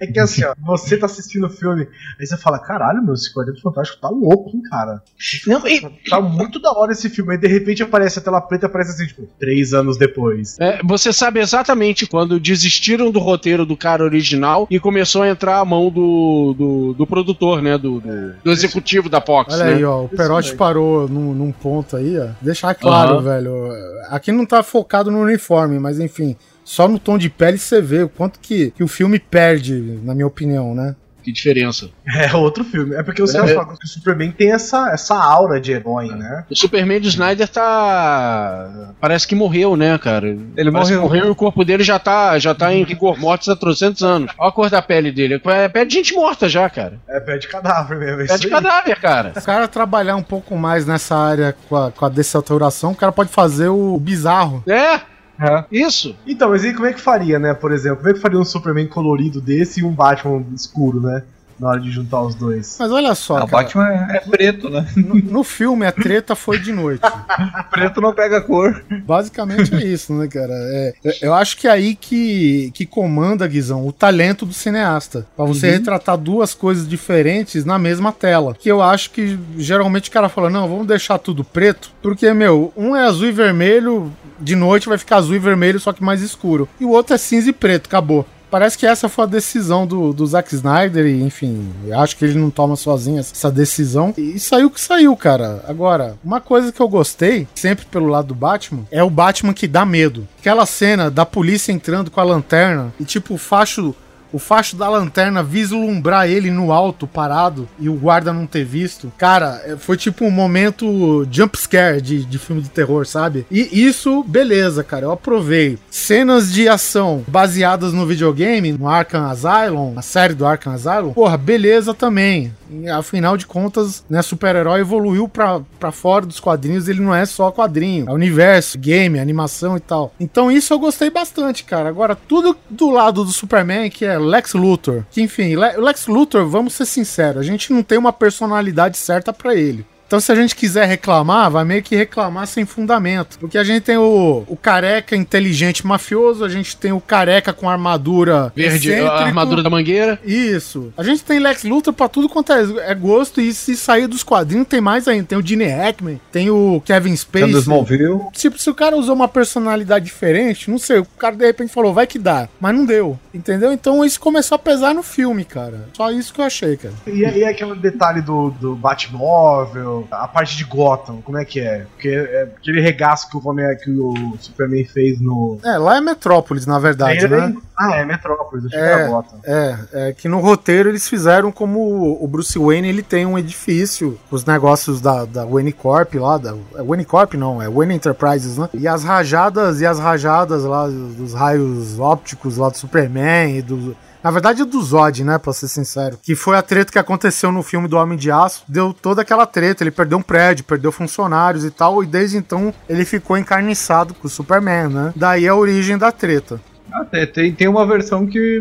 é 0.00 0.06
que 0.06 0.18
assim, 0.20 0.44
ó, 0.44 0.54
você 0.64 0.96
tá 0.96 1.06
assistindo 1.06 1.46
o 1.46 1.50
filme, 1.50 1.86
aí 2.20 2.26
você 2.26 2.36
fala, 2.36 2.58
caralho, 2.58 3.02
meu, 3.02 3.14
esse 3.14 3.32
Quarteto 3.34 3.60
Fantástico 3.62 4.00
tá 4.00 4.08
louco, 4.08 4.50
hein, 4.54 4.62
cara. 4.70 5.02
Não, 5.46 5.66
e- 5.66 5.82
Tá 6.08 6.20
muito 6.20 6.60
da 6.60 6.72
hora 6.72 6.92
esse 6.92 7.08
filme. 7.08 7.32
Aí 7.32 7.38
de 7.38 7.46
repente 7.48 7.82
aparece 7.82 8.18
a 8.18 8.22
tela 8.22 8.40
preta, 8.40 8.66
aparece 8.66 8.90
assim, 8.92 9.06
tipo, 9.06 9.26
três 9.38 9.72
anos 9.72 9.96
depois. 9.96 10.56
É, 10.60 10.80
você 10.84 11.12
sabe 11.12 11.40
exatamente 11.40 12.06
quando 12.06 12.38
desistiram 12.40 13.10
do 13.10 13.18
roteiro 13.18 13.64
do 13.64 13.76
cara 13.76 14.04
original 14.04 14.66
e 14.70 14.78
começou 14.80 15.22
a 15.22 15.28
entrar 15.28 15.58
a 15.58 15.64
mão 15.64 15.90
do, 15.90 16.54
do, 16.56 16.94
do 16.94 17.06
produtor, 17.06 17.21
né? 17.62 17.78
Do, 17.78 18.00
do, 18.00 18.34
do 18.44 18.50
executivo 18.50 19.08
da 19.08 19.20
Fox, 19.20 19.54
Olha 19.54 19.64
né? 19.64 19.74
aí, 19.74 19.84
ó, 19.84 20.04
o 20.04 20.08
Perotti 20.08 20.54
parou 20.54 21.08
num, 21.08 21.32
num 21.34 21.52
ponto 21.52 21.96
aí, 21.96 22.18
ó. 22.18 22.28
Deixar 22.40 22.74
claro, 22.74 23.14
Aham. 23.14 23.22
velho. 23.22 23.68
Aqui 24.10 24.32
não 24.32 24.44
tá 24.44 24.62
focado 24.62 25.10
no 25.10 25.20
uniforme, 25.20 25.78
mas 25.78 25.98
enfim, 25.98 26.36
só 26.64 26.86
no 26.86 26.98
tom 26.98 27.18
de 27.18 27.28
pele 27.28 27.58
você 27.58 27.80
vê 27.80 28.02
o 28.02 28.08
quanto 28.08 28.38
que, 28.40 28.70
que 28.72 28.84
o 28.84 28.88
filme 28.88 29.18
perde, 29.18 30.00
na 30.02 30.14
minha 30.14 30.26
opinião, 30.26 30.74
né? 30.74 30.94
Que 31.22 31.32
diferença. 31.32 31.88
É 32.06 32.34
outro 32.34 32.64
filme. 32.64 32.94
É 32.94 33.02
porque 33.02 33.22
os 33.22 33.34
É. 33.34 33.38
caras 33.38 33.52
falam 33.54 33.76
que 33.76 33.84
o 33.84 33.88
Superman 33.88 34.30
tem 34.32 34.52
essa, 34.52 34.90
essa 34.92 35.14
aura 35.16 35.60
de 35.60 35.72
herói, 35.72 36.08
né? 36.08 36.44
O 36.50 36.54
Superman 36.56 37.00
de 37.00 37.08
Snyder 37.08 37.48
tá. 37.48 38.92
Parece 39.00 39.26
que 39.26 39.34
morreu, 39.34 39.76
né, 39.76 39.96
cara? 39.98 40.28
Ele 40.28 40.70
Parece 40.70 40.92
morreu. 40.92 41.02
morreu 41.02 41.26
e 41.26 41.30
o 41.30 41.34
corpo 41.34 41.64
dele 41.64 41.82
já 41.82 41.98
tá, 41.98 42.38
já 42.38 42.54
tá 42.54 42.72
em 42.72 42.84
rigor 42.84 43.18
mortis 43.18 43.48
há 43.48 43.56
300 43.56 44.02
anos. 44.02 44.32
Olha 44.38 44.48
a 44.48 44.52
cor 44.52 44.70
da 44.70 44.82
pele 44.82 45.10
dele. 45.12 45.40
É 45.44 45.68
pele 45.68 45.86
de 45.86 45.94
gente 45.94 46.14
morta 46.14 46.48
já, 46.48 46.68
cara. 46.68 46.98
É 47.08 47.20
pé 47.20 47.38
de 47.38 47.48
cadáver 47.48 47.98
mesmo. 47.98 48.12
É 48.14 48.16
Pele 48.26 48.32
isso 48.32 48.40
de 48.40 48.48
cadáver, 48.48 49.00
cara. 49.00 49.32
Se 49.34 49.40
o 49.40 49.42
cara 49.42 49.68
trabalhar 49.68 50.16
um 50.16 50.22
pouco 50.22 50.56
mais 50.56 50.86
nessa 50.86 51.16
área 51.16 51.54
com 51.68 51.76
a, 51.76 51.90
com 51.90 52.04
a 52.04 52.08
dessaturação, 52.08 52.92
o 52.92 52.96
cara 52.96 53.12
pode 53.12 53.30
fazer 53.30 53.68
o 53.68 53.98
bizarro. 53.98 54.62
É, 54.66 55.00
É. 55.40 55.64
isso. 55.70 56.16
Então, 56.26 56.50
mas 56.50 56.64
aí 56.64 56.72
como 56.74 56.86
é 56.86 56.92
que 56.92 57.00
faria, 57.00 57.38
né? 57.38 57.54
Por 57.54 57.72
exemplo, 57.72 57.98
como 57.98 58.10
é 58.10 58.14
que 58.14 58.20
faria 58.20 58.38
um 58.38 58.44
Superman 58.44 58.86
colorido 58.86 59.40
desse 59.40 59.80
e 59.80 59.84
um 59.84 59.92
Batman 59.92 60.44
escuro, 60.54 61.00
né? 61.00 61.24
Na 61.58 61.68
hora 61.68 61.80
de 61.80 61.90
juntar 61.90 62.20
os 62.22 62.34
dois. 62.34 62.76
Mas 62.78 62.90
olha 62.90 63.14
só, 63.14 63.38
Ah, 63.38 63.44
o 63.44 63.46
Batman 63.46 63.88
é, 63.88 64.16
é 64.16 64.20
preto, 64.20 64.68
né? 64.70 64.86
no, 64.96 65.14
no 65.14 65.44
filme 65.44 65.86
a 65.86 65.92
treta 65.92 66.34
foi 66.34 66.58
de 66.58 66.72
noite. 66.72 67.02
preto 67.70 68.00
não 68.00 68.12
pega 68.12 68.40
cor. 68.40 68.84
Basicamente 69.04 69.74
é 69.74 69.84
isso, 69.84 70.12
né, 70.14 70.26
cara? 70.28 70.52
É, 70.52 70.94
eu- 71.04 71.12
eu 71.22 71.34
acho 71.34 71.56
que 71.56 71.66
é 71.68 71.70
aí 71.70 71.94
que, 71.94 72.70
que 72.74 72.84
comanda, 72.86 73.46
Guizão, 73.46 73.86
o 73.86 73.92
talento 73.92 74.44
do 74.44 74.52
cineasta. 74.52 75.26
Pra 75.36 75.44
você 75.44 75.70
retratar 75.70 76.16
duas 76.16 76.54
coisas 76.54 76.88
diferentes 76.88 77.64
na 77.64 77.78
mesma 77.78 78.12
tela. 78.12 78.54
Que 78.58 78.70
eu 78.70 78.82
acho 78.82 79.10
que 79.10 79.38
geralmente 79.56 80.08
o 80.08 80.12
cara 80.12 80.28
fala, 80.28 80.50
não, 80.50 80.68
vamos 80.68 80.86
deixar 80.86 81.18
tudo 81.18 81.44
preto, 81.44 81.90
porque, 82.02 82.32
meu, 82.32 82.72
um 82.76 82.96
é 82.96 83.04
azul 83.04 83.28
e 83.28 83.32
vermelho, 83.32 84.12
de 84.40 84.54
noite 84.56 84.88
vai 84.88 84.98
ficar 84.98 85.16
azul 85.16 85.34
e 85.36 85.38
vermelho, 85.38 85.78
só 85.80 85.92
que 85.92 86.02
mais 86.02 86.20
escuro. 86.22 86.68
E 86.80 86.84
o 86.84 86.90
outro 86.90 87.14
é 87.14 87.18
cinza 87.18 87.50
e 87.50 87.52
preto, 87.52 87.86
acabou. 87.86 88.26
Parece 88.52 88.76
que 88.76 88.84
essa 88.84 89.08
foi 89.08 89.24
a 89.24 89.26
decisão 89.26 89.86
do, 89.86 90.12
do 90.12 90.26
Zack 90.26 90.54
Snyder, 90.54 91.06
e 91.06 91.22
enfim, 91.22 91.72
acho 91.90 92.14
que 92.14 92.22
ele 92.26 92.38
não 92.38 92.50
toma 92.50 92.76
sozinho 92.76 93.18
essa 93.18 93.50
decisão. 93.50 94.12
E 94.18 94.38
saiu 94.38 94.66
o 94.66 94.70
que 94.70 94.78
saiu, 94.78 95.16
cara. 95.16 95.64
Agora, 95.66 96.16
uma 96.22 96.38
coisa 96.38 96.70
que 96.70 96.78
eu 96.78 96.86
gostei, 96.86 97.48
sempre 97.54 97.86
pelo 97.86 98.08
lado 98.08 98.26
do 98.26 98.34
Batman, 98.34 98.84
é 98.90 99.02
o 99.02 99.08
Batman 99.08 99.54
que 99.54 99.66
dá 99.66 99.86
medo. 99.86 100.28
Aquela 100.38 100.66
cena 100.66 101.10
da 101.10 101.24
polícia 101.24 101.72
entrando 101.72 102.10
com 102.10 102.20
a 102.20 102.24
lanterna 102.24 102.92
e, 103.00 103.06
tipo, 103.06 103.32
o 103.32 103.38
facho 103.38 103.94
o 104.32 104.38
facho 104.38 104.76
da 104.76 104.88
lanterna 104.88 105.42
vislumbrar 105.42 106.28
ele 106.28 106.50
no 106.50 106.72
alto, 106.72 107.06
parado, 107.06 107.68
e 107.78 107.88
o 107.88 107.94
guarda 107.94 108.32
não 108.32 108.46
ter 108.46 108.64
visto. 108.64 109.12
Cara, 109.18 109.60
é, 109.64 109.76
foi 109.76 109.96
tipo 109.96 110.24
um 110.24 110.30
momento 110.30 111.26
jump 111.30 111.58
scare 111.58 112.00
de, 112.00 112.24
de 112.24 112.38
filme 112.38 112.62
de 112.62 112.70
terror, 112.70 113.06
sabe? 113.06 113.46
E 113.50 113.86
isso, 113.86 114.22
beleza, 114.24 114.82
cara, 114.82 115.04
eu 115.04 115.12
aprovei. 115.12 115.78
Cenas 115.90 116.52
de 116.52 116.68
ação 116.68 117.24
baseadas 117.28 117.92
no 117.92 118.06
videogame, 118.06 118.72
no 118.72 118.88
Arkham 118.88 119.26
Asylum, 119.26 119.94
a 119.96 120.02
série 120.02 120.34
do 120.34 120.46
Arkham 120.46 120.72
Asylum, 120.72 121.12
porra, 121.12 121.36
beleza 121.36 121.92
também. 121.94 122.52
E, 122.72 122.88
afinal 122.88 123.36
de 123.36 123.46
contas, 123.46 124.04
né, 124.08 124.22
super-herói 124.22 124.80
evoluiu 124.80 125.28
pra, 125.28 125.60
pra 125.78 125.92
fora 125.92 126.26
dos 126.26 126.40
quadrinhos, 126.40 126.88
ele 126.88 127.00
não 127.00 127.14
é 127.14 127.24
só 127.26 127.50
quadrinho, 127.50 128.08
é 128.08 128.12
universo, 128.12 128.78
game, 128.78 129.18
animação 129.18 129.76
e 129.76 129.80
tal. 129.80 130.12
Então 130.18 130.50
isso 130.50 130.72
eu 130.72 130.78
gostei 130.78 131.10
bastante, 131.10 131.64
cara. 131.64 131.88
Agora, 131.88 132.16
tudo 132.16 132.56
do 132.68 132.90
lado 132.90 133.24
do 133.24 133.32
Superman, 133.32 133.90
que 133.90 134.04
é 134.04 134.18
Lex 134.18 134.54
Luthor, 134.54 135.04
que 135.10 135.22
enfim, 135.22 135.56
Le 135.56 135.76
Lex 135.76 136.06
Luthor, 136.06 136.46
vamos 136.46 136.74
ser 136.74 136.86
sinceros, 136.86 137.40
a 137.40 137.44
gente 137.44 137.72
não 137.72 137.82
tem 137.82 137.98
uma 137.98 138.12
personalidade 138.12 138.96
certa 138.96 139.32
para 139.32 139.54
ele. 139.54 139.86
Então, 140.12 140.20
se 140.20 140.30
a 140.30 140.34
gente 140.34 140.54
quiser 140.54 140.84
reclamar, 140.84 141.50
vai 141.50 141.64
meio 141.64 141.82
que 141.82 141.96
reclamar 141.96 142.46
sem 142.46 142.66
fundamento. 142.66 143.38
Porque 143.38 143.56
a 143.56 143.64
gente 143.64 143.84
tem 143.84 143.96
o, 143.96 144.44
o 144.46 144.54
careca 144.54 145.16
inteligente 145.16 145.86
mafioso, 145.86 146.44
a 146.44 146.50
gente 146.50 146.76
tem 146.76 146.92
o 146.92 147.00
careca 147.00 147.50
com 147.50 147.66
armadura 147.66 148.52
Verde, 148.54 148.90
excêntrico. 148.90 149.10
a 149.10 149.24
armadura 149.24 149.62
da 149.62 149.70
mangueira. 149.70 150.20
Isso. 150.22 150.92
A 150.98 151.02
gente 151.02 151.24
tem 151.24 151.38
Lex 151.38 151.64
Luthor 151.64 151.94
pra 151.94 152.08
tudo 152.08 152.28
quanto 152.28 152.52
é, 152.52 152.90
é 152.90 152.94
gosto, 152.94 153.40
e 153.40 153.54
se 153.54 153.74
sair 153.74 154.06
dos 154.06 154.22
quadrinhos, 154.22 154.68
tem 154.68 154.82
mais 154.82 155.08
ainda. 155.08 155.28
Tem 155.28 155.38
o 155.38 155.46
Gene 155.46 155.64
Hackman, 155.64 156.20
tem 156.30 156.50
o 156.50 156.82
Kevin 156.84 157.16
Spacey. 157.16 157.50
Smallville. 157.60 158.20
Tipo, 158.34 158.58
se 158.58 158.68
o 158.68 158.74
cara 158.74 158.94
usou 158.94 159.14
uma 159.14 159.28
personalidade 159.28 160.04
diferente, 160.04 160.70
não 160.70 160.76
sei, 160.76 160.98
o 160.98 161.06
cara 161.06 161.34
de 161.36 161.46
repente 161.46 161.72
falou, 161.72 161.94
vai 161.94 162.06
que 162.06 162.18
dá. 162.18 162.50
Mas 162.60 162.74
não 162.74 162.84
deu, 162.84 163.18
entendeu? 163.32 163.72
Então 163.72 164.04
isso 164.04 164.20
começou 164.20 164.56
a 164.56 164.58
pesar 164.58 164.94
no 164.94 165.02
filme, 165.02 165.42
cara. 165.42 165.88
Só 165.96 166.10
isso 166.10 166.34
que 166.34 166.40
eu 166.42 166.44
achei, 166.44 166.76
cara. 166.76 166.92
E, 167.06 167.20
e 167.20 167.44
aquele 167.46 167.76
detalhe 167.76 168.20
do, 168.20 168.50
do 168.50 168.76
Batmóvel, 168.76 170.01
a 170.10 170.28
parte 170.28 170.56
de 170.56 170.64
Gotham, 170.64 171.20
como 171.22 171.38
é 171.38 171.44
que 171.44 171.60
é? 171.60 171.86
Porque 171.92 172.08
é 172.08 172.42
aquele 172.42 172.80
regaço 172.80 173.28
que 173.28 173.36
o, 173.36 173.48
Homem, 173.48 173.64
que 173.76 173.90
o 173.90 174.36
Superman 174.40 174.84
fez 174.84 175.20
no. 175.20 175.58
É, 175.64 175.78
lá 175.78 175.96
é 175.96 176.00
Metrópolis, 176.00 176.66
na 176.66 176.78
verdade, 176.78 177.24
Ele 177.24 177.36
né? 177.36 177.54
Ah, 177.78 177.96
é 177.96 178.04
Metrópolis, 178.04 178.66
achei 178.66 178.78
que 178.78 178.84
É. 178.84 178.92
era 178.92 179.08
Gotham. 179.08 179.38
É, 179.44 179.78
é 179.92 180.12
que 180.12 180.28
no 180.28 180.40
roteiro 180.40 180.88
eles 180.88 181.08
fizeram 181.08 181.50
como 181.50 182.18
o 182.22 182.26
Bruce 182.28 182.58
Wayne 182.58 182.88
ele 182.88 183.02
tem 183.02 183.26
um 183.26 183.38
edifício, 183.38 184.18
os 184.30 184.44
negócios 184.44 185.00
da, 185.00 185.24
da 185.24 185.44
Wayne 185.44 185.72
Corp 185.72 186.14
lá, 186.14 186.38
da, 186.38 186.54
é 186.76 186.82
Wayne 186.82 187.04
Corp 187.04 187.34
não, 187.34 187.60
é 187.60 187.68
Wayne 187.68 187.94
Enterprises, 187.94 188.58
né? 188.58 188.68
E 188.74 188.86
as 188.86 189.02
rajadas 189.04 189.80
e 189.80 189.86
as 189.86 189.98
rajadas 189.98 190.64
lá 190.64 190.86
dos 190.86 191.34
raios 191.34 191.98
ópticos 191.98 192.56
lá 192.56 192.68
do 192.68 192.76
Superman 192.78 193.56
e 193.58 193.62
do 193.62 193.96
na 194.22 194.30
verdade, 194.30 194.64
do 194.64 194.82
Zod, 194.82 195.24
né? 195.24 195.38
Pra 195.38 195.52
ser 195.52 195.68
sincero. 195.68 196.18
Que 196.22 196.34
foi 196.34 196.56
a 196.56 196.62
treta 196.62 196.92
que 196.92 196.98
aconteceu 196.98 197.50
no 197.50 197.62
filme 197.62 197.88
do 197.88 197.96
Homem 197.96 198.16
de 198.16 198.30
Aço. 198.30 198.64
Deu 198.68 198.92
toda 198.92 199.22
aquela 199.22 199.46
treta. 199.46 199.82
Ele 199.82 199.90
perdeu 199.90 200.18
um 200.18 200.22
prédio, 200.22 200.64
perdeu 200.64 200.92
funcionários 200.92 201.64
e 201.64 201.70
tal. 201.70 202.02
E 202.02 202.06
desde 202.06 202.36
então 202.36 202.72
ele 202.88 203.04
ficou 203.04 203.36
encarniçado 203.36 204.14
com 204.14 204.26
o 204.26 204.30
Superman, 204.30 204.88
né? 204.88 205.12
Daí 205.16 205.48
a 205.48 205.54
origem 205.54 205.98
da 205.98 206.12
treta. 206.12 206.60
Ah, 206.92 207.04
tem, 207.04 207.52
tem 207.52 207.68
uma 207.68 207.86
versão 207.86 208.26
que 208.26 208.60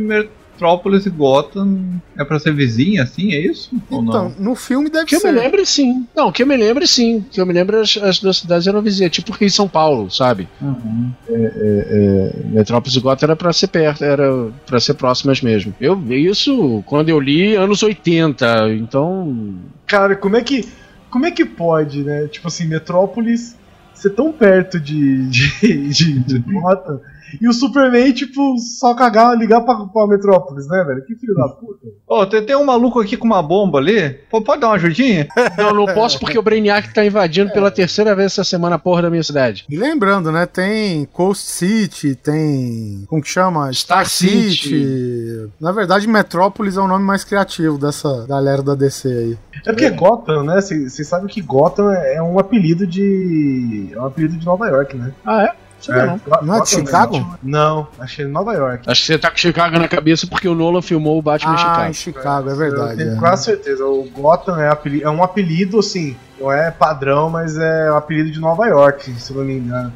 Metrópolis 0.62 1.06
e 1.08 1.10
Gotham 1.10 2.00
é 2.16 2.24
pra 2.24 2.40
ser 2.40 2.54
vizinha, 2.54 3.02
assim, 3.04 3.34
é 3.34 3.40
isso? 3.40 3.72
Ou 3.90 4.04
Então, 4.04 4.30
não? 4.30 4.52
no 4.52 4.56
filme 4.56 4.90
deve 4.92 5.06
Que 5.08 5.16
eu 5.16 5.20
ser. 5.20 5.32
me 5.32 5.40
lembre, 5.40 5.66
sim. 5.66 6.06
Não, 6.16 6.32
que 6.32 6.44
eu 6.44 6.48
me 6.48 6.56
lembre, 6.56 6.86
sim. 6.86 7.26
Que 7.32 7.42
eu 7.42 7.46
me 7.48 7.54
lembre, 7.54 7.78
as, 7.78 7.98
as 7.98 8.20
duas 8.20 8.38
cidades 8.38 8.68
eram 8.68 8.82
vizinhas, 8.82 9.12
tipo 9.12 9.32
Rio 9.32 9.48
e 9.48 9.52
São 9.52 9.68
Paulo, 9.68 10.12
sabe? 10.12 10.48
Uhum. 10.62 11.12
É, 11.28 12.32
Metrópolis 12.46 12.96
e 12.96 13.00
Gotham 13.00 13.26
era 13.26 13.36
pra 13.36 13.52
ser 13.52 13.68
perto, 13.68 14.04
era 14.04 14.52
pra 14.68 14.80
ser 14.80 14.94
próximas 14.94 15.42
mesmo. 15.42 15.74
Eu 15.82 15.96
vi 15.98 16.26
isso 16.28 16.84
quando 16.86 17.10
eu 17.10 17.20
li 17.20 17.56
anos 17.56 17.82
80, 17.82 18.74
então. 18.76 19.56
Cara, 19.88 20.16
como 20.16 20.38
é 20.38 20.42
que. 20.44 20.68
Como 21.10 21.26
é 21.26 21.32
que 21.32 21.44
pode, 21.44 22.04
né? 22.04 22.28
Tipo 22.28 22.48
assim, 22.48 22.66
Metrópolis 22.68 23.58
ser 23.94 24.12
tão 24.12 24.32
perto 24.32 24.80
de, 24.80 25.28
de, 25.28 25.90
de, 25.90 26.20
de 26.20 26.40
Gotham 26.54 27.00
e 27.40 27.48
o 27.48 27.54
Superman, 27.54 28.12
tipo, 28.14 28.58
só 28.58 28.94
cagar, 28.94 29.38
ligar 29.38 29.62
pra, 29.62 29.76
pra 29.86 30.08
Metrópolis, 30.08 30.68
né, 30.68 30.84
velho? 30.84 31.04
Que 31.06 31.16
filho 31.16 31.34
da 31.34 31.48
puta. 31.50 31.88
Ô, 32.08 32.26
tem, 32.26 32.44
tem 32.44 32.56
um 32.56 32.66
maluco 32.66 33.00
aqui 33.00 33.18
com 33.18 33.26
uma 33.26 33.42
bomba 33.42 33.80
ali. 33.80 34.10
Pô, 34.30 34.42
pode 34.42 34.62
dar 34.62 34.68
uma 34.68 34.76
ajudinha? 34.76 35.28
Não, 35.58 35.74
não 35.74 35.86
posso 35.94 36.20
porque 36.20 36.38
o 36.38 36.42
Brainiac 36.42 36.94
tá 36.94 37.06
invadindo 37.06 37.52
pela 37.52 37.72
terceira 37.72 38.16
vez 38.16 38.32
essa 38.32 38.44
semana 38.44 38.76
a 38.76 38.80
porra 38.80 39.04
da 39.04 39.10
minha 39.10 39.24
cidade. 39.24 39.66
E 39.70 39.76
lembrando, 39.76 40.32
né? 40.32 40.46
Tem 40.46 41.06
Coast 41.06 41.46
City, 41.46 42.16
tem. 42.16 43.06
Como 43.08 43.22
que 43.22 43.30
chama? 43.30 43.72
Star 43.74 44.06
City. 44.06 45.50
Na 45.60 45.72
verdade, 45.72 46.08
Metrópolis 46.08 46.78
é 46.78 46.82
o 46.82 46.88
nome 46.88 47.04
mais 47.04 47.24
criativo 47.24 47.78
dessa 47.78 48.26
galera 48.28 48.62
da 48.62 48.76
DC 48.76 49.08
aí. 49.08 49.38
É 49.66 49.72
porque 49.72 49.90
Gotham, 49.90 50.44
né? 50.44 50.62
Vocês 50.62 51.08
sabem 51.08 51.28
que 51.28 51.42
Gotham 51.42 51.92
é 51.92 52.12
é 52.12 52.22
um 52.22 52.40
apelido 52.40 52.86
de. 52.86 53.90
É 53.92 54.00
um 54.00 54.06
apelido 54.06 54.38
de 54.38 54.46
Nova 54.46 54.68
York, 54.68 54.96
né? 54.98 55.12
Ah, 55.26 55.44
é? 55.44 55.71
Sabia 55.82 56.06
não. 56.06 56.18
Go- 56.18 56.46
Não 56.46 56.56
é 56.56 56.62
de 56.62 56.70
Chicago? 56.70 57.38
Não, 57.42 57.88
achei 58.00 58.26
Nova 58.26 58.54
York. 58.54 58.90
Acho 58.90 59.02
que 59.02 59.08
você 59.08 59.18
tá 59.18 59.32
com 59.32 59.38
Chicago 59.38 59.80
na 59.80 59.88
cabeça 59.88 60.28
porque 60.28 60.48
o 60.48 60.56
Nolan 60.56 60.82
filmou 60.82 61.18
o 61.18 61.22
Batman 61.22 61.52
em 61.52 61.56
Ah, 61.56 61.58
Chicago. 61.58 61.90
em 61.90 61.94
Chicago, 61.94 62.50
é 62.50 62.52
Eu 62.52 62.58
verdade. 62.58 62.98
tenho 62.98 63.14
é. 63.16 63.20
quase 63.20 63.46
certeza. 63.46 63.86
O 63.86 64.04
Gotham 64.12 64.60
é, 64.60 64.70
apeli- 64.70 65.04
é 65.04 65.10
um 65.10 65.24
apelido, 65.24 65.80
assim, 65.80 66.16
não 66.40 66.52
é 66.52 66.70
padrão, 66.72 67.30
mas 67.30 67.58
é 67.58 67.92
um 67.92 67.96
apelido 67.98 68.32
de 68.32 68.40
Nova 68.40 68.68
York, 68.68 69.12
se 69.20 69.32
eu 69.32 69.38
não 69.38 69.44
me 69.46 69.58
engano. 69.58 69.92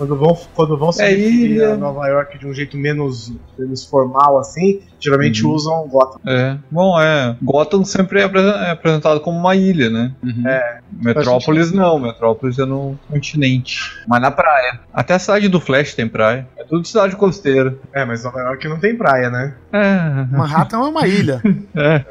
Quando 0.00 0.16
vão, 0.16 0.34
quando 0.54 0.78
vão 0.78 0.90
se 0.90 1.02
É 1.02 1.08
referir 1.10 1.62
a 1.62 1.76
Nova 1.76 2.06
York 2.08 2.38
de 2.38 2.46
um 2.46 2.54
jeito 2.54 2.74
menos, 2.74 3.30
menos 3.58 3.84
formal, 3.84 4.38
assim, 4.38 4.80
geralmente 4.98 5.44
Uhum. 5.44 5.52
usam 5.52 5.86
Gotham. 5.88 6.18
É. 6.26 6.56
Bom, 6.70 6.98
é. 6.98 7.36
Gotham 7.42 7.84
sempre 7.84 8.22
é 8.22 8.22
é 8.24 8.70
apresentado 8.70 9.20
como 9.20 9.38
uma 9.38 9.54
ilha, 9.54 9.90
né? 9.90 10.12
Uhum. 10.22 10.42
Metrópolis 10.90 11.70
não, 11.70 11.98
Metrópolis 11.98 12.58
é 12.58 12.64
no 12.64 12.98
continente. 13.10 13.78
Mas 14.08 14.22
na 14.22 14.30
praia. 14.30 14.80
Até 14.90 15.12
a 15.12 15.18
cidade 15.18 15.50
do 15.50 15.60
Flash 15.60 15.92
tem 15.92 16.08
praia. 16.08 16.48
É 16.56 16.64
tudo 16.64 16.88
cidade 16.88 17.14
costeira. 17.14 17.76
É, 17.92 18.02
mas 18.02 18.24
Nova 18.24 18.40
York 18.40 18.68
não 18.68 18.78
tem 18.80 18.96
praia, 18.96 19.28
né? 19.28 19.54
É. 19.70 20.34
Manhattan 20.34 20.78
é 20.78 20.88
uma 20.88 21.06
ilha. 21.06 21.42
É. 21.76 22.04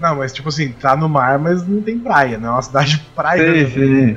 Não, 0.00 0.16
mas 0.16 0.32
tipo 0.32 0.48
assim, 0.48 0.72
tá 0.72 0.96
no 0.96 1.08
mar, 1.08 1.38
mas 1.38 1.66
não 1.66 1.80
tem 1.82 1.98
praia, 1.98 2.38
não 2.38 2.48
é 2.48 2.52
uma 2.52 2.62
cidade 2.62 2.98
praia. 3.14 3.68
Sim, 3.68 3.80
né? 3.82 4.16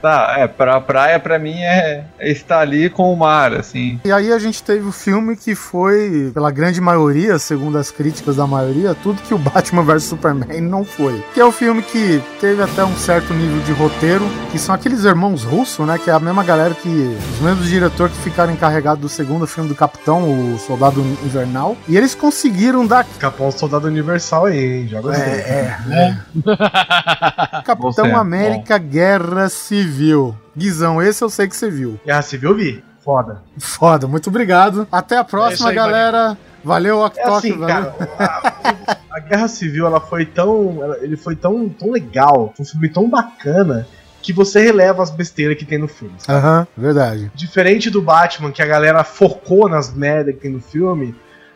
Tá, 0.00 0.34
é, 0.38 0.46
pra 0.46 0.80
praia 0.80 1.18
pra 1.18 1.38
mim 1.38 1.60
é, 1.60 2.04
é 2.18 2.30
estar 2.30 2.60
ali 2.60 2.88
com 2.88 3.12
o 3.12 3.16
mar, 3.16 3.52
assim. 3.52 4.00
E 4.04 4.10
aí 4.10 4.32
a 4.32 4.38
gente 4.38 4.62
teve 4.62 4.86
o 4.86 4.92
filme 4.92 5.36
que 5.36 5.54
foi, 5.54 6.30
pela 6.32 6.50
grande 6.50 6.80
maioria, 6.80 7.38
segundo 7.38 7.76
as 7.76 7.90
críticas 7.90 8.36
da 8.36 8.46
maioria, 8.46 8.94
tudo 8.94 9.20
que 9.22 9.34
o 9.34 9.38
Batman 9.38 9.82
vs 9.82 10.04
Superman 10.04 10.60
não 10.60 10.84
foi. 10.84 11.22
Que 11.34 11.40
é 11.40 11.44
o 11.44 11.52
filme 11.52 11.82
que 11.82 12.22
teve 12.40 12.62
até 12.62 12.84
um 12.84 12.96
certo 12.96 13.34
nível 13.34 13.60
de 13.62 13.72
roteiro, 13.72 14.24
que 14.50 14.58
são 14.58 14.74
aqueles 14.74 15.04
irmãos 15.04 15.44
russos, 15.44 15.86
né? 15.86 15.98
Que 15.98 16.10
é 16.10 16.12
a 16.12 16.20
mesma 16.20 16.42
galera 16.42 16.74
que. 16.74 16.88
Os 17.34 17.40
mesmos 17.40 17.68
diretores 17.68 18.16
que 18.16 18.22
ficaram 18.22 18.52
encarregados 18.52 19.00
do 19.00 19.08
segundo 19.08 19.46
filme 19.46 19.68
do 19.68 19.74
Capitão, 19.74 20.54
o 20.54 20.58
Soldado 20.58 21.00
Invernal. 21.00 21.76
E 21.88 21.96
eles 21.96 22.14
conseguiram 22.14 22.86
dar. 22.86 23.04
Capão 23.18 23.50
Soldado 23.50 23.86
Universal 23.86 24.46
aí, 24.46 24.80
hein? 24.80 24.88
Já 24.88 25.00
gostei. 25.00 25.24
É, 25.24 25.76
é. 25.90 26.16
Capitão 27.64 27.92
Você, 27.92 28.00
América 28.12 28.78
Guerra 28.78 29.48
Civil. 29.48 29.89
Guizão, 30.56 31.00
esse 31.02 31.22
eu 31.22 31.28
sei 31.30 31.46
que 31.48 31.56
você 31.56 31.70
viu. 31.70 31.98
Guerra 32.04 32.22
Civil 32.22 32.50
eu 32.50 32.56
vi. 32.56 32.84
Foda. 33.04 33.42
Foda, 33.58 34.06
muito 34.06 34.28
obrigado. 34.30 34.86
Até 34.92 35.16
a 35.16 35.20
É 35.20 35.24
próxima, 35.24 35.70
aí, 35.70 35.74
galera. 35.74 36.36
Valeu, 36.62 37.00
É 37.00 37.06
Octok, 37.06 37.28
assim, 37.30 37.58
valeu. 37.58 37.66
cara, 37.66 37.94
a, 38.18 39.16
a 39.16 39.20
Guerra 39.20 39.48
Civil 39.48 39.86
ela 39.86 40.00
foi 40.00 40.26
tão. 40.26 40.78
ela- 40.82 40.98
ele 41.00 41.16
foi 41.16 41.34
tão, 41.34 41.68
tão 41.70 41.90
legal, 41.90 42.52
foi 42.54 42.64
um 42.64 42.68
filme 42.68 42.88
tão 42.90 43.08
bacana, 43.08 43.86
que 44.22 44.30
você 44.34 44.60
releva 44.60 45.02
as 45.02 45.10
besteiras 45.10 45.56
que 45.56 45.64
tem 45.64 45.78
no 45.78 45.88
filme. 45.88 46.14
Aham, 46.28 46.66
verdade. 46.76 47.32
Diferente 47.34 47.88
do 47.88 48.02
Batman, 48.02 48.52
que 48.52 48.60
a 48.60 48.66
galera 48.66 49.02
focou 49.02 49.66
nas 49.66 49.90
merda 49.94 50.30
que 50.34 50.40
tem 50.40 50.50
no 50.50 50.60
filme, 50.60 51.14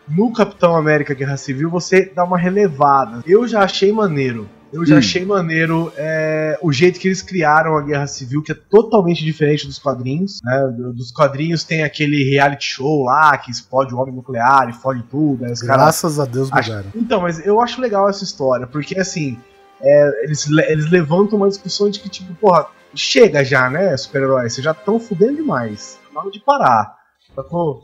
no 0.09 0.33
Capitão 0.33 0.75
América 0.75 1.13
Guerra 1.13 1.37
Civil 1.37 1.69
você 1.69 2.11
dá 2.17 2.25
uma 2.25 2.39
relevada. 2.39 3.23
Eu 3.27 3.47
já 3.47 3.61
achei 3.63 3.93
maneiro. 3.93 4.49
Eu 4.75 4.85
já 4.85 4.97
Hum. 4.97 4.99
achei 4.99 5.25
maneiro 5.25 5.93
é, 5.97 6.59
o 6.61 6.73
jeito 6.73 6.99
que 6.99 7.09
eles 7.09 7.23
criaram 7.23 7.77
a 7.77 7.83
Guerra 7.83 8.07
Civil, 8.07 8.43
que 8.43 8.53
é 8.53 8.55
totalmente 8.55 9.25
diferente 9.25 9.67
dos 9.67 9.79
quadrinhos. 9.79 10.41
Né? 10.45 10.75
Do- 10.77 10.93
Dos 10.93 11.13
quadrinhos 11.13 11.63
tem 11.65 11.83
aquele 11.85 12.29
reality 12.31 12.65
show 12.67 13.05
lá 13.05 13.39
que 13.39 13.51
explode 13.51 13.95
o 13.95 13.99
homem 13.99 14.15
nuclear 14.15 14.69
e 14.69 14.73
fode 14.73 15.03
tudo. 15.05 15.41
Caras 15.45 15.61
Graças 15.63 16.19
a 16.21 16.25
Deus 16.25 16.51
mudaram. 16.51 16.91
então, 16.95 17.21
mas 17.21 17.45
eu 17.47 17.61
acho 17.61 17.81
legal 17.81 18.09
essa 18.09 18.25
história, 18.25 18.67
porque 18.67 18.99
assim, 18.99 19.39
é, 19.81 20.25
eles, 20.25 20.47
le- 20.47 20.65
eles 20.71 20.91
levantam 20.91 21.39
uma 21.39 21.49
discussão 21.49 21.89
de 21.89 22.01
que, 22.01 22.09
tipo, 22.09 22.35
porra, 22.35 22.67
chega 22.95 23.45
já, 23.45 23.69
né, 23.71 23.97
super-heróis? 23.97 24.53
Vocês 24.55 24.65
já 24.65 24.73
estão 24.73 24.99
fudendo 24.99 25.37
demais. 25.37 25.99
Hora 26.15 26.31
de 26.31 26.41
parar. 26.41 26.95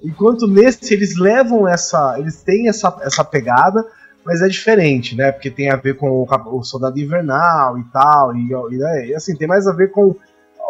Enquanto 0.04 0.46
nesse 0.46 0.94
eles 0.94 1.16
levam 1.18 1.66
essa. 1.66 2.16
Eles 2.18 2.42
têm 2.42 2.68
essa, 2.68 2.96
essa 3.02 3.24
pegada, 3.24 3.84
mas 4.24 4.42
é 4.42 4.48
diferente, 4.48 5.16
né? 5.16 5.32
Porque 5.32 5.51
tem 5.51 5.70
a 5.70 5.76
ver 5.76 5.97
com 5.97 6.10
o, 6.10 6.26
o 6.59 6.62
Soldado 6.62 6.98
Invernal 6.98 7.78
e 7.78 7.84
tal. 7.84 8.36
E, 8.36 8.48
e, 8.51 8.78
né, 8.78 9.06
e, 9.09 9.14
assim, 9.14 9.34
tem 9.34 9.48
mais 9.48 9.66
a 9.66 9.72
ver 9.72 9.90
com 9.90 10.14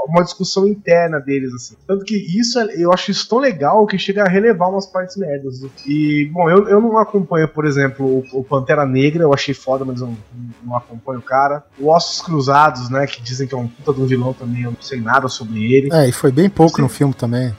uma 0.09 0.23
discussão 0.23 0.67
interna 0.67 1.21
deles, 1.21 1.53
assim. 1.53 1.75
Tanto 1.87 2.05
que 2.05 2.17
isso, 2.17 2.59
é, 2.59 2.75
eu 2.77 2.93
acho 2.93 3.11
isso 3.11 3.29
tão 3.29 3.39
legal 3.39 3.87
que 3.87 3.99
chega 3.99 4.23
a 4.23 4.29
relevar 4.29 4.71
umas 4.71 4.87
partes 4.87 5.17
merdas. 5.17 5.61
E, 5.87 6.31
bom, 6.33 6.49
eu, 6.49 6.69
eu 6.69 6.81
não 6.81 6.99
acompanho, 6.99 7.49
por 7.49 7.67
exemplo, 7.67 8.25
o, 8.33 8.41
o 8.41 8.45
Pantera 8.45 8.87
Negra, 8.87 9.23
eu 9.23 9.35
achei 9.35 9.55
foda, 9.55 9.85
mas 9.85 10.01
eu 10.01 10.09
não, 10.09 10.17
não, 10.65 10.77
acompanho 10.77 11.21
o 11.21 11.23
cara. 11.23 11.63
O 11.79 11.89
Ossos 11.89 12.23
Cruzados, 12.23 12.89
né, 12.89 13.07
que 13.07 13.21
dizem 13.23 13.47
que 13.47 13.55
é 13.55 13.59
um 13.59 13.69
puta 13.69 13.93
de 13.93 14.01
um 14.01 14.07
vilão 14.07 14.33
também, 14.33 14.63
eu 14.63 14.71
não 14.71 14.83
sei 14.83 15.01
nada 15.01 15.29
sobre 15.29 15.73
ele. 15.73 15.91
É, 15.93 16.09
e 16.09 16.13
foi 16.13 16.33
bem 16.33 16.49
pouco 16.49 16.81
no 16.81 16.89
filme 16.89 17.15
também. 17.15 17.55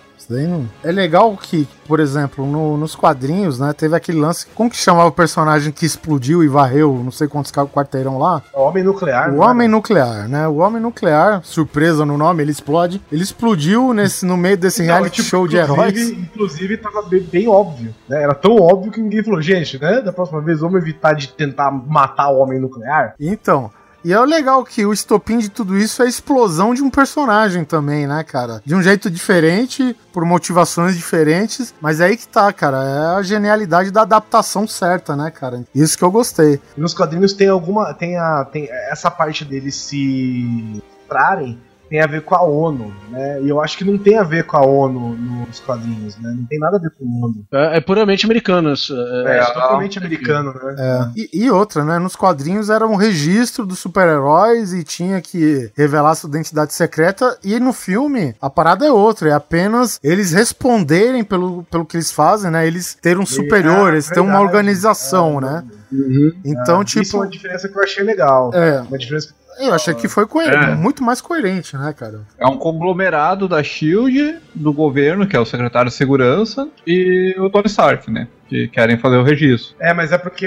Não... 0.48 0.70
É 0.84 0.91
legal 0.91 1.36
que, 1.38 1.68
por 1.88 1.99
exemplo, 1.99 2.45
no, 2.45 2.78
nos 2.78 2.95
quadrinhos, 2.95 3.60
né, 3.60 3.74
teve 3.74 3.95
aquele 3.95 4.20
lance. 4.20 4.48
Como 4.56 4.70
que 4.70 4.78
chamava 4.78 5.10
o 5.10 5.12
personagem 5.12 5.72
que 5.72 5.86
explodiu 5.86 6.44
e 6.44 6.48
varreu 6.48 7.02
não 7.03 7.12
sei 7.12 7.28
quantos 7.28 7.52
quarteirão 7.52 8.18
lá? 8.18 8.41
O 8.53 8.62
Homem 8.62 8.84
Nuclear. 8.84 9.34
O 9.34 9.40
Homem 9.40 9.68
né? 9.68 9.74
Nuclear, 9.74 10.28
né? 10.28 10.48
O 10.48 10.58
Homem 10.58 10.82
Nuclear, 10.82 11.41
surpresa 11.44 12.06
no 12.06 12.18
nome, 12.18 12.44
ele 12.44 12.52
explode. 12.52 13.02
Ele 13.12 13.24
explodiu 13.24 13.94
nesse, 13.94 14.26
no 14.26 14.38
meio 14.38 14.58
desse 14.58 14.84
reality 14.84 15.18
tipo, 15.18 15.30
show 15.30 15.48
de 15.48 15.58
heróis. 15.58 16.10
Inclusive, 16.10 16.78
tava 16.78 17.02
bem, 17.03 17.22
bem, 17.22 17.48
óbvio, 17.48 17.94
né? 18.08 18.24
Era 18.24 18.34
tão 18.34 18.56
óbvio 18.56 18.91
que 18.91 19.02
ninguém 19.02 19.24
falou, 19.24 19.41
gente, 19.41 19.82
né? 19.82 20.02
Da 20.02 20.14
próxima 20.14 20.41
vez 20.41 20.60
vamos 20.60 20.82
evitar 20.82 21.14
de 21.14 21.30
tentar 21.30 21.72
matar 21.72 22.30
o 22.30 22.40
Homem 22.40 22.60
Nuclear. 22.60 23.16
Então. 23.20 23.72
E 24.03 24.14
é 24.14 24.19
legal 24.19 24.64
que 24.64 24.86
o 24.86 24.94
estopim 24.94 25.38
de 25.38 25.49
tudo 25.49 25.78
isso 25.78 26.02
é 26.02 26.06
a 26.06 26.10
explosão 26.10 26.73
de 26.73 26.82
um 26.82 26.90
personagem 26.90 27.64
também, 27.64 28.07
né, 28.07 28.23
cara? 28.23 28.61
De 28.65 28.73
um 28.73 28.82
jeito 28.82 29.10
diferente, 29.10 29.95
por 30.11 30.26
motivações 30.26 30.95
diferentes, 30.95 31.73
mas 31.80 31.99
é 31.99 32.06
aí 32.06 32.18
que 32.18 32.28
tá, 32.28 32.52
cara. 32.52 32.78
É 32.78 33.18
a 33.18 33.22
genialidade 33.22 33.91
da 33.91 34.02
adaptação 34.02 34.68
certa, 34.68 35.15
né, 35.15 35.30
cara? 35.30 35.64
Isso 35.73 35.98
que 35.98 36.03
eu 36.03 36.11
gostei. 36.11 36.60
Nos 36.76 36.94
quadrinhos 36.94 37.34
tem 37.34 37.48
alguma. 37.48 37.94
Tem, 37.94 38.18
a, 38.18 38.44
tem 38.45 38.68
essa 38.90 39.11
parte 39.11 39.45
deles 39.45 39.76
se 39.76 40.82
trarem 41.07 41.60
tem 41.91 41.99
a 41.99 42.07
ver 42.07 42.22
com 42.22 42.34
a 42.34 42.41
ONU, 42.41 42.93
né? 43.09 43.41
E 43.41 43.49
eu 43.49 43.61
acho 43.61 43.77
que 43.77 43.84
não 43.84 43.97
tem 43.97 44.18
a 44.18 44.23
ver 44.23 44.45
com 44.45 44.55
a 44.55 44.65
ONU 44.65 45.13
nos 45.13 45.59
quadrinhos, 45.59 46.18
né? 46.19 46.34
Não 46.38 46.45
tem 46.45 46.57
nada 46.57 46.77
a 46.77 46.80
ver 46.80 46.89
com 46.91 47.03
o 47.03 47.26
ONU. 47.26 47.45
É, 47.51 47.77
é 47.77 47.81
puramente 47.81 48.26
americano. 48.26 48.69
É, 48.69 49.34
é, 49.34 49.39
é 49.39 49.45
totalmente 49.47 49.99
americano, 49.99 50.53
né? 50.53 50.76
É. 50.80 51.19
E, 51.19 51.43
e, 51.43 51.51
outra, 51.51 51.84
né? 51.84 51.99
Nos 51.99 52.15
quadrinhos 52.15 52.69
era 52.69 52.88
um 52.88 52.95
registro 52.95 53.65
dos 53.65 53.80
super-heróis 53.80 54.72
e 54.72 54.85
tinha 54.85 55.19
que 55.19 55.69
revelar 55.76 56.15
sua 56.15 56.30
identidade 56.30 56.73
secreta. 56.73 57.38
E 57.43 57.59
no 57.59 57.73
filme, 57.73 58.34
a 58.39 58.49
parada 58.49 58.85
é 58.85 58.91
outra. 58.91 59.27
É 59.27 59.34
apenas 59.34 59.99
eles 60.01 60.31
responderem 60.31 61.26
pelo, 61.26 61.63
pelo 61.63 61.85
que 61.85 61.97
eles 61.97 62.09
fazem, 62.09 62.49
né? 62.49 62.65
Eles 62.65 62.95
terem 63.01 63.22
um 63.22 63.26
superior, 63.26 63.89
é, 63.89 63.95
eles 63.95 64.07
terem 64.07 64.23
uma 64.23 64.39
organização, 64.39 65.39
é, 65.39 65.41
né? 65.41 65.63
Uhum. 65.91 66.31
Então, 66.45 66.85
tipo. 66.85 67.01
Isso 67.01 67.18
é 67.18 67.19
uma 67.19 67.27
diferença 67.27 67.68
que 67.68 67.77
eu 67.77 67.84
achei 67.84 68.01
legal. 68.01 68.49
É. 68.53 68.80
Uma 68.80 68.97
diferença 68.97 69.34
eu 69.67 69.73
achei 69.73 69.93
que 69.93 70.07
foi 70.07 70.25
coerente, 70.25 70.71
é. 70.71 70.75
muito 70.75 71.03
mais 71.03 71.21
coerente, 71.21 71.75
né, 71.77 71.93
cara? 71.93 72.21
É 72.38 72.47
um 72.47 72.57
conglomerado 72.57 73.47
da 73.47 73.63
Shield, 73.63 74.38
do 74.53 74.73
governo, 74.73 75.27
que 75.27 75.35
é 75.35 75.39
o 75.39 75.45
secretário 75.45 75.89
de 75.89 75.95
segurança, 75.95 76.67
e 76.85 77.35
o 77.38 77.49
Tony 77.49 77.67
Stark, 77.67 78.09
né? 78.09 78.27
Que 78.52 78.68
querem 78.68 78.98
fazer 78.98 79.15
o 79.15 79.23
registro. 79.23 79.73
É, 79.80 79.94
mas 79.94 80.11
é 80.11 80.18
porque, 80.18 80.45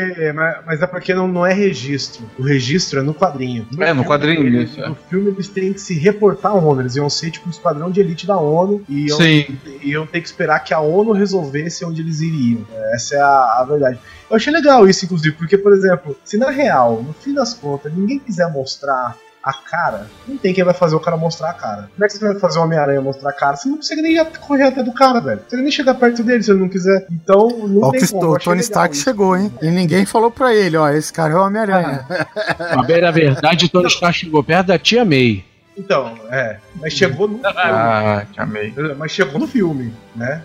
mas 0.66 0.82
é 0.82 0.86
porque 0.86 1.14
não, 1.14 1.26
não 1.26 1.46
é 1.46 1.54
registro. 1.54 2.22
O 2.38 2.42
registro 2.42 3.00
é 3.00 3.02
no 3.02 3.14
quadrinho. 3.14 3.66
No 3.72 3.82
é, 3.82 3.94
no 3.94 4.04
quadrinho, 4.04 4.46
eles, 4.46 4.72
isso. 4.72 4.82
É. 4.82 4.86
No 4.86 4.94
filme 4.94 5.30
eles 5.30 5.48
têm 5.48 5.72
que 5.72 5.80
se 5.80 5.94
reportar 5.98 6.52
à 6.52 6.54
ONU. 6.54 6.82
Eles 6.82 6.96
iam 6.96 7.08
ser 7.08 7.30
tipo 7.30 7.46
um 7.46 7.50
esquadrão 7.50 7.90
de 7.90 8.00
elite 8.00 8.26
da 8.26 8.36
ONU 8.36 8.84
e 8.90 9.06
iam, 9.06 9.16
Sim. 9.16 9.46
iam 9.82 10.06
ter 10.06 10.20
que 10.20 10.26
esperar 10.26 10.58
que 10.58 10.74
a 10.74 10.80
ONU 10.80 11.12
resolvesse 11.12 11.82
onde 11.82 12.02
eles 12.02 12.20
iriam. 12.20 12.66
Essa 12.92 13.14
é 13.14 13.20
a, 13.20 13.60
a 13.60 13.66
verdade. 13.66 13.98
Eu 14.28 14.36
achei 14.36 14.52
legal 14.52 14.86
isso, 14.86 15.06
inclusive, 15.06 15.34
porque, 15.36 15.56
por 15.56 15.72
exemplo, 15.72 16.14
se 16.22 16.36
na 16.36 16.50
real, 16.50 17.02
no 17.02 17.14
fim 17.14 17.32
das 17.32 17.54
contas, 17.54 17.90
ninguém 17.94 18.18
quiser 18.18 18.52
mostrar 18.52 19.16
a 19.44 19.52
cara, 19.52 20.06
não 20.26 20.38
tem 20.38 20.54
quem 20.54 20.64
vai 20.64 20.72
fazer 20.72 20.96
o 20.96 21.00
cara 21.00 21.18
mostrar 21.18 21.50
a 21.50 21.54
cara. 21.54 21.90
Como 21.94 22.04
é 22.04 22.08
que 22.08 22.14
você 22.14 22.26
vai 22.26 22.38
fazer 22.40 22.58
o 22.58 22.62
Homem-Aranha 22.62 23.00
mostrar 23.02 23.28
a 23.28 23.32
cara? 23.32 23.56
Você 23.56 23.68
não 23.68 23.76
consegue 23.76 24.00
nem 24.00 24.24
correr 24.40 24.64
até 24.64 24.82
do 24.82 24.92
cara, 24.92 25.20
velho. 25.20 25.40
Você 25.46 25.56
nem 25.56 25.70
chegar 25.70 25.94
perto 25.94 26.22
dele 26.24 26.42
se 26.42 26.50
ele 26.50 26.60
não 26.60 26.68
quiser. 26.68 27.06
Então, 27.10 27.48
não 27.68 27.82
ó, 27.82 27.90
tem 27.90 28.06
como. 28.06 28.32
O 28.32 28.38
Tony 28.38 28.60
Stark 28.60 28.94
isso. 28.94 29.04
chegou, 29.04 29.36
hein? 29.36 29.52
E 29.60 29.70
ninguém 29.70 30.06
falou 30.06 30.30
pra 30.30 30.54
ele, 30.54 30.78
ó, 30.78 30.88
esse 30.88 31.12
cara 31.12 31.34
é 31.34 31.36
o 31.36 31.42
Homem-Aranha. 31.44 32.06
Ah. 32.58 32.76
Na 32.76 32.82
verdade, 32.82 33.66
o 33.66 33.68
Tony 33.68 33.88
Stark 33.88 34.16
chegou 34.16 34.42
perto 34.42 34.68
da 34.68 34.78
tia 34.78 35.04
May. 35.04 35.44
Então, 35.76 36.14
é. 36.30 36.58
Mas 36.76 36.92
chegou 36.92 37.28
no 37.28 37.38
filme. 37.42 37.54
Ah, 37.56 38.24
tia 38.32 38.46
May. 38.46 38.72
Mas 38.96 39.12
chegou 39.12 39.40
no 39.40 39.46
filme, 39.46 39.92
né? 40.16 40.42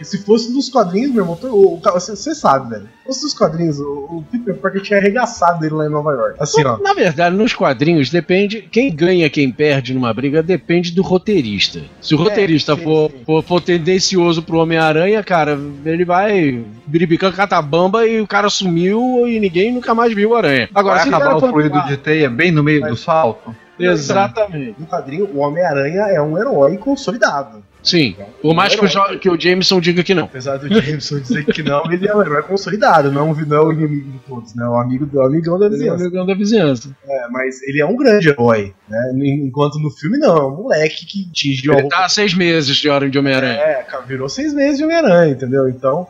E 0.00 0.04
se 0.04 0.24
fosse 0.24 0.50
dos 0.50 0.70
quadrinhos, 0.70 1.12
meu 1.12 1.22
irmão, 1.22 1.38
o, 1.42 1.78
você, 1.92 2.34
sabe, 2.34 2.70
velho. 2.70 2.84
Se 2.84 3.06
fosse 3.06 3.20
dos 3.20 3.34
quadrinhos, 3.34 3.78
o, 3.78 3.84
o 3.84 4.24
Peter 4.30 4.56
Parker 4.56 4.80
tinha 4.80 4.98
arregaçado 4.98 5.64
ele 5.64 5.74
lá 5.74 5.86
em 5.86 5.90
Nova 5.90 6.12
York. 6.12 6.36
Assim, 6.40 6.64
ó. 6.64 6.78
Na 6.78 6.94
verdade, 6.94 7.36
nos 7.36 7.52
quadrinhos, 7.52 8.08
depende. 8.08 8.62
Quem 8.62 8.90
ganha, 8.90 9.28
quem 9.28 9.52
perde 9.52 9.92
numa 9.92 10.14
briga, 10.14 10.42
depende 10.42 10.92
do 10.92 11.02
roteirista. 11.02 11.82
Se 12.00 12.14
o 12.14 12.18
é, 12.18 12.24
roteirista 12.24 12.74
sim, 12.74 12.82
for, 12.82 13.10
sim. 13.10 13.24
For, 13.26 13.42
for 13.42 13.60
tendencioso 13.60 14.42
pro 14.42 14.58
Homem-Aranha, 14.58 15.22
cara, 15.22 15.58
ele 15.84 16.04
vai 16.06 16.64
biribicando 16.86 17.36
catabamba 17.36 18.06
e 18.06 18.22
o 18.22 18.26
cara 18.26 18.48
sumiu 18.48 19.28
e 19.28 19.38
ninguém 19.38 19.70
nunca 19.70 19.94
mais 19.94 20.14
viu 20.14 20.30
o 20.30 20.34
Aranha. 20.34 20.70
Agora, 20.74 21.00
vai 21.00 21.08
acabar 21.08 21.36
o 21.36 21.40
fluido 21.40 21.84
de 21.86 21.98
teia 21.98 22.30
bem 22.30 22.50
no 22.50 22.62
meio 22.62 22.80
Mas... 22.80 22.90
do 22.90 22.96
salto? 22.96 23.54
Exatamente. 23.78 24.76
No 24.78 24.86
quadrinho, 24.86 25.28
o 25.32 25.38
Homem-Aranha 25.38 26.02
é 26.08 26.20
um 26.20 26.38
herói 26.38 26.76
consolidado. 26.76 27.62
Sim. 27.82 28.16
Por 28.42 28.54
mais 28.54 28.74
que 28.74 28.84
o, 28.84 29.18
que 29.18 29.30
o 29.30 29.40
Jameson 29.40 29.80
diga 29.80 30.02
que 30.02 30.14
não. 30.14 30.24
Apesar 30.24 30.58
do 30.58 30.68
Jameson 30.68 31.20
dizer 31.20 31.44
que 31.46 31.62
não, 31.62 31.90
ele 31.90 32.06
é 32.06 32.14
um 32.14 32.20
herói 32.20 32.42
consolidado, 32.42 33.10
não, 33.10 33.34
não 33.34 33.56
é 33.56 33.60
o 33.60 33.72
inimigo 33.72 34.10
de 34.10 34.18
todos, 34.20 34.54
né? 34.54 34.66
O 34.66 34.76
amigo 34.76 35.06
do 35.06 35.20
amigão 35.22 35.58
da 35.58 35.68
vizinhança. 35.68 35.94
É 35.94 35.96
o 35.96 36.06
amigão 36.06 36.26
da 36.26 36.34
vizinhança. 36.34 36.96
É, 37.08 37.28
mas 37.30 37.62
ele 37.62 37.80
é 37.80 37.86
um 37.86 37.96
grande 37.96 38.28
herói, 38.28 38.74
né? 38.88 39.12
Enquanto 39.42 39.78
no 39.78 39.90
filme 39.90 40.18
não, 40.18 40.36
é 40.36 40.46
um 40.46 40.56
moleque 40.56 41.06
que 41.06 41.30
tinge 41.32 41.70
Ele 41.70 41.88
tá 41.88 42.04
há 42.04 42.08
seis 42.08 42.34
meses 42.34 42.76
de 42.76 42.88
Hora 42.88 43.08
de 43.08 43.18
Homem-Aranha. 43.18 43.58
É, 43.58 43.86
virou 44.06 44.28
seis 44.28 44.52
meses 44.52 44.78
de 44.78 44.84
Homem-Aranha, 44.84 45.32
entendeu? 45.32 45.68
Então, 45.68 46.06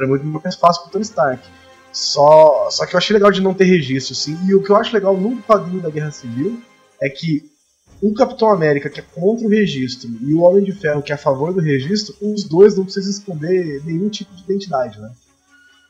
é 0.00 0.06
muito 0.06 0.24
mais 0.24 0.54
fácil 0.54 0.82
pro 0.82 0.92
Tony 0.92 1.04
Stark. 1.04 1.42
Só, 1.92 2.68
só 2.70 2.86
que 2.86 2.94
eu 2.94 2.98
achei 2.98 3.14
legal 3.14 3.30
de 3.30 3.40
não 3.40 3.54
ter 3.54 3.64
registro, 3.64 4.14
sim. 4.14 4.38
E 4.46 4.54
o 4.54 4.62
que 4.62 4.70
eu 4.70 4.76
acho 4.76 4.94
legal 4.94 5.16
no 5.16 5.42
quadrinho 5.42 5.80
da 5.80 5.90
Guerra 5.90 6.10
Civil 6.10 6.60
é 7.02 7.08
que 7.08 7.42
o 8.00 8.14
Capitão 8.14 8.50
América, 8.50 8.88
que 8.88 9.00
é 9.00 9.04
contra 9.14 9.46
o 9.46 9.50
registro, 9.50 10.10
e 10.20 10.32
o 10.32 10.40
Homem 10.40 10.62
de 10.62 10.72
Ferro, 10.72 11.02
que 11.02 11.12
é 11.12 11.14
a 11.14 11.18
favor 11.18 11.52
do 11.52 11.60
registro, 11.60 12.14
os 12.20 12.44
dois 12.44 12.76
não 12.76 12.84
precisam 12.84 13.10
esconder 13.10 13.82
nenhum 13.84 14.08
tipo 14.08 14.34
de 14.34 14.42
identidade, 14.42 15.00
né? 15.00 15.10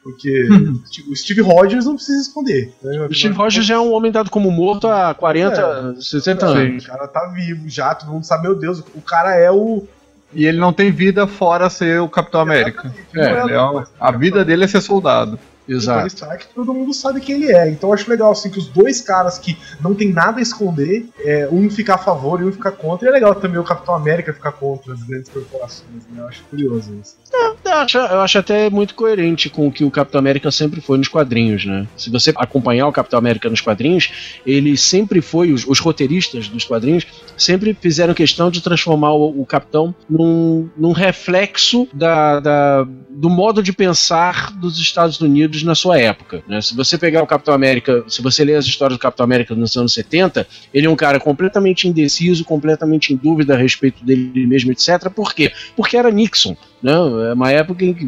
Porque 0.03 0.49
uhum. 0.49 0.81
o 1.11 1.17
Steve 1.17 1.43
Rogers 1.43 1.85
não 1.85 1.97
precisa 1.97 2.23
esconder. 2.23 2.73
Né? 2.83 3.07
O 3.11 3.15
Steve 3.15 3.35
Rogers 3.35 3.67
já 3.67 3.75
é 3.75 3.79
um 3.79 3.93
homem 3.93 4.11
dado 4.11 4.31
como 4.31 4.51
morto 4.51 4.89
há 4.89 5.13
40, 5.15 5.95
é, 5.99 6.01
60 6.01 6.47
é, 6.47 6.49
anos. 6.49 6.85
O 6.85 6.87
cara 6.87 7.09
tá 7.09 7.27
vivo 7.35 7.69
já, 7.69 7.95
todo 7.95 8.13
mundo 8.13 8.25
sabe, 8.25 8.45
meu 8.45 8.59
Deus, 8.59 8.83
o 8.95 9.03
cara 9.03 9.35
é 9.35 9.51
o. 9.51 9.87
E 10.33 10.47
ele 10.47 10.59
não 10.59 10.73
tem 10.73 10.91
vida 10.91 11.27
fora 11.27 11.71
ser 11.71 12.01
o 12.01 12.09
Capitão 12.09 12.41
América. 12.41 12.95
É, 13.15 13.21
é, 13.21 13.53
é, 13.53 13.85
a 13.99 14.13
vida 14.13 14.45
dele 14.45 14.65
é 14.65 14.69
ser 14.69 14.81
soldado. 14.81 15.39
Exato. 15.69 15.99
Tony 15.99 16.09
Stark, 16.09 16.47
todo 16.55 16.73
mundo 16.73 16.95
sabe 16.95 17.21
quem 17.21 17.37
ele 17.37 17.53
é. 17.53 17.69
Então 17.69 17.91
eu 17.91 17.95
acho 17.95 18.09
legal 18.09 18.33
assim 18.33 18.51
que 18.51 18.59
os 18.59 18.69
dois 18.69 19.01
caras 19.01 19.39
que 19.39 19.57
não 19.81 19.95
tem 19.95 20.13
nada 20.13 20.39
a 20.39 20.43
esconder, 20.43 21.07
é, 21.21 21.49
um 21.51 21.71
ficar 21.71 21.97
a 21.97 21.99
favor 21.99 22.41
e 22.41 22.45
um 22.45 22.53
ficar 22.53 22.73
contra. 22.73 23.07
E 23.07 23.11
é 23.11 23.13
legal 23.13 23.35
também 23.35 23.59
o 23.59 23.65
Capitão 23.65 23.95
América 23.95 24.33
ficar 24.33 24.53
contra 24.53 24.95
as 24.95 25.03
grandes 25.03 25.29
corporações, 25.29 26.03
né? 26.11 26.23
Eu 26.23 26.29
acho 26.29 26.43
curioso 26.45 26.95
isso. 27.03 27.17
É, 27.33 27.69
eu, 27.69 27.79
acho, 27.79 27.99
eu 27.99 28.21
acho 28.21 28.39
até 28.39 28.71
muito 28.71 28.95
coerente 28.95 29.51
com 29.51 29.69
o 29.69 29.73
que 29.73 29.85
o 29.85 29.91
Capitão 29.91 30.19
América 30.19 30.51
sempre 30.51 30.81
foi 30.81 30.97
nos 30.97 31.09
quadrinhos, 31.09 31.67
né? 31.67 31.87
Se 31.97 32.11
você 32.11 32.33
acompanhar 32.37 32.87
o 32.87 32.93
Capitão 32.93 33.19
América 33.19 33.51
nos 33.51 33.61
quadrinhos, 33.61 34.41
ele 34.47 34.77
sempre 34.77 35.21
foi, 35.21 35.53
os, 35.53 35.67
os 35.67 35.79
roteiristas 35.79 36.49
dos 36.49 36.65
quadrinhos 36.65 37.07
sempre 37.37 37.77
fizeram 37.79 38.15
questão 38.15 38.51
de 38.51 38.63
transformar 38.63 39.13
o, 39.13 39.43
o 39.43 39.47
Capitão 39.47 39.95
num, 40.09 40.69
num 40.77 40.93
reflexo 40.93 41.87
da, 41.93 42.41
da, 42.41 42.87
do 43.11 43.29
modo 43.29 43.63
de 43.63 43.73
pensar 43.73 44.53
dos 44.53 44.79
Estados 44.79 45.21
Unidos 45.21 45.58
na 45.65 45.75
sua 45.75 45.99
época. 45.99 46.43
Né? 46.47 46.61
Se 46.61 46.75
você 46.75 46.97
pegar 46.99 47.23
o 47.23 47.27
Capitão 47.27 47.55
América, 47.55 48.05
se 48.09 48.23
você 48.23 48.45
ler 48.45 48.57
as 48.57 48.67
histórias 48.67 48.99
do 48.99 49.01
Capitão 49.01 49.25
América 49.25 49.55
nos 49.55 49.77
anos 49.77 49.95
70, 49.95 50.47
ele 50.73 50.87
é 50.87 50.91
um 50.91 50.97
cara 50.97 51.19
completamente 51.21 51.87
indeciso, 51.89 52.45
completamente 52.45 53.13
em 53.13 53.17
dúvida 53.17 53.55
a 53.55 53.57
respeito 53.57 54.05
dele 54.05 54.47
mesmo, 54.47 54.73
etc. 54.73 55.11
Por 55.11 55.35
quê? 55.35 55.53
Porque 55.77 55.97
era 55.97 56.11
Nixon. 56.11 56.57
Né? 56.83 56.93
É 57.31 57.33
uma 57.33 57.51
época 57.51 57.85
em 57.85 57.95
que 57.95 58.07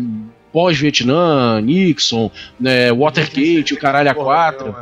pós-Vietnã, 0.53 1.61
Nixon, 1.61 2.31
né, 2.59 2.93
Watergate, 2.93 3.75
o 3.75 3.79
caralho 3.79 4.11
a 4.11 4.15
quatro. 4.15 4.75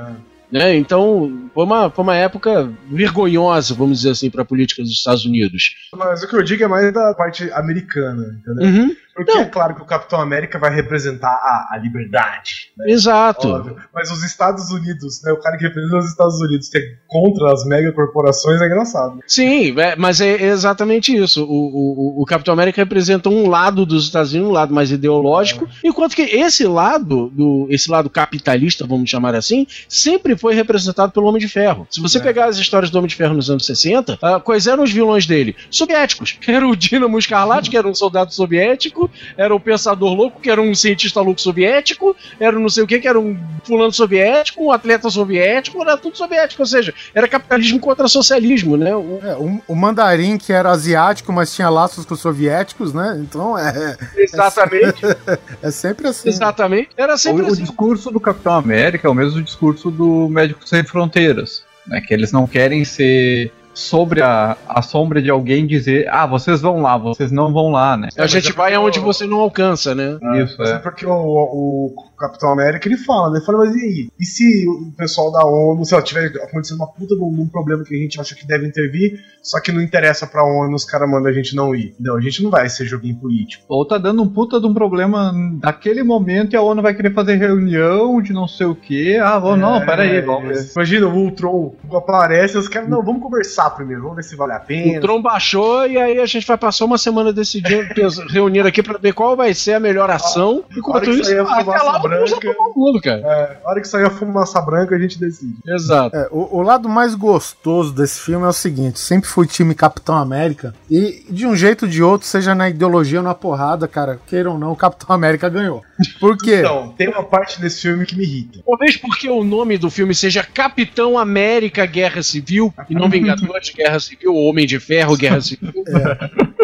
Né? 0.51 0.77
Então, 0.77 1.51
foi 1.55 1.65
uma, 1.65 1.91
foi 1.91 2.03
uma 2.03 2.17
época 2.17 2.73
vergonhosa, 2.91 3.75
vamos 3.75 3.99
dizer 3.99 4.11
assim, 4.11 4.31
para 4.31 4.43
a 4.43 4.47
política 4.47 4.83
dos 4.83 4.93
Estados 4.93 5.27
Unidos. 5.27 5.75
Mas 5.95 6.23
o 6.23 6.29
que 6.29 6.37
eu 6.37 6.43
digo 6.43 6.65
é 6.65 6.69
mais 6.69 6.93
da 6.93 7.13
parte 7.13 7.51
americana, 7.53 8.41
entendeu? 8.41 8.67
Uhum. 8.67 8.97
Porque 9.25 9.39
é 9.39 9.45
claro 9.45 9.75
que 9.75 9.83
o 9.83 9.87
Capitão 9.87 10.21
América 10.21 10.59
vai 10.59 10.75
representar 10.75 11.29
a, 11.31 11.71
a 11.75 11.79
liberdade. 11.79 12.71
Né? 12.77 12.91
Exato. 12.93 13.49
Óbvio. 13.49 13.77
Mas 13.95 14.11
os 14.11 14.23
Estados 14.23 14.71
Unidos, 14.71 15.21
né? 15.25 15.33
O 15.33 15.41
cara 15.41 15.57
que 15.57 15.65
representa 15.65 15.97
os 15.99 16.09
Estados 16.09 16.41
Unidos, 16.41 16.69
que 16.69 16.79
é 16.79 16.83
contra 17.07 17.53
as 17.53 17.65
megacorporações, 17.65 18.61
é 18.61 18.67
engraçado. 18.67 19.19
Sim, 19.27 19.79
é, 19.81 19.97
mas 19.97 20.21
é 20.21 20.43
exatamente 20.45 21.15
isso. 21.15 21.45
O, 21.45 22.19
o, 22.19 22.23
o 22.23 22.25
Capitão 22.27 22.55
América 22.55 22.81
representa 22.83 23.29
um 23.29 23.49
lado 23.49 23.85
dos 23.85 24.05
Estados 24.05 24.33
Unidos, 24.33 24.51
um 24.51 24.55
lado 24.55 24.75
mais 24.75 24.91
ideológico, 24.91 25.67
É. 25.83 25.89
enquanto 25.89 26.15
que 26.15 26.23
esse 26.23 26.65
lado, 26.67 27.31
do, 27.31 27.67
esse 27.71 27.91
lado 27.91 28.09
capitalista, 28.11 28.87
vamos 28.87 29.09
chamar 29.11 29.35
assim, 29.35 29.67
sempre 29.89 30.37
foi 30.37 30.55
representado 30.55 31.13
pelo 31.13 31.27
Homem 31.27 31.41
de 31.41 31.49
Ferro. 31.49 31.87
Se 31.91 32.01
você 32.01 32.19
É. 32.19 32.21
pegar 32.21 32.47
as 32.47 32.59
histórias 32.59 32.91
do 32.91 32.99
Homem 32.99 33.09
de 33.09 33.17
Ferro 33.17 33.35
nos 33.35 33.51
anos 33.51 33.67
60, 33.67 34.19
ah, 34.23 34.41
quais 34.41 34.67
eram 34.67 34.83
os 34.85 34.93
vilões 34.93 35.27
dele? 35.27 35.57
Soviéticos. 35.71 36.39
Era 36.49 36.67
o 36.67 36.75
Dínamo 36.77 37.19
Escarlate, 37.19 37.71
que 37.71 37.77
era 37.77 37.87
um 37.87 37.95
soldado 37.95 38.33
soviético, 38.35 39.08
era 39.37 39.55
o 39.55 39.61
Pensador 39.61 40.13
Louco, 40.15 40.41
que 40.41 40.51
era 40.51 40.61
um 40.61 40.75
cientista 40.75 41.21
louco 41.21 41.41
soviético, 41.41 42.17
era 42.39 42.59
não 42.59 42.69
sei 42.69 42.83
o 42.85 42.87
que, 42.87 42.99
que 43.01 43.09
era 43.09 43.19
um 43.19 43.37
fulano 43.65 43.93
soviético, 43.93 44.65
um 44.65 44.73
atleta 44.73 45.09
soviético, 45.11 45.81
era 45.83 45.97
tudo 45.97 46.17
soviético, 46.17 46.63
ou 46.63 46.67
seja, 46.67 46.95
era 47.15 47.29
capitalismo 47.29 47.81
contra 47.81 48.09
socialismo, 48.09 48.77
né? 48.77 48.95
O- 48.95 49.21
É, 49.23 49.35
o, 49.37 49.61
o 49.69 49.75
mandarim, 49.77 50.39
que 50.39 50.53
era 50.53 50.71
asiático, 50.71 51.33
mas 51.33 51.55
tinha 51.55 51.69
laços 51.69 52.05
com 52.05 52.15
os 52.15 52.21
soviéticos, 52.21 52.93
né? 52.93 53.19
Então 53.21 53.59
é, 53.59 53.97
Exatamente, 54.17 55.03
é 55.63 55.71
sempre 55.71 56.09
assim. 56.09 56.29
exatamente. 56.29 56.91
Era 56.97 57.17
sempre 57.17 57.43
O, 57.43 57.49
o 57.49 57.53
assim. 57.53 57.63
discurso 57.63 58.11
do 58.11 58.21
Capitão 58.21 58.55
América 58.55 59.07
é 59.09 59.11
o 59.11 59.15
mesmo 59.15 59.43
discurso 59.43 59.91
do 59.91 60.29
Médicos 60.29 60.69
Sem 60.69 60.85
Fronteiras. 60.85 61.67
Né, 61.87 62.03
que 62.07 62.13
eles 62.13 62.31
não 62.33 62.47
querem 62.47 62.85
ser 62.85 63.51
sobre 63.79 64.21
a, 64.21 64.57
a 64.69 64.83
sombra 64.83 65.23
de 65.23 65.31
alguém 65.31 65.67
dizer, 65.67 66.09
ah, 66.09 66.27
vocês 66.27 66.61
vão 66.61 66.83
lá, 66.83 66.99
vocês 66.99 67.31
não 67.31 67.53
vão 67.53 67.71
lá, 67.71 67.97
né? 67.97 68.09
A 68.19 68.27
gente 68.27 68.53
vai 68.53 68.75
aonde 68.75 68.99
você 68.99 69.27
não 69.27 69.39
alcança, 69.39 69.95
né? 69.95 70.19
Isso, 70.43 70.57
Mas 70.59 70.71
é. 70.71 70.79
porque 70.79 71.07
o, 71.07 71.13
o 71.13 71.95
Capitão 72.19 72.51
América 72.51 72.89
ele 72.89 72.97
fala, 72.97 73.31
né? 73.31 73.39
Ele 73.39 73.47
fala, 73.47 73.59
mas 73.59 73.77
e 73.77 73.81
aí? 73.81 74.09
E 74.19 74.25
se 74.25 74.67
o 74.69 74.93
pessoal 74.97 75.31
da 75.31 75.47
ONU, 75.47 75.85
sei 75.85 75.97
lá, 75.97 76.03
tiver 76.03 76.27
acontecendo 76.43 76.79
uma 76.79 76.89
puta 76.89 77.15
de 77.15 77.23
um, 77.23 77.47
problema 77.47 77.85
que 77.85 77.95
a 77.95 77.99
gente 77.99 78.21
acha 78.21 78.35
que 78.35 78.47
deve 78.47 78.67
intervir, 78.67 79.21
só 79.43 79.61
que 79.61 79.71
não 79.71 79.81
interessa 79.81 80.27
pra 80.27 80.45
ONU, 80.45 80.75
os 80.75 80.85
caras 80.85 81.09
mandam 81.09 81.31
a 81.31 81.33
gente 81.33 81.55
não 81.55 81.75
ir. 81.75 81.95
Não, 82.01 82.17
a 82.17 82.21
gente 82.21 82.43
não 82.43 82.51
vai 82.51 82.69
ser 82.69 82.85
joguinho 82.85 83.17
político. 83.17 83.65
Ou 83.69 83.87
tá 83.87 83.97
dando 83.97 84.23
um 84.23 84.29
puta 84.29 84.61
de 84.61 84.67
um 84.67 84.75
problema 84.75 85.33
naquele 85.63 86.03
momento 86.03 86.55
e 86.55 86.57
a 86.57 86.63
ONU 86.63 86.83
vai 86.83 86.95
querer 86.95 87.15
fazer 87.15 87.37
reunião 87.37 88.21
de 88.21 88.33
não 88.33 88.49
sei 88.49 88.67
o 88.67 88.75
que. 88.75 89.17
Ah, 89.17 89.39
vamos, 89.39 89.61
não, 89.61 89.77
É, 89.77 89.87
peraí, 89.87 90.21
vamos 90.21 90.49
ver. 90.49 90.73
Imagina, 90.75 91.07
o 91.07 91.15
Ultron 91.15 91.75
aparece, 91.95 92.59
os 92.59 92.69
caras, 92.69 92.89
não, 92.89 93.03
vamos 93.03 93.23
conversar 93.23 93.68
primeiro, 93.71 94.03
vamos 94.03 94.17
ver 94.17 94.23
se 94.23 94.37
vale 94.37 94.53
a 94.53 94.61
pena. 94.61 94.99
O 94.99 95.01
Tron 95.01 95.23
baixou 95.23 95.87
e 95.87 95.99
aí 95.99 96.19
a 96.19 96.27
gente 96.27 96.47
vai 96.47 96.57
passar 96.57 96.85
uma 96.85 96.99
semana 96.99 97.33
decidindo, 97.33 97.89
reunindo 98.31 98.69
aqui 98.69 98.83
pra 98.83 98.99
ver 98.99 99.13
qual 99.13 99.37
vai 99.37 99.55
ser 99.55 99.75
a 99.75 99.81
melhor 99.81 100.11
ação. 100.11 100.65
Enquanto 100.77 100.97
hora 100.97 101.05
que 101.07 101.21
isso, 101.21 101.41
até 101.41 101.63
fumaça 101.65 101.85
lá 101.85 101.99
branca. 101.99 102.57
mundo, 102.75 103.01
cara. 103.01 103.21
É, 103.21 103.59
a 103.65 103.71
hora 103.71 103.81
que 103.81 103.89
sair 103.89 104.05
a 104.05 104.11
fumaça 104.11 104.61
branca, 104.61 104.95
a 104.95 104.99
gente 104.99 105.19
decide. 105.19 105.57
Exato. 105.67 106.17
É, 106.17 106.29
o, 106.31 106.59
o 106.59 106.63
lado 106.63 106.89
mais 106.89 107.15
gostoso 107.15 107.93
desse 107.93 108.21
filme 108.21 108.45
é 108.45 108.49
o 108.49 108.53
seguinte: 108.53 108.99
sempre 108.99 109.29
fui 109.29 109.47
time 109.47 109.75
Capitão 109.75 110.17
América, 110.17 110.75
e 110.91 111.25
de 111.31 111.47
um 111.47 111.57
jeito 111.57 111.85
ou 111.85 111.91
de 111.91 112.03
outro, 112.03 112.27
seja 112.27 112.55
na 112.55 112.69
ideologia 112.69 113.19
ou 113.19 113.25
na 113.25 113.35
porrada, 113.35 113.87
cara, 113.89 114.19
queira 114.27 114.51
ou 114.51 114.59
não, 114.59 114.73
o 114.73 114.77
Capitão 114.77 115.15
América 115.15 115.49
ganhou. 115.49 115.83
Por 116.21 116.37
quê? 116.37 116.59
Então, 116.69 116.93
tem 116.97 117.09
uma 117.09 117.23
parte 117.23 117.61
desse 117.61 117.83
filme 117.83 118.05
que 118.05 118.17
me 118.17 118.25
irrita. 118.25 118.61
Talvez 118.67 118.97
porque 118.97 119.29
o 119.31 119.45
nome 119.45 119.79
do 119.79 119.89
filme 119.89 120.15
seja 120.15 120.43
Capitão 120.43 121.17
América 121.17 121.87
Guerra 121.87 122.23
Civil 122.23 122.75
e 122.91 122.95
não 122.95 123.09
Vingadores 123.59 123.71
Guerra 123.71 124.01
Civil 124.01 124.35
Homem 124.35 124.67
de 124.67 124.79
Ferro 124.79 125.17
Guerra 125.17 125.41
Civil. 125.41 125.73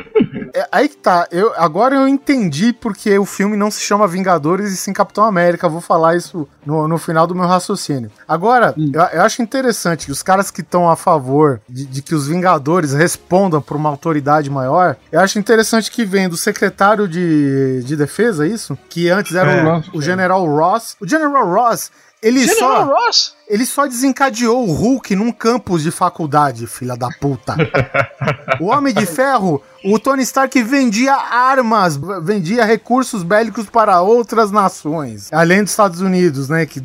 É, 0.56 0.68
aí 0.70 0.88
que 0.88 0.96
tá, 0.96 1.26
eu, 1.32 1.52
agora 1.56 1.96
eu 1.96 2.06
entendi 2.06 2.72
porque 2.72 3.18
o 3.18 3.24
filme 3.24 3.56
não 3.56 3.72
se 3.72 3.80
chama 3.80 4.06
Vingadores 4.06 4.70
e 4.72 4.76
sim 4.76 4.92
Capitão 4.92 5.24
América. 5.24 5.68
Vou 5.68 5.80
falar 5.80 6.14
isso 6.14 6.48
no, 6.64 6.86
no 6.86 6.96
final 6.96 7.26
do 7.26 7.34
meu 7.34 7.44
raciocínio. 7.44 8.08
Agora, 8.26 8.72
eu, 8.76 9.00
eu 9.00 9.22
acho 9.22 9.42
interessante 9.42 10.06
que 10.06 10.12
os 10.12 10.22
caras 10.22 10.52
que 10.52 10.60
estão 10.60 10.88
a 10.88 10.94
favor 10.94 11.60
de, 11.68 11.84
de 11.84 12.00
que 12.00 12.14
os 12.14 12.28
Vingadores 12.28 12.92
respondam 12.92 13.60
por 13.60 13.76
uma 13.76 13.88
autoridade 13.90 14.48
maior, 14.48 14.96
eu 15.10 15.18
acho 15.18 15.40
interessante 15.40 15.90
que 15.90 16.04
vem 16.04 16.28
do 16.28 16.36
secretário 16.36 17.08
de, 17.08 17.82
de 17.82 17.96
defesa, 17.96 18.46
é 18.46 18.48
isso? 18.48 18.78
Que 18.88 19.10
antes 19.10 19.34
era 19.34 19.50
É, 19.50 19.64
o, 19.92 19.98
o 19.98 20.00
General 20.02 20.46
Ross. 20.46 20.96
O 21.00 21.08
General 21.08 21.52
Ross. 21.52 21.90
Ele 22.24 22.40
General 22.46 22.86
só, 22.86 22.94
Ross? 22.94 23.34
ele 23.46 23.66
só 23.66 23.86
desencadeou 23.86 24.66
o 24.66 24.72
Hulk 24.72 25.14
num 25.14 25.30
campus 25.30 25.82
de 25.82 25.90
faculdade, 25.90 26.66
filha 26.66 26.96
da 26.96 27.08
puta. 27.20 27.54
o 28.60 28.66
Homem 28.66 28.94
de 28.94 29.04
Ferro, 29.04 29.62
o 29.84 29.98
Tony 29.98 30.22
Stark 30.22 30.62
vendia 30.62 31.14
armas, 31.14 32.00
vendia 32.22 32.64
recursos 32.64 33.22
bélicos 33.22 33.66
para 33.66 34.00
outras 34.00 34.50
nações, 34.50 35.30
além 35.32 35.62
dos 35.62 35.72
Estados 35.72 36.00
Unidos, 36.00 36.48
né? 36.48 36.64
Que 36.64 36.80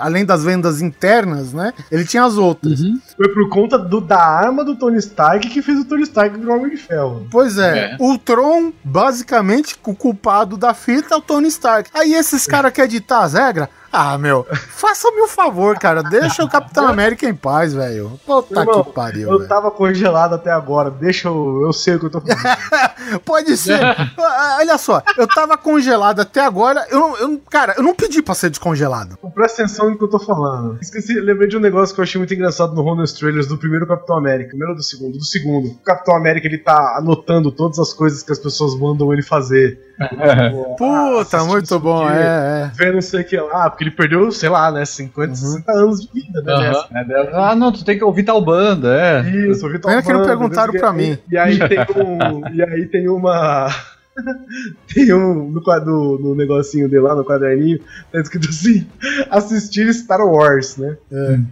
além 0.00 0.24
das 0.24 0.44
vendas 0.44 0.80
internas, 0.80 1.52
né? 1.52 1.72
Ele 1.90 2.04
tinha 2.04 2.22
as 2.24 2.36
outras. 2.36 2.78
Foi 3.16 3.28
por 3.34 3.48
conta 3.48 3.76
do- 3.76 4.00
da 4.00 4.22
arma 4.22 4.64
do 4.64 4.76
Tony 4.76 4.98
Stark 4.98 5.48
que 5.48 5.60
fez 5.60 5.80
o 5.80 5.84
Tony 5.84 6.02
Stark 6.04 6.38
virar 6.38 6.54
Homem 6.54 6.70
de 6.70 6.76
Ferro. 6.76 7.26
Pois 7.30 7.58
é, 7.58 7.94
É. 7.94 7.96
o 7.98 8.16
Tron, 8.16 8.72
basicamente, 8.84 9.76
o 9.84 9.94
culpado 9.94 10.56
da 10.56 10.72
fita 10.72 11.14
é 11.14 11.18
o 11.18 11.20
Tony 11.20 11.48
Stark. 11.48 11.90
Aí 11.92 12.14
esses 12.14 12.46
caras 12.46 12.72
querem 12.72 12.90
ditar 12.90 13.24
as 13.24 13.32
regras? 13.32 13.68
Ah, 13.92 14.18
meu, 14.18 14.46
faça-me 14.70 15.22
um 15.22 15.26
favor, 15.28 15.78
cara. 15.78 16.02
Deixa 16.02 16.44
o 16.44 16.48
Capitão 16.48 16.86
América 16.86 17.26
em 17.26 17.34
paz, 17.34 17.72
velho. 17.72 18.20
Puta 18.26 18.60
Irmão, 18.60 18.84
que 18.84 18.92
pariu, 18.92 19.30
Eu 19.30 19.38
velho. 19.38 19.48
tava 19.48 19.70
congelado 19.70 20.34
até 20.34 20.50
agora, 20.50 20.90
deixa 20.90 21.28
eu. 21.28 21.62
Eu 21.64 21.72
sei 21.72 21.94
o 21.94 21.98
que 22.00 22.06
eu 22.06 22.10
tô 22.10 22.20
falando. 22.20 23.20
Pode 23.24 23.56
ser. 23.56 23.80
Ah, 23.82 24.56
Olha 24.60 24.76
só, 24.76 25.02
eu 25.16 25.26
tava 25.26 25.56
congelado 25.56 26.20
até 26.20 26.40
agora. 26.44 26.86
Eu, 26.90 27.16
eu, 27.18 27.40
cara, 27.50 27.74
eu 27.76 27.82
não 27.82 27.94
pedi 27.94 28.20
pra 28.22 28.34
ser 28.34 28.50
descongelado. 28.50 29.16
Presta 29.34 29.62
atenção 29.62 29.90
no 29.90 29.96
que 29.96 30.04
eu 30.04 30.08
tô 30.08 30.18
falando. 30.18 30.78
Esqueci, 30.82 31.14
lembrei 31.18 31.48
de 31.48 31.56
um 31.56 31.60
negócio 31.60 31.94
que 31.94 32.00
eu 32.00 32.04
achei 32.04 32.18
muito 32.18 32.34
engraçado 32.34 32.74
no 32.74 32.84
Honest 32.84 33.18
Trailers 33.18 33.46
do 33.46 33.56
primeiro 33.56 33.86
Capitão 33.86 34.16
América. 34.18 34.50
Primeiro 34.50 34.72
ou 34.72 34.76
do 34.76 34.82
segundo? 34.82 35.16
Do 35.18 35.24
segundo. 35.24 35.68
O 35.68 35.78
Capitão 35.78 36.16
América 36.16 36.46
ele 36.46 36.58
tá 36.58 36.96
anotando 36.98 37.50
todas 37.50 37.78
as 37.78 37.92
coisas 37.92 38.22
que 38.22 38.32
as 38.32 38.38
pessoas 38.38 38.74
mandam 38.78 39.12
ele 39.12 39.22
fazer. 39.22 39.80
Tipo, 39.98 40.22
ah, 40.22 40.76
Puta, 40.78 41.36
assistir 41.38 41.50
muito 41.50 41.80
bom, 41.80 42.06
aqui, 42.06 42.16
é, 42.18 42.22
é. 42.22 42.70
Ver 42.72 42.92
não 42.94 43.00
sei 43.02 43.22
o 43.22 43.24
que 43.24 43.36
lá, 43.36 43.68
porque 43.78 43.84
ele 43.84 43.90
perdeu, 43.92 44.32
sei 44.32 44.48
lá, 44.48 44.72
né, 44.72 44.84
50, 44.84 45.36
60 45.36 45.70
anos 45.72 46.00
de 46.00 46.12
vida, 46.12 46.42
né? 46.42 46.52
Aham. 46.52 46.62
nessa. 46.62 46.88
É 46.92 47.04
dela, 47.04 47.50
ah, 47.50 47.54
não, 47.54 47.70
tu 47.70 47.84
tem 47.84 47.96
que 47.96 48.02
ouvir 48.02 48.24
tal 48.24 48.40
banda, 48.44 48.92
é. 49.00 49.20
Isso, 49.30 49.64
eu 49.64 49.70
vi 49.70 49.78
Pena 49.78 50.02
que 50.02 50.12
não 50.12 50.24
perguntaram 50.24 50.72
pra 50.72 50.92
mim. 50.92 51.16
E 51.30 51.38
aí 51.38 51.56
tem 51.60 51.78
um. 51.96 52.48
e 52.52 52.60
aí 52.60 52.86
tem 52.86 53.08
uma. 53.08 53.68
tem 54.92 55.14
um. 55.14 55.48
No, 55.50 55.62
quadro, 55.62 56.18
no 56.20 56.34
negocinho 56.34 56.88
dele 56.88 57.02
lá, 57.02 57.14
no 57.14 57.24
quaderninho, 57.24 57.78
tá 58.10 58.20
escrito 58.20 58.48
assim: 58.48 58.84
assistir 59.30 59.94
Star 59.94 60.26
Wars, 60.26 60.76
né? 60.76 60.96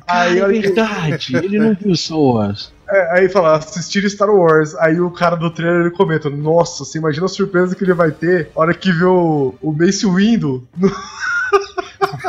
Aí, 0.09 0.41
é 0.41 0.43
olha 0.45 0.61
que- 0.61 0.67
verdade, 0.67 1.37
ele 1.37 1.61
não 1.61 1.75
viu 1.75 1.95
Soas. 1.95 2.73
é, 2.91 3.21
aí 3.21 3.29
fala, 3.29 3.57
assistir 3.57 4.09
Star 4.11 4.31
Wars. 4.31 4.75
Aí 4.81 5.01
o 5.01 5.13
cara 5.13 5.37
do 5.37 5.49
trailer 5.49 5.83
ele 5.83 5.91
comenta: 5.91 6.29
Nossa, 6.29 6.85
você 6.85 6.99
imagina 6.99 7.27
a 7.27 7.29
surpresa 7.29 7.77
que 7.77 7.85
ele 7.85 7.95
vai 7.95 8.11
ter 8.11 8.51
a 8.57 8.61
hora 8.61 8.75
que 8.75 8.91
vê 8.91 9.05
o, 9.05 9.55
o 9.63 9.73
Mace 9.73 10.05
Windu 10.07 10.67
no. 10.77 10.91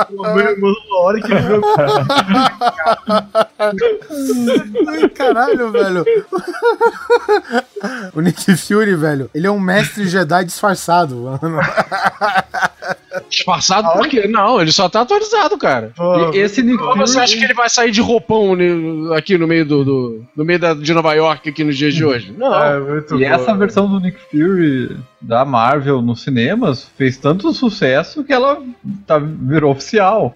A 0.00 0.96
hora 1.04 1.20
que 1.20 1.32
Ai, 4.88 5.08
caralho, 5.10 5.70
velho. 5.70 6.04
O 8.14 8.20
Nick 8.20 8.56
Fury, 8.56 8.94
velho, 8.94 9.30
ele 9.34 9.46
é 9.46 9.50
um 9.50 9.60
mestre 9.60 10.06
Jedi 10.08 10.44
disfarçado, 10.44 11.16
mano. 11.16 11.60
Disfarçado 13.28 13.92
por 13.92 14.08
quê? 14.08 14.26
Não, 14.28 14.60
ele 14.60 14.72
só 14.72 14.88
tá 14.88 15.00
atualizado, 15.02 15.56
cara. 15.58 15.92
Pô, 15.96 16.30
E 16.32 16.38
esse 16.38 16.62
Nick 16.62 16.82
Ou 16.82 16.96
você 16.96 17.18
acha 17.18 17.36
que 17.36 17.44
ele 17.44 17.54
vai 17.54 17.68
sair 17.68 17.90
de 17.90 18.00
roupão 18.00 18.56
aqui 19.16 19.36
no 19.38 19.46
meio 19.46 19.64
do, 19.64 19.84
do- 19.84 20.24
no 20.36 20.44
meio 20.44 20.58
da- 20.58 20.74
de 20.74 20.92
Nova 20.92 21.12
York 21.14 21.48
aqui 21.48 21.64
nos 21.64 21.76
dias 21.76 21.94
de 21.94 22.04
hoje? 22.04 22.34
Não. 22.36 22.62
É, 22.62 22.78
muito 22.80 23.14
E 23.16 23.18
bom. 23.28 23.34
essa 23.34 23.54
versão 23.54 23.88
do 23.88 24.00
Nick 24.00 24.18
Fury 24.30 24.96
da 25.20 25.44
Marvel 25.44 26.00
nos 26.00 26.22
cinemas 26.22 26.88
fez 26.96 27.16
tanto 27.16 27.52
sucesso 27.52 28.24
que 28.24 28.32
ela 28.32 28.60
tá, 29.06 29.18
virou 29.18 29.72
oficial. 29.72 29.89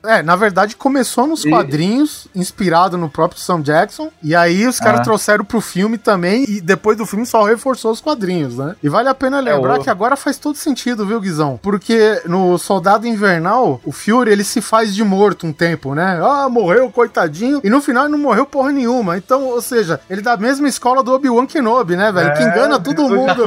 É, 0.04 0.22
na 0.22 0.36
verdade 0.36 0.74
começou 0.76 1.26
nos 1.26 1.44
E- 1.44 1.50
quadrinhos, 1.50 2.26
inspirado 2.34 2.96
no 2.98 3.08
próprio 3.08 3.40
Sam 3.40 3.60
Jackson, 3.60 4.10
e 4.22 4.34
aí 4.34 4.66
os 4.66 4.78
caras 4.78 5.00
Ah. 5.00 5.04
trouxeram 5.04 5.44
pro 5.44 5.60
filme 5.60 5.98
também, 5.98 6.44
e 6.48 6.60
depois 6.60 6.96
do 6.96 7.06
filme 7.06 7.24
só 7.26 7.42
reforçou 7.44 7.92
os 7.92 8.00
quadrinhos, 8.00 8.56
né? 8.56 8.74
E 8.82 8.88
vale 8.88 9.08
a 9.08 9.14
pena 9.14 9.40
lembrar 9.40 9.78
o- 9.78 9.82
que 9.82 9.90
agora 9.90 10.16
faz 10.16 10.38
todo 10.38 10.56
sentido, 10.56 11.06
viu, 11.06 11.20
Guizão? 11.20 11.58
Porque 11.62 12.22
no 12.26 12.56
Soldado 12.58 13.06
Invernal, 13.06 13.80
o 13.84 13.92
Fury, 13.92 14.30
ele 14.30 14.44
se 14.44 14.60
faz 14.60 14.94
de 14.94 15.04
morto 15.04 15.46
um 15.46 15.52
tempo, 15.52 15.94
né? 15.94 16.20
Ah, 16.22 16.48
morreu, 16.48 16.90
coitadinho, 16.90 17.60
e 17.62 17.70
no 17.70 17.80
final 17.80 18.04
ele 18.04 18.12
não 18.12 18.18
morreu 18.18 18.46
porra 18.46 18.72
nenhuma. 18.72 19.16
Então, 19.16 19.44
ou 19.44 19.60
seja, 19.60 20.00
ele 20.08 20.20
é 20.20 20.24
da 20.24 20.36
mesma 20.36 20.68
escola 20.68 21.02
do 21.02 21.12
Obi-Wan 21.12 21.46
Kenobi, 21.46 21.96
né, 21.96 22.10
velho? 22.12 22.32
que 22.34 22.42
É, 22.42 22.46
engana 22.48 22.78
todo 22.80 23.02
isso- 23.02 23.14
mundo. 23.14 23.44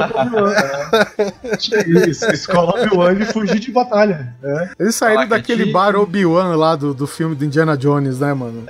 Isso, 2.08 2.30
escola 2.30 2.74
Obi-Wan 2.80 3.14
de 3.16 3.24
fugir 3.26 3.58
de 3.58 3.70
batalha. 3.70 4.34
É. 4.42 4.68
Eles 4.78 4.94
saíram 4.94 5.26
daquele 5.26 5.62
Kati. 5.64 5.72
Bar 5.92 5.96
Obi-Wan 5.96 6.54
lá 6.56 6.76
do, 6.76 6.92
do 6.92 7.06
filme 7.06 7.34
do 7.34 7.44
Indiana 7.44 7.76
Jones, 7.76 8.20
né, 8.20 8.34
mano? 8.34 8.66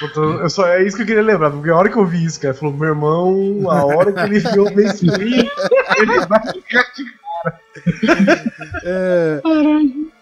Puta, 0.00 0.20
Eu 0.20 0.50
só, 0.50 0.66
é 0.66 0.84
isso 0.84 0.96
que 0.96 1.02
eu 1.02 1.06
queria 1.06 1.22
lembrar, 1.22 1.50
porque 1.50 1.70
a 1.70 1.76
hora 1.76 1.88
que 1.88 1.96
eu 1.96 2.06
vi 2.06 2.24
isso, 2.24 2.40
cara, 2.40 2.54
falou, 2.54 2.74
meu 2.74 2.88
irmão, 2.88 3.70
a 3.70 3.84
hora 3.84 4.12
que 4.12 4.20
ele 4.20 4.38
viu 4.40 4.64
o 4.64 4.74
Mace 4.74 5.08
Windu, 5.08 5.50
ele 5.98 6.26
vai 6.26 6.40
ficar 6.52 6.84
de 6.94 7.16
É, 8.84 9.40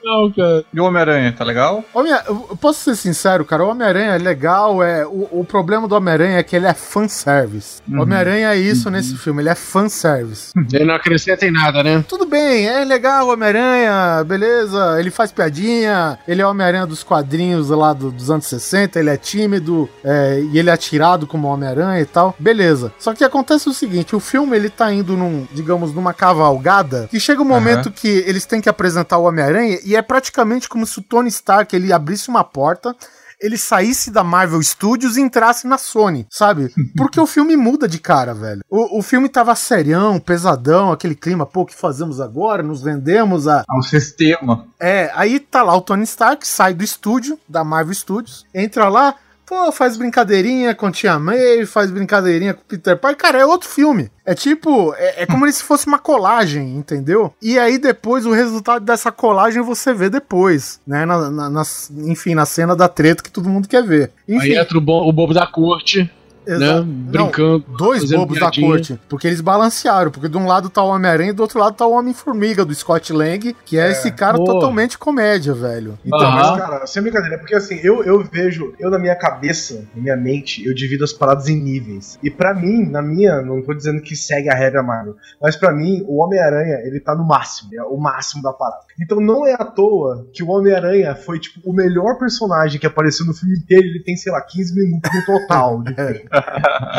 Não, 0.05 0.31
cara. 0.31 0.65
E 0.73 0.81
o 0.81 0.85
Homem-Aranha, 0.85 1.33
tá 1.33 1.45
legal? 1.45 1.83
Homem, 1.95 2.13
eu 2.27 2.57
posso 2.61 2.81
ser 2.85 2.95
sincero, 2.97 3.45
cara, 3.45 3.65
o 3.65 3.69
Homem-Aranha 3.71 4.13
é 4.15 4.19
legal, 4.19 4.83
é, 4.83 5.07
o, 5.07 5.29
o 5.33 5.45
problema 5.45 5.89
do 5.89 5.95
Homem-Aranha 5.95 6.39
é 6.39 6.43
que 6.43 6.55
ele 6.55 6.67
é 6.67 6.75
fanservice. 6.75 7.81
O 7.89 7.95
Uhum. 7.95 8.03
Homem-Aranha 8.03 8.49
é 8.55 8.57
isso 8.57 8.91
nesse 8.91 9.17
filme, 9.17 9.41
ele 9.43 9.49
é 9.49 9.55
fanservice. 9.55 10.53
Ele 10.75 10.85
não 10.85 10.95
acrescenta 10.95 11.47
em 11.47 11.51
nada, 11.51 11.83
né? 11.83 12.05
Tudo 12.09 12.27
bem, 12.27 12.67
é 12.67 12.85
legal 12.85 13.27
o 13.29 13.33
Homem-Aranha, 13.33 14.25
beleza, 14.25 14.97
ele 14.99 15.11
faz 15.11 15.31
piadinha, 15.33 16.19
ele 16.27 16.43
é 16.43 16.47
o 16.47 16.51
Homem-Aranha 16.51 16.87
dos 16.87 17.03
quadrinhos 17.03 17.71
lá 17.71 17.93
do- 17.93 18.11
dos 18.11 18.31
anos 18.31 18.47
60, 18.47 18.99
ele 18.99 19.11
é 19.11 19.17
tímido 19.17 19.89
é, 20.03 20.41
e 20.53 20.59
ele 20.59 20.69
é 20.71 20.73
atirado 20.73 21.27
como 21.27 21.49
Homem-Aranha 21.49 22.01
e 22.01 22.05
tal, 22.07 22.35
beleza. 22.39 22.93
Só 22.99 23.15
que 23.15 23.25
acontece 23.25 23.69
o 23.69 23.73
seguinte, 23.73 24.15
o 24.17 24.21
filme 24.21 24.57
ele 24.57 24.69
tá 24.69 24.93
indo 24.93 25.17
num, 25.17 25.47
digamos, 25.53 25.95
numa 25.95 26.13
cavalgada, 26.13 27.09
que 27.11 27.21
chega 27.21 27.41
um 27.41 27.45
momento 27.45 27.91
que 27.91 28.09
eles 28.27 28.45
têm 28.45 28.61
que 28.61 28.69
apresentar 28.69 29.19
o 29.19 29.25
Homem-Aranha 29.25 29.79
e 29.85 29.94
é 29.95 30.03
praticamente 30.03 30.69
como 30.69 30.87
se 30.87 30.99
o 30.99 31.03
Tony 31.03 31.29
Stark 31.29 31.75
ele 31.75 31.93
abrisse 31.93 32.29
uma 32.29 32.45
porta 32.45 32.95
ele 33.41 33.59
saísse 33.59 34.11
da 34.11 34.25
Marvel 34.25 34.63
Studios 34.63 35.17
e 35.17 35.21
entrasse 35.21 35.67
na 35.67 35.77
Sony, 35.77 36.27
sabe? 36.31 36.73
Porque 36.97 37.21
o 37.21 37.27
filme 37.27 37.57
muda 37.57 37.87
de 37.87 37.99
cara, 37.99 38.33
velho. 38.33 38.63
O, 38.71 38.99
o 38.99 39.03
filme 39.03 39.29
tava 39.29 39.55
serião, 39.55 40.19
pesadão, 40.19 40.91
aquele 40.91 41.15
clima, 41.15 41.45
pô, 41.45 41.63
o 41.63 41.67
que 41.67 41.75
fazemos 41.75 42.21
agora? 42.21 42.63
Nos 42.63 42.83
vendemos 42.83 43.47
a. 43.47 43.63
Um 43.71 43.83
sistema. 43.83 44.67
É, 44.81 45.11
aí 45.15 45.39
tá 45.39 45.63
lá 45.63 45.77
o 45.77 45.83
Tony 45.83 46.05
Stark, 46.05 46.47
sai 46.47 46.73
do 46.73 46.83
estúdio, 46.83 47.39
da 47.47 47.63
Marvel 47.63 47.95
Studios, 47.95 48.47
entra 48.55 48.89
lá, 48.89 49.15
pô, 49.47 49.71
faz 49.73 49.97
brincadeirinha 49.97 50.75
com 50.75 50.91
Tia 50.91 51.19
May, 51.19 51.67
faz 51.67 51.91
brincadeirinha 51.91 52.55
com 52.55 52.63
Peter 52.67 52.97
Parker. 52.97 53.19
Cara, 53.19 53.39
é 53.39 53.47
outro 53.47 53.69
filme. 53.69 54.11
É 54.27 54.35
tipo, 54.35 54.95
é, 54.97 55.23
é 55.23 55.27
como 55.27 55.51
se 55.53 55.63
fosse 55.63 55.87
uma 55.87 55.99
colagem, 55.99 56.77
entendeu? 56.77 57.33
E 57.43 57.59
aí 57.59 57.77
depois 57.79 58.25
o 58.27 58.33
resultado 58.33 58.85
dessa 58.85 59.13
colagem 59.13 59.63
você 59.63 59.93
vê 59.93 60.09
depois, 60.09 60.81
né? 60.87 61.05
Na, 61.05 61.31
na- 61.31 61.51
nas- 61.51 61.91
enfim, 61.91 62.35
na 62.35 62.47
cena 62.47 62.75
da 62.75 62.89
treta 62.89 63.23
que 63.23 63.31
todo 63.31 63.49
mundo 63.49 63.69
quer 63.69 63.83
ver. 63.85 64.11
Enfim, 64.29 64.53
Aí 64.53 64.57
entra 64.57 64.79
o, 64.79 64.81
bo- 64.81 65.07
o 65.09 65.13
bobo 65.13 65.35
da 65.35 65.47
corte, 65.47 66.11
exa- 66.47 66.59
né? 66.83 66.87
Não, 67.13 67.27
Brincando. 67.27 67.65
dois 67.79 68.03
fazendo 68.03 68.19
bobos 68.21 68.35
da 68.39 68.47
piadinha. 68.51 68.69
corte. 68.69 69.01
Porque 69.09 69.27
eles 69.27 69.41
balancearam. 69.41 70.11
Porque 70.11 70.29
de 70.29 70.37
um 70.37 70.47
lado 70.47 70.69
tá 70.71 70.83
o 70.83 70.89
Homem-Aranha 70.89 71.31
e 71.31 71.33
do 71.33 71.41
outro 71.43 71.59
lado 71.59 71.75
tá 71.77 71.87
o 71.87 71.93
Homem-Formiga, 71.93 72.65
do 72.65 72.75
Scott 72.75 73.13
Lang, 73.13 73.55
que 73.65 73.79
é, 73.79 73.91
esse 73.91 74.11
cara 74.13 74.37
Pô. 74.37 74.45
totalmente 74.45 74.99
comédia, 74.99 75.55
velho. 75.55 75.99
Então, 76.05 76.21
Aham. 76.21 76.51
mas, 76.57 76.61
cara, 76.61 76.87
sem 76.87 77.03
brincadeira, 77.03 77.39
porque 77.39 77.55
assim, 77.55 77.79
eu, 77.83 78.03
eu 78.05 78.23
vejo, 78.25 78.75
eu 78.79 78.91
na 78.91 78.99
minha 78.99 79.15
cabeça, 79.17 79.85
na 79.95 80.03
minha 80.03 80.17
mente, 80.17 80.65
eu 80.67 80.75
divido 80.75 81.05
as 81.05 81.13
paradas 81.13 81.49
em 81.49 81.57
níveis. 81.61 82.19
E 82.23 82.31
pra 82.31 82.55
mim, 82.55 82.85
na 82.89 83.01
minha, 83.03 83.41
não 83.43 83.63
tô 83.63 83.73
dizendo 83.75 84.01
que 84.01 84.15
segue 84.17 84.49
a 84.51 84.55
regra 84.55 84.83
Marvel, 84.83 85.17
mas 85.41 85.57
pra 85.57 85.73
mim, 85.73 86.05
o 86.07 86.23
Homem-Aranha, 86.23 86.81
ele 86.85 87.01
tá 87.01 87.15
no 87.15 87.25
máximo, 87.27 87.71
é 87.75 87.83
o 87.83 87.97
máximo 87.97 88.43
da 88.43 88.53
parada. 88.53 88.83
Então 89.01 89.21
não 89.21 89.47
é 89.47 89.55
à 89.55 89.65
toa 89.65 90.29
que 90.33 90.43
o 90.43 90.49
Homem-Aranha 90.51 91.15
foi, 91.17 91.39
tipo, 91.41 91.61
o 91.69 91.73
melhor 91.73 92.17
personagem 92.19 92.79
que 92.81 92.87
apareceu 92.87 93.27
no 93.27 93.35
filme 93.35 93.57
inteiro, 93.59 93.85
ele 93.87 94.03
tem, 94.03 94.17
sei 94.17 94.31
lá, 94.33 94.41
15 94.41 94.75
minutos 94.75 95.11
no 95.15 95.25
total. 95.25 95.83
filme. 95.85 96.25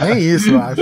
Nem 0.05 0.19
isso, 0.19 0.49
eu 0.51 0.59
acho. 0.59 0.81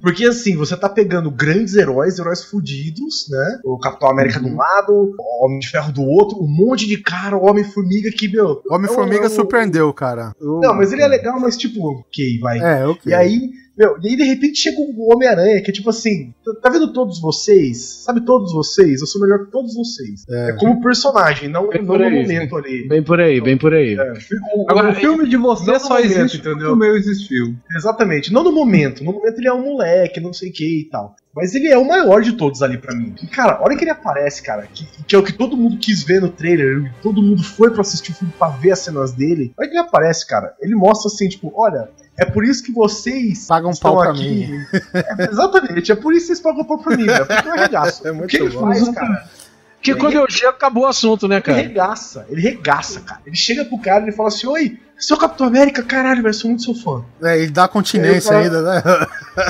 Porque 0.00 0.24
assim, 0.24 0.56
você 0.56 0.76
tá 0.76 0.88
pegando 0.88 1.30
grandes 1.30 1.74
heróis, 1.74 2.18
heróis 2.18 2.44
fudidos, 2.44 3.26
né? 3.30 3.58
O 3.64 3.78
Capitão 3.78 4.10
América 4.10 4.40
de 4.40 4.46
um 4.46 4.56
lado, 4.56 4.92
o 4.92 5.44
Homem 5.44 5.58
de 5.58 5.68
Ferro 5.68 5.92
do 5.92 6.02
outro, 6.02 6.38
um 6.42 6.48
monte 6.48 6.86
de 6.86 6.98
cara, 6.98 7.36
o 7.36 7.44
Homem-Formiga 7.46 8.10
que, 8.10 8.28
meu. 8.28 8.62
Homem-Formiga 8.70 9.24
é 9.24 9.26
um- 9.26 9.30
surpreendeu, 9.30 9.92
cara. 9.92 10.32
Eu- 10.40 10.60
Não, 10.60 10.74
mas 10.74 10.92
ele 10.92 11.02
é 11.02 11.08
legal, 11.08 11.38
mas 11.40 11.56
tipo, 11.56 11.80
ok, 12.00 12.38
vai. 12.40 12.58
É, 12.58 12.86
ok. 12.86 13.10
E 13.10 13.14
aí, 13.14 13.50
meu, 13.78 13.96
e 14.02 14.08
aí 14.08 14.16
de 14.16 14.24
repente 14.24 14.58
chega 14.58 14.76
o 14.80 15.14
Homem-Aranha, 15.14 15.62
que 15.62 15.70
é 15.70 15.74
tipo 15.74 15.88
assim, 15.90 16.34
tá- 16.44 16.54
tá 16.62 16.70
vendo 16.70 16.92
todos 16.92 17.20
vocês? 17.20 18.02
Sabe 18.04 18.20
todos 18.24 18.52
vocês? 18.52 19.00
Eu 19.00 19.06
sou 19.06 19.20
melhor 19.20 19.44
que 19.44 19.52
todos 19.52 19.74
vocês. 19.74 20.24
É. 20.28 20.50
É, 20.50 20.52
como 20.54 20.80
personagem, 20.82 21.48
não, 21.48 21.68
Bem 21.68 21.80
não 21.80 21.86
por 21.86 21.98
no 21.98 22.04
aí, 22.06 22.22
momento 22.22 22.56
ali. 22.56 22.88
Bem 22.88 23.02
por 23.02 23.20
aí, 23.20 23.40
bem 23.40 23.56
por 23.56 23.72
aí. 23.74 23.94
É, 23.94 24.12
o- 24.56 24.66
Agora, 24.68 24.90
o- 24.90 24.94
filme 24.94 25.28
de 25.28 25.36
você 25.36 25.70
não 25.70 25.78
só 25.80 25.94
momento, 25.94 26.06
existe 26.12 26.38
entendeu? 26.38 26.72
o 26.72 26.76
meu 26.76 26.96
existiu. 26.96 27.54
Exatamente, 27.76 28.32
não 28.32 28.42
no 28.42 28.52
momento. 28.52 29.04
No 29.04 29.12
momento 29.12 29.38
ele 29.38 29.48
é 29.48 29.52
um 29.54 29.62
moleque, 29.64 30.20
não 30.20 30.32
sei 30.32 30.50
o 30.50 30.52
que 30.52 30.80
e 30.82 30.88
tal. 30.88 31.14
Mas 31.40 31.54
ele 31.54 31.68
é 31.68 31.78
o 31.78 31.86
maior 31.86 32.20
de 32.20 32.32
todos 32.32 32.62
ali 32.62 32.76
pra 32.76 32.92
mim. 32.94 33.14
E, 33.22 33.26
cara, 33.28 33.52
a 33.52 33.62
hora 33.62 33.76
que 33.76 33.84
ele 33.84 33.90
aparece, 33.92 34.42
cara, 34.42 34.66
que, 34.66 34.84
que 35.06 35.14
é 35.14 35.18
o 35.18 35.22
que 35.22 35.32
todo 35.32 35.56
mundo 35.56 35.78
quis 35.78 36.02
ver 36.02 36.20
no 36.20 36.28
trailer, 36.28 36.92
todo 37.00 37.22
mundo 37.22 37.44
foi 37.44 37.70
pra 37.70 37.82
assistir 37.82 38.10
o 38.10 38.14
filme 38.16 38.34
pra 38.36 38.48
ver 38.48 38.72
as 38.72 38.80
cenas 38.80 39.12
dele. 39.12 39.52
A 39.56 39.62
hora 39.62 39.70
que 39.70 39.76
ele 39.76 39.86
aparece, 39.86 40.26
cara, 40.26 40.54
ele 40.60 40.74
mostra 40.74 41.06
assim, 41.08 41.28
tipo, 41.28 41.52
olha, 41.54 41.88
é 42.18 42.24
por 42.24 42.44
isso 42.44 42.64
que 42.64 42.72
vocês 42.72 43.46
Pagam 43.46 43.70
estão 43.70 43.92
pau 43.94 44.02
pra 44.02 44.10
aqui. 44.10 44.48
É, 44.92 45.30
exatamente, 45.30 45.92
é 45.92 45.94
por 45.94 46.12
isso 46.12 46.22
que 46.26 46.34
vocês 46.34 46.40
pagam 46.40 46.64
pau 46.64 46.78
pra 46.78 46.96
mim, 46.96 47.06
velho. 47.06 47.24
Porque 47.24 47.48
eu 47.48 47.52
arregaço. 47.52 48.02
É 48.08 48.10
o 48.10 48.14
muito 48.16 48.30
que 48.30 48.36
ele 48.38 48.50
bom. 48.50 48.60
faz, 48.60 48.88
cara? 48.88 49.28
Porque 49.76 49.94
quando 49.94 50.14
eu 50.14 50.28
chego, 50.28 50.50
acabou 50.50 50.82
o 50.82 50.86
assunto, 50.86 51.28
né, 51.28 51.36
Ele 51.36 51.42
cara? 51.42 51.58
regaça, 51.58 52.26
ele 52.28 52.40
regaça, 52.40 53.00
cara. 53.00 53.20
Ele 53.24 53.36
chega 53.36 53.64
pro 53.64 53.78
cara 53.78 54.00
e 54.00 54.08
ele 54.08 54.12
fala 54.16 54.28
assim: 54.28 54.48
Oi, 54.48 54.76
seu 54.98 55.16
Capitão 55.16 55.46
América, 55.46 55.82
caralho, 55.82 56.22
velho, 56.22 56.34
sou 56.34 56.50
muito 56.50 56.62
seu 56.64 56.74
fã. 56.74 57.02
É, 57.22 57.38
ele 57.38 57.50
dá 57.50 57.68
continência 57.68 58.36
ainda, 58.36 58.62
né? 58.62 58.82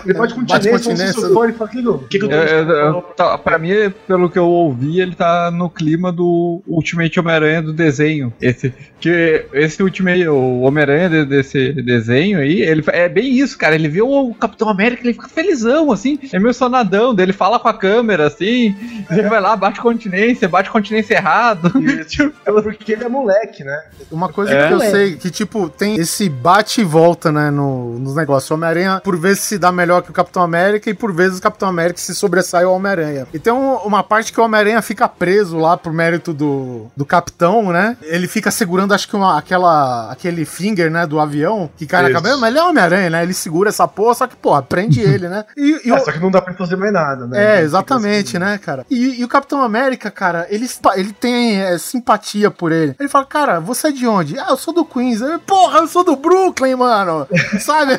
Ele 0.05 0.15
bate 0.15 0.35
Bate 0.49 0.69
continência, 0.69 0.70
continência. 0.91 1.20
seu 1.20 1.35
fã, 1.35 1.45
ele 1.45 1.53
fala: 1.55 1.70
que, 1.70 1.83
que, 1.83 1.99
que, 2.11 2.19
que 2.19 2.25
eu 2.25 2.29
tô 2.29 2.35
É, 2.35 2.61
é, 2.61 2.99
é, 2.99 3.03
tá, 3.16 3.39
pra 3.39 3.59
mim, 3.59 3.70
pelo 4.07 4.29
que 4.31 4.39
eu 4.39 4.47
ouvi, 4.47 5.01
ele 5.01 5.15
tá 5.15 5.51
no 5.51 5.70
clima 5.70 6.12
do 6.12 6.62
Ultimate 6.66 7.19
Homem-Aranha 7.19 7.62
do 7.62 7.73
desenho. 7.73 8.33
Esse, 8.41 8.73
que 9.01 9.47
esse 9.53 9.83
Ultimate, 9.83 10.27
Homem-Aranha 10.29 11.09
de- 11.09 11.25
desse 11.25 11.73
desenho 11.73 12.39
aí, 12.41 12.61
ele 12.61 12.83
é 12.89 13.09
bem 13.09 13.33
isso, 13.33 13.57
cara. 13.57 13.75
Ele 13.75 13.89
vê 13.89 14.03
o 14.03 14.35
Capitão 14.35 14.69
América, 14.69 15.03
ele 15.05 15.15
fica 15.15 15.29
felizão, 15.29 15.91
assim, 15.93 16.19
emocionadão. 16.33 17.15
Daí 17.15 17.25
ele 17.27 17.33
fala 17.33 17.59
com 17.59 17.69
a 17.69 17.75
câmera, 17.75 18.27
assim, 18.27 18.77
ele 19.11 19.23
vai 19.29 19.41
lá, 19.41 19.57
bate 19.57 19.81
continência, 19.81 20.49
bate 20.49 20.70
continência 20.70 21.15
errado. 21.15 21.73
Isso. 21.83 22.33
É 22.49 22.53
porque 22.62 22.93
ele 22.93 23.05
é 23.05 23.09
moleque, 23.09 23.62
né? 23.62 23.79
Uma 24.11 24.29
coisa 24.31 24.53
É. 24.53 24.69
que 24.69 24.75
eu 24.75 24.81
sei, 24.81 25.16
que 25.16 25.31
tipo, 25.39 25.69
tem 25.69 25.97
esse 25.97 26.28
bate 26.28 26.81
e 26.81 26.85
volta, 26.85 27.31
né, 27.32 27.51
no, 27.51 27.98
nos 27.98 28.15
negócios. 28.15 28.51
O 28.51 28.55
Homem-Aranha, 28.55 29.01
por 29.02 29.16
vezes, 29.19 29.40
se 29.44 29.59
dá 29.59 29.70
melhor 29.73 30.02
que 30.02 30.10
o 30.10 30.12
Capitão 30.12 30.43
América 30.43 30.89
e 30.90 30.94
por 30.94 31.12
vezes 31.12 31.39
o 31.39 31.43
Capitão 31.43 31.69
América 31.69 31.98
se 32.01 32.15
sobressai 32.15 32.65
ao 32.65 32.73
Homem-Aranha. 32.74 33.27
E 33.32 33.39
tem 33.39 33.52
um- 33.52 33.77
uma 33.78 34.02
parte 34.02 34.32
que 34.32 34.40
o 34.40 34.44
Homem-Aranha 34.44 34.81
fica 34.82 35.09
preso 35.09 35.56
lá 35.56 35.77
por 35.77 35.93
mérito 35.93 36.32
do, 36.32 36.86
do 36.97 37.05
Capitão, 37.05 37.73
né? 37.73 37.97
Ele 38.02 38.28
fica 38.28 38.51
segurando, 38.51 38.93
acho 38.94 39.09
que 39.09 39.16
uma, 39.16 39.39
aquela, 39.39 40.10
aquele 40.10 40.44
finger, 40.44 40.90
né, 40.90 41.06
do 41.06 41.19
avião, 41.20 41.70
que 41.77 41.86
cai 41.86 42.02
na 42.02 42.09
Isso. 42.10 42.16
cabeça, 42.16 42.36
mas 42.39 42.51
ele 42.51 42.59
é 42.59 42.62
Homem-Aranha, 42.62 43.10
né? 43.10 43.23
Ele 43.23 43.35
segura 43.35 43.69
essa 43.70 43.86
porra, 43.89 44.15
só 44.15 44.27
que, 44.27 44.36
porra, 44.36 44.62
prende 44.62 45.01
ele, 45.01 45.28
né? 45.28 45.44
E, 45.56 45.89
e 45.89 45.90
É, 45.90 45.94
o- 45.94 46.05
só 46.05 46.12
que 46.12 46.19
não 46.20 46.31
dá 46.31 46.40
pra 46.40 46.55
fazer 46.55 46.77
mais 46.77 46.93
nada, 46.93 47.27
né? 47.27 47.59
é, 47.59 47.62
exatamente, 47.62 48.36
assim, 48.36 48.39
né, 48.44 48.59
cara? 48.59 48.85
E, 48.90 49.20
e 49.20 49.24
o 49.24 49.28
Capitão 49.28 49.62
América, 49.62 50.10
cara, 50.10 50.47
ele, 50.51 50.69
ele 50.97 51.12
tem 51.12 51.60
é, 51.60 51.77
simpatia 51.78 52.51
por 52.51 52.73
ele. 52.73 52.94
Ele 52.98 53.09
fala, 53.09 53.24
cara, 53.27 53.60
você 53.60 53.89
é 53.89 53.93
de 53.93 54.06
onde? 54.06 54.39
Ah, 54.39 54.47
eu 54.51 54.56
sou 54.56 54.73
do 54.73 54.85
Queens. 54.85 55.20
Ele, 55.28 55.38
Porra, 55.38 55.78
eu 55.80 55.86
sou 55.88 56.05
do 56.05 56.16
Brooklyn, 56.16 56.74
mano. 56.76 57.26
Sabe? 57.60 57.92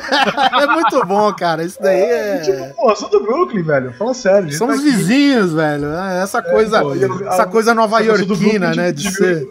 é 0.62 0.66
muito 0.66 1.04
bom, 1.06 1.32
cara. 1.34 1.62
Isso 1.64 1.80
daí 1.80 2.00
É, 2.00 2.36
é. 2.36 2.38
tipo, 2.40 2.74
pô, 2.76 2.90
eu 2.90 2.96
sou 2.96 3.08
do 3.08 3.20
Brooklyn, 3.22 3.62
velho. 3.62 3.92
Fala 3.98 4.14
sério. 4.14 4.52
Somos 4.52 4.76
tá 4.76 4.82
vizinhos, 4.82 5.52
velho. 5.52 5.88
né? 5.88 6.20
Essa 6.22 6.42
coisa, 6.42 6.80
pô, 6.80 6.94
eu- 6.94 7.28
essa 7.28 7.42
a- 7.42 7.46
coisa 7.46 7.74
nova 7.74 8.00
iorquina, 8.00 8.74
né? 8.74 8.92
De 8.92 9.02
de 9.02 9.12
ser. 9.12 9.48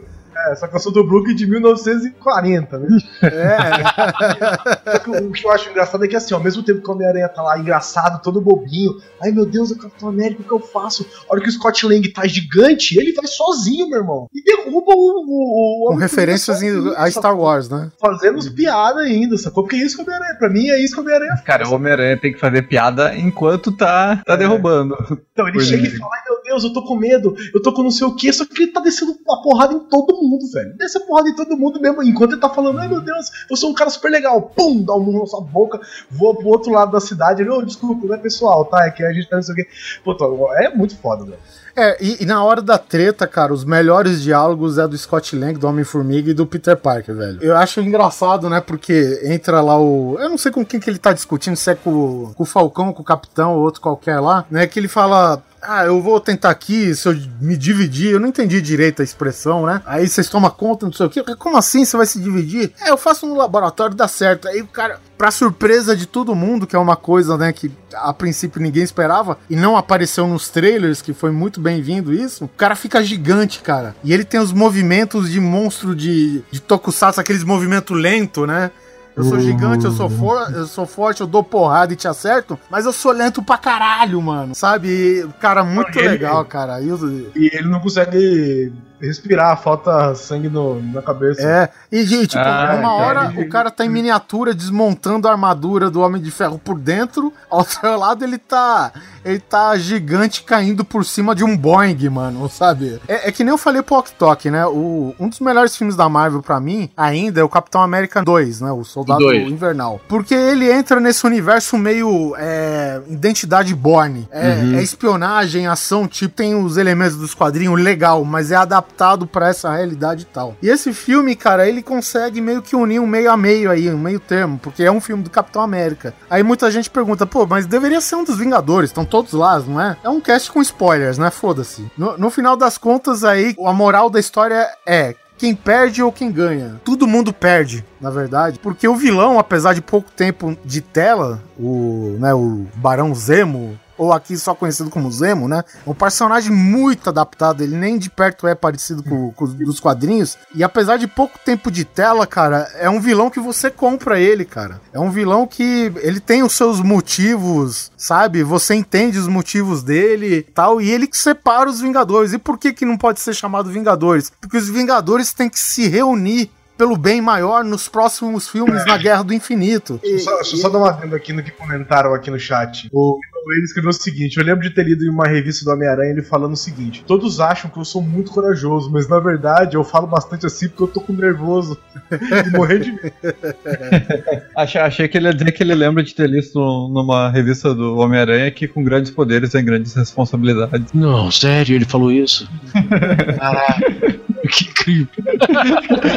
É, 0.48 0.56
só 0.56 0.68
que 0.68 0.76
eu 0.76 0.80
sou 0.80 0.92
do 0.92 1.04
Brooklyn 1.04 1.36
de 1.36 1.46
1940, 1.48 2.78
né? 2.80 2.88
É, 3.24 5.00
que 5.00 5.10
o 5.10 5.32
que 5.32 5.46
eu 5.46 5.52
acho 5.52 5.70
engraçado 5.70 6.04
é 6.04 6.08
que 6.08 6.16
assim, 6.16 6.34
ao 6.34 6.40
mesmo 6.40 6.64
tempo 6.64 6.82
que 6.82 6.90
o 6.90 6.94
Homem-Aranha 6.94 7.28
tá 7.30 7.42
lá 7.42 7.58
engraçado, 7.60 8.22
todo 8.22 8.42
bobinho, 8.42 8.92
ai 9.22 9.32
meu 9.32 9.46
Deus, 9.46 9.72
é 9.72 9.76
o 9.76 9.78
Capitão 9.78 10.10
América, 10.10 10.42
o 10.42 10.46
que 10.46 10.52
eu 10.54 10.60
faço? 10.60 11.06
A 11.30 11.34
hora 11.34 11.42
que 11.42 11.50
o 11.50 11.52
Scott 11.52 11.86
Lang 11.86 12.08
tá 12.12 12.26
gigante, 12.28 12.98
ele 13.00 13.14
vai 13.14 13.28
sozinho, 13.28 13.90
meu 13.90 14.00
irmão. 14.00 14.28
E 14.34 14.44
derruba 14.44 14.94
o. 14.96 15.26
o, 15.28 15.86
o 15.86 15.94
com 15.94 15.96
referências 15.96 16.58
sozinho, 16.58 16.94
a 16.96 17.10
Star? 17.10 17.38
Wars, 17.38 17.70
né? 17.70 17.92
Fazendo 18.00 18.38
os 18.38 18.50
piadas 18.50 19.04
ainda, 19.06 19.38
sacou? 19.38 19.64
Porque 19.64 19.76
é 19.76 19.80
isso 19.86 19.96
que 19.96 20.02
o 20.02 20.06
Homem-Aranha. 20.06 20.38
Pra 20.40 20.50
mim 20.50 20.70
é 20.70 20.80
isso 20.80 20.94
que 20.96 21.00
o 21.00 21.04
Homem-Aranha 21.04 21.42
Cara, 21.46 21.68
o 21.68 21.74
Homem-Aranha 21.74 22.18
tem 22.18 22.34
que 22.34 22.40
fazer 22.40 22.64
piada 22.64 23.16
enquanto 23.16 23.72
tá, 23.72 24.22
tá 24.26 24.34
É. 24.34 24.38
derrubando. 24.38 24.96
Então 25.32 25.48
ele 25.48 25.60
chega 25.62 25.88
e 25.88 25.90
fala, 25.98 26.12
ai 26.16 26.22
meu 26.30 26.39
Deus, 26.50 26.64
eu 26.64 26.74
tô 26.74 26.82
com 26.84 26.96
medo, 26.96 27.36
eu 27.54 27.62
tô 27.62 27.72
com 27.72 27.84
não 27.84 27.92
sei 27.92 28.08
o 28.08 28.16
que, 28.16 28.34
só 28.34 28.44
que 28.44 28.64
ele 28.64 28.72
tá 28.72 28.82
descendo 28.82 29.16
a 29.30 29.38
porrada 29.38 29.74
em 29.74 29.80
todo 29.82 30.20
mundo, 30.22 30.50
velho. 30.52 30.76
Desce 30.78 30.98
a 30.98 31.02
porrada 31.02 31.30
em 31.30 31.36
todo 31.36 31.56
mundo 31.56 31.80
mesmo, 31.80 32.02
enquanto 32.02 32.32
ele 32.32 32.42
tá 32.42 32.50
falando, 32.50 32.80
ai 32.80 32.88
meu 32.88 33.02
Deus, 33.02 33.30
eu 33.50 33.56
sou 33.56 33.70
um 33.70 33.74
cara 33.74 33.90
super 33.92 34.10
legal, 34.10 34.42
pum, 34.42 34.84
dá 34.84 34.96
um 34.96 35.00
murro 35.00 35.20
na 35.20 35.26
sua 35.28 35.42
boca, 35.42 35.80
voa 36.10 36.36
pro 36.36 36.48
outro 36.48 36.72
lado 36.72 36.92
da 36.92 37.00
cidade, 37.00 37.44
ele, 37.44 37.52
ô, 37.52 37.58
oh, 37.58 37.62
desculpa, 37.62 38.08
não 38.08 38.16
é 38.16 38.18
pessoal, 38.18 38.66
tá? 38.66 38.86
É 38.86 38.92
que 38.92 39.04
a 39.04 39.14
gente 39.14 39.30
tá 39.30 39.36
não 39.36 39.44
sei 39.44 39.54
o 39.54 39.58
que. 39.58 39.68
Pô, 40.04 40.54
é 40.56 40.74
muito 40.76 40.98
foda, 40.98 41.24
velho. 41.24 41.40
É, 41.80 41.98
e, 42.02 42.24
e, 42.24 42.26
na 42.26 42.44
hora 42.44 42.62
da 42.62 42.78
treta, 42.78 43.26
cara, 43.26 43.54
os 43.54 43.64
melhores 43.64 44.22
diálogos 44.22 44.78
é 44.78 44.86
do 44.86 44.98
Scott 44.98 45.34
Lang, 45.34 45.58
do 45.58 45.66
Homem-Formiga 45.66 46.30
e 46.30 46.34
do 46.34 46.46
Peter 46.46 46.76
Parker, 46.76 47.16
velho. 47.16 47.40
Eu 47.42 47.56
acho 47.56 47.80
engraçado, 47.80 48.50
né? 48.50 48.60
Porque 48.60 49.22
entra 49.24 49.62
lá 49.62 49.80
o. 49.80 50.18
Eu 50.20 50.30
não 50.30 50.38
sei 50.38 50.52
com 50.52 50.66
quem 50.66 50.78
que 50.78 50.90
ele 50.90 51.00
tá 51.00 51.14
discutindo, 51.14 51.56
se 51.56 51.72
é 51.72 51.76
com, 51.76 52.34
com 52.36 52.44
o 52.44 52.46
Falcão, 52.46 52.92
com 52.92 53.02
o 53.02 53.06
Capitão 53.06 53.54
ou 53.54 53.62
outro 53.62 53.80
qualquer 53.80 54.20
lá, 54.20 54.46
né? 54.52 54.68
Que 54.68 54.78
ele 54.78 54.90
fala: 54.90 55.42
ah, 55.62 55.86
eu 55.86 56.02
vou 56.02 56.20
tentar 56.20 56.50
aqui, 56.50 56.96
se 56.96 57.08
eu 57.08 57.16
me 57.40 57.58
dividir, 57.58 58.12
eu 58.12 58.20
não 58.20 58.28
entendi 58.28 58.62
direito 58.62 59.02
a 59.02 59.06
expressão, 59.06 59.66
né? 59.66 59.82
Aí 59.86 60.08
vocês 60.08 60.30
tomam 60.30 60.50
conta, 60.50 60.86
não 60.86 60.94
sei 60.94 61.06
o 61.06 61.10
quê. 61.10 61.24
Como 61.36 61.58
assim 61.58 61.84
você 61.86 61.98
vai 61.98 62.06
se 62.06 62.20
dividir? 62.20 62.74
É, 62.82 62.90
eu 62.90 62.98
faço 62.98 63.26
no 63.26 63.36
laboratório, 63.36 63.96
dá 63.96 64.08
certo. 64.08 64.48
Aí 64.48 64.62
o 64.62 64.68
cara, 64.68 65.00
pra 65.18 65.32
surpresa 65.32 65.96
de 65.96 66.06
todo 66.06 66.36
mundo, 66.36 66.66
que 66.66 66.76
é 66.76 66.80
uma 66.80 66.96
coisa, 66.96 67.38
né, 67.38 67.52
que 67.52 67.72
a 67.94 68.14
princípio 68.14 68.62
ninguém 68.62 68.84
esperava, 68.84 69.38
e 69.50 69.56
não 69.56 69.76
apareceu 69.76 70.28
nos 70.28 70.50
trailers, 70.50 71.02
que 71.02 71.14
foi 71.14 71.32
muito 71.32 71.60
bem-vindo 71.70 72.14
isso, 72.14 72.46
o 72.46 72.48
cara 72.48 72.76
fica 72.76 73.04
gigante, 73.04 73.60
cara. 73.60 73.96
E 74.04 74.12
ele 74.12 74.24
tem 74.24 74.40
os 74.40 74.52
movimentos 74.52 75.30
de 75.30 75.40
monstro 75.40 75.96
de, 75.96 76.42
de 76.52 76.60
tokusatsu, 76.60 77.22
aqueles 77.22 77.44
movimentos 77.44 77.96
lento, 77.96 78.46
né? 78.46 78.72
Eu 79.16 79.24
sou 79.24 79.40
gigante, 79.40 79.84
eu 79.84 79.92
sou, 79.92 80.10
for, 80.10 80.50
eu 80.54 80.66
sou 80.66 80.86
forte, 80.86 81.20
eu 81.20 81.28
dou 81.28 81.44
porrada 81.44 81.92
e 81.92 81.96
te 81.96 82.08
acerto, 82.08 82.58
mas 82.70 82.86
eu 82.86 82.94
sou 82.94 83.12
lento 83.12 83.44
pra 83.44 83.58
caralho, 83.58 84.22
mano. 84.22 84.56
Sabe? 84.56 85.28
Cara, 85.42 85.64
muito 85.64 86.00
legal, 86.00 86.46
cara. 86.46 86.80
E, 86.82 86.88
e 87.36 87.50
ele 87.54 87.68
não 87.68 87.82
consegue 87.82 88.72
respirar, 89.02 89.62
falta 89.62 90.14
sangue 90.16 90.50
no, 90.50 90.82
na 90.82 91.02
cabeça. 91.02 91.42
É, 91.42 91.70
e 91.92 92.04
gente, 92.04 92.30
tipo, 92.30 92.44
ah, 92.44 92.76
uma 92.78 92.94
hora 92.94 93.34
o 93.38 93.50
cara 93.50 93.72
tá 93.72 93.86
em 93.86 93.90
miniatura 93.90 94.54
desmontando 94.54 95.28
a 95.28 95.32
armadura 95.32 95.90
do 95.90 96.02
Homem 96.02 96.22
de 96.22 96.32
Ferro 96.32 96.60
por 96.60 96.78
dentro, 96.78 97.34
ao 97.50 97.60
outro 97.60 97.98
lado 97.98 98.24
ele 98.24 98.38
tá 98.38 98.92
ele 99.24 99.40
tá 99.40 99.78
gigante 99.78 100.44
caindo 100.44 100.84
por 100.84 101.06
cima 101.06 101.36
de 101.36 101.44
um 101.44 101.56
Boeing, 101.56 102.10
mano, 102.10 102.50
sabe? 102.50 103.00
É, 103.08 103.30
é 103.30 103.32
que 103.32 103.44
nem 103.44 103.52
eu 103.52 103.58
falei 103.58 103.82
pro 103.82 103.96
Ok 103.98 104.14
Tok, 104.18 104.50
né? 104.50 104.66
O, 104.66 105.14
um 105.20 105.30
dos 105.30 105.40
melhores 105.40 105.76
filmes 105.76 105.96
da 105.96 106.08
Marvel 106.08 106.42
para 106.42 106.60
mim 106.60 106.90
ainda 106.96 107.42
é 107.42 107.44
o 107.44 107.50
Capitão 107.50 107.82
América 107.82 108.24
2, 108.24 108.62
né? 108.62 108.72
O 108.72 108.84
Soldado 108.84 109.20
Dois. 109.20 109.48
Invernal. 109.50 110.00
Porque 110.08 110.34
ele 110.34 110.72
entra 110.72 111.00
nesse 111.00 111.26
universo 111.26 111.78
meio 111.78 112.36
é, 112.38 113.02
identidade 113.08 113.74
Borne. 113.76 114.28
É, 114.32 114.56
uhum. 114.56 114.78
é 114.78 114.84
espionagem, 114.84 115.68
ação, 115.68 116.08
tipo, 116.08 116.36
tem 116.36 116.56
os 116.56 116.78
elementos 116.78 117.18
dos 117.18 117.34
quadrinhos 117.34 117.80
legal, 117.80 118.24
mas 118.24 118.52
é 118.52 118.56
adaptado 118.56 118.89
adaptado 118.90 119.28
para 119.28 119.50
essa 119.50 119.72
realidade 119.72 120.24
e 120.24 120.26
tal. 120.26 120.56
E 120.62 120.70
esse 120.70 120.92
filme, 120.92 121.36
cara, 121.36 121.68
ele 121.68 121.84
consegue 121.84 122.42
meio 122.42 122.62
que 122.62 122.76
unir 122.76 123.00
um 123.00 123.08
meio 123.08 123.32
a 123.32 123.38
meio 123.38 123.70
aí, 123.70 123.90
um 123.90 123.98
meio 123.98 124.20
termo, 124.20 124.60
porque 124.62 124.84
é 124.84 124.92
um 124.92 125.00
filme 125.00 125.24
do 125.24 125.30
Capitão 125.30 125.62
América. 125.62 126.14
Aí 126.30 126.44
muita 126.44 126.70
gente 126.72 126.90
pergunta, 126.90 127.26
pô, 127.26 127.46
mas 127.46 127.66
deveria 127.66 128.02
ser 128.02 128.16
um 128.16 128.24
dos 128.24 128.40
Vingadores, 128.40 128.90
estão 128.90 129.06
todos 129.06 129.34
lá, 129.34 129.60
não 129.60 129.80
é? 129.80 129.98
É 130.04 130.10
um 130.10 130.20
cast 130.20 130.52
com 130.52 130.62
spoilers, 130.62 131.18
né? 131.18 131.30
Foda-se. 131.30 131.90
No, 131.98 132.18
no 132.18 132.30
final 132.30 132.58
das 132.58 132.78
contas, 132.78 133.24
aí, 133.24 133.56
a 133.66 133.74
moral 133.74 134.10
da 134.10 134.20
história 134.20 134.68
é 134.86 135.14
quem 135.38 135.56
perde 135.56 136.04
ou 136.04 136.12
quem 136.12 136.32
ganha. 136.32 136.80
Todo 136.84 137.08
mundo 137.08 137.32
perde, 137.32 137.86
na 138.00 138.10
verdade, 138.10 138.60
porque 138.60 138.88
o 138.88 138.96
vilão, 138.96 139.40
apesar 139.40 139.74
de 139.74 139.82
pouco 139.82 140.12
tempo 140.12 140.58
de 140.66 140.82
tela, 140.82 141.42
o, 141.58 142.18
né, 142.20 142.34
o 142.34 142.66
Barão 142.76 143.14
Zemo, 143.16 143.80
ou 144.00 144.14
aqui 144.14 144.38
só 144.38 144.56
conhecido 144.56 144.90
como 144.90 145.12
Zemo, 145.12 145.48
né? 145.48 145.64
É 145.86 145.90
um 145.90 145.94
personagem 145.94 146.52
muito 146.52 147.10
adaptado, 147.10 147.62
ele 147.62 147.76
nem 147.76 147.98
de 147.98 148.10
perto 148.10 148.48
é 148.48 148.56
parecido 148.56 149.04
com, 149.04 149.32
com 149.34 149.44
os 149.44 149.54
dos 149.54 149.80
quadrinhos. 149.80 150.38
E 150.56 150.64
apesar 150.64 150.98
de 150.98 151.06
pouco 151.06 151.38
tempo 151.38 151.70
de 151.70 151.84
tela, 151.84 152.26
cara, 152.26 152.72
é 152.76 152.90
um 152.90 153.02
vilão 153.02 153.30
que 153.30 153.42
você 153.42 153.70
compra 153.70 154.20
ele, 154.20 154.46
cara. 154.46 154.80
É 154.94 155.00
um 155.00 155.12
vilão 155.12 155.46
que 155.46 155.92
ele 155.98 156.22
tem 156.22 156.42
os 156.42 156.54
seus 156.54 156.80
motivos, 156.80 157.92
sabe? 157.98 158.42
Você 158.42 158.74
entende 158.74 159.20
os 159.20 159.28
motivos 159.28 159.84
dele 159.84 160.44
tal, 160.54 160.80
e 160.80 160.90
ele 160.90 161.06
que 161.06 161.18
separa 161.18 161.70
os 161.70 161.82
Vingadores. 161.82 162.32
E 162.32 162.38
por 162.38 162.58
que 162.58 162.72
que 162.72 162.86
não 162.86 162.98
pode 162.98 163.20
ser 163.20 163.34
chamado 163.34 163.70
Vingadores? 163.70 164.32
Porque 164.40 164.58
os 164.58 164.70
Vingadores 164.70 165.34
têm 165.34 165.50
que 165.50 165.60
se 165.60 165.88
reunir 165.90 166.50
pelo 166.80 166.96
bem 166.96 167.22
maior 167.22 167.62
nos 167.62 167.90
próximos 167.90 168.48
filmes 168.48 168.86
na 168.86 168.96
Guerra 168.96 169.22
do 169.22 169.34
Infinito. 169.34 170.00
E, 170.02 170.18
só, 170.18 170.34
deixa 170.36 170.56
eu 170.56 170.62
só 170.62 170.70
dar 170.70 170.78
uma 170.78 170.90
adendo 170.92 171.14
aqui 171.14 171.34
no 171.34 171.44
que 171.44 171.52
comentaram 171.52 172.14
aqui 172.14 172.32
no 172.32 172.40
chat. 172.40 172.90
O 172.94 173.20
ele 173.48 173.64
escreveu 173.64 173.90
o 173.90 173.94
seguinte: 173.94 174.38
Eu 174.38 174.44
lembro 174.44 174.62
de 174.62 174.70
ter 174.70 174.84
lido 174.84 175.04
em 175.04 175.10
uma 175.10 175.28
revista 175.28 175.66
do 175.66 175.72
Homem-Aranha 175.72 176.12
ele 176.12 176.22
falando 176.22 176.54
o 176.54 176.58
seguinte: 176.58 177.04
Todos 177.06 177.40
acham 177.40 177.70
que 177.70 177.78
eu 177.78 177.86
sou 177.86 178.02
muito 178.02 178.32
corajoso, 178.32 178.92
mas 178.92 179.08
na 179.08 179.20
verdade 179.20 179.76
eu 179.76 179.84
falo 179.84 180.08
bastante 180.08 180.46
assim 180.46 180.68
porque 180.68 180.84
eu 180.84 180.88
tô 180.88 181.02
com 181.02 181.14
nervoso 181.14 181.78
e 182.12 182.58
morrer 182.58 182.80
de 182.80 182.92
medo. 182.92 183.14
achei, 184.56 184.82
achei 184.82 185.08
que 185.08 185.18
ele 185.18 185.28
ia 185.28 185.34
dizer 185.34 185.52
que 185.52 185.64
ele 185.64 185.76
lembra 185.76 186.04
de 186.04 186.14
ter 186.14 186.30
lido 186.30 186.40
numa 186.56 187.30
revista 187.30 187.74
do 187.74 187.98
Homem-Aranha 187.98 188.52
que 188.52 188.68
com 188.68 188.84
grandes 188.84 189.12
poderes 189.12 189.54
vem 189.54 189.66
grandes 189.66 189.94
responsabilidades. 189.94 190.94
Não, 190.94 191.32
sério, 191.32 191.76
ele 191.76 191.86
falou 191.86 192.12
isso? 192.12 192.50
Caraca. 193.38 194.20
Que 194.50 194.66
incrível. 194.66 195.08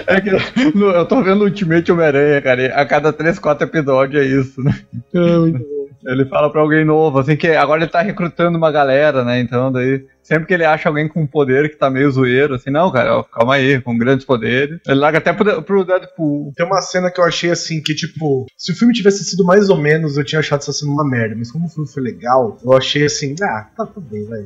É 0.06 0.20
que 0.20 0.30
eu 0.30 1.06
tô 1.06 1.22
vendo 1.22 1.44
Ultimate 1.44 1.90
Homem-Aranha, 1.90 2.40
cara. 2.40 2.74
A 2.74 2.86
cada 2.86 3.12
3, 3.12 3.38
4 3.38 3.66
episódios 3.66 4.22
é 4.22 4.26
isso, 4.26 4.62
né? 4.62 4.78
É, 5.12 5.36
muito 5.38 5.58
bom. 5.58 5.71
Ele 6.04 6.24
fala 6.26 6.50
pra 6.50 6.60
alguém 6.60 6.84
novo, 6.84 7.18
assim, 7.18 7.36
que 7.36 7.48
agora 7.48 7.82
ele 7.82 7.90
tá 7.90 8.00
recrutando 8.00 8.58
uma 8.58 8.72
galera, 8.72 9.24
né? 9.24 9.40
Então, 9.40 9.70
daí, 9.70 10.04
sempre 10.22 10.46
que 10.46 10.54
ele 10.54 10.64
acha 10.64 10.88
alguém 10.88 11.08
com 11.08 11.26
poder 11.26 11.70
que 11.70 11.76
tá 11.76 11.90
meio 11.90 12.10
zoeiro, 12.10 12.54
assim, 12.54 12.70
não, 12.70 12.90
cara, 12.90 13.24
calma 13.24 13.54
aí, 13.54 13.80
com 13.80 13.96
grandes 13.96 14.24
poderes. 14.24 14.80
Ele 14.86 14.98
larga 14.98 15.18
até 15.18 15.32
pro, 15.32 15.62
pro 15.62 15.84
Deadpool. 15.84 16.52
Tem 16.56 16.66
uma 16.66 16.80
cena 16.80 17.10
que 17.10 17.20
eu 17.20 17.24
achei 17.24 17.50
assim, 17.50 17.80
que 17.82 17.94
tipo, 17.94 18.46
se 18.56 18.72
o 18.72 18.76
filme 18.76 18.94
tivesse 18.94 19.24
sido 19.24 19.44
mais 19.44 19.68
ou 19.68 19.76
menos, 19.76 20.16
eu 20.16 20.24
tinha 20.24 20.40
achado 20.40 20.60
essa 20.60 20.72
cena 20.72 20.92
uma 20.92 21.08
merda, 21.08 21.34
mas 21.36 21.50
como 21.50 21.66
o 21.66 21.68
filme 21.68 21.88
foi 21.88 22.02
legal, 22.02 22.58
eu 22.64 22.72
achei 22.72 23.04
assim, 23.04 23.34
ah, 23.42 23.66
tá 23.76 23.86
tudo 23.86 24.06
bem, 24.08 24.24
vai. 24.26 24.40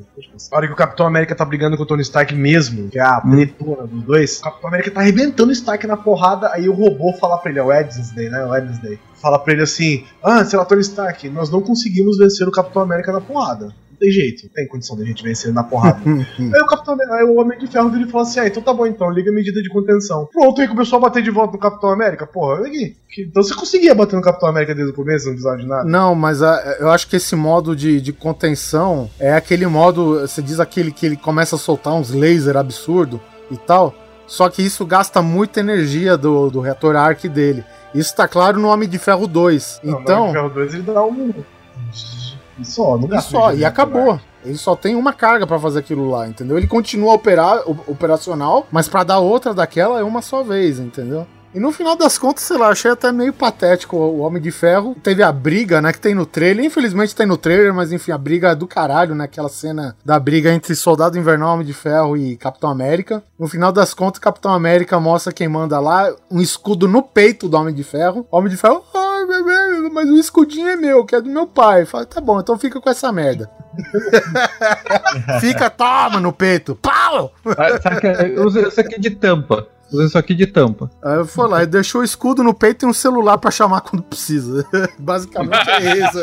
A 0.52 0.56
hora 0.56 0.66
que 0.66 0.72
o 0.72 0.76
Capitão 0.76 1.06
América 1.06 1.34
tá 1.34 1.44
brigando 1.44 1.76
com 1.76 1.82
o 1.82 1.86
Tony 1.86 2.02
Stark 2.02 2.34
mesmo, 2.34 2.88
que 2.88 2.98
é 2.98 3.02
a 3.02 3.20
pretona 3.20 3.86
dos 3.86 4.02
dois, 4.02 4.38
o 4.38 4.42
Capitão 4.42 4.68
América 4.68 4.90
tá 4.90 5.00
arrebentando 5.00 5.50
o 5.50 5.52
Stark 5.52 5.86
na 5.86 5.96
porrada, 5.96 6.50
aí 6.52 6.68
o 6.68 6.72
robô 6.72 7.12
fala 7.14 7.38
pra 7.38 7.50
ele, 7.50 7.60
é 7.60 7.62
o 7.62 7.66
Wednesday, 7.66 8.28
né? 8.28 8.44
O 8.44 8.50
Wednesday 8.50 8.98
fala 9.26 9.38
pra 9.40 9.52
ele 9.52 9.62
assim: 9.62 10.04
Ah, 10.22 10.44
Tony 10.44 10.80
Stark, 10.80 11.28
nós 11.30 11.50
não 11.50 11.60
conseguimos 11.60 12.16
vencer 12.16 12.46
o 12.46 12.52
Capitão 12.52 12.82
América 12.82 13.12
na 13.12 13.20
porrada. 13.20 13.74
Não 13.90 13.98
tem 13.98 14.10
jeito, 14.10 14.44
não 14.44 14.52
tem 14.52 14.68
condição 14.68 14.96
da 14.96 15.04
gente 15.04 15.22
vencer 15.22 15.52
na 15.52 15.64
porrada. 15.64 16.00
aí 16.06 16.60
o 16.60 16.66
Capitão 16.66 16.96
aí 17.12 17.24
o 17.24 17.36
Homem 17.36 17.58
de 17.58 17.66
Ferro 17.66 17.90
dele 17.90 18.06
fala 18.06 18.22
assim: 18.22 18.40
Ah, 18.40 18.46
então 18.46 18.62
tá 18.62 18.72
bom 18.72 18.86
então, 18.86 19.10
liga 19.10 19.30
a 19.30 19.34
medida 19.34 19.60
de 19.60 19.68
contenção. 19.68 20.28
Pronto, 20.32 20.60
aí 20.60 20.68
começou 20.68 20.98
a 20.98 21.00
bater 21.00 21.22
de 21.22 21.30
volta 21.30 21.54
no 21.54 21.58
Capitão 21.58 21.90
América. 21.90 22.26
Porra, 22.26 22.60
olha 22.60 22.68
aqui. 22.68 22.96
Então 23.18 23.42
você 23.42 23.54
conseguia 23.54 23.94
bater 23.94 24.14
no 24.14 24.22
Capitão 24.22 24.48
América 24.48 24.74
desde 24.74 24.92
o 24.92 24.94
começo, 24.94 25.26
não 25.26 25.32
precisava 25.32 25.56
de 25.56 25.66
nada? 25.66 25.84
Não, 25.84 26.14
mas 26.14 26.42
a, 26.42 26.76
eu 26.78 26.90
acho 26.90 27.08
que 27.08 27.16
esse 27.16 27.34
modo 27.34 27.74
de, 27.74 28.00
de 28.00 28.12
contenção 28.12 29.10
é 29.18 29.32
aquele 29.32 29.66
modo, 29.66 30.20
você 30.20 30.42
diz 30.42 30.60
aquele 30.60 30.92
que 30.92 31.04
ele 31.04 31.16
começa 31.16 31.56
a 31.56 31.58
soltar 31.58 31.94
uns 31.94 32.10
laser 32.10 32.56
absurdo 32.56 33.20
e 33.50 33.56
tal. 33.56 33.94
Só 34.26 34.48
que 34.48 34.62
isso 34.62 34.84
gasta 34.84 35.22
muita 35.22 35.60
energia 35.60 36.16
do, 36.16 36.50
do 36.50 36.60
reator 36.60 36.96
arc 36.96 37.28
dele. 37.28 37.64
Isso 37.94 38.14
tá 38.14 38.26
claro 38.26 38.58
no 38.58 38.68
Homem 38.68 38.88
de 38.88 38.98
Ferro 38.98 39.26
2. 39.26 39.80
Não, 39.82 40.00
então. 40.00 40.16
No 40.16 40.22
Homem 40.22 40.32
de 40.32 40.38
Ferro 40.38 40.54
2 40.54 40.74
ele 40.74 40.82
dá 40.82 41.04
um. 41.04 41.32
E 42.58 42.64
só, 42.64 42.96
não 42.98 43.16
e 43.16 43.20
só, 43.20 43.52
e 43.52 43.64
acabou. 43.64 44.18
Ele 44.44 44.56
só 44.56 44.74
tem 44.76 44.94
uma 44.94 45.12
carga 45.12 45.46
para 45.46 45.58
fazer 45.58 45.80
aquilo 45.80 46.08
lá, 46.08 46.26
entendeu? 46.26 46.56
Ele 46.56 46.66
continua 46.66 47.12
operar, 47.12 47.62
operacional, 47.86 48.66
mas 48.70 48.88
para 48.88 49.04
dar 49.04 49.18
outra 49.18 49.52
daquela 49.52 49.98
é 49.98 50.02
uma 50.04 50.22
só 50.22 50.42
vez, 50.42 50.78
entendeu? 50.78 51.26
E 51.56 51.58
no 51.58 51.72
final 51.72 51.96
das 51.96 52.18
contas, 52.18 52.44
sei 52.44 52.58
lá, 52.58 52.68
achei 52.68 52.90
até 52.90 53.10
meio 53.10 53.32
patético 53.32 53.96
o 53.96 54.18
Homem 54.18 54.42
de 54.42 54.50
Ferro. 54.50 54.94
Teve 55.02 55.22
a 55.22 55.32
briga, 55.32 55.80
né, 55.80 55.90
que 55.90 55.98
tem 55.98 56.14
no 56.14 56.26
trailer. 56.26 56.62
Infelizmente 56.62 57.16
tem 57.16 57.24
no 57.24 57.38
trailer, 57.38 57.72
mas 57.72 57.92
enfim, 57.92 58.12
a 58.12 58.18
briga 58.18 58.50
é 58.50 58.54
do 58.54 58.66
caralho, 58.66 59.14
né? 59.14 59.24
Aquela 59.24 59.48
cena 59.48 59.96
da 60.04 60.20
briga 60.20 60.52
entre 60.52 60.74
Soldado 60.74 61.16
Invernal, 61.16 61.54
Homem 61.54 61.66
de 61.66 61.72
Ferro 61.72 62.14
e 62.14 62.36
Capitão 62.36 62.68
América. 62.68 63.22
No 63.38 63.48
final 63.48 63.72
das 63.72 63.94
contas, 63.94 64.18
Capitão 64.18 64.52
América 64.52 65.00
mostra 65.00 65.32
quem 65.32 65.48
manda 65.48 65.80
lá, 65.80 66.14
um 66.30 66.42
escudo 66.42 66.86
no 66.86 67.02
peito 67.02 67.48
do 67.48 67.56
Homem 67.56 67.74
de 67.74 67.82
Ferro. 67.82 68.26
Homem 68.30 68.50
de 68.50 68.58
Ferro, 68.58 68.84
ai, 68.94 69.24
bebê, 69.24 69.88
mas 69.94 70.10
o 70.10 70.16
escudinho 70.18 70.68
é 70.68 70.76
meu, 70.76 71.06
que 71.06 71.16
é 71.16 71.22
do 71.22 71.30
meu 71.30 71.46
pai. 71.46 71.86
Fala, 71.86 72.04
tá 72.04 72.20
bom, 72.20 72.38
então 72.38 72.58
fica 72.58 72.78
com 72.82 72.90
essa 72.90 73.10
merda. 73.10 73.50
fica, 75.40 75.70
toma 75.70 76.20
no 76.20 76.34
peito. 76.34 76.76
Pau! 76.76 77.32
Usa 78.44 78.68
isso 78.68 78.78
aqui 78.78 79.00
de 79.00 79.08
tampa. 79.08 79.66
Usa 79.92 80.04
isso 80.04 80.18
aqui 80.18 80.34
de 80.34 80.46
tampa. 80.46 80.90
Aí 81.02 81.24
foi 81.24 81.48
lá 81.48 81.62
e 81.62 81.66
deixou 81.66 82.00
o 82.00 82.04
escudo 82.04 82.42
no 82.42 82.52
peito 82.52 82.84
e 82.84 82.88
um 82.88 82.92
celular 82.92 83.38
para 83.38 83.50
chamar 83.50 83.80
quando 83.82 84.02
precisa. 84.02 84.66
Basicamente 84.98 85.70
é 85.70 85.98
isso. 85.98 86.18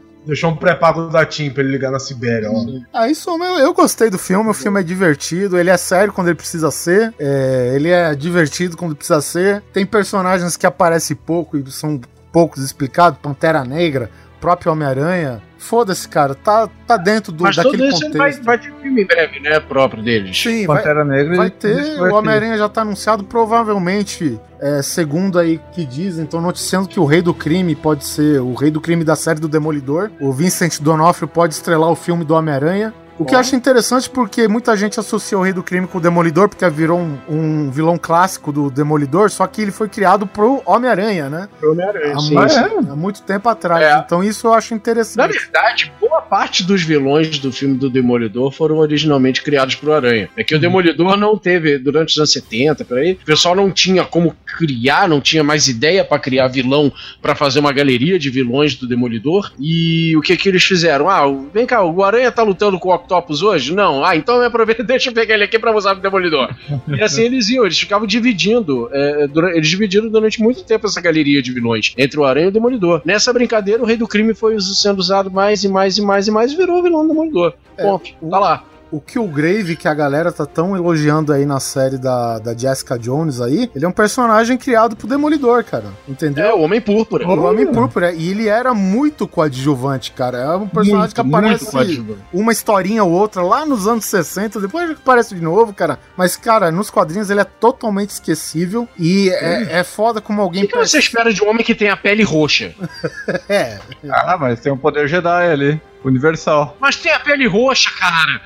Deixou 0.28 0.50
um 0.50 0.56
pré-pago 0.56 1.08
da 1.08 1.24
TIM 1.24 1.48
pra 1.48 1.62
ele 1.62 1.72
ligar 1.72 1.90
na 1.90 1.98
Sibéria, 1.98 2.50
ó. 2.50 2.62
Ah, 2.92 3.08
isso 3.08 3.30
eu, 3.30 3.58
eu 3.60 3.72
gostei 3.72 4.10
do 4.10 4.18
filme, 4.18 4.50
o 4.50 4.52
filme 4.52 4.78
é 4.78 4.82
divertido, 4.82 5.56
ele 5.56 5.70
é 5.70 5.76
sério 5.78 6.12
quando 6.12 6.28
ele 6.28 6.36
precisa 6.36 6.70
ser, 6.70 7.14
é, 7.18 7.72
ele 7.74 7.88
é 7.88 8.14
divertido 8.14 8.76
quando 8.76 8.94
precisa 8.94 9.22
ser. 9.22 9.62
Tem 9.72 9.86
personagens 9.86 10.54
que 10.54 10.66
aparecem 10.66 11.16
pouco 11.16 11.56
e 11.56 11.70
são 11.70 11.98
poucos 12.30 12.62
explicados, 12.62 13.18
Pantera 13.22 13.64
Negra, 13.64 14.10
próprio 14.40 14.72
Homem-Aranha. 14.72 15.42
Foda-se, 15.58 16.08
cara, 16.08 16.34
tá, 16.34 16.68
tá 16.86 16.96
dentro 16.96 17.32
do, 17.32 17.42
Mas 17.42 17.56
todo 17.56 17.72
daquele 17.72 17.88
isso 17.88 18.00
contexto. 18.06 18.16
vai, 18.16 18.32
vai 18.32 18.58
ter 18.58 18.72
filme 18.80 19.02
em 19.02 19.06
breve, 19.06 19.40
né? 19.40 19.58
Próprio 19.58 20.02
deles. 20.02 20.40
Sim, 20.40 20.66
vai, 20.66 20.78
Pantera 20.78 21.04
Negra. 21.04 21.36
vai 21.36 21.50
ter. 21.50 21.96
vai 21.98 22.10
o 22.10 22.14
Homem-Aranha 22.14 22.56
já 22.56 22.68
tá 22.68 22.82
anunciado, 22.82 23.24
provavelmente, 23.24 24.38
é, 24.60 24.80
segundo 24.82 25.38
aí 25.38 25.60
que 25.72 25.84
dizem, 25.84 26.24
estão 26.24 26.40
noticiando 26.40 26.88
que 26.88 27.00
o 27.00 27.04
Rei 27.04 27.20
do 27.20 27.34
Crime 27.34 27.74
pode 27.74 28.04
ser 28.04 28.40
o 28.40 28.54
Rei 28.54 28.70
do 28.70 28.80
Crime 28.80 29.02
da 29.02 29.16
série 29.16 29.40
do 29.40 29.48
Demolidor. 29.48 30.10
O 30.20 30.32
Vincent 30.32 30.80
D'Onofrio 30.80 31.26
pode 31.26 31.54
estrelar 31.54 31.90
o 31.90 31.96
filme 31.96 32.24
do 32.24 32.34
Homem-Aranha. 32.34 32.94
O 33.18 33.24
que 33.24 33.34
eu 33.34 33.38
acho 33.38 33.56
interessante 33.56 34.08
porque 34.08 34.46
muita 34.46 34.76
gente 34.76 35.00
associa 35.00 35.36
o 35.36 35.42
Rei 35.42 35.52
do 35.52 35.62
Crime 35.62 35.86
com 35.88 35.98
o 35.98 36.00
Demolidor, 36.00 36.48
porque 36.48 36.68
virou 36.70 36.98
um, 37.00 37.18
um 37.28 37.70
vilão 37.70 37.98
clássico 37.98 38.52
do 38.52 38.70
Demolidor, 38.70 39.28
só 39.30 39.46
que 39.46 39.60
ele 39.60 39.72
foi 39.72 39.88
criado 39.88 40.26
pro 40.26 40.62
Homem-Aranha, 40.64 41.28
né? 41.28 41.48
Homem-Aranha, 41.62 42.14
Há, 42.14 42.20
sim. 42.20 42.34
muito, 42.34 42.92
há 42.92 42.96
muito 42.96 43.22
tempo 43.22 43.48
atrás. 43.48 43.82
É. 43.84 43.98
Então 44.04 44.22
isso 44.22 44.46
eu 44.46 44.52
acho 44.54 44.72
Na 44.72 44.76
interessante. 44.76 45.32
verdade, 45.38 45.92
boa 46.00 46.20
parte 46.22 46.62
dos 46.62 46.82
vilões 46.82 47.38
do 47.40 47.50
filme 47.50 47.76
do 47.76 47.90
Demolidor 47.90 48.52
foram 48.52 48.76
originalmente 48.78 49.42
criados 49.42 49.74
pro 49.74 49.92
Aranha. 49.92 50.28
É 50.36 50.44
que 50.44 50.54
o 50.54 50.58
Demolidor 50.60 51.16
não 51.16 51.36
teve, 51.36 51.76
durante 51.78 52.10
os 52.10 52.18
anos 52.18 52.32
70, 52.32 52.84
por 52.84 52.98
aí, 52.98 53.12
o 53.20 53.24
pessoal 53.24 53.56
não 53.56 53.70
tinha 53.72 54.04
como 54.04 54.34
criar, 54.56 55.08
não 55.08 55.20
tinha 55.20 55.42
mais 55.42 55.66
ideia 55.66 56.04
pra 56.04 56.18
criar 56.20 56.46
vilão 56.48 56.92
pra 57.20 57.34
fazer 57.34 57.58
uma 57.58 57.72
galeria 57.72 58.18
de 58.18 58.30
vilões 58.30 58.76
do 58.76 58.86
Demolidor. 58.86 59.52
E 59.58 60.16
o 60.16 60.20
que 60.20 60.36
que 60.36 60.48
eles 60.48 60.62
fizeram? 60.62 61.08
Ah, 61.10 61.22
vem 61.52 61.66
cá, 61.66 61.82
o 61.82 62.04
Aranha 62.04 62.30
tá 62.30 62.42
lutando 62.42 62.78
com 62.78 62.90
o 62.90 62.92
Octopus 63.08 63.42
hoje? 63.42 63.74
Não. 63.74 64.04
Ah, 64.04 64.14
então 64.16 64.38
me 64.38 64.44
aproveita, 64.44 64.82
deixa 64.84 65.08
eu 65.10 65.14
pegar 65.14 65.34
ele 65.34 65.44
aqui 65.44 65.58
pra 65.58 65.74
usar 65.74 65.94
pro 65.94 66.02
Demolidor. 66.02 66.50
E 66.88 67.02
assim 67.02 67.22
eles 67.22 67.48
iam, 67.48 67.64
eles 67.64 67.78
ficavam 67.78 68.06
dividindo. 68.06 68.88
é, 68.92 69.26
dura- 69.26 69.56
eles 69.56 69.68
dividiram 69.68 70.08
durante 70.08 70.40
muito 70.40 70.62
tempo 70.64 70.86
essa 70.86 71.00
galeria 71.00 71.42
de 71.42 71.52
vilões 71.52 71.94
entre 71.96 72.18
o 72.20 72.24
Aranha 72.24 72.46
e 72.46 72.48
o 72.48 72.52
Demolidor. 72.52 73.00
Nessa 73.04 73.32
brincadeira, 73.32 73.82
o 73.82 73.86
Rei 73.86 73.96
do 73.96 74.06
Crime 74.06 74.34
foi 74.34 74.60
sendo 74.60 74.98
usado 74.98 75.30
mais 75.30 75.64
e 75.64 75.68
mais 75.68 75.96
e 75.98 76.02
mais 76.02 76.26
e 76.28 76.30
mais 76.30 76.52
e 76.52 76.56
virou 76.56 76.78
o 76.80 76.82
vilão 76.82 77.02
do 77.02 77.08
Demolidor. 77.08 77.54
É, 77.76 77.82
Ponto. 77.84 78.10
Tá 78.30 78.38
lá. 78.38 78.64
O 78.90 79.00
Killgrave, 79.00 79.76
que 79.76 79.86
a 79.86 79.92
galera 79.94 80.32
tá 80.32 80.46
tão 80.46 80.76
elogiando 80.76 81.32
aí 81.32 81.44
na 81.44 81.60
série 81.60 81.98
da, 81.98 82.38
da 82.38 82.56
Jessica 82.56 82.98
Jones 82.98 83.40
aí, 83.40 83.70
ele 83.74 83.84
é 83.84 83.88
um 83.88 83.92
personagem 83.92 84.56
criado 84.56 84.96
pro 84.96 85.06
Demolidor, 85.06 85.62
cara. 85.64 85.86
Entendeu? 86.08 86.44
É, 86.46 86.54
o 86.54 86.60
Homem 86.60 86.80
Púrpura. 86.80 87.26
O 87.28 87.42
Homem 87.44 87.66
Púrpura. 87.66 88.12
E 88.12 88.30
ele 88.30 88.48
era 88.48 88.72
muito 88.72 89.28
coadjuvante, 89.28 90.12
cara. 90.12 90.38
É 90.38 90.56
um 90.56 90.68
personagem 90.68 91.14
que 91.14 91.20
aparece 91.20 92.04
uma 92.32 92.52
historinha 92.52 93.04
ou 93.04 93.12
outra 93.12 93.42
lá 93.42 93.66
nos 93.66 93.86
anos 93.86 94.06
60, 94.06 94.60
depois 94.60 94.90
aparece 94.90 95.34
de 95.34 95.42
novo, 95.42 95.72
cara. 95.74 95.98
Mas, 96.16 96.36
cara, 96.36 96.70
nos 96.70 96.88
quadrinhos 96.90 97.28
ele 97.30 97.40
é 97.40 97.44
totalmente 97.44 98.10
esquecível. 98.10 98.88
E 98.98 99.28
é, 99.30 99.80
é 99.80 99.84
foda 99.84 100.20
como 100.20 100.40
O 100.40 100.44
alguém. 100.44 100.62
que, 100.62 100.68
que 100.72 100.78
você 100.78 100.98
espera 100.98 101.32
de 101.32 101.42
um 101.42 101.48
homem 101.50 101.64
que 101.64 101.74
tem 101.74 101.90
a 101.90 101.96
pele 101.96 102.22
roxa? 102.22 102.74
É, 103.48 103.78
Ah, 104.10 104.36
mas 104.38 104.60
tem 104.60 104.72
um 104.72 104.76
poder 104.76 105.08
Jedi 105.08 105.50
ali. 105.50 105.80
Universal. 106.04 106.76
Mas 106.80 106.96
tem 106.96 107.12
a 107.12 107.18
pele 107.18 107.46
roxa, 107.46 107.90
cara. 107.98 108.40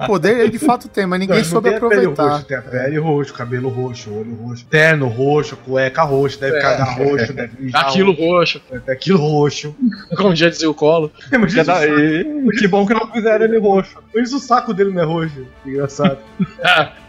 o 0.00 0.06
poder 0.06 0.38
ele 0.38 0.50
de 0.50 0.58
fato 0.58 0.88
tem, 0.88 1.06
mas 1.06 1.18
ninguém 1.20 1.38
Não, 1.38 1.44
soube 1.44 1.68
tem 1.70 1.78
a 1.78 1.80
pele 1.80 1.94
aproveitar. 2.06 2.22
roxa, 2.34 2.44
tem 2.44 2.56
a 2.58 2.62
pele 2.62 2.98
roxa, 2.98 3.32
cabelo 3.32 3.68
roxo, 3.68 4.12
olho 4.14 4.34
roxo, 4.34 4.64
terno 4.66 5.08
roxo, 5.08 5.56
cueca 5.56 6.02
roxa, 6.02 6.38
deve 6.38 6.58
É. 6.58 6.60
cagar 6.60 6.98
roxo, 6.98 7.32
deve 7.32 7.52
mijar 7.62 7.86
Aquilo 7.86 8.12
roxo. 8.12 8.28
roxo, 8.58 8.62
deve 8.70 8.84
ter 8.84 8.92
aquilo 8.92 9.18
roxo. 9.18 9.74
Como 10.16 10.36
já 10.36 10.48
dizia 10.50 10.70
o 10.70 10.74
Colo. 10.74 11.10
Mas 11.32 11.54
Que, 11.54 11.64
saco- 11.64 12.68
bom 12.68 12.86
que 12.86 12.94
não 12.94 13.10
fizeram 13.10 13.44
ele 13.44 13.58
roxo. 13.58 13.96
mas 14.14 14.28
isso 14.28 14.36
o 14.36 14.40
saco 14.40 14.74
dele 14.74 14.90
não 14.92 15.02
é 15.02 15.04
roxo. 15.06 15.46
Que 15.64 15.70
Engraçado. 15.70 16.18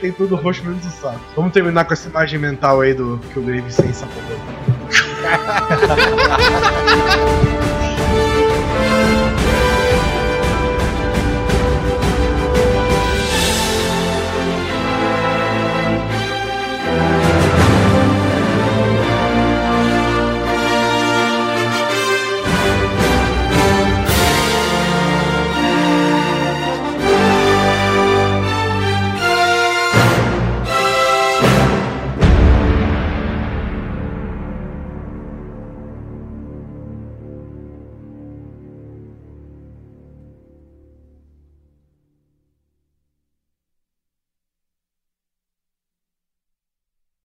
Tem 0.00 0.10
tudo 0.12 0.34
roxo 0.34 0.64
menos 0.64 0.84
o 0.84 0.90
saco. 0.90 1.20
Vamos 1.36 1.52
terminar 1.52 1.84
com 1.84 1.92
essa 1.92 2.08
imagem 2.08 2.38
mental 2.40 2.80
aí 2.80 2.92
do 2.94 3.20
que 3.32 3.38
o 3.38 3.42
Grave 3.42 3.70
sem 3.72 3.92
sapato. 3.92 4.16